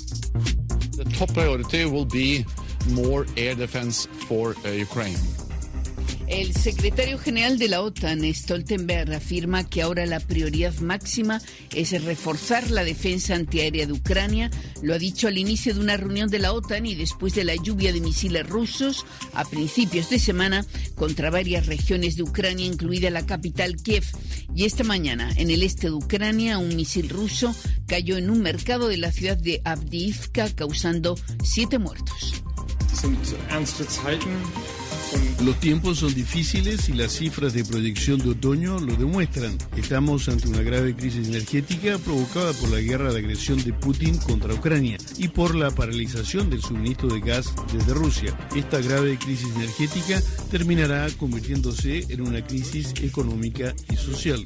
The 0.97 1.05
top 1.19 1.35
priority 1.35 1.85
will 1.85 2.07
be 2.07 2.47
more 2.95 3.27
air 3.37 3.55
defense 3.55 4.09
uh. 4.31 5.38
El 6.29 6.55
secretario 6.55 7.19
general 7.19 7.59
de 7.59 7.69
la 7.69 7.81
OTAN, 7.81 8.23
Stoltenberg, 8.35 9.15
afirma 9.15 9.65
que 9.65 9.81
ahora 9.81 10.05
la 10.05 10.21
prioridad 10.21 10.75
máxima 10.81 11.41
es 11.75 12.05
reforzar 12.05 12.71
la 12.71 12.85
defensa 12.85 13.35
antiaérea 13.35 13.87
de 13.87 13.95
Ucrania. 13.95 14.51
Lo 14.83 14.93
ha 14.93 14.99
dicho 14.99 15.27
al 15.27 15.39
inicio 15.39 15.73
de 15.73 15.81
una 15.81 15.97
reunión 15.97 16.29
de 16.29 16.39
la 16.39 16.53
OTAN 16.53 16.85
y 16.85 16.95
después 16.95 17.35
de 17.35 17.45
la 17.45 17.57
lluvia 17.57 17.95
de 17.95 18.03
misiles 18.03 18.47
rusos 18.47 19.07
a 19.33 19.47
principios 19.47 20.11
de 20.11 20.19
semana 20.19 20.67
contra 20.97 21.31
varias 21.31 21.65
regiones 21.65 22.17
de 22.17 22.25
Ucrania, 22.25 22.67
incluida 22.67 23.09
la 23.09 23.25
capital 23.25 23.77
Kiev. 23.77 24.05
Y 24.55 24.67
esta 24.67 24.85
mañana, 24.85 25.31
en 25.37 25.51
el 25.51 25.63
este 25.63 25.87
de 25.87 25.95
Ucrania, 25.95 26.59
un 26.59 26.77
misil 26.77 27.09
ruso 27.09 27.55
cayó 27.87 28.19
en 28.19 28.29
un 28.29 28.43
mercado 28.43 28.89
de 28.89 28.99
la 28.99 29.13
ciudad 29.13 29.39
de 29.39 29.63
Avdiivka, 29.65 30.51
causando 30.55 31.19
siete 31.43 31.79
muertos. 31.79 32.35
Los 35.45 35.61
tiempos 35.61 35.99
son 35.99 36.13
difíciles 36.15 36.89
y 36.89 36.95
las 36.95 37.13
cifras 37.13 37.53
de 37.53 37.65
proyección 37.65 38.19
de 38.19 38.31
otoño 38.31 38.81
lo 38.81 38.97
demuestran. 38.97 39.57
Estamos 39.77 40.29
ante 40.29 40.49
una 40.49 40.63
grave 40.63 40.97
crisis 40.97 41.29
energética 41.29 41.97
provocada 41.99 42.53
por 42.55 42.71
la 42.71 42.81
guerra 42.81 43.13
de 43.13 43.21
agresión 43.21 43.63
de 43.63 43.73
Putin 43.73 44.19
contra 44.19 44.53
Ucrania 44.53 44.99
y 45.17 45.29
por 45.29 45.55
la 45.55 45.71
paralización 45.71 46.51
del 46.51 46.61
suministro 46.61 47.09
de 47.09 47.21
gas 47.21 47.55
desde 47.73 47.95
Rusia. 47.95 48.37
Esta 48.57 48.81
grave 48.81 49.17
crisis 49.17 49.49
energética 49.55 50.21
terminará 50.51 51.09
convirtiéndose 51.17 52.05
en 52.09 52.21
una 52.21 52.45
crisis 52.45 52.93
económica 53.01 53.75
y 53.91 53.97
social. 53.97 54.45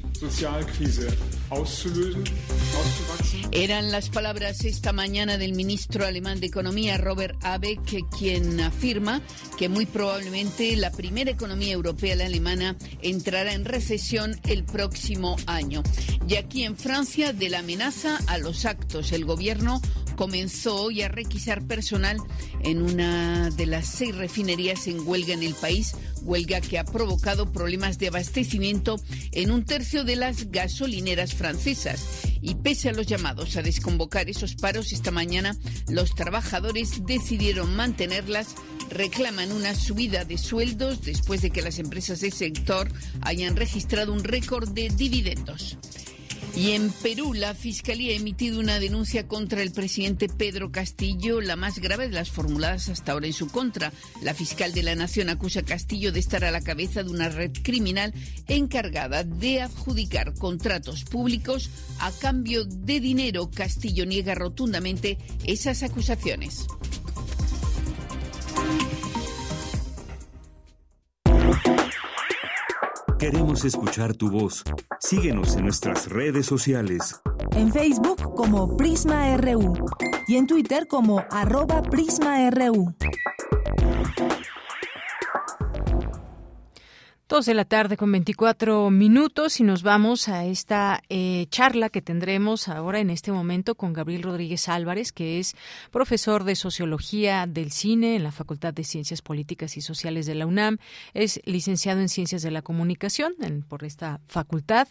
Eran 3.51 3.91
las 3.91 4.09
palabras 4.09 4.63
esta 4.63 4.93
mañana 4.93 5.37
del 5.37 5.53
ministro 5.53 6.05
alemán 6.05 6.39
de 6.39 6.47
Economía, 6.47 6.97
Robert 6.97 7.35
Abeck, 7.43 8.05
quien 8.15 8.59
afirma 8.61 9.21
que 9.57 9.69
muy 9.69 9.85
probablemente 9.85 10.52
la 10.59 10.91
primera 10.91 11.31
economía 11.31 11.73
europea, 11.73 12.15
la 12.15 12.25
alemana, 12.25 12.75
entrará 13.01 13.53
en 13.53 13.65
recesión 13.65 14.39
el 14.47 14.63
próximo 14.63 15.35
año. 15.47 15.81
Y 16.27 16.35
aquí 16.35 16.63
en 16.63 16.77
Francia, 16.77 17.33
de 17.33 17.49
la 17.49 17.59
amenaza 17.59 18.19
a 18.27 18.37
los 18.37 18.65
actos, 18.65 19.11
el 19.11 19.25
gobierno 19.25 19.81
comenzó 20.15 20.75
hoy 20.75 21.01
a 21.01 21.09
requisar 21.09 21.63
personal 21.63 22.17
en 22.61 22.81
una 22.81 23.49
de 23.49 23.65
las 23.65 23.87
seis 23.87 24.15
refinerías 24.15 24.87
en 24.87 25.05
huelga 25.07 25.33
en 25.33 25.43
el 25.43 25.55
país, 25.55 25.95
huelga 26.21 26.61
que 26.61 26.77
ha 26.77 26.85
provocado 26.85 27.51
problemas 27.51 27.97
de 27.97 28.07
abastecimiento 28.07 28.99
en 29.31 29.51
un 29.51 29.65
tercio 29.65 30.03
de 30.03 30.15
las 30.15 30.51
gasolineras 30.51 31.33
francesas. 31.33 32.05
Y 32.41 32.55
pese 32.55 32.89
a 32.89 32.93
los 32.93 33.07
llamados 33.07 33.57
a 33.57 33.61
desconvocar 33.61 34.29
esos 34.29 34.55
paros 34.55 34.93
esta 34.93 35.11
mañana, 35.11 35.57
los 35.89 36.13
trabajadores 36.15 37.05
decidieron 37.05 37.75
mantenerlas, 37.75 38.55
reclaman 38.89 39.51
una 39.51 39.75
subida 39.75 40.25
de 40.25 40.37
sueldos 40.37 41.01
después 41.01 41.41
de 41.41 41.51
que 41.51 41.61
las 41.61 41.79
empresas 41.79 42.21
del 42.21 42.33
sector 42.33 42.91
hayan 43.21 43.55
registrado 43.55 44.13
un 44.13 44.23
récord 44.23 44.69
de 44.69 44.89
dividendos. 44.89 45.77
Y 46.55 46.71
en 46.71 46.91
Perú, 46.91 47.33
la 47.33 47.55
Fiscalía 47.55 48.11
ha 48.11 48.15
emitido 48.15 48.59
una 48.59 48.79
denuncia 48.79 49.27
contra 49.27 49.63
el 49.63 49.71
presidente 49.71 50.29
Pedro 50.29 50.71
Castillo, 50.71 51.41
la 51.41 51.55
más 51.55 51.79
grave 51.79 52.07
de 52.07 52.13
las 52.13 52.29
formuladas 52.29 52.89
hasta 52.89 53.13
ahora 53.13 53.25
en 53.25 53.33
su 53.33 53.47
contra. 53.47 53.91
La 54.21 54.35
fiscal 54.35 54.71
de 54.71 54.83
la 54.83 54.93
Nación 54.93 55.29
acusa 55.29 55.61
a 55.61 55.63
Castillo 55.63 56.11
de 56.11 56.19
estar 56.19 56.45
a 56.45 56.51
la 56.51 56.61
cabeza 56.61 57.01
de 57.01 57.09
una 57.09 57.29
red 57.29 57.51
criminal 57.63 58.13
encargada 58.47 59.23
de 59.23 59.61
adjudicar 59.61 60.35
contratos 60.35 61.05
públicos 61.05 61.71
a 61.99 62.11
cambio 62.11 62.65
de 62.65 62.99
dinero. 62.99 63.49
Castillo 63.49 64.05
niega 64.05 64.35
rotundamente 64.35 65.17
esas 65.45 65.81
acusaciones. 65.81 66.67
Queremos 73.23 73.63
escuchar 73.63 74.13
tu 74.13 74.29
voz. 74.29 74.65
Síguenos 74.99 75.55
en 75.55 75.63
nuestras 75.63 76.09
redes 76.09 76.45
sociales. 76.45 77.21
En 77.51 77.71
Facebook 77.71 78.35
como 78.35 78.75
Prisma 78.75 79.37
RU 79.37 79.75
y 80.27 80.35
en 80.35 80.45
Twitter 80.45 80.87
como 80.89 81.23
arroba 81.31 81.81
PrismaRU. 81.83 82.93
Dos 87.33 87.47
de 87.47 87.55
la 87.55 87.65
tarde 87.65 87.97
con 87.97 88.11
24 88.11 88.91
minutos 88.91 89.59
y 89.59 89.63
nos 89.63 89.81
vamos 89.81 90.29
a 90.29 90.45
esta 90.45 91.01
eh, 91.09 91.47
charla 91.49 91.89
que 91.89 91.99
tendremos 91.99 92.67
ahora 92.67 92.99
en 92.99 93.09
este 93.09 93.31
momento 93.31 93.73
con 93.73 93.91
Gabriel 93.91 94.21
Rodríguez 94.21 94.69
Álvarez, 94.69 95.11
que 95.11 95.39
es 95.39 95.55
profesor 95.89 96.43
de 96.43 96.55
Sociología 96.55 97.47
del 97.47 97.71
Cine 97.71 98.15
en 98.15 98.21
la 98.21 98.31
Facultad 98.31 98.71
de 98.71 98.83
Ciencias 98.83 99.23
Políticas 99.23 99.77
y 99.77 99.81
Sociales 99.81 100.27
de 100.27 100.35
la 100.35 100.45
UNAM. 100.45 100.77
Es 101.15 101.41
licenciado 101.45 102.01
en 102.01 102.09
Ciencias 102.09 102.43
de 102.43 102.51
la 102.51 102.61
Comunicación 102.61 103.33
por 103.67 103.83
esta 103.83 104.21
facultad. 104.27 104.87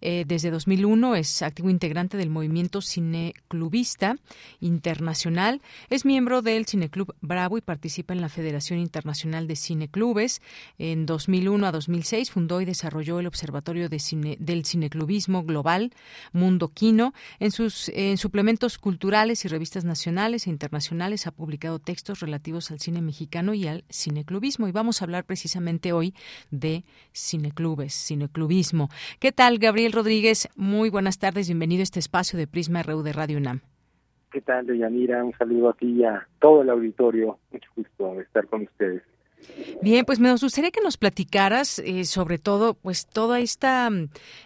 Eh, 0.00 0.22
desde 0.28 0.52
2001 0.52 1.16
es 1.16 1.42
activo 1.42 1.70
integrante 1.70 2.16
del 2.16 2.30
movimiento 2.30 2.82
cineclubista 2.82 4.16
internacional. 4.60 5.60
Es 5.88 6.04
miembro 6.04 6.40
del 6.40 6.66
Cineclub 6.66 7.16
Bravo 7.20 7.58
y 7.58 7.62
participa 7.62 8.14
en 8.14 8.20
la 8.20 8.28
Federación 8.28 8.78
Internacional 8.78 9.48
de 9.48 9.56
Cineclubes. 9.56 10.40
En 10.78 11.04
2001 11.04 11.66
a 11.66 11.79
2006 11.80 12.30
fundó 12.30 12.60
y 12.60 12.66
desarrolló 12.66 13.20
el 13.20 13.26
Observatorio 13.26 13.88
de 13.88 13.98
Cine, 13.98 14.36
del 14.38 14.66
Cineclubismo 14.66 15.44
Global, 15.44 15.92
Mundo 16.32 16.68
Quino. 16.68 17.14
En 17.38 17.50
sus 17.50 17.88
en 17.94 18.18
suplementos 18.18 18.76
culturales 18.76 19.46
y 19.46 19.48
revistas 19.48 19.86
nacionales 19.86 20.46
e 20.46 20.50
internacionales 20.50 21.26
ha 21.26 21.30
publicado 21.30 21.78
textos 21.78 22.20
relativos 22.20 22.70
al 22.70 22.80
cine 22.80 23.00
mexicano 23.00 23.54
y 23.54 23.66
al 23.66 23.84
cineclubismo. 23.90 24.68
Y 24.68 24.72
vamos 24.72 25.00
a 25.00 25.06
hablar 25.06 25.24
precisamente 25.24 25.92
hoy 25.92 26.12
de 26.50 26.84
cineclubes, 27.14 27.94
cineclubismo. 27.94 28.90
¿Qué 29.18 29.32
tal, 29.32 29.58
Gabriel 29.58 29.92
Rodríguez? 29.92 30.50
Muy 30.56 30.90
buenas 30.90 31.18
tardes. 31.18 31.48
Bienvenido 31.48 31.80
a 31.80 31.84
este 31.84 31.98
espacio 31.98 32.38
de 32.38 32.46
Prisma 32.46 32.82
RU 32.82 33.02
de 33.02 33.14
Radio 33.14 33.38
UNAM. 33.38 33.62
¿Qué 34.30 34.42
tal, 34.42 34.66
Deyanira? 34.66 35.24
Un 35.24 35.32
saludo 35.32 35.70
a 35.70 35.72
ti 35.72 35.86
y 35.86 36.04
a 36.04 36.28
todo 36.40 36.60
el 36.60 36.68
auditorio. 36.68 37.38
Mucho 37.50 37.70
gusto 37.74 38.20
estar 38.20 38.46
con 38.48 38.62
ustedes. 38.64 39.02
Bien, 39.82 40.04
pues 40.04 40.20
me 40.20 40.30
gustaría 40.30 40.70
que 40.70 40.82
nos 40.82 40.98
platicaras 40.98 41.78
eh, 41.78 42.04
sobre 42.04 42.38
todo, 42.38 42.74
pues 42.74 43.06
toda 43.06 43.40
esta, 43.40 43.88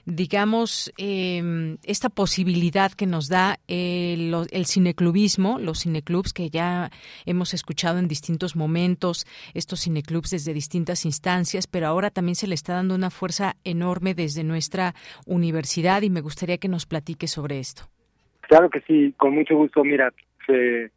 digamos, 0.05 0.93
eh, 0.97 1.77
esta 1.83 2.09
posibilidad 2.09 2.93
que 2.93 3.07
nos 3.07 3.29
da 3.29 3.59
el, 3.67 4.33
el, 4.51 4.67
cineclubismo, 4.67 5.59
los 5.59 5.81
cineclubs 5.83 6.33
que 6.33 6.51
ya 6.51 6.91
hemos 7.27 7.53
escuchado 7.53 7.99
en 7.99 8.07
distintos 8.07 8.55
momentos, 8.55 9.27
estos 9.55 9.81
cineclubs 9.81 10.31
desde 10.31 10.55
distintas 10.55 11.05
instancias, 11.05 11.67
pero 11.67 11.89
ahora 11.89 12.11
también 12.11 12.37
se 12.37 12.47
le 12.47 12.55
está 12.55 12.75
dando 12.75 12.95
una 12.95 13.11
fuerza 13.11 13.57
enorme 13.65 14.15
desde 14.15 14.45
nuestra 14.45 14.95
universidad 15.27 16.03
y 16.03 16.11
me 16.11 16.21
gustaría 16.21 16.59
que 16.59 16.69
nos 16.69 16.87
platique 16.87 17.27
sobre 17.27 17.59
esto. 17.59 17.83
Claro 18.43 18.71
que 18.71 18.83
sí, 18.83 19.15
con 19.17 19.35
mucho 19.35 19.57
gusto. 19.57 19.83
Mira, 19.83 20.13
se 20.47 20.91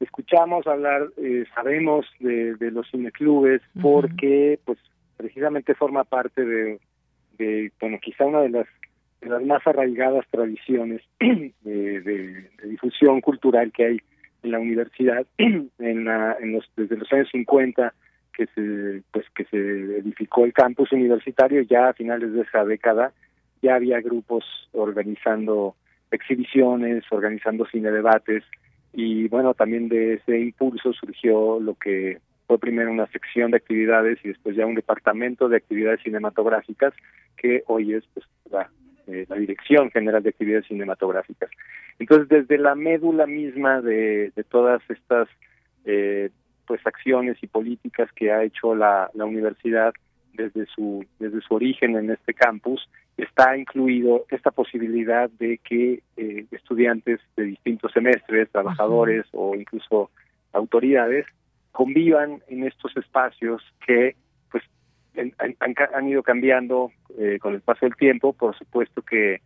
escuchamos 0.00 0.66
hablar, 0.66 1.08
eh, 1.16 1.44
sabemos 1.54 2.06
de, 2.20 2.54
de, 2.54 2.70
los 2.70 2.88
cineclubes 2.90 3.62
porque 3.80 4.58
pues 4.64 4.78
precisamente 5.16 5.74
forma 5.74 6.04
parte 6.04 6.44
de, 6.44 6.80
de, 7.38 7.72
bueno, 7.80 7.98
quizá 8.00 8.24
una 8.24 8.40
de 8.40 8.50
las, 8.50 8.66
de 9.20 9.28
las 9.28 9.42
más 9.42 9.66
arraigadas 9.66 10.24
tradiciones 10.30 11.02
de, 11.20 11.52
de, 11.62 12.48
difusión 12.64 13.20
cultural 13.20 13.72
que 13.72 13.84
hay 13.84 13.98
en 14.42 14.50
la 14.52 14.60
universidad 14.60 15.26
en, 15.38 16.04
la, 16.04 16.36
en 16.40 16.52
los, 16.52 16.70
desde 16.76 16.96
los 16.96 17.12
años 17.12 17.28
50 17.32 17.92
que 18.32 18.46
se 18.54 19.02
pues 19.10 19.26
que 19.34 19.44
se 19.46 19.56
edificó 19.56 20.44
el 20.44 20.52
campus 20.52 20.92
universitario 20.92 21.62
ya 21.62 21.88
a 21.88 21.92
finales 21.92 22.32
de 22.32 22.42
esa 22.42 22.64
década 22.64 23.12
ya 23.62 23.74
había 23.74 24.00
grupos 24.00 24.44
organizando 24.70 25.74
exhibiciones 26.12 27.02
organizando 27.10 27.66
cine 27.66 27.90
debates 27.90 28.44
y 28.92 29.28
bueno, 29.28 29.54
también 29.54 29.88
de 29.88 30.14
ese 30.14 30.38
impulso 30.38 30.92
surgió 30.92 31.60
lo 31.60 31.74
que 31.74 32.18
fue 32.46 32.58
primero 32.58 32.90
una 32.90 33.06
sección 33.08 33.50
de 33.50 33.58
actividades 33.58 34.18
y 34.24 34.28
después 34.28 34.56
ya 34.56 34.66
un 34.66 34.74
departamento 34.74 35.48
de 35.48 35.58
actividades 35.58 36.00
cinematográficas 36.02 36.94
que 37.36 37.62
hoy 37.66 37.92
es 37.92 38.04
pues 38.14 38.26
la, 38.50 38.70
eh, 39.06 39.26
la 39.28 39.36
Dirección 39.36 39.90
General 39.90 40.22
de 40.22 40.30
Actividades 40.30 40.66
Cinematográficas. 40.66 41.50
Entonces, 41.98 42.28
desde 42.28 42.56
la 42.56 42.74
médula 42.74 43.26
misma 43.26 43.82
de, 43.82 44.32
todas 44.50 44.80
estas 44.88 45.28
eh, 45.84 46.30
pues 46.66 46.80
acciones 46.86 47.36
y 47.42 47.46
políticas 47.46 48.10
que 48.12 48.32
ha 48.32 48.42
hecho 48.44 48.74
la, 48.74 49.10
la 49.14 49.24
universidad 49.24 49.92
desde 50.32 50.66
su 50.66 51.04
desde 51.18 51.40
su 51.40 51.54
origen 51.54 51.96
en 51.96 52.10
este 52.10 52.32
campus 52.32 52.88
está 53.18 53.56
incluido 53.56 54.24
esta 54.30 54.52
posibilidad 54.52 55.28
de 55.28 55.58
que 55.58 56.02
eh, 56.16 56.46
estudiantes 56.52 57.20
de 57.36 57.44
distintos 57.44 57.92
semestres, 57.92 58.50
trabajadores 58.50 59.26
o 59.32 59.56
incluso 59.56 60.10
autoridades 60.52 61.26
convivan 61.72 62.40
en 62.48 62.64
estos 62.64 62.96
espacios 62.96 63.62
que 63.84 64.14
pues 64.50 64.62
han, 65.16 65.74
han 65.94 66.08
ido 66.08 66.22
cambiando 66.22 66.92
eh, 67.18 67.38
con 67.40 67.54
el 67.54 67.60
paso 67.60 67.86
del 67.86 67.96
tiempo. 67.96 68.32
Por 68.32 68.56
supuesto 68.56 69.02
que 69.02 69.40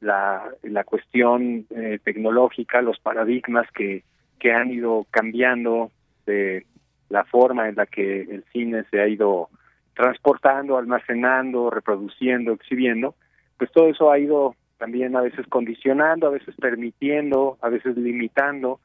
la, 0.00 0.44
la 0.62 0.84
cuestión 0.84 1.66
eh, 1.70 1.98
tecnológica, 2.04 2.80
los 2.80 3.00
paradigmas 3.00 3.68
que, 3.72 4.04
que 4.38 4.52
han 4.52 4.70
ido 4.70 5.04
cambiando 5.10 5.90
de 6.26 6.64
la 7.08 7.24
forma 7.24 7.68
en 7.68 7.74
la 7.74 7.86
que 7.86 8.20
el 8.22 8.44
cine 8.52 8.84
se 8.90 9.00
ha 9.00 9.08
ido 9.08 9.48
transportando, 9.96 10.76
almacenando, 10.76 11.70
reproduciendo, 11.70 12.52
exhibiendo, 12.52 13.14
pues 13.56 13.72
todo 13.72 13.88
eso 13.88 14.12
ha 14.12 14.18
ido 14.18 14.54
también 14.76 15.16
a 15.16 15.22
veces 15.22 15.46
condicionando, 15.48 16.26
a 16.26 16.30
veces 16.30 16.54
permitiendo, 16.60 17.56
a 17.62 17.70
veces 17.70 17.96
limitando 17.96 18.78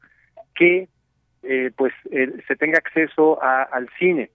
que 0.54 0.88
eh, 1.42 1.70
pues 1.76 1.92
se 2.48 2.56
tenga 2.56 2.78
acceso 2.78 3.42
a, 3.42 3.62
al 3.62 3.88
cine. 3.98 4.30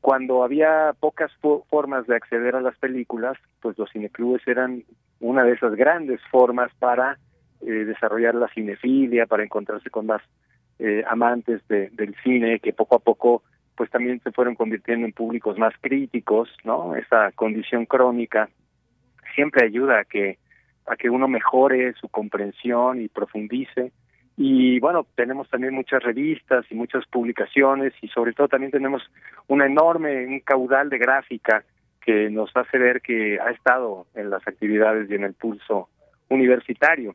Cuando 0.00 0.44
había 0.44 0.94
pocas 1.00 1.32
formas 1.68 2.06
de 2.06 2.16
acceder 2.16 2.54
a 2.54 2.60
las 2.60 2.76
películas, 2.78 3.36
pues 3.60 3.76
los 3.78 3.90
cineclubes 3.90 4.46
eran 4.46 4.84
una 5.20 5.44
de 5.44 5.52
esas 5.52 5.74
grandes 5.74 6.20
formas 6.30 6.70
para 6.78 7.18
eh, 7.62 7.70
desarrollar 7.70 8.34
la 8.34 8.48
cinefilia, 8.48 9.26
para 9.26 9.44
encontrarse 9.44 9.90
con 9.90 10.06
más 10.06 10.22
eh, 10.78 11.02
amantes 11.08 11.66
de, 11.68 11.88
del 11.90 12.14
cine 12.22 12.60
que 12.60 12.72
poco 12.72 12.96
a 12.96 13.00
poco 13.00 13.42
pues 13.78 13.90
también 13.90 14.20
se 14.24 14.32
fueron 14.32 14.56
convirtiendo 14.56 15.06
en 15.06 15.12
públicos 15.12 15.56
más 15.56 15.72
críticos, 15.80 16.50
¿no? 16.64 16.96
Esa 16.96 17.30
condición 17.30 17.86
crónica 17.86 18.48
siempre 19.36 19.64
ayuda 19.64 20.00
a 20.00 20.04
que 20.04 20.38
a 20.84 20.96
que 20.96 21.08
uno 21.08 21.28
mejore 21.28 21.92
su 22.00 22.08
comprensión 22.08 23.00
y 23.00 23.08
profundice. 23.08 23.92
Y 24.36 24.80
bueno, 24.80 25.06
tenemos 25.14 25.48
también 25.48 25.74
muchas 25.74 26.02
revistas 26.02 26.64
y 26.70 26.74
muchas 26.74 27.06
publicaciones 27.06 27.92
y 28.02 28.08
sobre 28.08 28.32
todo 28.32 28.48
también 28.48 28.72
tenemos 28.72 29.02
una 29.46 29.66
enorme, 29.66 30.26
un 30.26 30.40
caudal 30.40 30.88
de 30.90 30.98
gráfica 30.98 31.62
que 32.00 32.30
nos 32.30 32.50
hace 32.56 32.78
ver 32.78 33.00
que 33.00 33.38
ha 33.38 33.50
estado 33.50 34.06
en 34.14 34.30
las 34.30 34.46
actividades 34.48 35.08
y 35.08 35.14
en 35.14 35.22
el 35.24 35.34
pulso 35.34 35.88
universitario. 36.30 37.14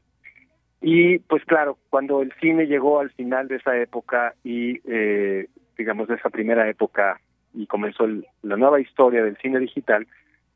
Y 0.82 1.20
pues 1.20 1.44
claro, 1.46 1.78
cuando 1.90 2.22
el 2.22 2.32
cine 2.40 2.68
llegó 2.68 3.00
al 3.00 3.10
final 3.12 3.50
de 3.50 3.56
esa 3.56 3.76
época 3.78 4.36
y 4.44 4.80
eh, 4.86 5.48
digamos 5.78 6.08
de 6.08 6.16
esa 6.16 6.30
primera 6.30 6.70
época 6.70 7.20
y 7.54 7.68
comenzó 7.68 8.08
la 8.42 8.58
nueva 8.58 8.80
historia 8.80 9.24
del 9.24 9.38
cine 9.38 9.60
digital, 9.60 10.08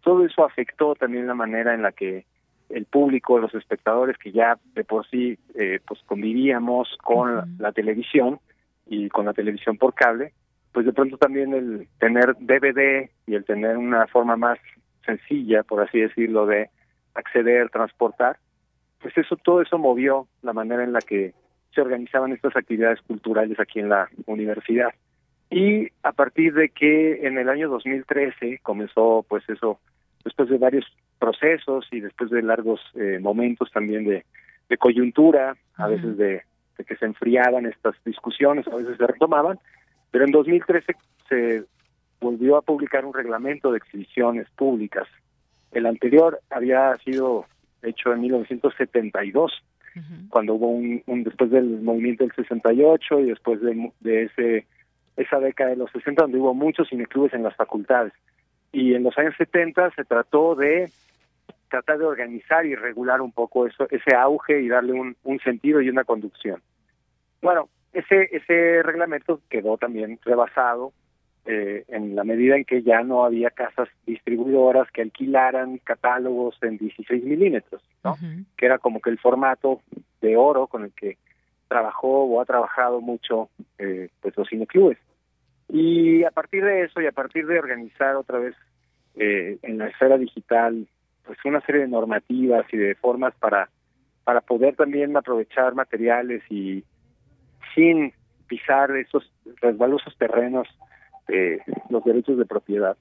todo 0.01 0.25
eso 0.25 0.45
afectó 0.45 0.95
también 0.95 1.27
la 1.27 1.35
manera 1.35 1.73
en 1.73 1.81
la 1.81 1.91
que 1.91 2.25
el 2.69 2.85
público, 2.85 3.39
los 3.39 3.53
espectadores 3.53 4.17
que 4.17 4.31
ya 4.31 4.57
de 4.73 4.83
por 4.83 5.07
sí 5.07 5.37
eh, 5.55 5.79
pues 5.87 6.01
convivíamos 6.05 6.89
con 7.03 7.57
la 7.59 7.71
televisión 7.71 8.39
y 8.85 9.09
con 9.09 9.25
la 9.25 9.33
televisión 9.33 9.77
por 9.77 9.93
cable, 9.93 10.33
pues 10.71 10.85
de 10.85 10.93
pronto 10.93 11.17
también 11.17 11.53
el 11.53 11.87
tener 11.99 12.35
DVD 12.39 13.09
y 13.25 13.35
el 13.35 13.45
tener 13.45 13.77
una 13.77 14.07
forma 14.07 14.35
más 14.35 14.59
sencilla, 15.05 15.63
por 15.63 15.81
así 15.81 15.99
decirlo, 15.99 16.45
de 16.45 16.69
acceder, 17.13 17.69
transportar, 17.69 18.37
pues 19.01 19.17
eso 19.17 19.35
todo 19.37 19.61
eso 19.61 19.77
movió 19.77 20.27
la 20.41 20.53
manera 20.53 20.83
en 20.83 20.93
la 20.93 20.99
que 20.99 21.33
se 21.73 21.81
organizaban 21.81 22.33
estas 22.33 22.55
actividades 22.55 23.01
culturales 23.01 23.59
aquí 23.59 23.79
en 23.79 23.89
la 23.89 24.09
universidad. 24.25 24.93
Y 25.49 25.89
a 26.03 26.11
partir 26.11 26.53
de 26.53 26.69
que 26.69 27.25
en 27.25 27.37
el 27.37 27.49
año 27.49 27.69
2013 27.69 28.59
comenzó 28.61 29.25
pues 29.27 29.47
eso, 29.49 29.79
después 30.23 30.49
de 30.49 30.57
varios 30.57 30.85
procesos 31.19 31.87
y 31.91 32.01
después 32.01 32.29
de 32.29 32.41
largos 32.41 32.81
eh, 32.95 33.19
momentos 33.19 33.71
también 33.71 34.05
de, 34.05 34.25
de 34.69 34.77
coyuntura, 34.77 35.55
a 35.75 35.87
veces 35.87 36.17
de, 36.17 36.41
de, 36.77 36.83
que 36.85 36.95
se 36.97 37.05
enfriaban 37.05 37.65
estas 37.65 37.95
discusiones, 38.03 38.67
a 38.67 38.75
veces 38.75 38.97
se 38.97 39.07
retomaban, 39.07 39.57
pero 40.11 40.25
en 40.25 40.31
2013 40.31 40.95
se 41.29 41.63
volvió 42.19 42.57
a 42.57 42.61
publicar 42.61 43.05
un 43.05 43.13
reglamento 43.13 43.71
de 43.71 43.77
exhibiciones 43.77 44.49
públicas. 44.49 45.07
El 45.71 45.85
anterior 45.85 46.39
había 46.49 46.95
sido 46.97 47.45
hecho 47.83 48.13
en 48.13 48.21
1972, 48.21 49.63
cuando 50.29 50.53
hubo 50.53 50.67
un, 50.69 51.23
después 51.23 51.49
del 51.49 51.81
movimiento 51.81 52.23
del 52.23 52.33
68 52.35 53.19
y 53.21 53.25
después 53.25 53.59
de, 53.61 53.91
de 53.99 54.23
ese 54.25 54.67
esa 55.17 55.39
década 55.39 55.71
de 55.71 55.75
los 55.75 55.91
60 55.91 56.23
donde 56.23 56.37
hubo 56.37 56.53
muchos 56.53 56.89
cineclubes 56.89 57.33
en 57.33 57.43
las 57.43 57.55
facultades. 57.55 58.13
Y 58.71 58.93
en 58.93 59.03
los 59.03 59.17
años 59.17 59.35
70 59.37 59.91
se 59.91 60.05
trató 60.05 60.55
de 60.55 60.91
tratar 61.69 61.97
de 61.97 62.05
organizar 62.05 62.65
y 62.65 62.75
regular 62.75 63.21
un 63.21 63.31
poco 63.31 63.67
eso, 63.67 63.87
ese 63.89 64.15
auge 64.15 64.61
y 64.61 64.69
darle 64.69 64.93
un, 64.93 65.15
un 65.23 65.39
sentido 65.39 65.81
y 65.81 65.89
una 65.89 66.03
conducción. 66.03 66.61
Bueno, 67.41 67.69
ese, 67.93 68.29
ese 68.31 68.83
reglamento 68.83 69.41
quedó 69.49 69.77
también 69.77 70.19
rebasado 70.23 70.93
eh, 71.45 71.85
en 71.87 72.13
la 72.13 72.25
medida 72.25 72.57
en 72.57 72.65
que 72.65 72.83
ya 72.83 73.03
no 73.03 73.23
había 73.23 73.49
casas 73.51 73.87
distribuidoras 74.05 74.91
que 74.91 75.01
alquilaran 75.01 75.77
catálogos 75.77 76.57
en 76.61 76.77
16 76.77 77.23
milímetros, 77.23 77.81
¿no? 78.03 78.17
Que 78.57 78.65
era 78.65 78.79
como 78.79 78.99
que 78.99 79.09
el 79.09 79.17
formato 79.17 79.81
de 80.19 80.35
oro 80.35 80.67
con 80.67 80.83
el 80.83 80.91
que 80.91 81.17
trabajó 81.69 82.25
o 82.25 82.41
ha 82.41 82.45
trabajado 82.45 82.99
mucho 82.99 83.49
eh, 83.77 84.09
pues 84.21 84.35
los 84.35 84.49
cineclubes. 84.49 84.97
Y 85.69 86.23
a 86.23 86.31
partir 86.31 86.63
de 86.63 86.83
eso 86.83 87.01
y 87.01 87.07
a 87.07 87.11
partir 87.11 87.45
de 87.45 87.59
organizar 87.59 88.15
otra 88.15 88.39
vez 88.39 88.55
eh, 89.15 89.57
en 89.63 89.77
la 89.77 89.87
esfera 89.87 90.17
digital 90.17 90.87
pues 91.25 91.37
una 91.43 91.61
serie 91.61 91.81
de 91.81 91.87
normativas 91.87 92.65
y 92.71 92.77
de 92.77 92.95
formas 92.95 93.33
para 93.35 93.69
para 94.23 94.41
poder 94.41 94.75
también 94.75 95.15
aprovechar 95.15 95.73
materiales 95.73 96.43
y 96.49 96.83
sin 97.73 98.13
pisar 98.47 98.91
esos 98.91 99.31
resbalosos 99.61 100.17
terrenos 100.17 100.67
de 101.27 101.61
los 101.89 102.03
derechos 102.03 102.37
de 102.37 102.45
propiedad. 102.45 102.97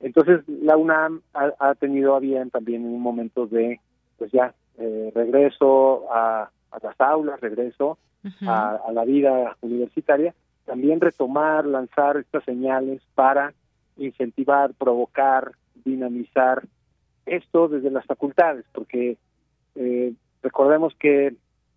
Entonces 0.00 0.42
la 0.46 0.76
UNAM 0.76 1.22
ha, 1.34 1.74
tenido 1.74 2.14
a 2.14 2.20
bien 2.20 2.50
también 2.50 2.82
en 2.84 2.94
un 2.94 3.00
momento 3.00 3.46
de 3.46 3.80
pues 4.18 4.30
ya 4.30 4.54
eh, 4.78 5.10
regreso 5.14 6.12
a, 6.12 6.50
a, 6.70 6.78
las 6.80 7.00
aulas, 7.00 7.40
regreso 7.40 7.98
a, 8.46 8.78
a 8.86 8.92
la 8.92 9.04
vida 9.04 9.56
universitaria, 9.60 10.32
también 10.68 11.00
retomar, 11.00 11.64
lanzar 11.64 12.18
estas 12.18 12.44
señales 12.44 13.00
para 13.14 13.54
incentivar, 13.96 14.74
provocar, 14.74 15.52
dinamizar 15.82 16.62
esto 17.24 17.68
desde 17.68 17.90
las 17.90 18.04
facultades, 18.04 18.66
porque 18.72 19.16
eh, 19.76 20.12
recordemos 20.42 20.94
que 20.98 21.34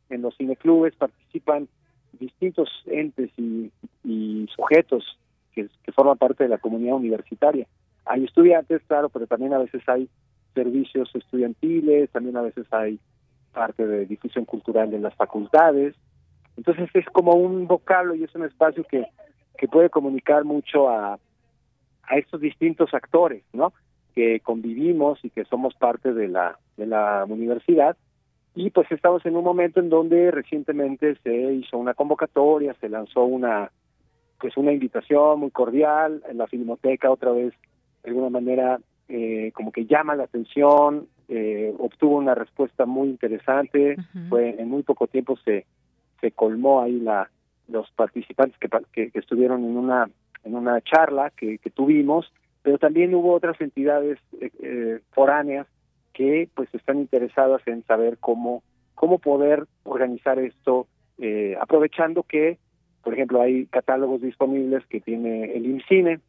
en 0.09 0.21
los 0.21 0.35
cineclubes 0.35 0.93
participan 0.95 1.69
distintos 2.19 2.69
entes 2.85 3.31
y, 3.37 3.71
sujetos 4.55 5.17
que, 5.53 5.69
forman 5.95 6.17
parte 6.17 6.43
de 6.43 6.49
la 6.49 6.57
comunidad 6.57 6.95
universitaria. 6.95 7.67
Hay 8.05 8.25
estudiantes, 8.25 8.81
claro, 8.87 9.07
pero 9.07 9.25
también 9.25 9.53
a 9.53 9.59
veces 9.59 9.81
hay 9.87 10.09
servicios 10.53 11.09
estudiantiles, 11.15 12.09
también 12.09 12.35
a 12.35 12.41
veces 12.41 12.65
hay 12.71 12.99
parte 13.53 13.87
de 13.87 14.05
difusión 14.05 14.43
cultural 14.43 14.93
en 14.93 15.03
las 15.03 15.15
facultades. 15.15 15.95
Entonces 16.57 16.89
es 16.93 17.05
como 17.07 17.33
un 17.33 17.67
vocablo 17.67 18.15
y 18.15 18.23
es 18.23 18.35
un 18.35 18.45
espacio 18.45 18.83
que, 18.83 19.05
que 19.57 19.67
puede 19.67 19.89
comunicar 19.89 20.43
mucho 20.43 20.89
a, 20.89 21.19
a 22.03 22.17
estos 22.17 22.41
distintos 22.41 22.93
actores, 22.93 23.43
¿no? 23.53 23.73
Que 24.13 24.39
convivimos 24.41 25.23
y 25.23 25.29
que 25.29 25.45
somos 25.45 25.73
parte 25.75 26.13
de 26.13 26.27
la, 26.27 26.57
de 26.77 26.85
la 26.85 27.25
universidad. 27.27 27.95
Y 28.53 28.69
pues 28.69 28.91
estamos 28.91 29.25
en 29.25 29.37
un 29.37 29.43
momento 29.43 29.79
en 29.79 29.89
donde 29.89 30.29
recientemente 30.29 31.15
se 31.23 31.53
hizo 31.53 31.77
una 31.77 31.93
convocatoria, 31.93 32.75
se 32.81 32.89
lanzó 32.89 33.23
una 33.23 33.71
pues 34.39 34.57
una 34.57 34.71
invitación 34.71 35.39
muy 35.39 35.51
cordial 35.51 36.23
en 36.27 36.39
la 36.39 36.47
Filmoteca 36.47 37.11
otra 37.11 37.31
vez 37.31 37.53
de 38.03 38.09
alguna 38.09 38.31
manera 38.31 38.79
eh, 39.07 39.51
como 39.53 39.71
que 39.71 39.85
llama 39.85 40.15
la 40.15 40.23
atención, 40.23 41.07
eh, 41.27 41.73
obtuvo 41.77 42.17
una 42.17 42.33
respuesta 42.33 42.85
muy 42.85 43.09
interesante, 43.09 43.97
fue 44.29 44.55
en 44.57 44.69
muy 44.69 44.83
poco 44.83 45.07
tiempo 45.07 45.37
se 45.43 45.65
se 46.21 46.31
colmó 46.31 46.81
ahí 46.81 46.99
la 46.99 47.29
los 47.67 47.89
participantes 47.91 48.57
que, 48.59 49.11
que, 49.11 49.19
estuvieron 49.19 49.63
en 49.63 49.77
una 49.77 50.09
en 50.43 50.55
una 50.55 50.81
charla 50.81 51.31
que, 51.31 51.57
que 51.59 51.69
tuvimos, 51.69 52.31
pero 52.63 52.77
también 52.77 53.13
hubo 53.13 53.33
otras 53.33 53.59
entidades 53.61 54.19
eh, 54.39 54.99
foráneas 55.11 55.67
que 56.13 56.49
pues 56.53 56.73
están 56.73 56.99
interesadas 56.99 57.61
en 57.65 57.83
saber 57.85 58.17
cómo 58.19 58.63
cómo 58.95 59.19
poder 59.19 59.65
organizar 59.83 60.39
esto 60.39 60.87
eh, 61.17 61.55
aprovechando 61.59 62.23
que 62.23 62.57
por 63.03 63.13
ejemplo 63.13 63.41
hay 63.41 63.65
catálogos 63.67 64.21
disponibles 64.21 64.85
que 64.87 64.99
tiene 64.99 65.53
el 65.55 65.65
IMCINE 65.65 66.19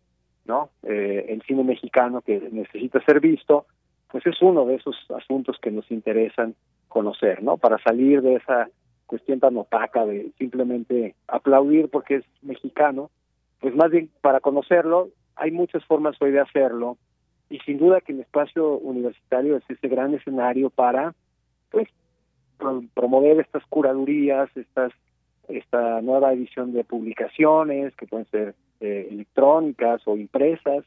no 0.46 0.70
eh, 0.84 1.26
el 1.28 1.42
cine 1.42 1.64
mexicano 1.64 2.22
que 2.22 2.48
necesita 2.52 3.04
ser 3.04 3.20
visto 3.20 3.66
pues 4.10 4.24
es 4.26 4.40
uno 4.42 4.64
de 4.66 4.76
esos 4.76 4.96
asuntos 5.10 5.58
que 5.60 5.70
nos 5.70 5.90
interesan 5.90 6.54
conocer 6.88 7.42
no 7.42 7.56
para 7.56 7.78
salir 7.78 8.22
de 8.22 8.36
esa 8.36 8.68
cuestión 9.12 9.40
tan 9.40 9.58
opaca 9.58 10.06
de 10.06 10.32
simplemente 10.38 11.14
aplaudir 11.28 11.90
porque 11.90 12.16
es 12.16 12.24
mexicano 12.40 13.10
pues 13.60 13.74
más 13.74 13.90
bien 13.90 14.08
para 14.22 14.40
conocerlo 14.40 15.10
hay 15.36 15.50
muchas 15.50 15.84
formas 15.84 16.16
hoy 16.22 16.30
de 16.30 16.40
hacerlo 16.40 16.96
y 17.50 17.58
sin 17.58 17.76
duda 17.76 18.00
que 18.00 18.12
el 18.12 18.20
espacio 18.20 18.78
universitario 18.78 19.58
es 19.58 19.64
ese 19.68 19.86
gran 19.86 20.14
escenario 20.14 20.70
para 20.70 21.14
pues 21.70 21.88
promover 22.94 23.40
estas 23.40 23.62
curadurías, 23.66 24.48
estas 24.56 24.92
esta 25.48 26.00
nueva 26.00 26.32
edición 26.32 26.72
de 26.72 26.84
publicaciones 26.84 27.94
que 27.96 28.06
pueden 28.06 28.26
ser 28.30 28.54
eh, 28.80 29.08
electrónicas 29.10 30.00
o 30.06 30.16
impresas, 30.16 30.86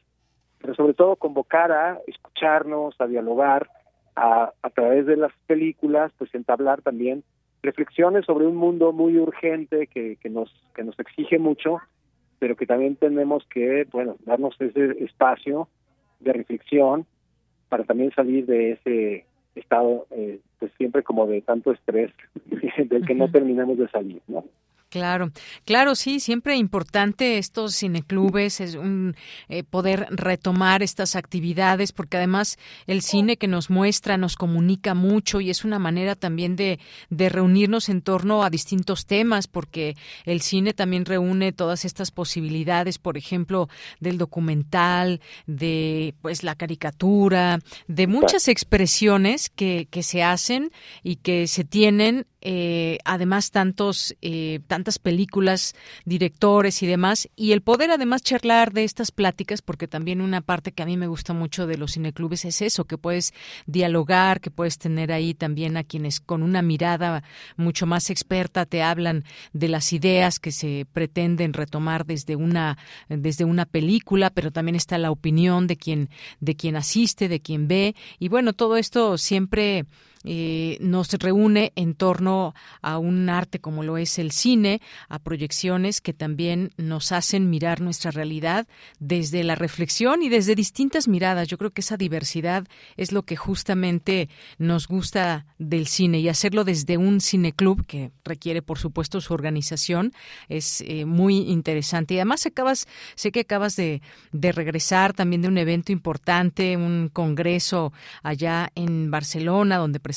pero 0.58 0.74
sobre 0.74 0.94
todo 0.94 1.14
convocar 1.14 1.70
a 1.70 2.00
escucharnos, 2.08 3.00
a 3.00 3.06
dialogar, 3.06 3.70
a, 4.16 4.52
a 4.60 4.70
través 4.70 5.06
de 5.06 5.16
las 5.16 5.30
películas, 5.46 6.10
pues 6.18 6.34
entablar 6.34 6.82
también 6.82 7.22
reflexiones 7.66 8.24
sobre 8.24 8.46
un 8.46 8.56
mundo 8.56 8.92
muy 8.92 9.18
urgente 9.18 9.86
que, 9.88 10.16
que 10.16 10.30
nos 10.30 10.50
que 10.74 10.84
nos 10.84 10.98
exige 10.98 11.38
mucho, 11.38 11.78
pero 12.38 12.56
que 12.56 12.66
también 12.66 12.96
tenemos 12.96 13.46
que, 13.52 13.86
bueno, 13.92 14.16
darnos 14.24 14.58
ese 14.60 15.04
espacio 15.04 15.68
de 16.20 16.32
reflexión 16.32 17.06
para 17.68 17.84
también 17.84 18.12
salir 18.12 18.46
de 18.46 18.72
ese 18.72 19.26
estado, 19.54 20.06
eh, 20.10 20.38
pues 20.58 20.72
siempre 20.76 21.02
como 21.02 21.26
de 21.26 21.40
tanto 21.42 21.72
estrés 21.72 22.12
del 22.76 23.06
que 23.06 23.14
no 23.14 23.30
terminamos 23.30 23.78
de 23.78 23.88
salir, 23.88 24.22
¿no? 24.28 24.44
Claro, 24.88 25.32
claro, 25.64 25.96
sí, 25.96 26.20
siempre 26.20 26.54
importante 26.56 27.38
estos 27.38 27.76
cineclubes, 27.76 28.60
es 28.60 28.76
un 28.76 29.16
eh, 29.48 29.64
poder 29.64 30.06
retomar 30.10 30.80
estas 30.84 31.16
actividades, 31.16 31.90
porque 31.90 32.18
además 32.18 32.56
el 32.86 33.02
cine 33.02 33.36
que 33.36 33.48
nos 33.48 33.68
muestra 33.68 34.16
nos 34.16 34.36
comunica 34.36 34.94
mucho 34.94 35.40
y 35.40 35.50
es 35.50 35.64
una 35.64 35.80
manera 35.80 36.14
también 36.14 36.54
de, 36.54 36.78
de 37.10 37.28
reunirnos 37.28 37.88
en 37.88 38.00
torno 38.00 38.44
a 38.44 38.48
distintos 38.48 39.06
temas, 39.06 39.48
porque 39.48 39.96
el 40.24 40.40
cine 40.40 40.72
también 40.72 41.04
reúne 41.04 41.50
todas 41.50 41.84
estas 41.84 42.12
posibilidades, 42.12 42.98
por 42.98 43.18
ejemplo, 43.18 43.68
del 43.98 44.18
documental, 44.18 45.20
de 45.48 46.14
pues 46.22 46.44
la 46.44 46.54
caricatura, 46.54 47.58
de 47.88 48.06
muchas 48.06 48.46
expresiones 48.46 49.50
que, 49.50 49.88
que 49.90 50.04
se 50.04 50.22
hacen 50.22 50.70
y 51.02 51.16
que 51.16 51.48
se 51.48 51.64
tienen 51.64 52.24
eh, 52.48 52.98
además 53.04 53.50
tantos 53.50 54.14
eh, 54.22 54.60
tantas 54.68 55.00
películas, 55.00 55.74
directores 56.04 56.80
y 56.84 56.86
demás, 56.86 57.28
y 57.34 57.50
el 57.50 57.60
poder 57.60 57.90
además 57.90 58.22
charlar 58.22 58.72
de 58.72 58.84
estas 58.84 59.10
pláticas, 59.10 59.62
porque 59.62 59.88
también 59.88 60.20
una 60.20 60.42
parte 60.42 60.70
que 60.70 60.84
a 60.84 60.86
mí 60.86 60.96
me 60.96 61.08
gusta 61.08 61.32
mucho 61.32 61.66
de 61.66 61.76
los 61.76 61.94
cineclubes 61.94 62.44
es 62.44 62.62
eso, 62.62 62.84
que 62.84 62.98
puedes 62.98 63.34
dialogar, 63.66 64.40
que 64.40 64.52
puedes 64.52 64.78
tener 64.78 65.10
ahí 65.10 65.34
también 65.34 65.76
a 65.76 65.82
quienes 65.82 66.20
con 66.20 66.44
una 66.44 66.62
mirada 66.62 67.24
mucho 67.56 67.84
más 67.84 68.10
experta 68.10 68.64
te 68.64 68.80
hablan 68.80 69.24
de 69.52 69.66
las 69.66 69.92
ideas 69.92 70.38
que 70.38 70.52
se 70.52 70.86
pretenden 70.92 71.52
retomar 71.52 72.06
desde 72.06 72.36
una 72.36 72.78
desde 73.08 73.44
una 73.44 73.64
película, 73.66 74.30
pero 74.30 74.52
también 74.52 74.76
está 74.76 74.98
la 74.98 75.10
opinión 75.10 75.66
de 75.66 75.76
quien 75.76 76.10
de 76.38 76.54
quien 76.54 76.76
asiste, 76.76 77.28
de 77.28 77.40
quien 77.40 77.66
ve, 77.66 77.96
y 78.20 78.28
bueno, 78.28 78.52
todo 78.52 78.76
esto 78.76 79.18
siempre 79.18 79.84
eh, 80.28 80.76
nos 80.80 81.12
reúne 81.12 81.72
en 81.76 81.94
torno 81.94 82.52
a 82.82 82.98
un 82.98 83.28
arte 83.28 83.60
como 83.60 83.84
lo 83.84 83.96
es 83.96 84.18
el 84.18 84.32
cine, 84.32 84.82
a 85.08 85.20
proyecciones 85.20 86.00
que 86.00 86.12
también 86.12 86.72
nos 86.76 87.12
hacen 87.12 87.48
mirar 87.48 87.80
nuestra 87.80 88.10
realidad 88.10 88.66
desde 88.98 89.44
la 89.44 89.54
reflexión 89.54 90.24
y 90.24 90.28
desde 90.28 90.56
distintas 90.56 91.06
miradas. 91.06 91.46
Yo 91.46 91.58
creo 91.58 91.70
que 91.70 91.80
esa 91.80 91.96
diversidad 91.96 92.66
es 92.96 93.12
lo 93.12 93.22
que 93.22 93.36
justamente 93.36 94.28
nos 94.58 94.88
gusta 94.88 95.46
del 95.58 95.86
cine 95.86 96.18
y 96.18 96.28
hacerlo 96.28 96.64
desde 96.64 96.96
un 96.96 97.20
cineclub 97.20 97.86
que 97.86 98.10
requiere, 98.24 98.62
por 98.62 98.80
supuesto, 98.80 99.20
su 99.20 99.32
organización 99.32 100.12
es 100.48 100.80
eh, 100.80 101.04
muy 101.04 101.38
interesante. 101.38 102.14
Y 102.14 102.16
además 102.18 102.44
acabas, 102.46 102.88
sé 103.14 103.30
que 103.30 103.40
acabas 103.40 103.76
de, 103.76 104.02
de 104.32 104.50
regresar 104.50 105.12
también 105.12 105.42
de 105.42 105.48
un 105.48 105.58
evento 105.58 105.92
importante, 105.92 106.76
un 106.76 107.10
congreso 107.12 107.92
allá 108.24 108.72
en 108.74 109.12
Barcelona, 109.12 109.76
donde 109.76 110.00
presentaste 110.00 110.15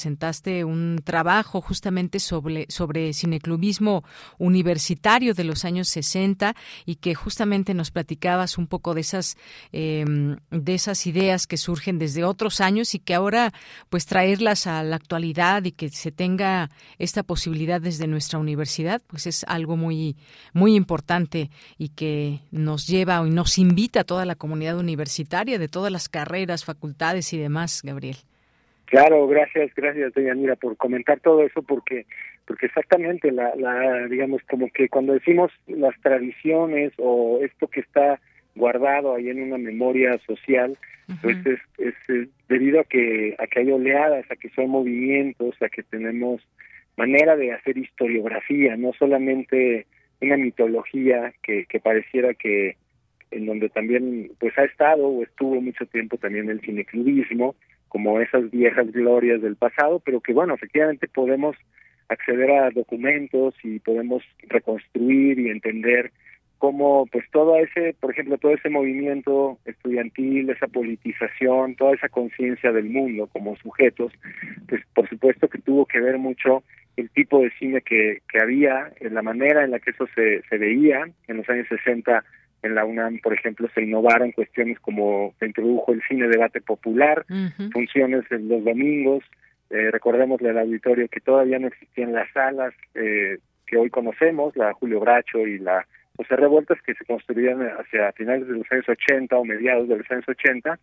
un 0.64 1.02
trabajo 1.04 1.62
justamente 1.62 2.20
sobre, 2.20 2.66
sobre 2.70 3.14
cineclubismo 3.14 4.04
universitario 4.38 5.34
de 5.34 5.44
los 5.44 5.66
años 5.66 5.88
60 5.90 6.56
y 6.86 6.96
que 6.96 7.16
justamente 7.16 7.74
nos 7.74 7.92
platicabas 7.92 8.58
un 8.58 8.68
poco 8.68 8.94
de 8.94 9.02
esas, 9.02 9.38
em, 9.72 10.38
de 10.52 10.74
esas 10.74 11.06
ideas 11.08 11.48
que 11.48 11.58
surgen 11.58 12.00
desde 12.00 12.24
otros 12.24 12.62
años 12.62 12.96
y 12.96 13.00
que 13.00 13.14
ahora 13.14 13.54
pues 13.90 14.06
traerlas 14.06 14.68
a 14.68 14.84
la 14.84 14.96
actualidad 14.96 15.64
y 15.64 15.72
que 15.72 15.90
se 15.90 16.12
tenga 16.12 16.70
esta 16.98 17.24
posibilidad 17.24 17.82
desde 17.82 18.08
nuestra 18.08 18.40
universidad, 18.40 19.02
pues 19.08 19.28
es 19.28 19.44
algo 19.48 19.78
muy, 19.78 20.16
muy 20.54 20.76
importante 20.76 21.50
y 21.78 21.90
que 21.90 22.42
nos 22.52 22.88
lleva 22.88 23.26
y 23.26 23.30
nos 23.30 23.58
invita 23.58 24.02
a 24.02 24.04
toda 24.04 24.26
la 24.26 24.36
comunidad 24.36 24.78
universitaria 24.78 25.60
de 25.60 25.68
todas 25.68 25.92
las 25.92 26.10
carreras, 26.10 26.66
facultades 26.66 27.34
y 27.34 27.38
demás, 27.38 27.82
Gabriel. 27.84 28.18
Claro, 28.90 29.28
gracias, 29.28 29.72
gracias, 29.76 30.14
Mira, 30.16 30.56
por 30.56 30.76
comentar 30.76 31.20
todo 31.20 31.44
eso, 31.44 31.62
porque 31.62 32.08
porque 32.48 32.66
exactamente 32.66 33.32
la, 33.32 33.56
la 33.56 34.08
digamos 34.08 34.42
como 34.50 34.68
que 34.72 34.90
cuando 34.90 35.14
decimos 35.14 35.52
las 35.68 35.94
tradiciones 36.02 36.92
o 36.98 37.40
esto 37.44 37.68
que 37.68 37.82
está 37.82 38.20
guardado 38.56 39.14
ahí 39.14 39.30
en 39.30 39.44
una 39.44 39.60
memoria 39.60 40.18
social, 40.26 40.76
pues 41.22 41.38
es, 41.46 41.60
es, 41.78 42.30
debido 42.48 42.80
a 42.80 42.84
que 42.84 43.36
a 43.38 43.46
que 43.46 43.60
hay 43.60 43.72
oleadas, 43.72 44.26
a 44.32 44.36
que 44.36 44.50
son 44.50 44.72
movimientos, 44.72 45.56
a 45.62 45.70
que 45.70 45.84
tenemos 45.84 46.42
manera 46.98 47.36
de 47.36 47.54
hacer 47.54 47.78
historiografía, 47.78 48.76
no 48.76 48.92
solamente 48.94 49.86
una 50.20 50.36
mitología 50.36 51.32
que, 51.44 51.68
que 51.68 51.80
pareciera 51.80 52.34
que 52.34 52.76
en 53.30 53.46
donde 53.46 53.70
también 53.70 54.32
pues 54.40 54.58
ha 54.58 54.64
estado 54.64 55.08
o 55.08 55.22
estuvo 55.22 55.62
mucho 55.62 55.86
tiempo 55.86 56.18
también 56.18 56.50
el 56.50 56.62
cineclubismo, 56.62 57.56
como 57.90 58.20
esas 58.22 58.50
viejas 58.50 58.92
glorias 58.92 59.42
del 59.42 59.56
pasado, 59.56 60.00
pero 60.00 60.22
que 60.22 60.34
bueno, 60.34 60.54
efectivamente 60.54 61.08
podemos 61.08 61.56
acceder 62.08 62.52
a 62.52 62.72
documentos 62.72 63.54
y 63.64 63.80
podemos 63.80 64.24
reconstruir 64.48 65.40
y 65.40 65.50
entender 65.50 66.12
cómo 66.58 67.06
pues 67.12 67.26
todo 67.32 67.56
ese, 67.58 67.96
por 68.00 68.12
ejemplo, 68.12 68.38
todo 68.38 68.54
ese 68.54 68.70
movimiento 68.70 69.58
estudiantil, 69.66 70.50
esa 70.50 70.68
politización, 70.68 71.76
toda 71.76 71.94
esa 71.94 72.10
conciencia 72.10 72.72
del 72.72 72.90
mundo 72.90 73.28
como 73.28 73.56
sujetos, 73.58 74.12
pues 74.68 74.82
por 74.94 75.08
supuesto 75.10 75.48
que 75.48 75.60
tuvo 75.60 75.86
que 75.86 76.02
ver 76.02 76.18
mucho 76.18 76.64
el 76.98 77.10
tipo 77.12 77.40
de 77.42 77.52
cine 77.52 77.82
que, 77.82 78.22
que 78.30 78.40
había, 78.42 78.92
la 79.00 79.22
manera 79.22 79.64
en 79.64 79.72
la 79.72 79.80
que 79.80 79.92
eso 79.92 80.06
se, 80.14 80.42
se 80.50 80.58
veía 80.58 81.08
en 81.28 81.38
los 81.38 81.50
años 81.50 81.68
60 81.70 82.24
en 82.62 82.76
la 82.76 82.86
UNAM, 82.86 83.20
por 83.20 83.34
ejemplo, 83.34 83.70
se 83.74 83.84
innovaron 83.84 84.32
cuestiones 84.32 84.80
como 84.80 85.34
se 85.40 85.46
introdujo 85.46 85.94
el 85.94 86.02
cine 86.08 86.28
debate 86.28 86.62
popular, 86.62 87.26
funciones 87.72 88.24
en 88.32 88.50
los 88.50 88.64
domingos, 88.64 89.24
eh, 89.70 89.92
recordemos 89.92 90.42
el 90.42 90.58
auditorio 90.58 91.08
que 91.08 91.20
todavía 91.20 91.60
no 91.60 91.68
existían 91.68 92.12
las 92.12 92.32
salas 92.32 92.74
eh, 92.96 93.38
que 93.68 93.78
hoy 93.78 93.90
conocemos, 93.92 94.56
la 94.56 94.74
Julio 94.74 95.00
Bracho 95.00 95.46
y 95.46 95.60
la 95.60 95.86
José 96.18 96.36
Revueltas, 96.36 96.82
que 96.82 96.96
se 96.96 97.06
construían 97.06 97.62
hacia 97.62 98.12
finales 98.14 98.48
de 98.48 98.58
los 98.58 98.72
años 98.72 98.90
80 98.90 99.38
o 99.38 99.46
mediados 99.46 99.88
de 99.88 99.98
los 99.98 100.12
años 100.12 100.28
80, 100.28 100.80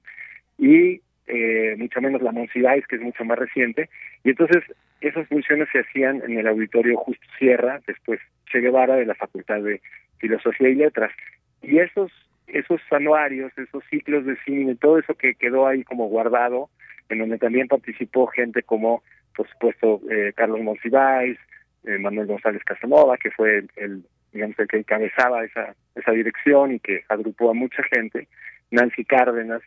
y 0.59 1.01
eh, 1.27 1.75
mucho 1.77 2.01
menos 2.01 2.23
la 2.23 2.31
Monsiváis, 2.31 2.87
que 2.87 2.97
es 2.97 3.03
mucho 3.03 3.25
más 3.25 3.39
reciente, 3.39 3.91
y 4.23 4.31
entonces 4.31 4.63
esas 5.01 5.27
funciones 5.29 5.69
se 5.73 5.81
hacían 5.81 6.23
en 6.25 6.39
el 6.39 6.47
auditorio 6.47 6.97
Justo 6.97 7.27
Sierra, 7.39 7.81
después 7.87 8.21
Che 8.47 8.61
Guevara 8.61 8.95
de 8.95 9.05
la 9.05 9.15
Facultad 9.17 9.61
de 9.61 9.81
Filosofía 10.19 10.69
y 10.69 10.77
Letras. 10.77 11.13
Y 11.63 11.79
esos, 11.79 12.13
esos 12.47 12.81
anuarios, 12.91 13.53
esos 13.57 13.83
ciclos 13.91 14.25
de 14.25 14.37
cine, 14.45 14.77
todo 14.77 14.99
eso 14.99 15.15
que 15.15 15.35
quedó 15.35 15.67
ahí 15.67 15.85
como 15.85 16.09
guardado, 16.09 16.69
en 17.09 17.19
donde 17.19 17.39
también 17.39 17.69
participó 17.69 18.27
gente 18.27 18.63
como, 18.63 19.03
por 19.37 19.49
supuesto, 19.49 20.01
eh, 20.11 20.33
Carlos 20.35 20.61
Monsiváis, 20.61 21.39
eh, 21.85 21.99
Manuel 21.99 22.27
González 22.27 22.63
Casanova, 22.65 23.17
que 23.17 23.31
fue 23.31 23.65
el, 23.77 24.05
digamos, 24.33 24.59
el 24.59 24.69
que 24.69 24.79
encabezaba 24.79 25.45
esa, 25.45 25.75
esa 25.95 26.13
dirección 26.13 26.73
y 26.73 26.81
que 26.81 27.05
agrupó 27.09 27.51
a 27.51 27.55
mucha 27.55 27.83
gente, 27.85 28.29
Nancy 28.71 29.05
Cárdenas, 29.05 29.63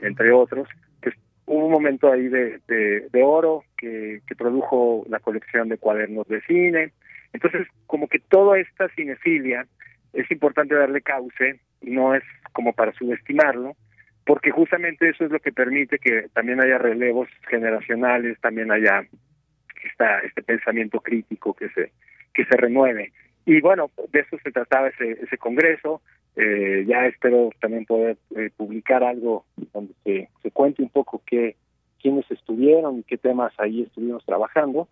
entre 0.00 0.32
otros, 0.32 0.68
pues 1.00 1.14
hubo 1.46 1.66
un 1.66 1.72
momento 1.72 2.10
ahí 2.10 2.28
de, 2.28 2.60
de, 2.66 3.08
de 3.08 3.22
oro 3.22 3.64
que, 3.76 4.20
que 4.26 4.34
produjo 4.34 5.04
la 5.08 5.20
colección 5.20 5.68
de 5.68 5.78
cuadernos 5.78 6.26
de 6.28 6.40
cine. 6.42 6.92
Entonces, 7.32 7.68
como 7.86 8.08
que 8.08 8.18
toda 8.18 8.58
esta 8.58 8.88
cinefilia 8.90 9.66
es 10.12 10.30
importante 10.30 10.74
darle 10.74 11.02
cauce 11.02 11.60
no 11.82 12.14
es 12.14 12.22
como 12.52 12.72
para 12.72 12.92
subestimarlo, 12.92 13.76
porque 14.24 14.50
justamente 14.50 15.08
eso 15.08 15.24
es 15.24 15.30
lo 15.30 15.40
que 15.40 15.52
permite 15.52 15.98
que 15.98 16.26
también 16.32 16.60
haya 16.60 16.78
relevos 16.78 17.28
generacionales, 17.48 18.38
también 18.40 18.70
haya 18.70 19.04
esta, 19.84 20.20
este 20.20 20.42
pensamiento 20.42 21.00
crítico 21.00 21.54
que 21.54 21.68
se 21.70 21.92
que 22.32 22.44
se 22.44 22.56
renueve. 22.56 23.12
Y 23.44 23.60
bueno, 23.60 23.90
de 24.12 24.20
eso 24.20 24.36
se 24.42 24.52
trataba 24.52 24.88
ese, 24.88 25.12
ese 25.22 25.38
congreso. 25.38 26.00
Eh, 26.36 26.84
ya 26.86 27.06
espero 27.06 27.50
también 27.60 27.84
poder 27.86 28.16
eh, 28.36 28.50
publicar 28.56 29.02
algo 29.02 29.44
donde 29.72 29.94
se, 30.04 30.28
se 30.42 30.50
cuente 30.52 30.82
un 30.82 30.90
poco 30.90 31.22
qué, 31.26 31.56
quiénes 32.00 32.28
estuvieron 32.30 32.98
y 32.98 33.02
qué 33.02 33.18
temas 33.18 33.52
ahí 33.58 33.82
estuvimos 33.82 34.24
trabajando. 34.24 34.88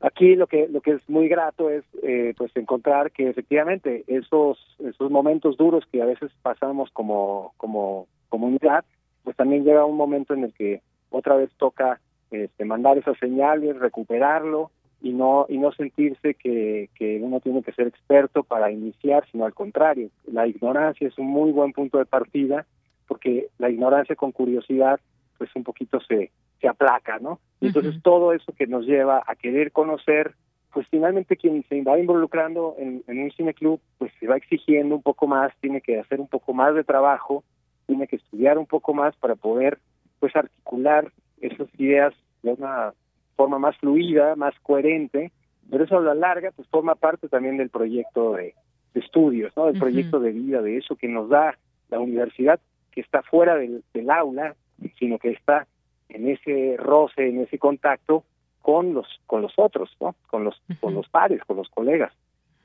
Aquí 0.00 0.34
lo 0.34 0.46
que 0.46 0.68
lo 0.68 0.80
que 0.80 0.92
es 0.92 1.08
muy 1.08 1.28
grato 1.28 1.70
es 1.70 1.84
eh, 2.02 2.34
pues 2.36 2.54
encontrar 2.56 3.12
que 3.12 3.28
efectivamente 3.28 4.04
esos 4.06 4.58
esos 4.78 5.10
momentos 5.10 5.56
duros 5.56 5.84
que 5.90 6.02
a 6.02 6.06
veces 6.06 6.30
pasamos 6.42 6.90
como 6.92 7.52
como 7.56 8.06
comunidad 8.28 8.84
pues 9.24 9.36
también 9.36 9.64
llega 9.64 9.84
un 9.84 9.96
momento 9.96 10.34
en 10.34 10.44
el 10.44 10.52
que 10.52 10.82
otra 11.10 11.36
vez 11.36 11.50
toca 11.56 12.00
este, 12.30 12.64
mandar 12.64 12.98
esas 12.98 13.18
señales, 13.18 13.78
recuperarlo 13.78 14.70
y 15.00 15.12
no 15.12 15.46
y 15.48 15.58
no 15.58 15.72
sentirse 15.72 16.34
que, 16.34 16.88
que 16.94 17.20
uno 17.22 17.40
tiene 17.40 17.62
que 17.62 17.72
ser 17.72 17.86
experto 17.86 18.42
para 18.42 18.70
iniciar, 18.70 19.24
sino 19.30 19.44
al 19.44 19.54
contrario. 19.54 20.10
La 20.26 20.46
ignorancia 20.46 21.08
es 21.08 21.18
un 21.18 21.26
muy 21.26 21.52
buen 21.52 21.72
punto 21.72 21.98
de 21.98 22.06
partida 22.06 22.66
porque 23.06 23.48
la 23.58 23.68
ignorancia 23.68 24.16
con 24.16 24.32
curiosidad 24.32 24.98
pues 25.42 25.56
un 25.56 25.64
poquito 25.64 25.98
se, 26.02 26.30
se 26.60 26.68
aplaca, 26.68 27.18
¿no? 27.18 27.40
Y 27.60 27.66
entonces 27.66 28.00
todo 28.00 28.32
eso 28.32 28.52
que 28.52 28.68
nos 28.68 28.86
lleva 28.86 29.24
a 29.26 29.34
querer 29.34 29.72
conocer, 29.72 30.36
pues 30.72 30.86
finalmente 30.88 31.36
quien 31.36 31.64
se 31.68 31.82
va 31.82 31.98
involucrando 31.98 32.76
en, 32.78 33.02
en 33.08 33.24
un 33.24 33.32
cineclub, 33.32 33.80
pues 33.98 34.12
se 34.20 34.28
va 34.28 34.36
exigiendo 34.36 34.94
un 34.94 35.02
poco 35.02 35.26
más, 35.26 35.52
tiene 35.60 35.80
que 35.80 35.98
hacer 35.98 36.20
un 36.20 36.28
poco 36.28 36.54
más 36.54 36.76
de 36.76 36.84
trabajo, 36.84 37.42
tiene 37.86 38.06
que 38.06 38.14
estudiar 38.14 38.56
un 38.56 38.66
poco 38.66 38.94
más 38.94 39.16
para 39.16 39.34
poder 39.34 39.80
pues 40.20 40.36
articular 40.36 41.10
esas 41.40 41.66
ideas 41.76 42.14
de 42.44 42.52
una 42.52 42.94
forma 43.34 43.58
más 43.58 43.76
fluida, 43.78 44.36
más 44.36 44.54
coherente, 44.62 45.32
pero 45.68 45.82
eso 45.82 45.98
a 45.98 46.02
la 46.02 46.14
larga 46.14 46.52
pues 46.54 46.68
forma 46.68 46.94
parte 46.94 47.26
también 47.26 47.56
del 47.56 47.70
proyecto 47.70 48.34
de, 48.34 48.54
estudios, 48.94 49.52
¿no? 49.56 49.66
Del 49.66 49.80
proyecto 49.80 50.20
de 50.20 50.30
vida, 50.30 50.62
de 50.62 50.76
eso 50.76 50.94
que 50.94 51.08
nos 51.08 51.28
da 51.28 51.58
la 51.88 51.98
universidad, 51.98 52.60
que 52.92 53.00
está 53.00 53.22
fuera 53.22 53.56
del, 53.56 53.82
del 53.92 54.08
aula, 54.08 54.54
sino 54.98 55.18
que 55.18 55.30
está 55.30 55.66
en 56.08 56.28
ese 56.28 56.76
roce, 56.78 57.28
en 57.28 57.40
ese 57.40 57.58
contacto 57.58 58.24
con 58.60 58.94
los 58.94 59.06
con 59.26 59.42
los 59.42 59.52
otros, 59.56 59.96
¿no? 60.00 60.14
Con 60.28 60.44
los 60.44 60.60
con 60.80 60.94
los 60.94 61.08
pares, 61.08 61.42
con 61.44 61.56
los 61.56 61.68
colegas. 61.70 62.12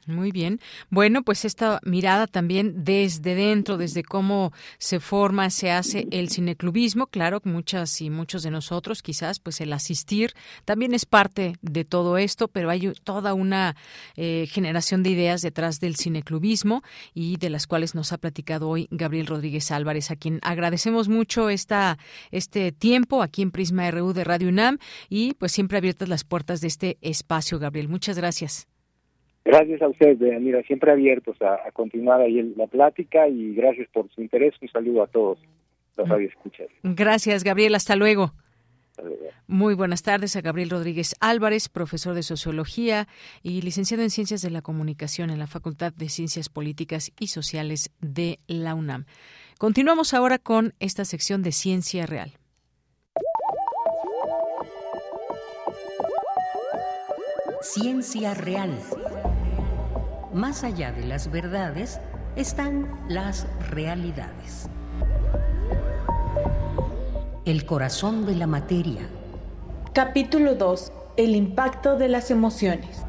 Muy 0.07 0.31
bien. 0.31 0.61
Bueno, 0.89 1.21
pues 1.21 1.43
esta 1.43 1.81
mirada 1.83 2.27
también 2.27 2.85
desde 2.85 3.35
dentro, 3.35 3.75
desde 3.75 4.03
cómo 4.03 4.53
se 4.77 5.01
forma, 5.01 5.49
se 5.49 5.69
hace 5.69 6.07
el 6.11 6.29
cineclubismo, 6.29 7.07
claro, 7.07 7.41
muchas 7.43 7.99
y 7.99 8.09
muchos 8.09 8.41
de 8.43 8.49
nosotros 8.49 9.01
quizás, 9.01 9.39
pues 9.39 9.59
el 9.59 9.73
asistir 9.73 10.33
también 10.63 10.93
es 10.93 11.05
parte 11.05 11.57
de 11.61 11.83
todo 11.83 12.17
esto, 12.17 12.47
pero 12.47 12.69
hay 12.69 12.93
toda 13.03 13.33
una 13.33 13.75
eh, 14.15 14.47
generación 14.49 15.03
de 15.03 15.09
ideas 15.09 15.41
detrás 15.41 15.81
del 15.81 15.97
cineclubismo 15.97 16.83
y 17.13 17.35
de 17.35 17.49
las 17.49 17.67
cuales 17.67 17.93
nos 17.93 18.13
ha 18.13 18.17
platicado 18.17 18.69
hoy 18.69 18.87
Gabriel 18.91 19.27
Rodríguez 19.27 19.71
Álvarez, 19.71 20.09
a 20.09 20.15
quien 20.15 20.39
agradecemos 20.41 21.09
mucho 21.09 21.49
esta, 21.49 21.97
este 22.31 22.71
tiempo 22.71 23.21
aquí 23.21 23.41
en 23.41 23.51
Prisma 23.51 23.91
RU 23.91 24.13
de 24.13 24.23
Radio 24.23 24.47
UNAM 24.47 24.77
y 25.09 25.33
pues 25.33 25.51
siempre 25.51 25.79
abiertas 25.79 26.07
las 26.07 26.23
puertas 26.23 26.61
de 26.61 26.67
este 26.67 26.97
espacio, 27.01 27.59
Gabriel. 27.59 27.89
Muchas 27.89 28.17
gracias. 28.17 28.67
Gracias 29.47 29.81
a 29.81 29.87
ustedes, 29.87 30.41
mira, 30.41 30.61
siempre 30.63 30.91
abiertos 30.91 31.37
a, 31.41 31.71
continuar 31.71 32.19
ahí 32.19 32.37
en 32.37 32.53
la 32.57 32.67
plática 32.67 33.29
y 33.29 33.55
gracias 33.55 33.87
por 33.93 34.11
su 34.11 34.21
interés. 34.21 34.53
Un 34.61 34.67
saludo 34.67 35.03
a 35.03 35.07
todos 35.07 35.39
los 35.95 36.05
mm. 36.05 36.11
radioescuchas. 36.11 36.67
Gracias, 36.83 37.45
Gabriel. 37.45 37.73
Hasta 37.73 37.95
luego. 37.95 38.33
Muy 39.47 39.73
buenas 39.73 40.03
tardes 40.03 40.35
a 40.35 40.41
Gabriel 40.41 40.69
Rodríguez 40.69 41.15
Álvarez, 41.21 41.69
profesor 41.69 42.13
de 42.13 42.23
Sociología 42.23 43.07
y 43.41 43.61
licenciado 43.61 44.03
en 44.03 44.09
Ciencias 44.09 44.41
de 44.41 44.49
la 44.49 44.61
Comunicación 44.61 45.29
en 45.29 45.39
la 45.39 45.47
Facultad 45.47 45.93
de 45.93 46.09
Ciencias 46.09 46.49
Políticas 46.49 47.13
y 47.17 47.27
Sociales 47.27 47.91
de 48.01 48.39
la 48.47 48.75
UNAM. 48.75 49.05
Continuamos 49.59 50.13
ahora 50.13 50.39
con 50.39 50.73
esta 50.81 51.05
sección 51.05 51.41
de 51.41 51.53
Ciencia 51.53 52.05
Real. 52.05 52.33
Ciencia 57.61 58.33
Real. 58.33 58.71
Más 60.37 60.63
allá 60.63 60.91
de 60.91 61.03
las 61.03 61.31
verdades 61.31 61.99
están 62.35 62.87
las 63.09 63.47
realidades. 63.71 64.69
El 67.45 67.65
corazón 67.65 68.27
de 68.27 68.35
la 68.35 68.45
materia. 68.45 69.09
Capítulo 69.93 70.53
2. 70.53 70.91
El 71.17 71.35
impacto 71.35 71.97
de 71.97 72.09
las 72.09 72.29
emociones. 72.29 73.06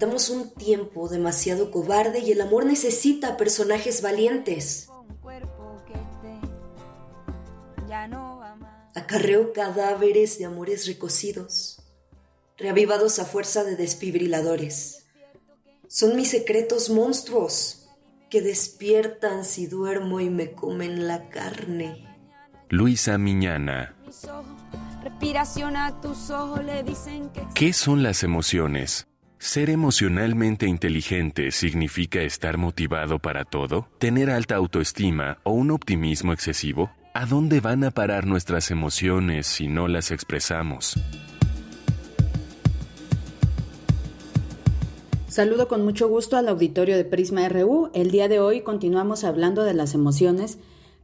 Habitamos 0.00 0.30
un 0.30 0.50
tiempo 0.50 1.08
demasiado 1.08 1.72
cobarde 1.72 2.20
y 2.20 2.30
el 2.30 2.40
amor 2.40 2.64
necesita 2.64 3.36
personajes 3.36 4.00
valientes. 4.00 4.88
Acarreo 8.94 9.52
cadáveres 9.52 10.38
de 10.38 10.44
amores 10.44 10.86
recocidos, 10.86 11.82
reavivados 12.56 13.18
a 13.18 13.24
fuerza 13.24 13.64
de 13.64 13.74
desfibriladores. 13.74 15.04
Son 15.88 16.14
mis 16.14 16.30
secretos 16.30 16.90
monstruos 16.90 17.88
que 18.30 18.40
despiertan 18.40 19.44
si 19.44 19.66
duermo 19.66 20.20
y 20.20 20.30
me 20.30 20.52
comen 20.52 21.08
la 21.08 21.28
carne. 21.28 22.06
Luisa 22.68 23.18
Miñana. 23.18 23.96
¿Qué 27.54 27.72
son 27.72 28.02
las 28.04 28.22
emociones? 28.22 29.07
¿Ser 29.40 29.70
emocionalmente 29.70 30.66
inteligente 30.66 31.52
significa 31.52 32.22
estar 32.22 32.58
motivado 32.58 33.20
para 33.20 33.44
todo? 33.44 33.86
¿Tener 33.98 34.30
alta 34.30 34.56
autoestima 34.56 35.38
o 35.44 35.52
un 35.52 35.70
optimismo 35.70 36.32
excesivo? 36.32 36.90
¿A 37.14 37.24
dónde 37.24 37.60
van 37.60 37.84
a 37.84 37.92
parar 37.92 38.26
nuestras 38.26 38.72
emociones 38.72 39.46
si 39.46 39.68
no 39.68 39.86
las 39.86 40.10
expresamos? 40.10 40.98
Saludo 45.28 45.68
con 45.68 45.84
mucho 45.84 46.08
gusto 46.08 46.36
al 46.36 46.48
auditorio 46.48 46.96
de 46.96 47.04
Prisma 47.04 47.48
RU. 47.48 47.90
El 47.94 48.10
día 48.10 48.26
de 48.26 48.40
hoy 48.40 48.62
continuamos 48.62 49.22
hablando 49.22 49.62
de 49.62 49.74
las 49.74 49.94
emociones 49.94 50.58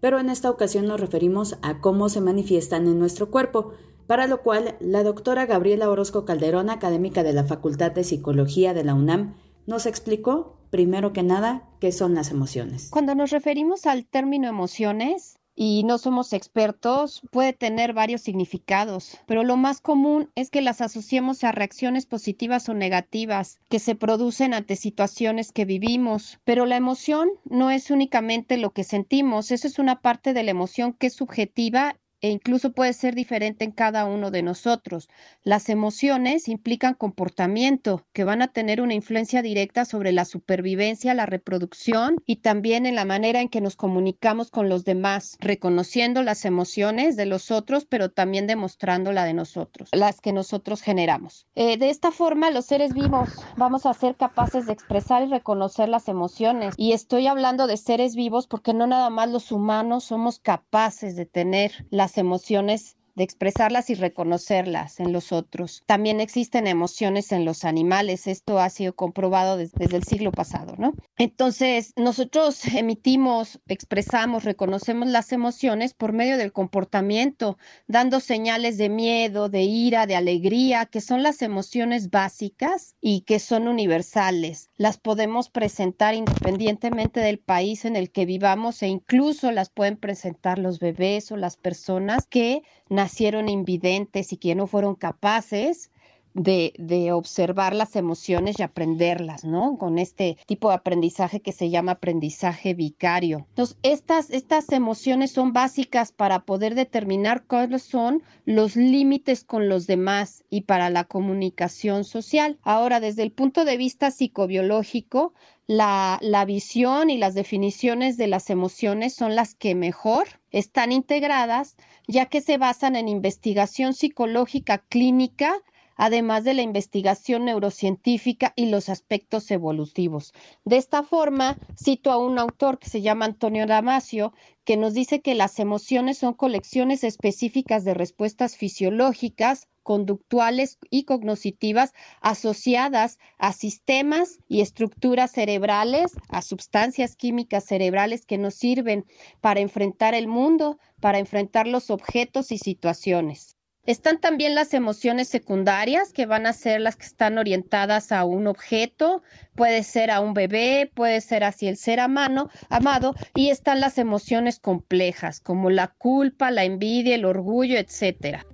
pero 0.04 0.20
en 0.20 0.28
esta 0.28 0.50
ocasión 0.50 0.86
nos 0.86 1.00
referimos 1.00 1.56
a 1.62 1.80
cómo 1.80 2.10
se 2.10 2.20
manifiestan 2.20 2.86
en 2.86 2.98
nuestro 2.98 3.30
cuerpo, 3.30 3.72
para 4.06 4.26
lo 4.26 4.42
cual 4.42 4.76
la 4.80 5.02
doctora 5.02 5.46
Gabriela 5.46 5.90
Orozco 5.90 6.24
Calderón, 6.24 6.70
académica 6.70 7.22
de 7.22 7.32
la 7.32 7.44
Facultad 7.44 7.92
de 7.92 8.04
Psicología 8.04 8.74
de 8.74 8.84
la 8.84 8.94
UNAM, 8.94 9.34
nos 9.66 9.86
explicó, 9.86 10.58
primero 10.70 11.12
que 11.12 11.22
nada, 11.22 11.68
qué 11.80 11.92
son 11.92 12.14
las 12.14 12.30
emociones. 12.30 12.90
Cuando 12.90 13.14
nos 13.14 13.30
referimos 13.30 13.86
al 13.86 14.06
término 14.06 14.48
emociones, 14.48 15.36
y 15.56 15.84
no 15.84 15.98
somos 15.98 16.32
expertos, 16.32 17.22
puede 17.30 17.52
tener 17.52 17.92
varios 17.92 18.22
significados, 18.22 19.18
pero 19.26 19.44
lo 19.44 19.56
más 19.56 19.80
común 19.80 20.30
es 20.34 20.50
que 20.50 20.60
las 20.60 20.80
asociemos 20.80 21.44
a 21.44 21.52
reacciones 21.52 22.06
positivas 22.06 22.68
o 22.68 22.74
negativas 22.74 23.60
que 23.68 23.78
se 23.78 23.94
producen 23.94 24.52
ante 24.52 24.76
situaciones 24.76 25.52
que 25.52 25.64
vivimos. 25.64 26.40
Pero 26.44 26.66
la 26.66 26.76
emoción 26.76 27.28
no 27.44 27.70
es 27.70 27.90
únicamente 27.90 28.56
lo 28.56 28.70
que 28.70 28.84
sentimos, 28.84 29.50
eso 29.50 29.68
es 29.68 29.78
una 29.78 30.00
parte 30.00 30.32
de 30.32 30.42
la 30.42 30.50
emoción 30.50 30.92
que 30.92 31.06
es 31.06 31.14
subjetiva 31.14 31.96
e 32.24 32.30
incluso 32.30 32.72
puede 32.72 32.94
ser 32.94 33.14
diferente 33.14 33.66
en 33.66 33.70
cada 33.70 34.06
uno 34.06 34.30
de 34.30 34.42
nosotros. 34.42 35.10
Las 35.42 35.68
emociones 35.68 36.48
implican 36.48 36.94
comportamiento 36.94 38.06
que 38.14 38.24
van 38.24 38.40
a 38.40 38.48
tener 38.48 38.80
una 38.80 38.94
influencia 38.94 39.42
directa 39.42 39.84
sobre 39.84 40.10
la 40.10 40.24
supervivencia, 40.24 41.12
la 41.12 41.26
reproducción 41.26 42.16
y 42.24 42.36
también 42.36 42.86
en 42.86 42.94
la 42.94 43.04
manera 43.04 43.42
en 43.42 43.50
que 43.50 43.60
nos 43.60 43.76
comunicamos 43.76 44.50
con 44.50 44.70
los 44.70 44.86
demás, 44.86 45.36
reconociendo 45.38 46.22
las 46.22 46.46
emociones 46.46 47.16
de 47.16 47.26
los 47.26 47.50
otros, 47.50 47.84
pero 47.84 48.10
también 48.10 48.46
demostrando 48.46 49.12
la 49.12 49.26
de 49.26 49.34
nosotros, 49.34 49.90
las 49.92 50.22
que 50.22 50.32
nosotros 50.32 50.80
generamos. 50.80 51.46
Eh, 51.54 51.76
de 51.76 51.90
esta 51.90 52.10
forma, 52.10 52.50
los 52.50 52.64
seres 52.64 52.94
vivos 52.94 53.28
vamos 53.58 53.84
a 53.84 53.92
ser 53.92 54.16
capaces 54.16 54.64
de 54.64 54.72
expresar 54.72 55.22
y 55.24 55.26
reconocer 55.26 55.90
las 55.90 56.08
emociones. 56.08 56.74
Y 56.78 56.92
estoy 56.92 57.26
hablando 57.26 57.66
de 57.66 57.76
seres 57.76 58.16
vivos 58.16 58.46
porque 58.46 58.72
no 58.72 58.86
nada 58.86 59.10
más 59.10 59.28
los 59.28 59.52
humanos 59.52 60.04
somos 60.04 60.38
capaces 60.38 61.16
de 61.16 61.26
tener 61.26 61.86
las 61.90 62.13
emociones 62.18 62.96
de 63.14 63.24
expresarlas 63.24 63.90
y 63.90 63.94
reconocerlas 63.94 65.00
en 65.00 65.12
los 65.12 65.32
otros. 65.32 65.82
También 65.86 66.20
existen 66.20 66.66
emociones 66.66 67.32
en 67.32 67.44
los 67.44 67.64
animales, 67.64 68.26
esto 68.26 68.58
ha 68.58 68.70
sido 68.70 68.94
comprobado 68.94 69.56
desde, 69.56 69.84
el 69.84 70.04
siglo 70.04 70.32
pasado, 70.32 70.74
¿no? 70.78 70.94
Entonces, 71.16 71.92
nosotros 71.96 72.64
emitimos, 72.74 73.60
expresamos, 73.68 74.44
reconocemos 74.44 75.08
las 75.08 75.32
emociones 75.32 75.94
por 75.94 76.12
medio 76.12 76.38
del 76.38 76.52
comportamiento, 76.52 77.58
dando 77.86 78.20
señales 78.20 78.78
de 78.78 78.88
miedo, 78.88 79.48
de 79.48 79.62
ira, 79.62 80.06
de 80.06 80.16
alegría, 80.16 80.86
que 80.86 81.00
son 81.00 81.22
las 81.22 81.42
emociones 81.42 82.10
básicas 82.10 82.96
y 83.00 83.22
que 83.22 83.38
son 83.38 83.68
universales. 83.68 84.70
Las 84.76 84.98
podemos 84.98 85.50
presentar 85.50 86.14
independientemente 86.14 87.20
del 87.20 87.38
país 87.38 87.84
en 87.84 87.96
el 87.96 88.10
que 88.10 88.26
vivamos 88.26 88.82
e 88.82 88.88
incluso 88.88 89.52
las 89.52 89.70
pueden 89.70 89.96
presentar 89.96 90.58
los 90.58 90.78
bebés 90.78 91.30
o 91.30 91.36
las 91.36 91.56
personas 91.56 92.26
que 92.26 92.62
nacieron 93.04 93.50
invidentes 93.50 94.32
y 94.32 94.38
que 94.38 94.54
no 94.54 94.66
fueron 94.66 94.94
capaces 94.94 95.90
de, 96.32 96.72
de, 96.78 97.12
observar 97.12 97.74
las 97.74 97.96
emociones 97.96 98.58
y 98.58 98.62
aprenderlas, 98.62 99.44
¿no? 99.44 99.76
Con 99.76 99.98
este 99.98 100.38
tipo 100.46 100.70
de 100.70 100.76
aprendizaje 100.76 101.40
que 101.40 101.52
se 101.52 101.68
llama 101.68 101.92
aprendizaje 101.92 102.72
vicario. 102.72 103.46
Entonces, 103.50 103.76
estas, 103.82 104.30
estas 104.30 104.72
emociones 104.72 105.32
son 105.32 105.52
básicas 105.52 106.12
para 106.12 106.40
poder 106.40 106.74
determinar 106.74 107.44
cuáles 107.44 107.82
son 107.82 108.22
los 108.46 108.74
límites 108.74 109.44
con 109.44 109.68
los 109.68 109.86
demás 109.86 110.44
y 110.48 110.62
para 110.62 110.88
la 110.88 111.04
comunicación 111.04 112.04
social. 112.04 112.58
Ahora, 112.62 113.00
desde 113.00 113.22
el 113.22 113.30
punto 113.30 113.66
de 113.66 113.76
vista 113.76 114.10
psicobiológico, 114.10 115.34
la, 115.66 116.18
la, 116.20 116.44
visión 116.44 117.10
y 117.10 117.16
las 117.16 117.34
definiciones 117.34 118.16
de 118.16 118.26
las 118.26 118.50
emociones 118.50 119.14
son 119.14 119.34
las 119.34 119.54
que 119.54 119.74
mejor 119.74 120.26
están 120.50 120.92
integradas, 120.92 121.76
ya 122.06 122.26
que 122.26 122.40
se 122.40 122.58
basan 122.58 122.96
en 122.96 123.08
investigación 123.08 123.94
psicológica 123.94 124.78
clínica 124.78 125.54
además 125.96 126.44
de 126.44 126.54
la 126.54 126.62
investigación 126.62 127.44
neurocientífica 127.44 128.52
y 128.56 128.66
los 128.66 128.88
aspectos 128.88 129.50
evolutivos. 129.50 130.32
De 130.64 130.76
esta 130.76 131.02
forma, 131.02 131.58
cito 131.76 132.10
a 132.10 132.18
un 132.18 132.38
autor 132.38 132.78
que 132.78 132.88
se 132.88 133.02
llama 133.02 133.26
Antonio 133.26 133.66
Damasio, 133.66 134.32
que 134.64 134.76
nos 134.76 134.94
dice 134.94 135.20
que 135.20 135.34
las 135.34 135.58
emociones 135.58 136.18
son 136.18 136.34
colecciones 136.34 137.04
específicas 137.04 137.84
de 137.84 137.94
respuestas 137.94 138.56
fisiológicas, 138.56 139.68
conductuales 139.82 140.78
y 140.90 141.04
cognitivas 141.04 141.92
asociadas 142.20 143.18
a 143.38 143.52
sistemas 143.52 144.38
y 144.48 144.62
estructuras 144.62 145.30
cerebrales, 145.30 146.12
a 146.28 146.42
sustancias 146.42 147.14
químicas 147.14 147.64
cerebrales 147.64 148.24
que 148.24 148.38
nos 148.38 148.54
sirven 148.54 149.04
para 149.40 149.60
enfrentar 149.60 150.14
el 150.14 150.26
mundo, 150.26 150.78
para 151.00 151.18
enfrentar 151.18 151.66
los 151.66 151.90
objetos 151.90 152.50
y 152.50 152.58
situaciones. 152.58 153.56
Están 153.86 154.18
también 154.18 154.54
las 154.54 154.72
emociones 154.72 155.28
secundarias, 155.28 156.10
que 156.12 156.24
van 156.24 156.46
a 156.46 156.54
ser 156.54 156.80
las 156.80 156.96
que 156.96 157.04
están 157.04 157.36
orientadas 157.36 158.12
a 158.12 158.24
un 158.24 158.46
objeto, 158.46 159.22
puede 159.54 159.82
ser 159.82 160.10
a 160.10 160.20
un 160.20 160.32
bebé, 160.32 160.90
puede 160.94 161.20
ser 161.20 161.44
hacia 161.44 161.68
el 161.68 161.76
ser 161.76 162.00
amado, 162.00 162.48
amado, 162.70 163.14
y 163.34 163.50
están 163.50 163.80
las 163.80 163.98
emociones 163.98 164.58
complejas, 164.58 165.38
como 165.38 165.68
la 165.68 165.88
culpa, 165.88 166.50
la 166.50 166.64
envidia, 166.64 167.14
el 167.14 167.26
orgullo, 167.26 167.76
etcétera. 167.76 168.46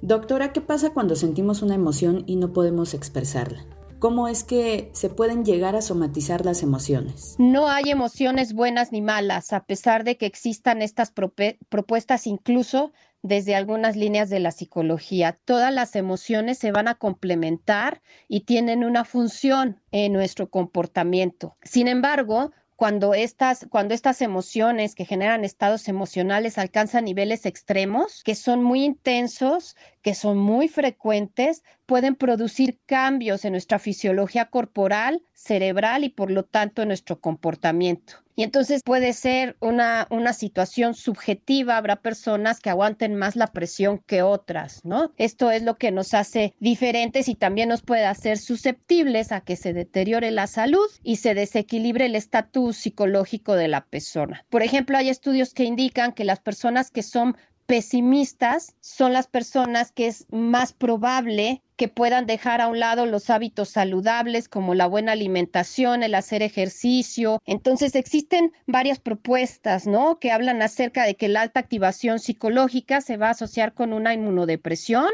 Doctora, 0.00 0.54
¿qué 0.54 0.62
pasa 0.62 0.94
cuando 0.94 1.16
sentimos 1.16 1.60
una 1.60 1.74
emoción 1.74 2.24
y 2.26 2.36
no 2.36 2.54
podemos 2.54 2.94
expresarla? 2.94 3.66
¿Cómo 3.98 4.28
es 4.28 4.44
que 4.44 4.88
se 4.94 5.10
pueden 5.10 5.44
llegar 5.44 5.76
a 5.76 5.82
somatizar 5.82 6.46
las 6.46 6.62
emociones? 6.62 7.34
No 7.36 7.68
hay 7.68 7.90
emociones 7.90 8.54
buenas 8.54 8.92
ni 8.92 9.02
malas, 9.02 9.52
a 9.52 9.64
pesar 9.64 10.04
de 10.04 10.16
que 10.16 10.24
existan 10.24 10.80
estas 10.80 11.12
propuestas 11.12 12.26
incluso 12.26 12.92
desde 13.22 13.54
algunas 13.54 13.96
líneas 13.96 14.30
de 14.30 14.40
la 14.40 14.50
psicología. 14.50 15.38
Todas 15.44 15.72
las 15.72 15.96
emociones 15.96 16.58
se 16.58 16.72
van 16.72 16.88
a 16.88 16.94
complementar 16.94 18.02
y 18.28 18.40
tienen 18.40 18.84
una 18.84 19.04
función 19.04 19.80
en 19.92 20.12
nuestro 20.12 20.48
comportamiento. 20.48 21.56
Sin 21.62 21.88
embargo, 21.88 22.52
cuando 22.80 23.12
estas, 23.12 23.66
cuando 23.68 23.92
estas 23.92 24.22
emociones 24.22 24.94
que 24.94 25.04
generan 25.04 25.44
estados 25.44 25.86
emocionales 25.86 26.56
alcanzan 26.56 27.04
niveles 27.04 27.44
extremos, 27.44 28.22
que 28.24 28.34
son 28.34 28.62
muy 28.62 28.84
intensos, 28.84 29.76
que 30.00 30.14
son 30.14 30.38
muy 30.38 30.66
frecuentes, 30.66 31.62
pueden 31.90 32.14
producir 32.14 32.78
cambios 32.86 33.44
en 33.44 33.50
nuestra 33.50 33.80
fisiología 33.80 34.44
corporal, 34.44 35.24
cerebral 35.32 36.04
y 36.04 36.08
por 36.08 36.30
lo 36.30 36.44
tanto 36.44 36.82
en 36.82 36.88
nuestro 36.88 37.20
comportamiento. 37.20 38.14
Y 38.36 38.44
entonces 38.44 38.82
puede 38.84 39.12
ser 39.12 39.56
una, 39.60 40.06
una 40.08 40.32
situación 40.32 40.94
subjetiva, 40.94 41.76
habrá 41.76 41.96
personas 41.96 42.60
que 42.60 42.70
aguanten 42.70 43.16
más 43.16 43.34
la 43.36 43.48
presión 43.48 43.98
que 43.98 44.22
otras, 44.22 44.80
¿no? 44.84 45.12
Esto 45.18 45.50
es 45.50 45.62
lo 45.62 45.76
que 45.76 45.90
nos 45.90 46.14
hace 46.14 46.54
diferentes 46.60 47.28
y 47.28 47.34
también 47.34 47.68
nos 47.68 47.82
puede 47.82 48.06
hacer 48.06 48.38
susceptibles 48.38 49.32
a 49.32 49.40
que 49.40 49.56
se 49.56 49.72
deteriore 49.72 50.30
la 50.30 50.46
salud 50.46 50.88
y 51.02 51.16
se 51.16 51.34
desequilibre 51.34 52.06
el 52.06 52.14
estatus 52.14 52.76
psicológico 52.76 53.56
de 53.56 53.68
la 53.68 53.84
persona. 53.84 54.46
Por 54.48 54.62
ejemplo, 54.62 54.96
hay 54.96 55.10
estudios 55.10 55.52
que 55.52 55.64
indican 55.64 56.12
que 56.12 56.24
las 56.24 56.40
personas 56.40 56.90
que 56.90 57.02
son 57.02 57.36
pesimistas 57.70 58.74
son 58.80 59.12
las 59.12 59.28
personas 59.28 59.92
que 59.92 60.08
es 60.08 60.26
más 60.32 60.72
probable 60.72 61.62
que 61.76 61.86
puedan 61.86 62.26
dejar 62.26 62.60
a 62.60 62.66
un 62.66 62.80
lado 62.80 63.06
los 63.06 63.30
hábitos 63.30 63.68
saludables 63.68 64.48
como 64.48 64.74
la 64.74 64.88
buena 64.88 65.12
alimentación, 65.12 66.02
el 66.02 66.16
hacer 66.16 66.42
ejercicio. 66.42 67.40
Entonces 67.46 67.94
existen 67.94 68.52
varias 68.66 68.98
propuestas, 68.98 69.86
¿no? 69.86 70.18
Que 70.18 70.32
hablan 70.32 70.62
acerca 70.62 71.04
de 71.04 71.14
que 71.14 71.28
la 71.28 71.42
alta 71.42 71.60
activación 71.60 72.18
psicológica 72.18 73.00
se 73.00 73.16
va 73.16 73.28
a 73.28 73.30
asociar 73.30 73.72
con 73.72 73.92
una 73.92 74.14
inmunodepresión, 74.14 75.08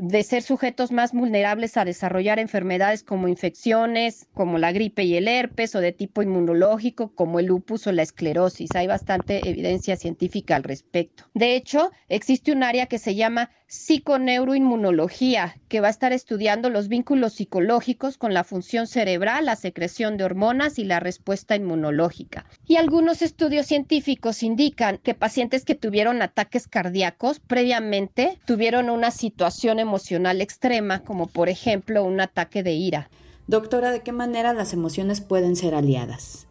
de 0.00 0.22
ser 0.22 0.42
sujetos 0.42 0.92
más 0.92 1.12
vulnerables 1.12 1.76
a 1.76 1.84
desarrollar 1.84 2.38
enfermedades 2.38 3.02
como 3.02 3.28
infecciones, 3.28 4.28
como 4.32 4.56
la 4.56 4.72
gripe 4.72 5.04
y 5.04 5.14
el 5.16 5.28
herpes, 5.28 5.74
o 5.74 5.80
de 5.80 5.92
tipo 5.92 6.22
inmunológico, 6.22 7.14
como 7.14 7.38
el 7.38 7.46
lupus 7.46 7.86
o 7.86 7.92
la 7.92 8.02
esclerosis. 8.02 8.76
Hay 8.76 8.86
bastante 8.86 9.50
evidencia 9.50 9.96
científica 9.96 10.56
al 10.56 10.62
respecto. 10.62 11.24
De 11.34 11.54
hecho, 11.54 11.90
existe 12.08 12.50
un 12.50 12.62
área 12.62 12.86
que 12.86 12.98
se 12.98 13.14
llama 13.14 13.50
psiconeuroinmunología, 13.70 15.56
que 15.68 15.80
va 15.80 15.86
a 15.86 15.90
estar 15.90 16.12
estudiando 16.12 16.70
los 16.70 16.88
vínculos 16.88 17.34
psicológicos 17.34 18.18
con 18.18 18.34
la 18.34 18.42
función 18.42 18.88
cerebral, 18.88 19.46
la 19.46 19.54
secreción 19.54 20.16
de 20.16 20.24
hormonas 20.24 20.80
y 20.80 20.84
la 20.84 20.98
respuesta 20.98 21.54
inmunológica. 21.54 22.46
Y 22.66 22.76
algunos 22.76 23.22
estudios 23.22 23.66
científicos 23.66 24.42
indican 24.42 24.98
que 24.98 25.14
pacientes 25.14 25.64
que 25.64 25.76
tuvieron 25.76 26.20
ataques 26.20 26.66
cardíacos 26.66 27.38
previamente 27.38 28.40
tuvieron 28.44 28.90
una 28.90 29.12
situación 29.12 29.78
emocional 29.78 30.40
extrema, 30.40 31.04
como 31.04 31.28
por 31.28 31.48
ejemplo 31.48 32.02
un 32.02 32.20
ataque 32.20 32.64
de 32.64 32.72
ira. 32.72 33.08
Doctora, 33.46 33.92
¿de 33.92 34.00
qué 34.00 34.10
manera 34.10 34.52
las 34.52 34.72
emociones 34.72 35.20
pueden 35.20 35.54
ser 35.54 35.76
aliadas? 35.76 36.48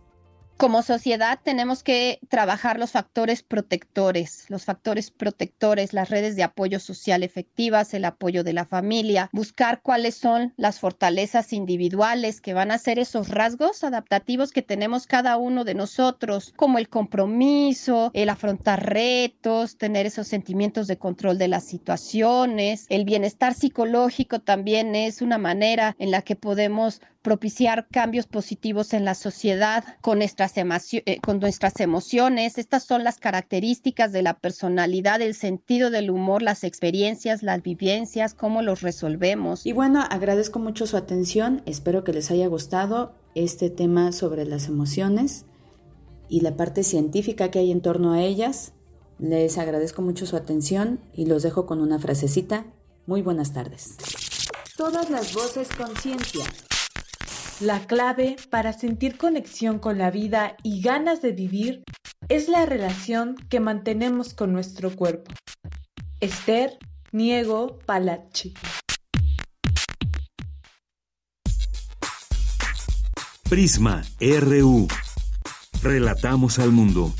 Como 0.59 0.83
sociedad 0.83 1.39
tenemos 1.41 1.83
que 1.83 2.19
trabajar 2.27 2.79
los 2.79 2.91
factores 2.91 3.43
protectores, 3.43 4.43
los 4.49 4.65
factores 4.65 5.09
protectores, 5.09 5.93
las 5.93 6.09
redes 6.09 6.35
de 6.35 6.43
apoyo 6.43 6.81
social 6.81 7.23
efectivas, 7.23 7.93
el 7.93 8.03
apoyo 8.03 8.43
de 8.43 8.51
la 8.51 8.65
familia, 8.65 9.29
buscar 9.31 9.81
cuáles 9.81 10.15
son 10.15 10.53
las 10.57 10.81
fortalezas 10.81 11.53
individuales 11.53 12.41
que 12.41 12.53
van 12.53 12.71
a 12.71 12.77
ser 12.77 12.99
esos 12.99 13.29
rasgos 13.29 13.85
adaptativos 13.85 14.51
que 14.51 14.61
tenemos 14.61 15.07
cada 15.07 15.37
uno 15.37 15.63
de 15.63 15.75
nosotros, 15.75 16.51
como 16.57 16.77
el 16.77 16.89
compromiso, 16.89 18.11
el 18.13 18.27
afrontar 18.27 18.85
retos, 18.85 19.77
tener 19.77 20.07
esos 20.07 20.27
sentimientos 20.27 20.87
de 20.87 20.97
control 20.97 21.37
de 21.37 21.47
las 21.47 21.63
situaciones, 21.63 22.85
el 22.89 23.05
bienestar 23.05 23.53
psicológico 23.53 24.41
también 24.41 24.93
es 24.93 25.21
una 25.21 25.37
manera 25.37 25.95
en 25.99 26.11
la 26.11 26.21
que 26.21 26.35
podemos 26.35 26.99
propiciar 27.21 27.87
cambios 27.91 28.27
positivos 28.27 28.93
en 28.93 29.05
la 29.05 29.13
sociedad 29.13 29.83
con 30.01 30.19
nuestras, 30.19 30.48
eh, 30.57 31.19
con 31.21 31.39
nuestras 31.39 31.79
emociones. 31.79 32.57
Estas 32.57 32.83
son 32.83 33.03
las 33.03 33.19
características 33.19 34.11
de 34.11 34.21
la 34.21 34.35
personalidad, 34.39 35.21
el 35.21 35.35
sentido 35.35 35.89
del 35.89 36.09
humor, 36.09 36.41
las 36.41 36.63
experiencias, 36.63 37.43
las 37.43 37.61
vivencias, 37.61 38.33
cómo 38.33 38.61
los 38.61 38.81
resolvemos. 38.81 39.65
Y 39.65 39.73
bueno, 39.73 40.03
agradezco 40.09 40.59
mucho 40.59 40.87
su 40.87 40.97
atención. 40.97 41.61
Espero 41.65 42.03
que 42.03 42.13
les 42.13 42.31
haya 42.31 42.47
gustado 42.47 43.15
este 43.35 43.69
tema 43.69 44.11
sobre 44.11 44.45
las 44.45 44.67
emociones 44.67 45.45
y 46.27 46.41
la 46.41 46.55
parte 46.55 46.83
científica 46.83 47.51
que 47.51 47.59
hay 47.59 47.71
en 47.71 47.81
torno 47.81 48.13
a 48.13 48.21
ellas. 48.21 48.73
Les 49.17 49.57
agradezco 49.57 50.01
mucho 50.01 50.25
su 50.25 50.35
atención 50.35 51.01
y 51.13 51.25
los 51.25 51.43
dejo 51.43 51.65
con 51.65 51.81
una 51.81 51.99
frasecita. 51.99 52.67
Muy 53.05 53.21
buenas 53.21 53.53
tardes. 53.53 53.97
Todas 54.77 55.09
las 55.09 55.33
voces 55.33 55.67
con 55.75 55.93
ciencia. 55.97 56.45
La 57.59 57.85
clave 57.85 58.37
para 58.49 58.71
sentir 58.71 59.17
conexión 59.17 59.79
con 59.79 59.97
la 59.97 60.11
vida 60.11 60.55
y 60.63 60.81
ganas 60.81 61.21
de 61.21 61.33
vivir 61.33 61.83
es 62.29 62.47
la 62.47 62.65
relación 62.65 63.35
que 63.49 63.59
mantenemos 63.59 64.33
con 64.33 64.53
nuestro 64.53 64.95
cuerpo. 64.95 65.33
Esther 66.21 66.77
Niego 67.11 67.79
Palachi. 67.85 68.53
Prisma 73.49 74.03
RU. 74.21 74.87
Relatamos 75.83 76.59
al 76.59 76.71
mundo. 76.71 77.13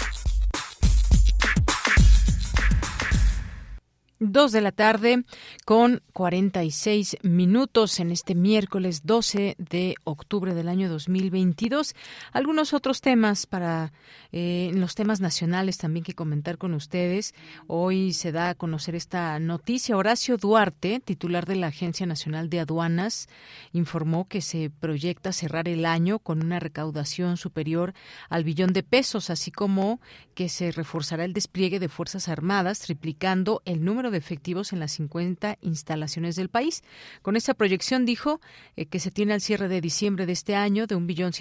Dos 4.22 4.52
de 4.52 4.60
la 4.60 4.74
tarde 4.74 5.24
con 5.64 6.02
46 6.12 7.20
minutos 7.22 8.02
en 8.02 8.12
este 8.12 8.36
miércoles 8.36 9.06
12 9.06 9.56
de 9.58 9.96
octubre 10.04 10.54
del 10.54 10.68
año 10.68 10.90
2022. 10.90 11.96
Algunos 12.34 12.74
otros 12.74 13.00
temas 13.00 13.46
para 13.46 13.94
eh, 14.34 14.72
los 14.74 14.96
temas 14.96 15.22
nacionales 15.22 15.78
también 15.78 16.04
que 16.04 16.16
comentar 16.16 16.58
con 16.58 16.74
ustedes. 16.74 17.34
Hoy 17.68 18.12
se 18.12 18.34
da 18.34 18.50
a 18.50 18.56
conocer 18.56 18.94
esta 18.94 19.40
noticia. 19.40 19.96
Horacio 19.96 20.36
Duarte, 20.36 21.00
titular 21.00 21.46
de 21.46 21.56
la 21.56 21.68
Agencia 21.68 22.06
Nacional 22.06 22.50
de 22.50 22.60
Aduanas, 22.60 23.30
informó 23.72 24.28
que 24.28 24.42
se 24.42 24.70
proyecta 24.70 25.32
cerrar 25.32 25.70
el 25.70 25.86
año 25.86 26.20
con 26.20 26.44
una 26.44 26.60
recaudación 26.60 27.38
superior 27.38 27.94
al 28.28 28.44
billón 28.44 28.74
de 28.74 28.84
pesos, 28.84 29.30
así 29.30 29.50
como 29.50 30.02
que 30.34 30.50
se 30.50 30.74
reforzará 30.74 31.24
el 31.24 31.32
despliegue 31.32 31.80
de 31.80 31.88
Fuerzas 31.88 32.28
Armadas, 32.28 32.80
triplicando 32.80 33.62
el 33.64 33.86
número 33.86 34.09
de 34.12 34.18
efectivos 34.18 34.74
en 34.74 34.80
las 34.80 34.92
50 34.94 35.58
instalaciones 35.62 36.36
del 36.36 36.50
país. 36.50 36.84
Con 37.22 37.36
esta 37.36 37.54
proyección 37.54 38.06
dijo 38.06 38.42
eh, 38.76 38.86
que 38.86 39.00
se 39.00 39.12
tiene 39.12 39.34
al 39.34 39.42
cierre 39.42 39.68
de 39.68 39.82
diciembre 39.82 40.26
de 40.26 40.34
este 40.34 40.56
año 40.56 40.88
de 40.88 40.96
un 40.96 41.08
billón 41.08 41.32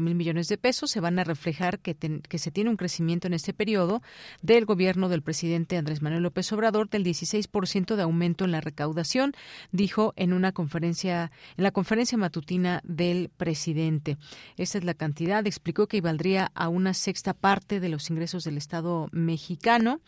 mil 0.00 0.14
millones 0.14 0.48
de 0.48 0.58
pesos. 0.58 0.90
Se 0.90 1.00
van 1.00 1.18
a 1.18 1.24
reflejar 1.24 1.78
que, 1.78 1.94
que 1.94 2.38
se 2.38 2.50
tiene 2.50 2.70
un 2.70 2.76
crecimiento 2.76 3.26
en 3.26 3.34
este 3.34 3.52
periodo 3.52 4.02
del 4.42 4.64
gobierno 4.64 5.08
del 5.08 5.22
presidente 5.22 5.76
Andrés 5.76 6.02
Manuel 6.02 6.22
López 6.22 6.52
Obrador 6.52 6.88
del 6.88 7.04
16% 7.04 7.96
de 7.96 8.02
aumento 8.02 8.44
en 8.44 8.52
la 8.52 8.60
recaudación, 8.60 9.32
dijo 9.72 10.12
en 10.16 10.32
una 10.32 10.52
conferencia, 10.52 11.30
en 11.56 11.64
la 11.64 11.70
conferencia 11.70 12.18
matutina 12.18 12.80
del 12.84 13.30
presidente. 13.36 14.16
Esta 14.56 14.78
es 14.78 14.84
la 14.84 14.94
cantidad, 14.94 15.46
explicó 15.46 15.86
que 15.86 16.00
valdría 16.00 16.50
a 16.54 16.68
una 16.68 16.94
sexta 16.94 17.34
parte 17.34 17.80
de 17.80 17.88
los 17.88 18.10
ingresos 18.10 18.44
del 18.44 18.56
Estado 18.56 19.08
mexicano. 19.12 20.00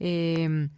Eh, 0.00 0.68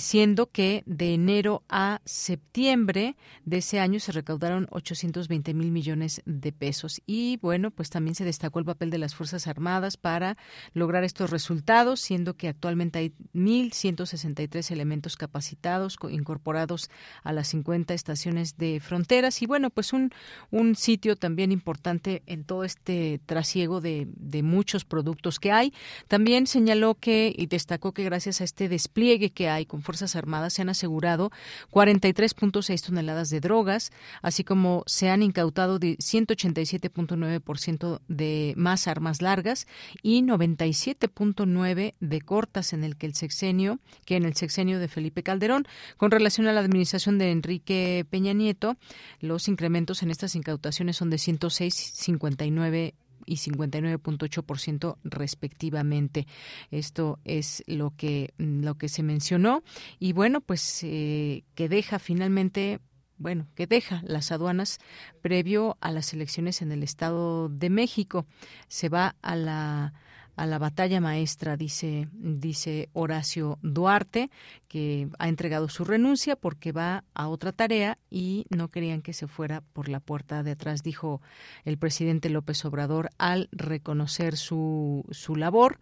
siendo 0.00 0.50
que 0.50 0.82
de 0.86 1.14
enero 1.14 1.62
a 1.68 2.00
septiembre 2.04 3.16
de 3.44 3.58
ese 3.58 3.80
año 3.80 4.00
se 4.00 4.12
recaudaron 4.12 4.68
820 4.70 5.54
mil 5.54 5.70
millones 5.70 6.22
de 6.24 6.52
pesos. 6.52 7.02
Y 7.06 7.38
bueno, 7.38 7.70
pues 7.70 7.90
también 7.90 8.14
se 8.14 8.24
destacó 8.24 8.58
el 8.58 8.64
papel 8.64 8.90
de 8.90 8.98
las 8.98 9.14
Fuerzas 9.14 9.46
Armadas 9.46 9.96
para 9.96 10.36
lograr 10.74 11.04
estos 11.04 11.30
resultados, 11.30 12.00
siendo 12.00 12.34
que 12.34 12.48
actualmente 12.48 12.98
hay 12.98 13.12
1.163 13.34 14.70
elementos 14.70 15.16
capacitados 15.16 15.98
incorporados 16.10 16.90
a 17.22 17.32
las 17.32 17.48
50 17.48 17.94
estaciones 17.94 18.56
de 18.56 18.80
fronteras. 18.80 19.42
Y 19.42 19.46
bueno, 19.46 19.70
pues 19.70 19.92
un, 19.92 20.10
un 20.50 20.74
sitio 20.74 21.16
también 21.16 21.52
importante 21.52 22.22
en 22.26 22.44
todo 22.44 22.64
este 22.64 23.20
trasiego 23.26 23.80
de, 23.80 24.08
de 24.16 24.42
muchos 24.42 24.84
productos 24.84 25.38
que 25.38 25.52
hay. 25.52 25.72
También 26.08 26.46
señaló 26.46 26.94
que 26.94 27.34
y 27.36 27.46
destacó 27.46 27.92
que 27.92 28.04
gracias 28.04 28.40
a 28.40 28.44
este 28.44 28.68
despliegue 28.68 29.30
que 29.30 29.48
hay 29.48 29.66
con 29.66 29.81
Fuerzas 29.82 30.16
Armadas 30.16 30.54
se 30.54 30.62
han 30.62 30.68
asegurado 30.68 31.30
43.6 31.70 32.86
toneladas 32.86 33.30
de 33.30 33.40
drogas, 33.40 33.92
así 34.22 34.44
como 34.44 34.84
se 34.86 35.10
han 35.10 35.22
incautado 35.22 35.78
187.9% 35.78 38.00
de 38.08 38.54
más 38.56 38.88
armas 38.88 39.22
largas 39.22 39.66
y 40.02 40.22
97.9 40.22 41.94
de 42.00 42.20
cortas 42.20 42.72
en 42.72 42.84
el 42.84 42.96
que 42.96 43.06
el 43.06 43.14
sexenio, 43.14 43.78
que 44.04 44.16
en 44.16 44.24
el 44.24 44.34
sexenio 44.34 44.78
de 44.78 44.88
Felipe 44.88 45.22
Calderón, 45.22 45.66
con 45.96 46.10
relación 46.10 46.46
a 46.46 46.52
la 46.52 46.60
administración 46.60 47.18
de 47.18 47.30
Enrique 47.30 48.06
Peña 48.08 48.32
Nieto, 48.32 48.76
los 49.20 49.48
incrementos 49.48 50.02
en 50.02 50.10
estas 50.10 50.34
incautaciones 50.34 50.96
son 50.96 51.10
de 51.10 51.16
106.59 51.16 52.94
y 53.26 53.36
59.8% 53.36 54.96
respectivamente. 55.04 56.26
Esto 56.70 57.18
es 57.24 57.62
lo 57.66 57.94
que 57.96 58.34
lo 58.38 58.76
que 58.76 58.88
se 58.88 59.02
mencionó 59.02 59.62
y 59.98 60.12
bueno, 60.12 60.40
pues 60.40 60.80
eh, 60.82 61.44
que 61.54 61.68
deja 61.68 61.98
finalmente 61.98 62.80
bueno, 63.18 63.46
que 63.54 63.68
deja 63.68 64.02
las 64.04 64.32
aduanas 64.32 64.80
previo 65.20 65.76
a 65.80 65.92
las 65.92 66.12
elecciones 66.12 66.60
en 66.60 66.72
el 66.72 66.82
Estado 66.82 67.48
de 67.48 67.70
México. 67.70 68.26
Se 68.66 68.88
va 68.88 69.14
a 69.22 69.36
la 69.36 69.94
a 70.42 70.46
la 70.46 70.58
batalla 70.58 71.00
maestra, 71.00 71.56
dice, 71.56 72.08
dice 72.14 72.88
Horacio 72.94 73.60
Duarte, 73.62 74.28
que 74.66 75.08
ha 75.20 75.28
entregado 75.28 75.68
su 75.68 75.84
renuncia 75.84 76.34
porque 76.34 76.72
va 76.72 77.04
a 77.14 77.28
otra 77.28 77.52
tarea 77.52 77.96
y 78.10 78.46
no 78.50 78.66
querían 78.66 79.02
que 79.02 79.12
se 79.12 79.28
fuera 79.28 79.60
por 79.60 79.88
la 79.88 80.00
puerta 80.00 80.42
de 80.42 80.50
atrás, 80.50 80.82
dijo 80.82 81.22
el 81.64 81.78
presidente 81.78 82.28
López 82.28 82.64
Obrador 82.64 83.10
al 83.18 83.50
reconocer 83.52 84.36
su, 84.36 85.04
su 85.12 85.36
labor. 85.36 85.78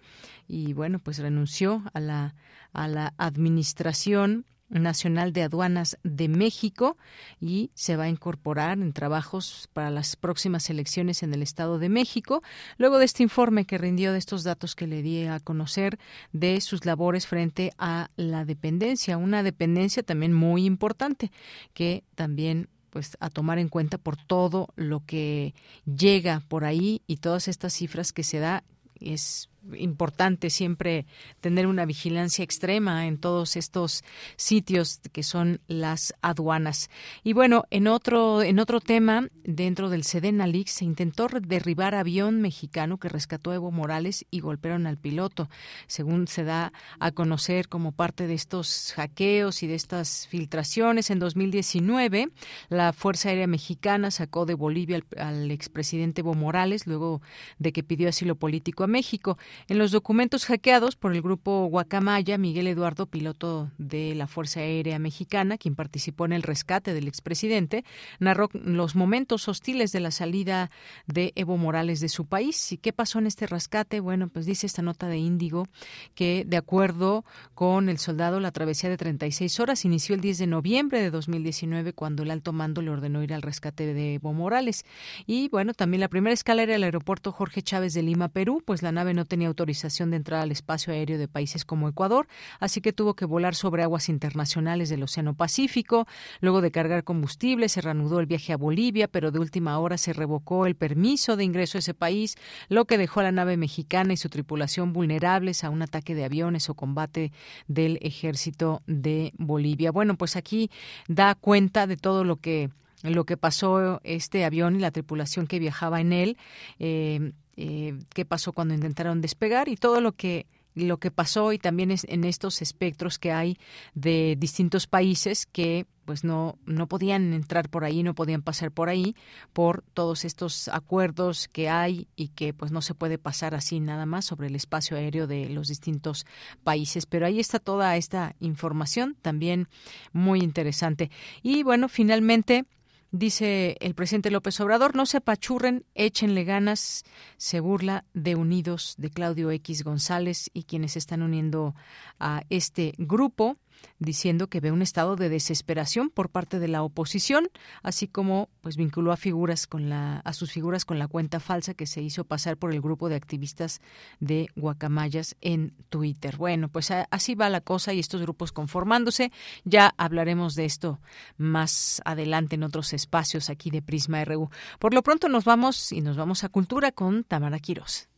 Y 0.46 0.74
bueno, 0.74 0.98
pues 0.98 1.20
renunció 1.20 1.82
a 1.94 2.00
la, 2.00 2.34
a 2.74 2.86
la 2.86 3.14
administración 3.16 4.44
Nacional 4.70 5.32
de 5.32 5.42
Aduanas 5.42 5.98
de 6.02 6.28
México 6.28 6.96
y 7.40 7.70
se 7.74 7.96
va 7.96 8.04
a 8.04 8.08
incorporar 8.08 8.78
en 8.78 8.92
trabajos 8.92 9.68
para 9.72 9.90
las 9.90 10.16
próximas 10.16 10.70
elecciones 10.70 11.22
en 11.22 11.34
el 11.34 11.42
Estado 11.42 11.78
de 11.78 11.88
México. 11.88 12.42
Luego 12.78 12.98
de 12.98 13.04
este 13.04 13.22
informe 13.22 13.66
que 13.66 13.78
rindió 13.78 14.12
de 14.12 14.18
estos 14.18 14.44
datos 14.44 14.74
que 14.74 14.86
le 14.86 15.02
di 15.02 15.26
a 15.26 15.40
conocer 15.40 15.98
de 16.32 16.60
sus 16.60 16.86
labores 16.86 17.26
frente 17.26 17.72
a 17.78 18.08
la 18.16 18.44
dependencia, 18.44 19.18
una 19.18 19.42
dependencia 19.42 20.02
también 20.02 20.32
muy 20.32 20.64
importante 20.64 21.30
que 21.74 22.04
también 22.14 22.68
pues 22.90 23.16
a 23.20 23.30
tomar 23.30 23.58
en 23.58 23.68
cuenta 23.68 23.98
por 23.98 24.16
todo 24.16 24.68
lo 24.76 25.04
que 25.06 25.54
llega 25.84 26.42
por 26.48 26.64
ahí 26.64 27.02
y 27.06 27.18
todas 27.18 27.48
estas 27.48 27.72
cifras 27.72 28.12
que 28.12 28.24
se 28.24 28.40
da 28.40 28.64
es 28.96 29.49
importante 29.74 30.50
siempre 30.50 31.06
tener 31.40 31.66
una 31.66 31.84
vigilancia 31.84 32.42
extrema 32.42 33.06
en 33.06 33.18
todos 33.18 33.56
estos 33.56 34.04
sitios 34.36 35.00
que 35.12 35.22
son 35.22 35.60
las 35.68 36.14
aduanas. 36.22 36.90
Y 37.22 37.32
bueno, 37.32 37.64
en 37.70 37.86
otro 37.86 38.42
en 38.42 38.58
otro 38.58 38.80
tema, 38.80 39.28
dentro 39.44 39.88
del 39.88 40.04
Sedenalix 40.04 40.72
se 40.72 40.84
intentó 40.84 41.28
derribar 41.28 41.94
avión 41.94 42.40
mexicano 42.40 42.98
que 42.98 43.08
rescató 43.08 43.50
a 43.50 43.56
Evo 43.56 43.70
Morales 43.70 44.26
y 44.30 44.40
golpearon 44.40 44.86
al 44.86 44.96
piloto, 44.96 45.48
según 45.86 46.26
se 46.26 46.44
da 46.44 46.72
a 46.98 47.12
conocer 47.12 47.68
como 47.68 47.92
parte 47.92 48.26
de 48.26 48.34
estos 48.34 48.92
hackeos 48.96 49.62
y 49.62 49.66
de 49.66 49.74
estas 49.74 50.26
filtraciones 50.28 51.10
en 51.10 51.18
2019, 51.18 52.30
la 52.68 52.92
Fuerza 52.92 53.28
Aérea 53.28 53.46
Mexicana 53.46 54.10
sacó 54.10 54.46
de 54.46 54.54
Bolivia 54.54 54.96
al, 54.96 55.04
al 55.18 55.50
expresidente 55.50 56.20
Evo 56.20 56.34
Morales 56.34 56.86
luego 56.86 57.20
de 57.58 57.72
que 57.72 57.82
pidió 57.82 58.08
asilo 58.08 58.34
político 58.34 58.84
a 58.84 58.86
México. 58.86 59.38
En 59.68 59.78
los 59.78 59.90
documentos 59.90 60.44
hackeados 60.46 60.96
por 60.96 61.14
el 61.14 61.22
grupo 61.22 61.66
Guacamaya, 61.66 62.38
Miguel 62.38 62.66
Eduardo, 62.66 63.06
piloto 63.06 63.70
de 63.78 64.14
la 64.14 64.26
Fuerza 64.26 64.60
Aérea 64.60 64.98
Mexicana, 64.98 65.58
quien 65.58 65.74
participó 65.74 66.24
en 66.24 66.32
el 66.32 66.42
rescate 66.42 66.94
del 66.94 67.08
expresidente, 67.08 67.84
narró 68.18 68.48
los 68.52 68.96
momentos 68.96 69.48
hostiles 69.48 69.92
de 69.92 70.00
la 70.00 70.10
salida 70.10 70.70
de 71.06 71.32
Evo 71.36 71.56
Morales 71.56 72.00
de 72.00 72.08
su 72.08 72.26
país. 72.26 72.72
¿Y 72.72 72.78
qué 72.78 72.92
pasó 72.92 73.18
en 73.18 73.26
este 73.26 73.46
rescate? 73.46 74.00
Bueno, 74.00 74.28
pues 74.28 74.46
dice 74.46 74.66
esta 74.66 74.82
nota 74.82 75.08
de 75.08 75.18
Índigo 75.18 75.66
que, 76.14 76.44
de 76.46 76.56
acuerdo 76.56 77.24
con 77.54 77.88
el 77.88 77.98
soldado, 77.98 78.40
la 78.40 78.52
travesía 78.52 78.90
de 78.90 78.96
36 78.96 79.60
horas 79.60 79.84
inició 79.84 80.14
el 80.14 80.20
10 80.20 80.38
de 80.38 80.46
noviembre 80.46 81.00
de 81.00 81.10
2019, 81.10 81.92
cuando 81.92 82.22
el 82.22 82.30
alto 82.30 82.52
mando 82.52 82.82
le 82.82 82.90
ordenó 82.90 83.22
ir 83.22 83.32
al 83.32 83.42
rescate 83.42 83.94
de 83.94 84.14
Evo 84.14 84.32
Morales. 84.32 84.84
Y 85.26 85.48
bueno, 85.48 85.74
también 85.74 86.00
la 86.00 86.08
primera 86.08 86.34
escala 86.34 86.62
era 86.62 86.74
el 86.74 86.84
aeropuerto 86.84 87.32
Jorge 87.32 87.62
Chávez 87.62 87.94
de 87.94 88.02
Lima, 88.02 88.28
Perú, 88.28 88.62
pues 88.64 88.82
la 88.82 88.92
nave 88.92 89.14
no 89.14 89.24
tenía 89.24 89.39
autorización 89.46 90.10
de 90.10 90.16
entrar 90.16 90.40
al 90.40 90.52
espacio 90.52 90.92
aéreo 90.92 91.18
de 91.18 91.28
países 91.28 91.64
como 91.64 91.88
Ecuador, 91.88 92.26
así 92.58 92.80
que 92.80 92.92
tuvo 92.92 93.14
que 93.14 93.24
volar 93.24 93.54
sobre 93.54 93.82
aguas 93.82 94.08
internacionales 94.08 94.88
del 94.88 95.02
Océano 95.02 95.34
Pacífico. 95.34 96.06
Luego 96.40 96.60
de 96.60 96.70
cargar 96.70 97.04
combustible, 97.04 97.68
se 97.68 97.80
reanudó 97.80 98.20
el 98.20 98.26
viaje 98.26 98.52
a 98.52 98.56
Bolivia, 98.56 99.08
pero 99.08 99.30
de 99.30 99.38
última 99.38 99.78
hora 99.78 99.98
se 99.98 100.12
revocó 100.12 100.66
el 100.66 100.74
permiso 100.74 101.36
de 101.36 101.44
ingreso 101.44 101.78
a 101.78 101.80
ese 101.80 101.94
país, 101.94 102.36
lo 102.68 102.84
que 102.84 102.98
dejó 102.98 103.20
a 103.20 103.24
la 103.24 103.32
nave 103.32 103.56
mexicana 103.56 104.12
y 104.12 104.16
su 104.16 104.28
tripulación 104.28 104.92
vulnerables 104.92 105.64
a 105.64 105.70
un 105.70 105.82
ataque 105.82 106.14
de 106.14 106.24
aviones 106.24 106.68
o 106.68 106.74
combate 106.74 107.32
del 107.68 107.98
ejército 108.02 108.82
de 108.86 109.32
Bolivia. 109.38 109.90
Bueno, 109.90 110.16
pues 110.16 110.36
aquí 110.36 110.70
da 111.08 111.34
cuenta 111.34 111.86
de 111.86 111.96
todo 111.96 112.24
lo 112.24 112.36
que 112.36 112.70
lo 113.02 113.24
que 113.24 113.36
pasó 113.36 114.00
este 114.04 114.44
avión 114.44 114.76
y 114.76 114.80
la 114.80 114.90
tripulación 114.90 115.46
que 115.46 115.58
viajaba 115.58 116.00
en 116.00 116.12
él. 116.12 116.36
Eh, 116.78 117.32
eh, 117.56 117.98
qué 118.14 118.24
pasó 118.24 118.52
cuando 118.52 118.74
intentaron 118.74 119.20
despegar 119.20 119.68
y 119.68 119.76
todo 119.76 120.00
lo 120.00 120.12
que 120.12 120.46
lo 120.74 120.98
que 120.98 121.10
pasó 121.10 121.52
y 121.52 121.58
también 121.58 121.90
es 121.90 122.06
en 122.08 122.24
estos 122.24 122.62
espectros 122.62 123.18
que 123.18 123.32
hay 123.32 123.58
de 123.94 124.36
distintos 124.38 124.86
países 124.86 125.46
que 125.46 125.86
pues 126.04 126.24
no 126.24 126.58
no 126.64 126.86
podían 126.86 127.32
entrar 127.32 127.68
por 127.68 127.84
ahí, 127.84 128.02
no 128.02 128.14
podían 128.14 128.42
pasar 128.42 128.70
por 128.70 128.88
ahí 128.88 129.14
por 129.52 129.82
todos 129.94 130.24
estos 130.24 130.68
acuerdos 130.68 131.48
que 131.48 131.68
hay 131.68 132.08
y 132.16 132.28
que 132.28 132.54
pues 132.54 132.72
no 132.72 132.82
se 132.82 132.94
puede 132.94 133.18
pasar 133.18 133.54
así 133.54 133.80
nada 133.80 134.06
más 134.06 134.24
sobre 134.24 134.46
el 134.46 134.54
espacio 134.54 134.96
aéreo 134.96 135.26
de 135.26 135.48
los 135.48 135.68
distintos 135.68 136.26
países, 136.64 137.06
pero 137.06 137.26
ahí 137.26 137.40
está 137.40 137.58
toda 137.58 137.96
esta 137.96 138.34
información 138.40 139.16
también 139.20 139.68
muy 140.12 140.40
interesante. 140.40 141.10
Y 141.42 141.62
bueno, 141.62 141.88
finalmente 141.88 142.64
Dice 143.12 143.76
el 143.80 143.94
presidente 143.96 144.30
López 144.30 144.60
Obrador, 144.60 144.94
no 144.94 145.04
se 145.04 145.16
apachurren, 145.16 145.84
échenle 145.96 146.44
ganas, 146.44 147.04
se 147.38 147.58
burla 147.58 148.04
de 148.14 148.36
Unidos 148.36 148.94
de 148.98 149.10
Claudio 149.10 149.50
X 149.50 149.82
González 149.82 150.48
y 150.54 150.62
quienes 150.62 150.96
están 150.96 151.22
uniendo 151.22 151.74
a 152.20 152.42
este 152.50 152.94
grupo 152.98 153.56
diciendo 153.98 154.48
que 154.48 154.60
ve 154.60 154.72
un 154.72 154.82
estado 154.82 155.16
de 155.16 155.28
desesperación 155.28 156.10
por 156.10 156.30
parte 156.30 156.58
de 156.58 156.68
la 156.68 156.82
oposición, 156.82 157.48
así 157.82 158.08
como 158.08 158.48
pues 158.60 158.76
vinculó 158.76 159.12
a 159.12 159.16
figuras 159.16 159.66
con 159.66 159.88
la 159.88 160.18
a 160.20 160.32
sus 160.32 160.52
figuras 160.52 160.84
con 160.84 160.98
la 160.98 161.08
cuenta 161.08 161.40
falsa 161.40 161.74
que 161.74 161.86
se 161.86 162.00
hizo 162.00 162.24
pasar 162.24 162.56
por 162.56 162.72
el 162.72 162.80
grupo 162.80 163.08
de 163.08 163.16
activistas 163.16 163.80
de 164.20 164.48
Guacamayas 164.56 165.36
en 165.40 165.74
Twitter. 165.88 166.36
Bueno, 166.36 166.68
pues 166.68 166.90
así 167.10 167.34
va 167.34 167.48
la 167.50 167.60
cosa 167.60 167.92
y 167.92 167.98
estos 167.98 168.22
grupos 168.22 168.52
conformándose. 168.52 169.32
Ya 169.64 169.94
hablaremos 169.96 170.54
de 170.54 170.64
esto 170.64 171.00
más 171.36 172.00
adelante 172.04 172.56
en 172.56 172.62
otros 172.62 172.92
espacios 172.92 173.50
aquí 173.50 173.70
de 173.70 173.82
Prisma 173.82 174.24
RU. 174.24 174.50
Por 174.78 174.94
lo 174.94 175.02
pronto 175.02 175.28
nos 175.28 175.44
vamos 175.44 175.92
y 175.92 176.00
nos 176.00 176.16
vamos 176.16 176.44
a 176.44 176.48
Cultura 176.48 176.92
con 176.92 177.24
Tamara 177.24 177.58
Quirós. 177.58 178.08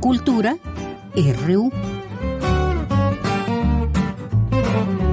Cultura 0.00 0.56
RU. 1.16 1.93
Thank 4.74 4.98
you. 4.98 5.03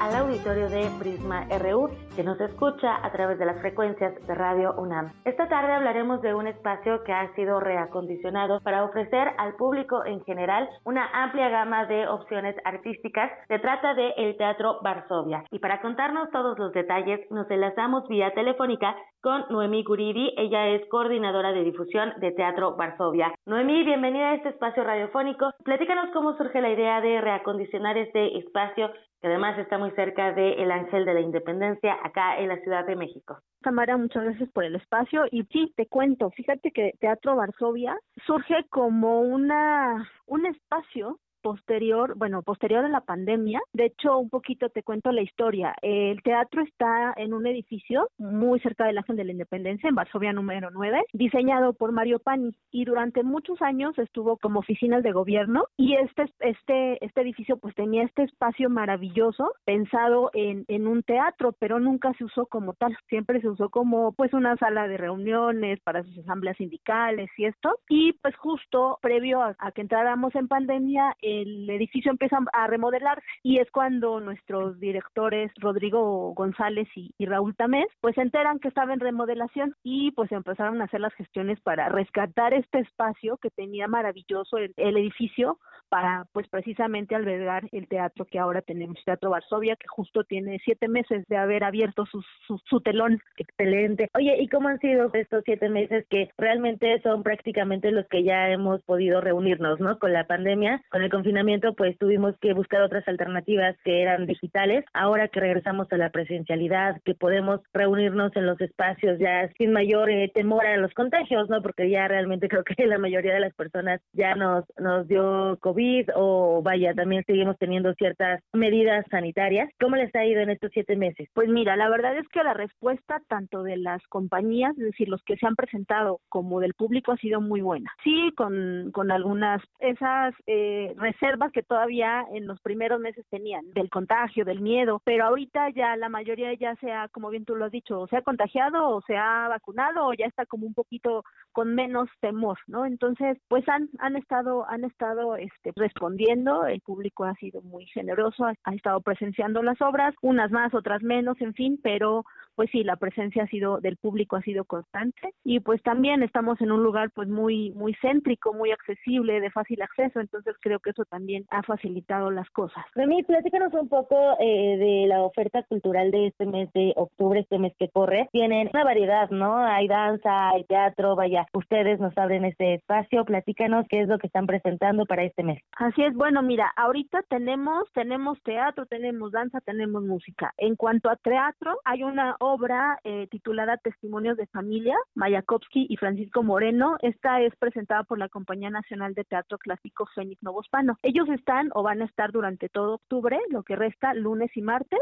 Auditorio 0.00 0.68
de 0.68 0.90
Prisma 0.98 1.46
RU, 1.58 1.90
que 2.16 2.22
nos 2.22 2.40
escucha 2.40 3.04
a 3.04 3.12
través 3.12 3.38
de 3.38 3.46
las 3.46 3.60
frecuencias 3.60 4.14
de 4.26 4.34
Radio 4.34 4.74
UNAM. 4.76 5.12
Esta 5.24 5.48
tarde 5.48 5.72
hablaremos 5.72 6.22
de 6.22 6.34
un 6.34 6.46
espacio 6.46 7.02
que 7.04 7.12
ha 7.12 7.34
sido 7.34 7.60
reacondicionado 7.60 8.60
para 8.60 8.84
ofrecer 8.84 9.32
al 9.38 9.54
público 9.56 10.04
en 10.04 10.22
general 10.24 10.68
una 10.84 11.06
amplia 11.12 11.48
gama 11.48 11.86
de 11.86 12.06
opciones 12.08 12.56
artísticas. 12.64 13.30
Se 13.48 13.58
trata 13.58 13.94
de 13.94 14.10
el 14.16 14.36
Teatro 14.36 14.78
Varsovia. 14.82 15.44
Y 15.50 15.58
para 15.58 15.80
contarnos 15.80 16.30
todos 16.30 16.58
los 16.58 16.72
detalles, 16.72 17.20
nos 17.30 17.50
enlazamos 17.50 18.06
vía 18.08 18.32
telefónica 18.34 18.96
con 19.20 19.44
Noemí 19.50 19.84
Guridi. 19.84 20.34
Ella 20.36 20.68
es 20.68 20.86
coordinadora 20.88 21.52
de 21.52 21.64
difusión 21.64 22.12
de 22.18 22.32
Teatro 22.32 22.76
Varsovia. 22.76 23.32
Noemí, 23.46 23.84
bienvenida 23.84 24.30
a 24.30 24.34
este 24.34 24.50
espacio 24.50 24.84
radiofónico. 24.84 25.50
Platícanos 25.64 26.10
cómo 26.12 26.36
surge 26.36 26.60
la 26.60 26.70
idea 26.70 27.00
de 27.00 27.20
reacondicionar 27.20 27.96
este 27.96 28.38
espacio 28.38 28.90
que 29.24 29.28
además 29.28 29.58
está 29.58 29.78
muy 29.78 29.90
cerca 29.92 30.34
del 30.34 30.60
el 30.60 30.70
Ángel 30.70 31.06
de 31.06 31.14
la 31.14 31.22
Independencia 31.22 31.96
acá 32.04 32.36
en 32.36 32.48
la 32.48 32.58
Ciudad 32.58 32.84
de 32.84 32.94
México. 32.94 33.38
Tamara, 33.62 33.96
muchas 33.96 34.22
gracias 34.22 34.50
por 34.50 34.64
el 34.64 34.74
espacio 34.74 35.22
y 35.30 35.44
sí, 35.44 35.72
te 35.76 35.86
cuento, 35.86 36.28
fíjate 36.32 36.70
que 36.72 36.92
Teatro 37.00 37.34
Varsovia 37.34 37.96
surge 38.26 38.66
como 38.68 39.22
una 39.22 40.06
un 40.26 40.44
espacio 40.44 41.18
posterior, 41.44 42.14
bueno, 42.16 42.40
posterior 42.40 42.86
a 42.86 42.88
la 42.88 43.02
pandemia. 43.02 43.60
De 43.74 43.84
hecho, 43.84 44.16
un 44.18 44.30
poquito 44.30 44.70
te 44.70 44.82
cuento 44.82 45.12
la 45.12 45.20
historia. 45.20 45.74
El 45.82 46.22
teatro 46.22 46.62
está 46.62 47.12
en 47.18 47.34
un 47.34 47.46
edificio 47.46 48.08
muy 48.16 48.60
cerca 48.60 48.86
del 48.86 48.96
Ángel 48.96 49.16
de 49.16 49.24
la 49.24 49.32
Independencia, 49.32 49.90
en 49.90 49.94
Varsovia 49.94 50.32
número 50.32 50.70
9, 50.70 51.04
diseñado 51.12 51.74
por 51.74 51.92
Mario 51.92 52.18
Pani 52.18 52.52
y 52.70 52.86
durante 52.86 53.22
muchos 53.22 53.60
años 53.60 53.96
estuvo 53.98 54.38
como 54.38 54.60
oficinas 54.60 55.02
de 55.02 55.12
gobierno 55.12 55.66
y 55.76 55.96
este 55.96 56.32
este 56.40 57.04
este 57.04 57.20
edificio 57.20 57.58
pues 57.58 57.74
tenía 57.74 58.04
este 58.04 58.22
espacio 58.22 58.70
maravilloso 58.70 59.52
pensado 59.66 60.30
en, 60.32 60.64
en 60.68 60.86
un 60.86 61.02
teatro, 61.02 61.52
pero 61.58 61.78
nunca 61.78 62.14
se 62.14 62.24
usó 62.24 62.46
como 62.46 62.72
tal. 62.72 62.96
Siempre 63.08 63.42
se 63.42 63.50
usó 63.50 63.68
como 63.68 64.12
pues 64.12 64.32
una 64.32 64.56
sala 64.56 64.88
de 64.88 64.96
reuniones 64.96 65.78
para 65.80 66.02
sus 66.04 66.18
asambleas 66.20 66.56
sindicales 66.56 67.28
y 67.36 67.44
esto. 67.44 67.76
Y 67.90 68.14
pues 68.14 68.34
justo 68.36 68.98
previo 69.02 69.42
a, 69.42 69.54
que 69.72 69.82
entráramos 69.82 70.34
en 70.34 70.48
pandemia, 70.48 71.16
el 71.42 71.70
edificio 71.70 72.10
empieza 72.10 72.38
a 72.52 72.66
remodelarse 72.66 73.24
y 73.42 73.58
es 73.58 73.70
cuando 73.70 74.20
nuestros 74.20 74.78
directores 74.80 75.50
Rodrigo 75.60 76.32
González 76.34 76.88
y, 76.94 77.12
Raúl 77.24 77.56
Tamés 77.56 77.86
pues 78.00 78.14
se 78.14 78.20
enteran 78.20 78.58
que 78.58 78.68
estaba 78.68 78.92
en 78.92 79.00
remodelación 79.00 79.74
y 79.82 80.10
pues 80.12 80.30
empezaron 80.32 80.80
a 80.80 80.84
hacer 80.84 81.00
las 81.00 81.14
gestiones 81.14 81.60
para 81.60 81.88
rescatar 81.88 82.52
este 82.52 82.80
espacio 82.80 83.38
que 83.38 83.50
tenía 83.50 83.88
maravilloso 83.88 84.58
el, 84.58 84.74
edificio 84.76 85.58
para 85.88 86.26
pues 86.32 86.48
precisamente 86.48 87.14
albergar 87.14 87.68
el 87.72 87.88
teatro 87.88 88.24
que 88.24 88.38
ahora 88.38 88.62
tenemos, 88.62 88.98
Teatro 89.04 89.30
Varsovia, 89.30 89.76
que 89.76 89.86
justo 89.88 90.24
tiene 90.24 90.60
siete 90.64 90.88
meses 90.88 91.24
de 91.28 91.36
haber 91.36 91.64
abierto 91.64 92.04
su 92.06 92.80
telón. 92.80 93.20
Excelente. 93.36 94.08
Oye, 94.14 94.36
¿y 94.40 94.48
cómo 94.48 94.68
han 94.68 94.78
sido 94.80 95.10
estos 95.12 95.42
siete 95.44 95.68
meses 95.68 96.06
que 96.08 96.30
realmente 96.38 97.00
son 97.02 97.22
prácticamente 97.22 97.90
los 97.90 98.06
que 98.08 98.22
ya 98.22 98.48
hemos 98.50 98.82
podido 98.82 99.20
reunirnos, 99.20 99.80
¿no? 99.80 99.98
Con 99.98 100.12
la 100.12 100.26
pandemia, 100.26 100.82
con 100.90 101.02
el 101.02 101.10
confinamiento 101.24 101.72
pues 101.72 101.96
tuvimos 101.96 102.36
que 102.38 102.52
buscar 102.52 102.82
otras 102.82 103.08
alternativas 103.08 103.74
que 103.82 104.02
eran 104.02 104.26
digitales. 104.26 104.84
Ahora 104.92 105.28
que 105.28 105.40
regresamos 105.40 105.90
a 105.90 105.96
la 105.96 106.10
presencialidad, 106.10 107.00
que 107.02 107.14
podemos 107.14 107.60
reunirnos 107.72 108.36
en 108.36 108.44
los 108.44 108.60
espacios 108.60 109.18
ya 109.18 109.50
sin 109.56 109.72
mayor 109.72 110.10
eh, 110.10 110.30
temor 110.34 110.66
a 110.66 110.76
los 110.76 110.92
contagios, 110.92 111.48
¿no? 111.48 111.62
Porque 111.62 111.88
ya 111.88 112.06
realmente 112.08 112.48
creo 112.50 112.62
que 112.62 112.86
la 112.86 112.98
mayoría 112.98 113.32
de 113.32 113.40
las 113.40 113.54
personas 113.54 114.02
ya 114.12 114.34
nos, 114.34 114.66
nos 114.78 115.08
dio 115.08 115.56
COVID 115.62 116.10
o 116.14 116.60
vaya, 116.62 116.92
también 116.92 117.24
seguimos 117.26 117.56
teniendo 117.56 117.94
ciertas 117.94 118.42
medidas 118.52 119.06
sanitarias. 119.10 119.70
¿Cómo 119.80 119.96
les 119.96 120.14
ha 120.14 120.26
ido 120.26 120.42
en 120.42 120.50
estos 120.50 120.72
siete 120.74 120.94
meses? 120.94 121.28
Pues 121.32 121.48
mira, 121.48 121.74
la 121.74 121.88
verdad 121.88 122.18
es 122.18 122.28
que 122.28 122.44
la 122.44 122.52
respuesta 122.52 123.22
tanto 123.28 123.62
de 123.62 123.78
las 123.78 124.02
compañías, 124.08 124.76
es 124.76 124.84
decir, 124.84 125.08
los 125.08 125.22
que 125.22 125.36
se 125.36 125.46
han 125.46 125.56
presentado, 125.56 126.20
como 126.28 126.60
del 126.60 126.74
público 126.74 127.12
ha 127.12 127.16
sido 127.16 127.40
muy 127.40 127.62
buena. 127.62 127.90
Sí, 128.02 128.30
con, 128.36 128.90
con 128.92 129.10
algunas, 129.10 129.62
esas 129.78 130.34
eh, 130.46 130.92
reservas 131.14 131.52
que 131.52 131.62
todavía 131.62 132.24
en 132.32 132.46
los 132.46 132.60
primeros 132.60 133.00
meses 133.00 133.24
tenían, 133.30 133.64
del 133.72 133.90
contagio, 133.90 134.44
del 134.44 134.60
miedo, 134.60 135.00
pero 135.04 135.24
ahorita 135.24 135.70
ya 135.70 135.96
la 135.96 136.08
mayoría 136.08 136.52
ya 136.54 136.74
se 136.76 136.92
ha, 136.92 137.08
como 137.08 137.30
bien 137.30 137.44
tú 137.44 137.54
lo 137.54 137.66
has 137.66 137.72
dicho, 137.72 138.06
se 138.08 138.16
ha 138.16 138.22
contagiado 138.22 138.88
o 138.88 139.00
se 139.02 139.16
ha 139.16 139.48
vacunado 139.48 140.06
o 140.06 140.14
ya 140.14 140.26
está 140.26 140.46
como 140.46 140.66
un 140.66 140.74
poquito 140.74 141.24
con 141.52 141.74
menos 141.74 142.08
temor, 142.20 142.58
¿no? 142.66 142.86
Entonces, 142.86 143.38
pues 143.48 143.68
han, 143.68 143.88
han 143.98 144.16
estado, 144.16 144.68
han 144.68 144.84
estado 144.84 145.36
este, 145.36 145.72
respondiendo, 145.76 146.66
el 146.66 146.80
público 146.80 147.24
ha 147.24 147.34
sido 147.34 147.62
muy 147.62 147.86
generoso, 147.86 148.44
ha 148.46 148.74
estado 148.74 149.00
presenciando 149.00 149.62
las 149.62 149.80
obras, 149.80 150.14
unas 150.22 150.50
más, 150.50 150.74
otras 150.74 151.02
menos, 151.02 151.40
en 151.40 151.54
fin, 151.54 151.80
pero 151.82 152.24
pues 152.54 152.70
sí, 152.70 152.84
la 152.84 152.96
presencia 152.96 153.44
ha 153.44 153.46
sido 153.46 153.78
del 153.78 153.96
público 153.96 154.36
ha 154.36 154.42
sido 154.42 154.64
constante 154.64 155.34
y 155.44 155.60
pues 155.60 155.82
también 155.82 156.22
estamos 156.22 156.60
en 156.60 156.72
un 156.72 156.82
lugar 156.82 157.10
pues 157.10 157.28
muy 157.28 157.70
muy 157.72 157.94
céntrico, 158.00 158.52
muy 158.52 158.70
accesible, 158.72 159.40
de 159.40 159.50
fácil 159.50 159.82
acceso, 159.82 160.20
entonces 160.20 160.54
creo 160.60 160.80
que 160.80 160.90
eso 160.90 161.04
también 161.04 161.44
ha 161.50 161.62
facilitado 161.62 162.30
las 162.30 162.48
cosas. 162.50 162.84
Remy, 162.94 163.22
platícanos 163.24 163.72
un 163.74 163.88
poco 163.88 164.16
eh, 164.40 164.76
de 164.76 165.06
la 165.08 165.22
oferta 165.22 165.62
cultural 165.64 166.10
de 166.10 166.28
este 166.28 166.46
mes 166.46 166.72
de 166.72 166.92
octubre, 166.96 167.40
este 167.40 167.58
mes 167.58 167.72
que 167.78 167.88
corre. 167.88 168.28
Tienen 168.32 168.70
una 168.72 168.84
variedad, 168.84 169.30
¿no? 169.30 169.56
Hay 169.58 169.88
danza, 169.88 170.50
hay 170.50 170.64
teatro, 170.64 171.16
vaya, 171.16 171.46
ustedes 171.52 172.00
nos 172.00 172.16
abren 172.16 172.44
este 172.44 172.74
espacio, 172.74 173.24
platícanos 173.24 173.86
qué 173.88 174.02
es 174.02 174.08
lo 174.08 174.18
que 174.18 174.26
están 174.26 174.46
presentando 174.46 175.06
para 175.06 175.24
este 175.24 175.42
mes. 175.42 175.62
Así 175.76 176.02
es, 176.02 176.14
bueno, 176.14 176.42
mira, 176.42 176.72
ahorita 176.76 177.22
tenemos 177.28 177.84
tenemos 177.92 178.40
teatro, 178.42 178.86
tenemos 178.86 179.32
danza, 179.32 179.60
tenemos 179.60 180.02
música. 180.02 180.52
En 180.56 180.76
cuanto 180.76 181.08
a 181.10 181.16
teatro, 181.16 181.78
hay 181.84 182.02
una 182.02 182.36
obra 182.44 182.98
eh, 183.04 183.26
titulada 183.30 183.78
Testimonios 183.78 184.36
de 184.36 184.46
Familia, 184.46 184.96
Mayakovsky 185.14 185.86
y 185.88 185.96
Francisco 185.96 186.42
Moreno. 186.42 186.96
Esta 187.00 187.40
es 187.40 187.54
presentada 187.56 188.04
por 188.04 188.18
la 188.18 188.28
Compañía 188.28 188.70
Nacional 188.70 189.14
de 189.14 189.24
Teatro 189.24 189.58
Clásico 189.58 190.06
Fénix 190.14 190.42
Novospano. 190.42 190.98
Ellos 191.02 191.28
están 191.30 191.70
o 191.74 191.82
van 191.82 192.02
a 192.02 192.04
estar 192.04 192.32
durante 192.32 192.68
todo 192.68 192.94
octubre, 192.94 193.38
lo 193.50 193.62
que 193.62 193.76
resta 193.76 194.14
lunes 194.14 194.50
y 194.56 194.62
martes 194.62 195.00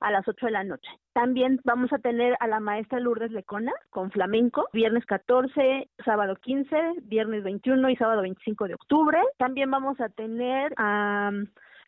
a 0.00 0.10
las 0.10 0.26
8 0.26 0.46
de 0.46 0.52
la 0.52 0.64
noche. 0.64 0.88
También 1.12 1.60
vamos 1.64 1.92
a 1.92 1.98
tener 1.98 2.36
a 2.40 2.46
la 2.46 2.60
maestra 2.60 3.00
Lourdes 3.00 3.32
Lecona 3.32 3.72
con 3.90 4.10
flamenco, 4.10 4.68
viernes 4.72 5.04
14, 5.06 5.88
sábado 6.04 6.36
15, 6.36 6.76
viernes 7.02 7.42
21 7.42 7.90
y 7.90 7.96
sábado 7.96 8.22
25 8.22 8.68
de 8.68 8.74
octubre. 8.74 9.18
También 9.38 9.70
vamos 9.70 10.00
a 10.00 10.08
tener 10.08 10.72
a 10.76 11.32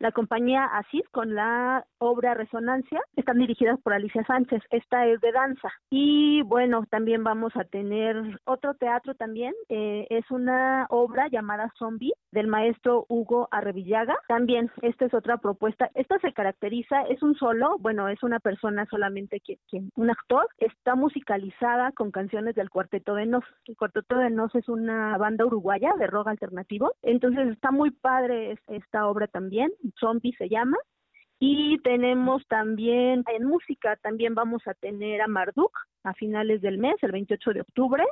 la 0.01 0.13
compañía 0.13 0.65
Asís 0.65 1.07
con 1.11 1.35
la 1.35 1.85
obra 1.99 2.33
Resonancia 2.33 3.01
están 3.17 3.39
dirigidas 3.39 3.79
por 3.81 3.93
Alicia 3.93 4.25
Sánchez. 4.25 4.63
Esta 4.71 5.07
es 5.07 5.21
de 5.21 5.31
danza. 5.31 5.69
Y 5.91 6.41
bueno, 6.43 6.87
también 6.91 7.23
vamos 7.23 7.55
a 7.55 7.65
tener 7.65 8.41
otro 8.47 8.75
teatro 8.75 9.15
también. 9.15 9.53
Eh, 9.69 10.07
es 10.09 10.29
una 10.31 10.87
obra 10.89 11.29
llamada 11.29 11.71
Zombie 11.79 12.15
del 12.33 12.47
maestro 12.47 13.05
Hugo 13.09 13.49
Arrevillaga. 13.51 14.17
También 14.27 14.71
esta 14.81 15.05
es 15.05 15.13
otra 15.13 15.37
propuesta. 15.37 15.91
Esta 15.95 16.19
se 16.21 16.33
caracteriza, 16.33 17.03
es 17.03 17.23
un 17.23 17.35
solo, 17.35 17.77
bueno, 17.79 18.09
es 18.09 18.23
una 18.23 18.41
persona 18.41 18.87
solamente 18.87 19.41
quien, 19.41 19.59
quien 19.69 19.91
un 19.97 20.11
actor. 20.11 20.49
Está 20.57 20.95
musicalizada 20.95 21.93
con 21.93 22.11
canciones 22.11 22.55
del 22.55 22.71
Cuarteto 22.71 23.15
de 23.15 23.27
Nos. 23.27 23.45
El 23.67 23.77
Cuarteto 23.77 24.17
de 24.17 24.31
Nos 24.31 24.55
es 24.55 24.67
una 24.71 25.19
banda 25.19 25.45
uruguaya 25.45 25.93
de 25.99 26.07
rock 26.07 26.29
alternativo. 26.29 26.93
Entonces 27.03 27.49
está 27.49 27.71
muy 27.71 27.91
padre 27.91 28.57
esta 28.69 29.07
obra 29.07 29.27
también. 29.27 29.71
Zombie 29.99 30.35
se 30.37 30.49
llama. 30.49 30.77
Y 31.43 31.79
tenemos 31.79 32.47
también 32.49 33.25
en 33.35 33.47
música, 33.47 33.97
también 33.97 34.35
vamos 34.35 34.61
a 34.67 34.75
tener 34.75 35.23
a 35.23 35.27
Marduk 35.27 35.73
a 36.05 36.13
finales 36.13 36.61
del 36.61 36.77
mes, 36.77 36.97
el 37.01 37.13
28 37.13 37.53
de 37.55 37.61
octubre. 37.63 38.05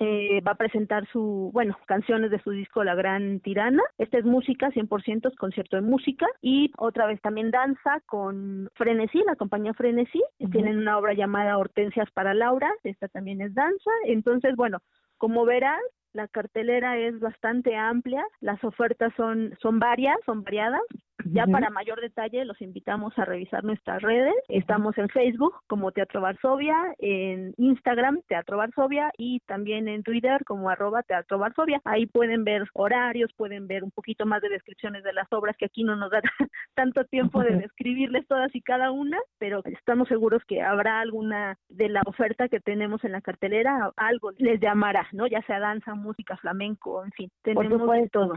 eh, 0.00 0.42
va 0.46 0.52
a 0.52 0.56
presentar 0.56 1.08
su, 1.10 1.50
bueno, 1.54 1.78
canciones 1.86 2.30
de 2.30 2.42
su 2.42 2.50
disco 2.50 2.84
La 2.84 2.94
Gran 2.94 3.40
Tirana. 3.40 3.82
Esta 3.96 4.18
es 4.18 4.26
música, 4.26 4.68
100% 4.70 5.30
es 5.30 5.36
concierto 5.36 5.76
de 5.76 5.82
música. 5.82 6.26
Y 6.42 6.72
otra 6.76 7.06
vez 7.06 7.22
también 7.22 7.50
danza 7.50 8.00
con 8.04 8.68
Frenesí, 8.74 9.22
la 9.26 9.36
compañía 9.36 9.72
Frenesí. 9.72 10.22
Tienen 10.52 10.76
una 10.76 10.98
obra 10.98 11.14
llamada 11.14 11.56
Hortensias 11.56 12.10
para 12.10 12.34
Laura. 12.34 12.70
Esta 12.82 13.08
también 13.08 13.40
es 13.40 13.54
danza. 13.54 13.90
Entonces, 14.04 14.56
bueno, 14.56 14.80
como 15.16 15.46
verás, 15.46 15.80
la 16.12 16.28
cartelera 16.28 16.96
es 16.96 17.18
bastante 17.18 17.76
amplia, 17.76 18.24
las 18.40 18.62
ofertas 18.62 19.12
son, 19.16 19.56
son 19.60 19.78
varias, 19.78 20.16
son 20.24 20.44
variadas. 20.44 20.82
Ya 21.24 21.46
para 21.46 21.70
mayor 21.70 22.00
detalle 22.00 22.44
los 22.44 22.60
invitamos 22.60 23.18
a 23.18 23.24
revisar 23.24 23.64
nuestras 23.64 24.02
redes. 24.02 24.34
Estamos 24.48 24.96
en 24.98 25.08
Facebook 25.08 25.54
como 25.66 25.92
Teatro 25.92 26.20
Varsovia, 26.20 26.76
en 26.98 27.54
Instagram 27.56 28.20
Teatro 28.28 28.58
Varsovia 28.58 29.10
y 29.16 29.40
también 29.40 29.88
en 29.88 30.02
Twitter 30.02 30.44
como 30.44 30.68
arroba 30.70 31.02
Teatro 31.02 31.38
Varsovia. 31.38 31.80
Ahí 31.84 32.06
pueden 32.06 32.44
ver 32.44 32.64
horarios, 32.74 33.30
pueden 33.36 33.66
ver 33.66 33.84
un 33.84 33.90
poquito 33.90 34.26
más 34.26 34.42
de 34.42 34.48
descripciones 34.48 35.02
de 35.04 35.12
las 35.12 35.32
obras 35.32 35.56
que 35.56 35.66
aquí 35.66 35.84
no 35.84 35.96
nos 35.96 36.10
da 36.10 36.20
tanto 36.74 37.04
tiempo 37.04 37.42
de 37.42 37.56
describirles 37.56 38.26
todas 38.26 38.54
y 38.54 38.60
cada 38.60 38.90
una, 38.90 39.18
pero 39.38 39.62
estamos 39.64 40.08
seguros 40.08 40.42
que 40.46 40.62
habrá 40.62 41.00
alguna 41.00 41.56
de 41.68 41.88
la 41.88 42.02
oferta 42.06 42.48
que 42.48 42.60
tenemos 42.60 43.04
en 43.04 43.12
la 43.12 43.20
cartelera, 43.20 43.90
algo 43.96 44.30
les 44.38 44.60
llamará, 44.60 45.06
¿no? 45.12 45.26
Ya 45.26 45.42
sea 45.42 45.60
danza, 45.60 45.94
música, 45.94 46.36
flamenco, 46.36 47.04
en 47.04 47.12
fin, 47.12 47.30
tenemos 47.42 47.90
de 47.90 48.08
todo. 48.08 48.34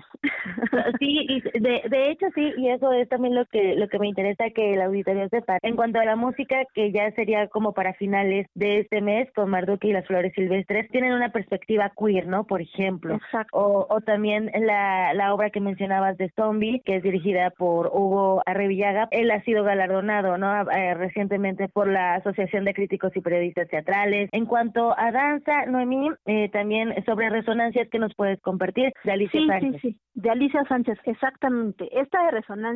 sí, 1.00 1.26
y 1.28 1.60
de, 1.60 1.84
de 1.90 2.12
hecho 2.12 2.28
sí, 2.36 2.54
y 2.58 2.77
eso 2.78 2.92
es 2.94 3.10
también 3.10 3.36
lo 3.36 3.46
que 3.46 3.76
lo 3.76 3.88
que 3.88 4.00
me 4.00 4.08
interesa 4.08 4.50
que 4.52 4.74
el 4.74 4.82
auditorio 4.82 5.28
sepa. 5.30 5.58
En 5.62 5.76
cuanto 5.76 6.00
a 6.00 6.06
la 6.06 6.16
música, 6.16 6.64
que 6.74 6.92
ya 6.92 7.12
sería 7.12 7.48
como 7.48 7.74
para 7.74 7.94
finales 7.94 8.48
de 8.56 8.80
este 8.80 9.02
mes 9.02 9.30
con 9.34 9.50
Marduque 9.50 9.88
y 9.90 9.94
las 9.94 10.06
Flores 10.06 10.34
Silvestres, 10.36 10.90
tienen 10.90 11.14
una 11.14 11.32
perspectiva 11.32 11.92
queer, 11.98 12.28
¿no? 12.28 12.46
Por 12.46 12.62
ejemplo. 12.62 13.16
Exacto. 13.16 13.58
O, 13.58 13.88
o 13.90 14.02
también 14.02 14.52
la, 14.54 15.14
la 15.14 15.34
obra 15.34 15.50
que 15.50 15.60
mencionabas 15.60 16.18
de 16.18 16.32
Zombie, 16.36 16.82
que 16.86 16.98
es 16.98 17.04
dirigida 17.04 17.50
por 17.52 17.88
Hugo 17.88 18.42
Arrevillaga. 18.46 19.08
Él 19.12 19.32
ha 19.32 19.42
sido 19.42 19.64
galardonado, 19.64 20.38
¿no? 20.38 20.70
Eh, 20.72 20.94
recientemente 20.94 21.68
por 21.68 21.88
la 21.88 22.16
Asociación 22.16 22.66
de 22.66 22.74
Críticos 22.74 23.16
y 23.16 23.22
Periodistas 23.22 23.68
Teatrales. 23.70 24.30
En 24.32 24.46
cuanto 24.46 24.94
a 24.98 25.12
danza, 25.12 25.66
Noemí, 25.66 26.10
eh, 26.26 26.50
también 26.50 26.94
sobre 27.06 27.30
resonancias 27.30 27.90
que 27.90 28.00
nos 28.00 28.14
puedes 28.16 28.40
compartir 28.42 28.92
de 29.04 29.12
Alicia 29.12 29.40
sí, 29.40 29.48
Sánchez. 29.48 29.82
Sí, 29.82 29.92
sí, 29.92 30.00
de 30.14 30.30
Alicia 30.30 30.64
Sánchez, 30.68 30.98
exactamente. 31.06 31.90
Esta 31.92 32.24
de 32.26 32.32
Resonancia 32.32 32.67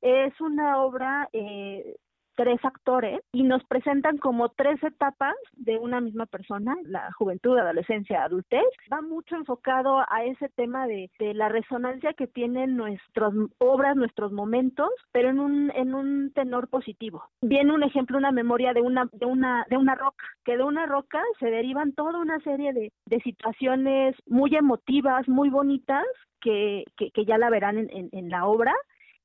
es 0.00 0.40
una 0.40 0.82
obra 0.82 1.28
eh, 1.32 1.96
tres 2.40 2.64
actores 2.64 3.20
y 3.32 3.42
nos 3.42 3.62
presentan 3.64 4.16
como 4.16 4.48
tres 4.48 4.82
etapas 4.82 5.34
de 5.52 5.76
una 5.76 6.00
misma 6.00 6.24
persona, 6.24 6.74
la 6.84 7.12
juventud, 7.12 7.58
adolescencia, 7.58 8.24
adultez. 8.24 8.64
Va 8.90 9.02
mucho 9.02 9.36
enfocado 9.36 9.98
a 10.08 10.24
ese 10.24 10.48
tema 10.48 10.86
de, 10.86 11.10
la 11.34 11.50
resonancia 11.50 12.14
que 12.14 12.26
tienen 12.26 12.76
nuestras 12.76 13.32
obras, 13.58 13.94
nuestros 13.94 14.32
momentos, 14.32 14.88
pero 15.12 15.28
en 15.28 15.38
un, 15.38 15.70
en 15.74 15.94
un 15.94 16.32
tenor 16.32 16.68
positivo. 16.68 17.24
Viene 17.42 17.74
un 17.74 17.82
ejemplo, 17.82 18.16
una 18.16 18.32
memoria 18.32 18.72
de 18.72 18.80
una, 18.80 19.06
de 19.12 19.26
una, 19.26 19.66
de 19.68 19.76
una 19.76 19.94
roca, 19.94 20.24
que 20.44 20.56
de 20.56 20.62
una 20.62 20.86
roca 20.86 21.22
se 21.38 21.50
derivan 21.50 21.92
toda 21.92 22.18
una 22.18 22.40
serie 22.40 22.72
de, 22.72 22.90
de 23.04 23.20
situaciones 23.20 24.16
muy 24.26 24.54
emotivas, 24.56 25.28
muy 25.28 25.50
bonitas, 25.50 26.06
que, 26.40 26.84
que, 26.96 27.24
ya 27.26 27.36
la 27.36 27.50
verán 27.50 27.76
en, 27.76 28.08
en 28.12 28.30
la 28.30 28.46
obra 28.46 28.74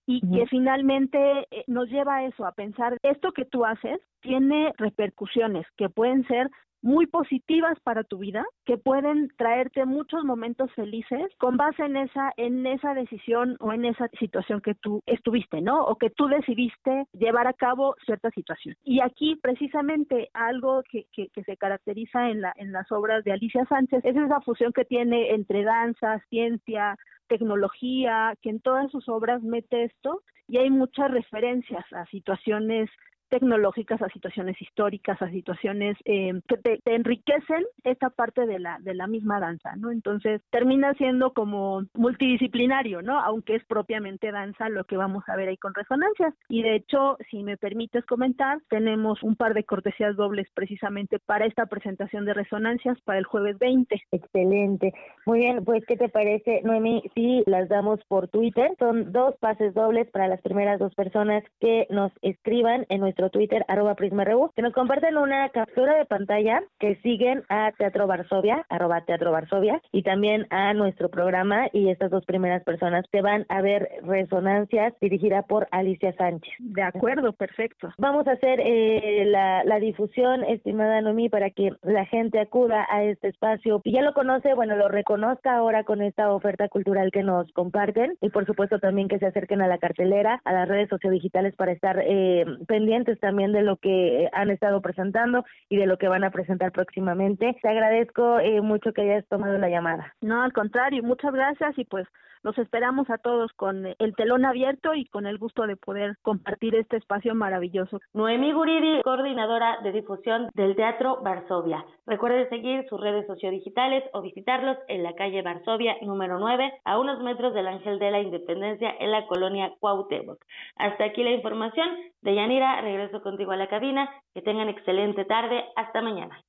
y 0.07 0.21
que 0.21 0.45
finalmente 0.47 1.47
eh, 1.51 1.63
nos 1.67 1.89
lleva 1.89 2.17
a 2.17 2.25
eso, 2.25 2.45
a 2.45 2.51
pensar, 2.51 2.97
esto 3.01 3.31
que 3.31 3.45
tú 3.45 3.65
haces 3.65 3.99
tiene 4.21 4.73
repercusiones 4.77 5.65
que 5.77 5.89
pueden 5.89 6.25
ser 6.27 6.49
muy 6.85 7.07
positivas 7.07 7.79
para 7.79 8.03
tu 8.03 8.19
vida, 8.19 8.45
que 8.63 8.77
pueden 8.77 9.29
traerte 9.37 9.85
muchos 9.85 10.23
momentos 10.23 10.71
felices 10.73 11.31
con 11.39 11.57
base 11.57 11.83
en 11.83 11.97
esa 11.97 12.31
en 12.37 12.67
esa 12.67 12.93
decisión 12.93 13.57
o 13.59 13.73
en 13.73 13.85
esa 13.85 14.07
situación 14.19 14.61
que 14.61 14.75
tú 14.75 15.01
estuviste, 15.07 15.61
¿no? 15.61 15.83
O 15.83 15.95
que 15.95 16.11
tú 16.11 16.27
decidiste 16.27 17.07
llevar 17.13 17.47
a 17.47 17.53
cabo 17.53 17.95
cierta 18.05 18.29
situación. 18.29 18.75
Y 18.83 18.99
aquí 18.99 19.35
precisamente 19.35 20.29
algo 20.33 20.83
que, 20.87 21.07
que, 21.11 21.43
se 21.43 21.57
caracteriza 21.57 22.29
en 22.29 22.41
la 22.41 22.53
en 22.55 22.71
las 22.71 22.91
obras 22.91 23.23
de 23.23 23.31
Alicia 23.31 23.65
Sánchez 23.65 24.05
es 24.05 24.15
esa 24.15 24.39
fusión 24.41 24.71
que 24.71 24.85
tiene 24.85 25.31
entre 25.31 25.63
danza, 25.63 26.19
ciencia, 26.29 26.97
tecnología, 27.27 28.35
que 28.43 28.51
en 28.51 28.59
todas 28.59 28.91
sus 28.91 29.09
obras 29.09 29.41
mete 29.41 29.85
esto 29.85 30.21
y 30.47 30.57
hay 30.57 30.69
muchas 30.69 31.09
referencias 31.09 31.83
a 31.93 32.05
situaciones 32.05 32.91
tecnológicas, 33.35 34.01
a 34.01 34.07
situaciones 34.09 34.61
históricas, 34.61 35.21
a 35.21 35.29
situaciones 35.29 35.97
eh, 36.05 36.39
que 36.47 36.55
te, 36.57 36.79
enriquecen 36.85 37.65
esta 37.83 38.09
parte 38.09 38.45
de 38.45 38.59
la 38.59 38.77
de 38.79 38.93
la 38.93 39.07
misma 39.07 39.41
danza, 39.41 39.75
¿no? 39.75 39.91
Entonces 39.91 40.41
termina 40.51 40.93
siendo 40.93 41.33
como 41.33 41.83
multidisciplinario, 41.93 43.01
¿no? 43.01 43.19
Aunque 43.19 43.55
es 43.55 43.65
propiamente 43.65 44.31
danza 44.31 44.69
lo 44.69 44.85
que 44.85 44.95
vamos 44.95 45.25
a 45.27 45.35
ver 45.35 45.49
ahí 45.49 45.57
con 45.57 45.73
resonancias. 45.73 46.33
Y 46.47 46.63
de 46.63 46.75
hecho, 46.75 47.17
si 47.29 47.43
me 47.43 47.57
permites 47.57 48.05
comentar, 48.05 48.59
tenemos 48.69 49.21
un 49.21 49.35
par 49.35 49.53
de 49.53 49.65
cortesías 49.65 50.15
dobles 50.15 50.47
precisamente 50.53 51.19
para 51.19 51.45
esta 51.45 51.65
presentación 51.65 52.23
de 52.23 52.35
resonancias 52.35 52.97
para 53.01 53.19
el 53.19 53.25
jueves 53.25 53.59
20. 53.59 54.01
Excelente. 54.11 54.93
Muy 55.25 55.39
bien, 55.39 55.65
pues 55.65 55.83
¿qué 55.85 55.97
te 55.97 56.07
parece, 56.07 56.61
Noemi? 56.63 57.03
Si 57.13 57.43
las 57.47 57.67
damos 57.67 57.99
por 58.07 58.29
Twitter, 58.29 58.71
son 58.79 59.11
dos 59.11 59.35
pases 59.41 59.73
dobles 59.73 60.09
para 60.11 60.29
las 60.29 60.41
primeras 60.41 60.79
dos 60.79 60.95
personas 60.95 61.43
que 61.59 61.85
nos 61.89 62.13
escriban 62.21 62.85
en 62.89 63.01
nuestro 63.01 63.24
Twitter, 63.29 63.65
arroba 63.67 63.95
PrismaRU, 63.95 64.51
que 64.55 64.61
nos 64.61 64.73
comparten 64.73 65.17
una 65.17 65.49
captura 65.49 65.97
de 65.97 66.05
pantalla 66.05 66.61
que 66.79 66.95
siguen 66.97 67.43
a 67.49 67.71
Teatro 67.77 68.07
Varsovia, 68.07 68.65
arroba 68.69 69.05
Teatro 69.05 69.31
Varsovia, 69.31 69.81
y 69.91 70.03
también 70.03 70.47
a 70.49 70.73
nuestro 70.73 71.09
programa, 71.09 71.67
y 71.73 71.89
estas 71.89 72.11
dos 72.11 72.25
primeras 72.25 72.63
personas 72.63 73.05
te 73.11 73.21
van 73.21 73.45
a 73.49 73.61
ver 73.61 73.89
Resonancias, 74.03 74.93
dirigida 74.99 75.43
por 75.43 75.67
Alicia 75.71 76.13
Sánchez. 76.13 76.53
De 76.59 76.81
acuerdo, 76.81 77.33
perfecto. 77.33 77.89
Vamos 77.97 78.27
a 78.27 78.31
hacer 78.31 78.59
eh, 78.63 79.25
la, 79.27 79.63
la 79.63 79.79
difusión, 79.79 80.43
estimada 80.43 81.01
Nomi, 81.01 81.29
para 81.29 81.49
que 81.49 81.71
la 81.83 82.05
gente 82.05 82.39
acuda 82.39 82.87
a 82.89 83.03
este 83.03 83.27
espacio, 83.27 83.81
y 83.83 83.91
ya 83.91 84.01
lo 84.01 84.13
conoce, 84.13 84.53
bueno, 84.53 84.75
lo 84.75 84.87
reconozca 84.87 85.55
ahora 85.55 85.83
con 85.83 86.01
esta 86.01 86.31
oferta 86.31 86.67
cultural 86.69 87.11
que 87.11 87.23
nos 87.23 87.51
comparten, 87.53 88.17
y 88.21 88.29
por 88.29 88.45
supuesto 88.45 88.79
también 88.79 89.07
que 89.07 89.19
se 89.19 89.27
acerquen 89.27 89.61
a 89.61 89.67
la 89.67 89.77
cartelera, 89.77 90.41
a 90.43 90.53
las 90.53 90.67
redes 90.67 90.89
sociodigitales 90.89 91.55
para 91.55 91.71
estar 91.71 92.01
eh, 92.03 92.45
pendientes 92.67 93.04
también 93.19 93.51
de 93.51 93.61
lo 93.61 93.77
que 93.77 94.29
han 94.33 94.49
estado 94.49 94.81
presentando 94.81 95.45
y 95.69 95.77
de 95.77 95.85
lo 95.85 95.97
que 95.97 96.07
van 96.07 96.23
a 96.23 96.31
presentar 96.31 96.71
próximamente. 96.71 97.55
Te 97.61 97.69
agradezco 97.69 98.39
eh, 98.39 98.61
mucho 98.61 98.93
que 98.93 99.01
hayas 99.01 99.27
tomado 99.27 99.57
la 99.57 99.69
llamada. 99.69 100.13
No, 100.21 100.41
al 100.41 100.53
contrario, 100.53 101.03
muchas 101.03 101.33
gracias 101.33 101.77
y 101.77 101.85
pues 101.85 102.07
los 102.45 102.55
esperamos 102.59 103.09
a 103.09 103.17
todos 103.17 103.51
con 103.53 103.87
el 103.87 104.15
telón 104.15 104.45
abierto 104.45 104.93
y 104.93 105.05
con 105.05 105.25
el 105.25 105.39
gusto 105.39 105.65
de 105.65 105.77
poder 105.77 106.15
compartir 106.21 106.75
este 106.75 106.97
espacio 106.97 107.33
maravilloso. 107.33 107.99
Noemí 108.13 108.53
Guridi, 108.53 109.01
coordinadora 109.01 109.79
de 109.81 109.91
difusión 109.91 110.49
del 110.53 110.75
Teatro 110.75 111.23
Varsovia. 111.23 111.83
Recuerde 112.05 112.47
seguir 112.49 112.85
sus 112.87 113.01
redes 113.01 113.25
sociodigitales 113.25 114.03
o 114.13 114.21
visitarlos 114.21 114.77
en 114.87 115.01
la 115.01 115.15
calle 115.15 115.41
Varsovia 115.41 115.95
número 116.03 116.37
9, 116.37 116.71
a 116.83 116.99
unos 116.99 117.19
metros 117.23 117.55
del 117.55 117.65
Ángel 117.67 117.97
de 117.97 118.11
la 118.11 118.19
Independencia 118.19 118.93
en 118.99 119.09
la 119.09 119.25
colonia 119.25 119.73
Cuauhtémoc. 119.79 120.37
Hasta 120.75 121.03
aquí 121.03 121.23
la 121.23 121.31
información. 121.31 121.89
De 122.21 122.35
Yanira, 122.35 122.79
regreso 122.81 123.23
contigo 123.23 123.53
a 123.53 123.57
la 123.57 123.69
cabina. 123.69 124.07
Que 124.35 124.43
tengan 124.43 124.69
excelente 124.69 125.25
tarde. 125.25 125.63
Hasta 125.75 126.01
mañana. 126.03 126.44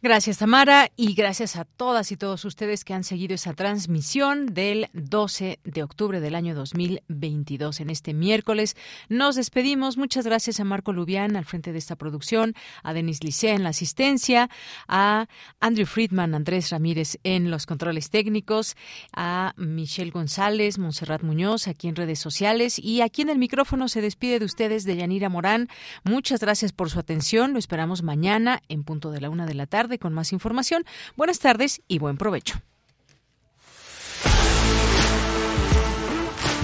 Gracias, 0.00 0.38
Tamara, 0.38 0.92
y 0.94 1.14
gracias 1.14 1.56
a 1.56 1.64
todas 1.64 2.12
y 2.12 2.16
todos 2.16 2.44
ustedes 2.44 2.84
que 2.84 2.94
han 2.94 3.02
seguido 3.02 3.34
esa 3.34 3.52
transmisión 3.52 4.46
del 4.46 4.86
12 4.92 5.58
de 5.64 5.82
octubre 5.82 6.20
del 6.20 6.36
año 6.36 6.54
2022 6.54 7.80
en 7.80 7.90
este 7.90 8.14
miércoles. 8.14 8.76
Nos 9.08 9.34
despedimos. 9.34 9.96
Muchas 9.96 10.24
gracias 10.24 10.60
a 10.60 10.64
Marco 10.64 10.92
Lubián 10.92 11.34
al 11.34 11.44
frente 11.44 11.72
de 11.72 11.78
esta 11.78 11.96
producción, 11.96 12.54
a 12.84 12.94
Denis 12.94 13.24
Licea 13.24 13.56
en 13.56 13.64
la 13.64 13.70
asistencia, 13.70 14.50
a 14.86 15.26
Andrew 15.58 15.84
Friedman, 15.84 16.32
Andrés 16.32 16.70
Ramírez 16.70 17.18
en 17.24 17.50
los 17.50 17.66
controles 17.66 18.08
técnicos, 18.08 18.76
a 19.12 19.52
Michelle 19.56 20.12
González, 20.12 20.78
Monserrat 20.78 21.24
Muñoz 21.24 21.66
aquí 21.66 21.88
en 21.88 21.96
redes 21.96 22.20
sociales 22.20 22.78
y 22.78 23.00
aquí 23.00 23.22
en 23.22 23.30
el 23.30 23.38
micrófono 23.38 23.88
se 23.88 24.00
despide 24.00 24.38
de 24.38 24.44
ustedes 24.44 24.84
de 24.84 24.94
Yanira 24.94 25.28
Morán. 25.28 25.68
Muchas 26.04 26.38
gracias 26.38 26.72
por 26.72 26.88
su 26.88 27.00
atención. 27.00 27.52
Lo 27.52 27.58
esperamos 27.58 28.04
mañana 28.04 28.62
en 28.68 28.84
punto 28.84 29.10
de 29.10 29.20
la 29.20 29.28
una 29.28 29.44
de 29.44 29.54
la 29.54 29.66
tarde 29.88 29.98
con 29.98 30.12
más 30.12 30.32
información. 30.32 30.84
Buenas 31.16 31.38
tardes 31.38 31.80
y 31.88 31.98
buen 31.98 32.16
provecho. 32.16 32.60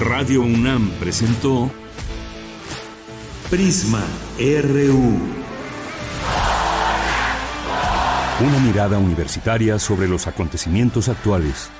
Radio 0.01 0.43
UNAM 0.43 0.91
presentó 1.01 1.71
Prisma 3.51 4.05
RU. 4.39 5.19
Una 8.41 8.59
mirada 8.59 8.99
universitaria 8.99 9.79
sobre 9.79 10.09
los 10.09 10.27
acontecimientos 10.27 11.09
actuales. 11.09 11.71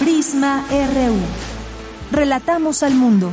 Prisma 0.00 0.64
RU. 0.70 1.18
Relatamos 2.10 2.82
al 2.82 2.94
mundo. 2.94 3.32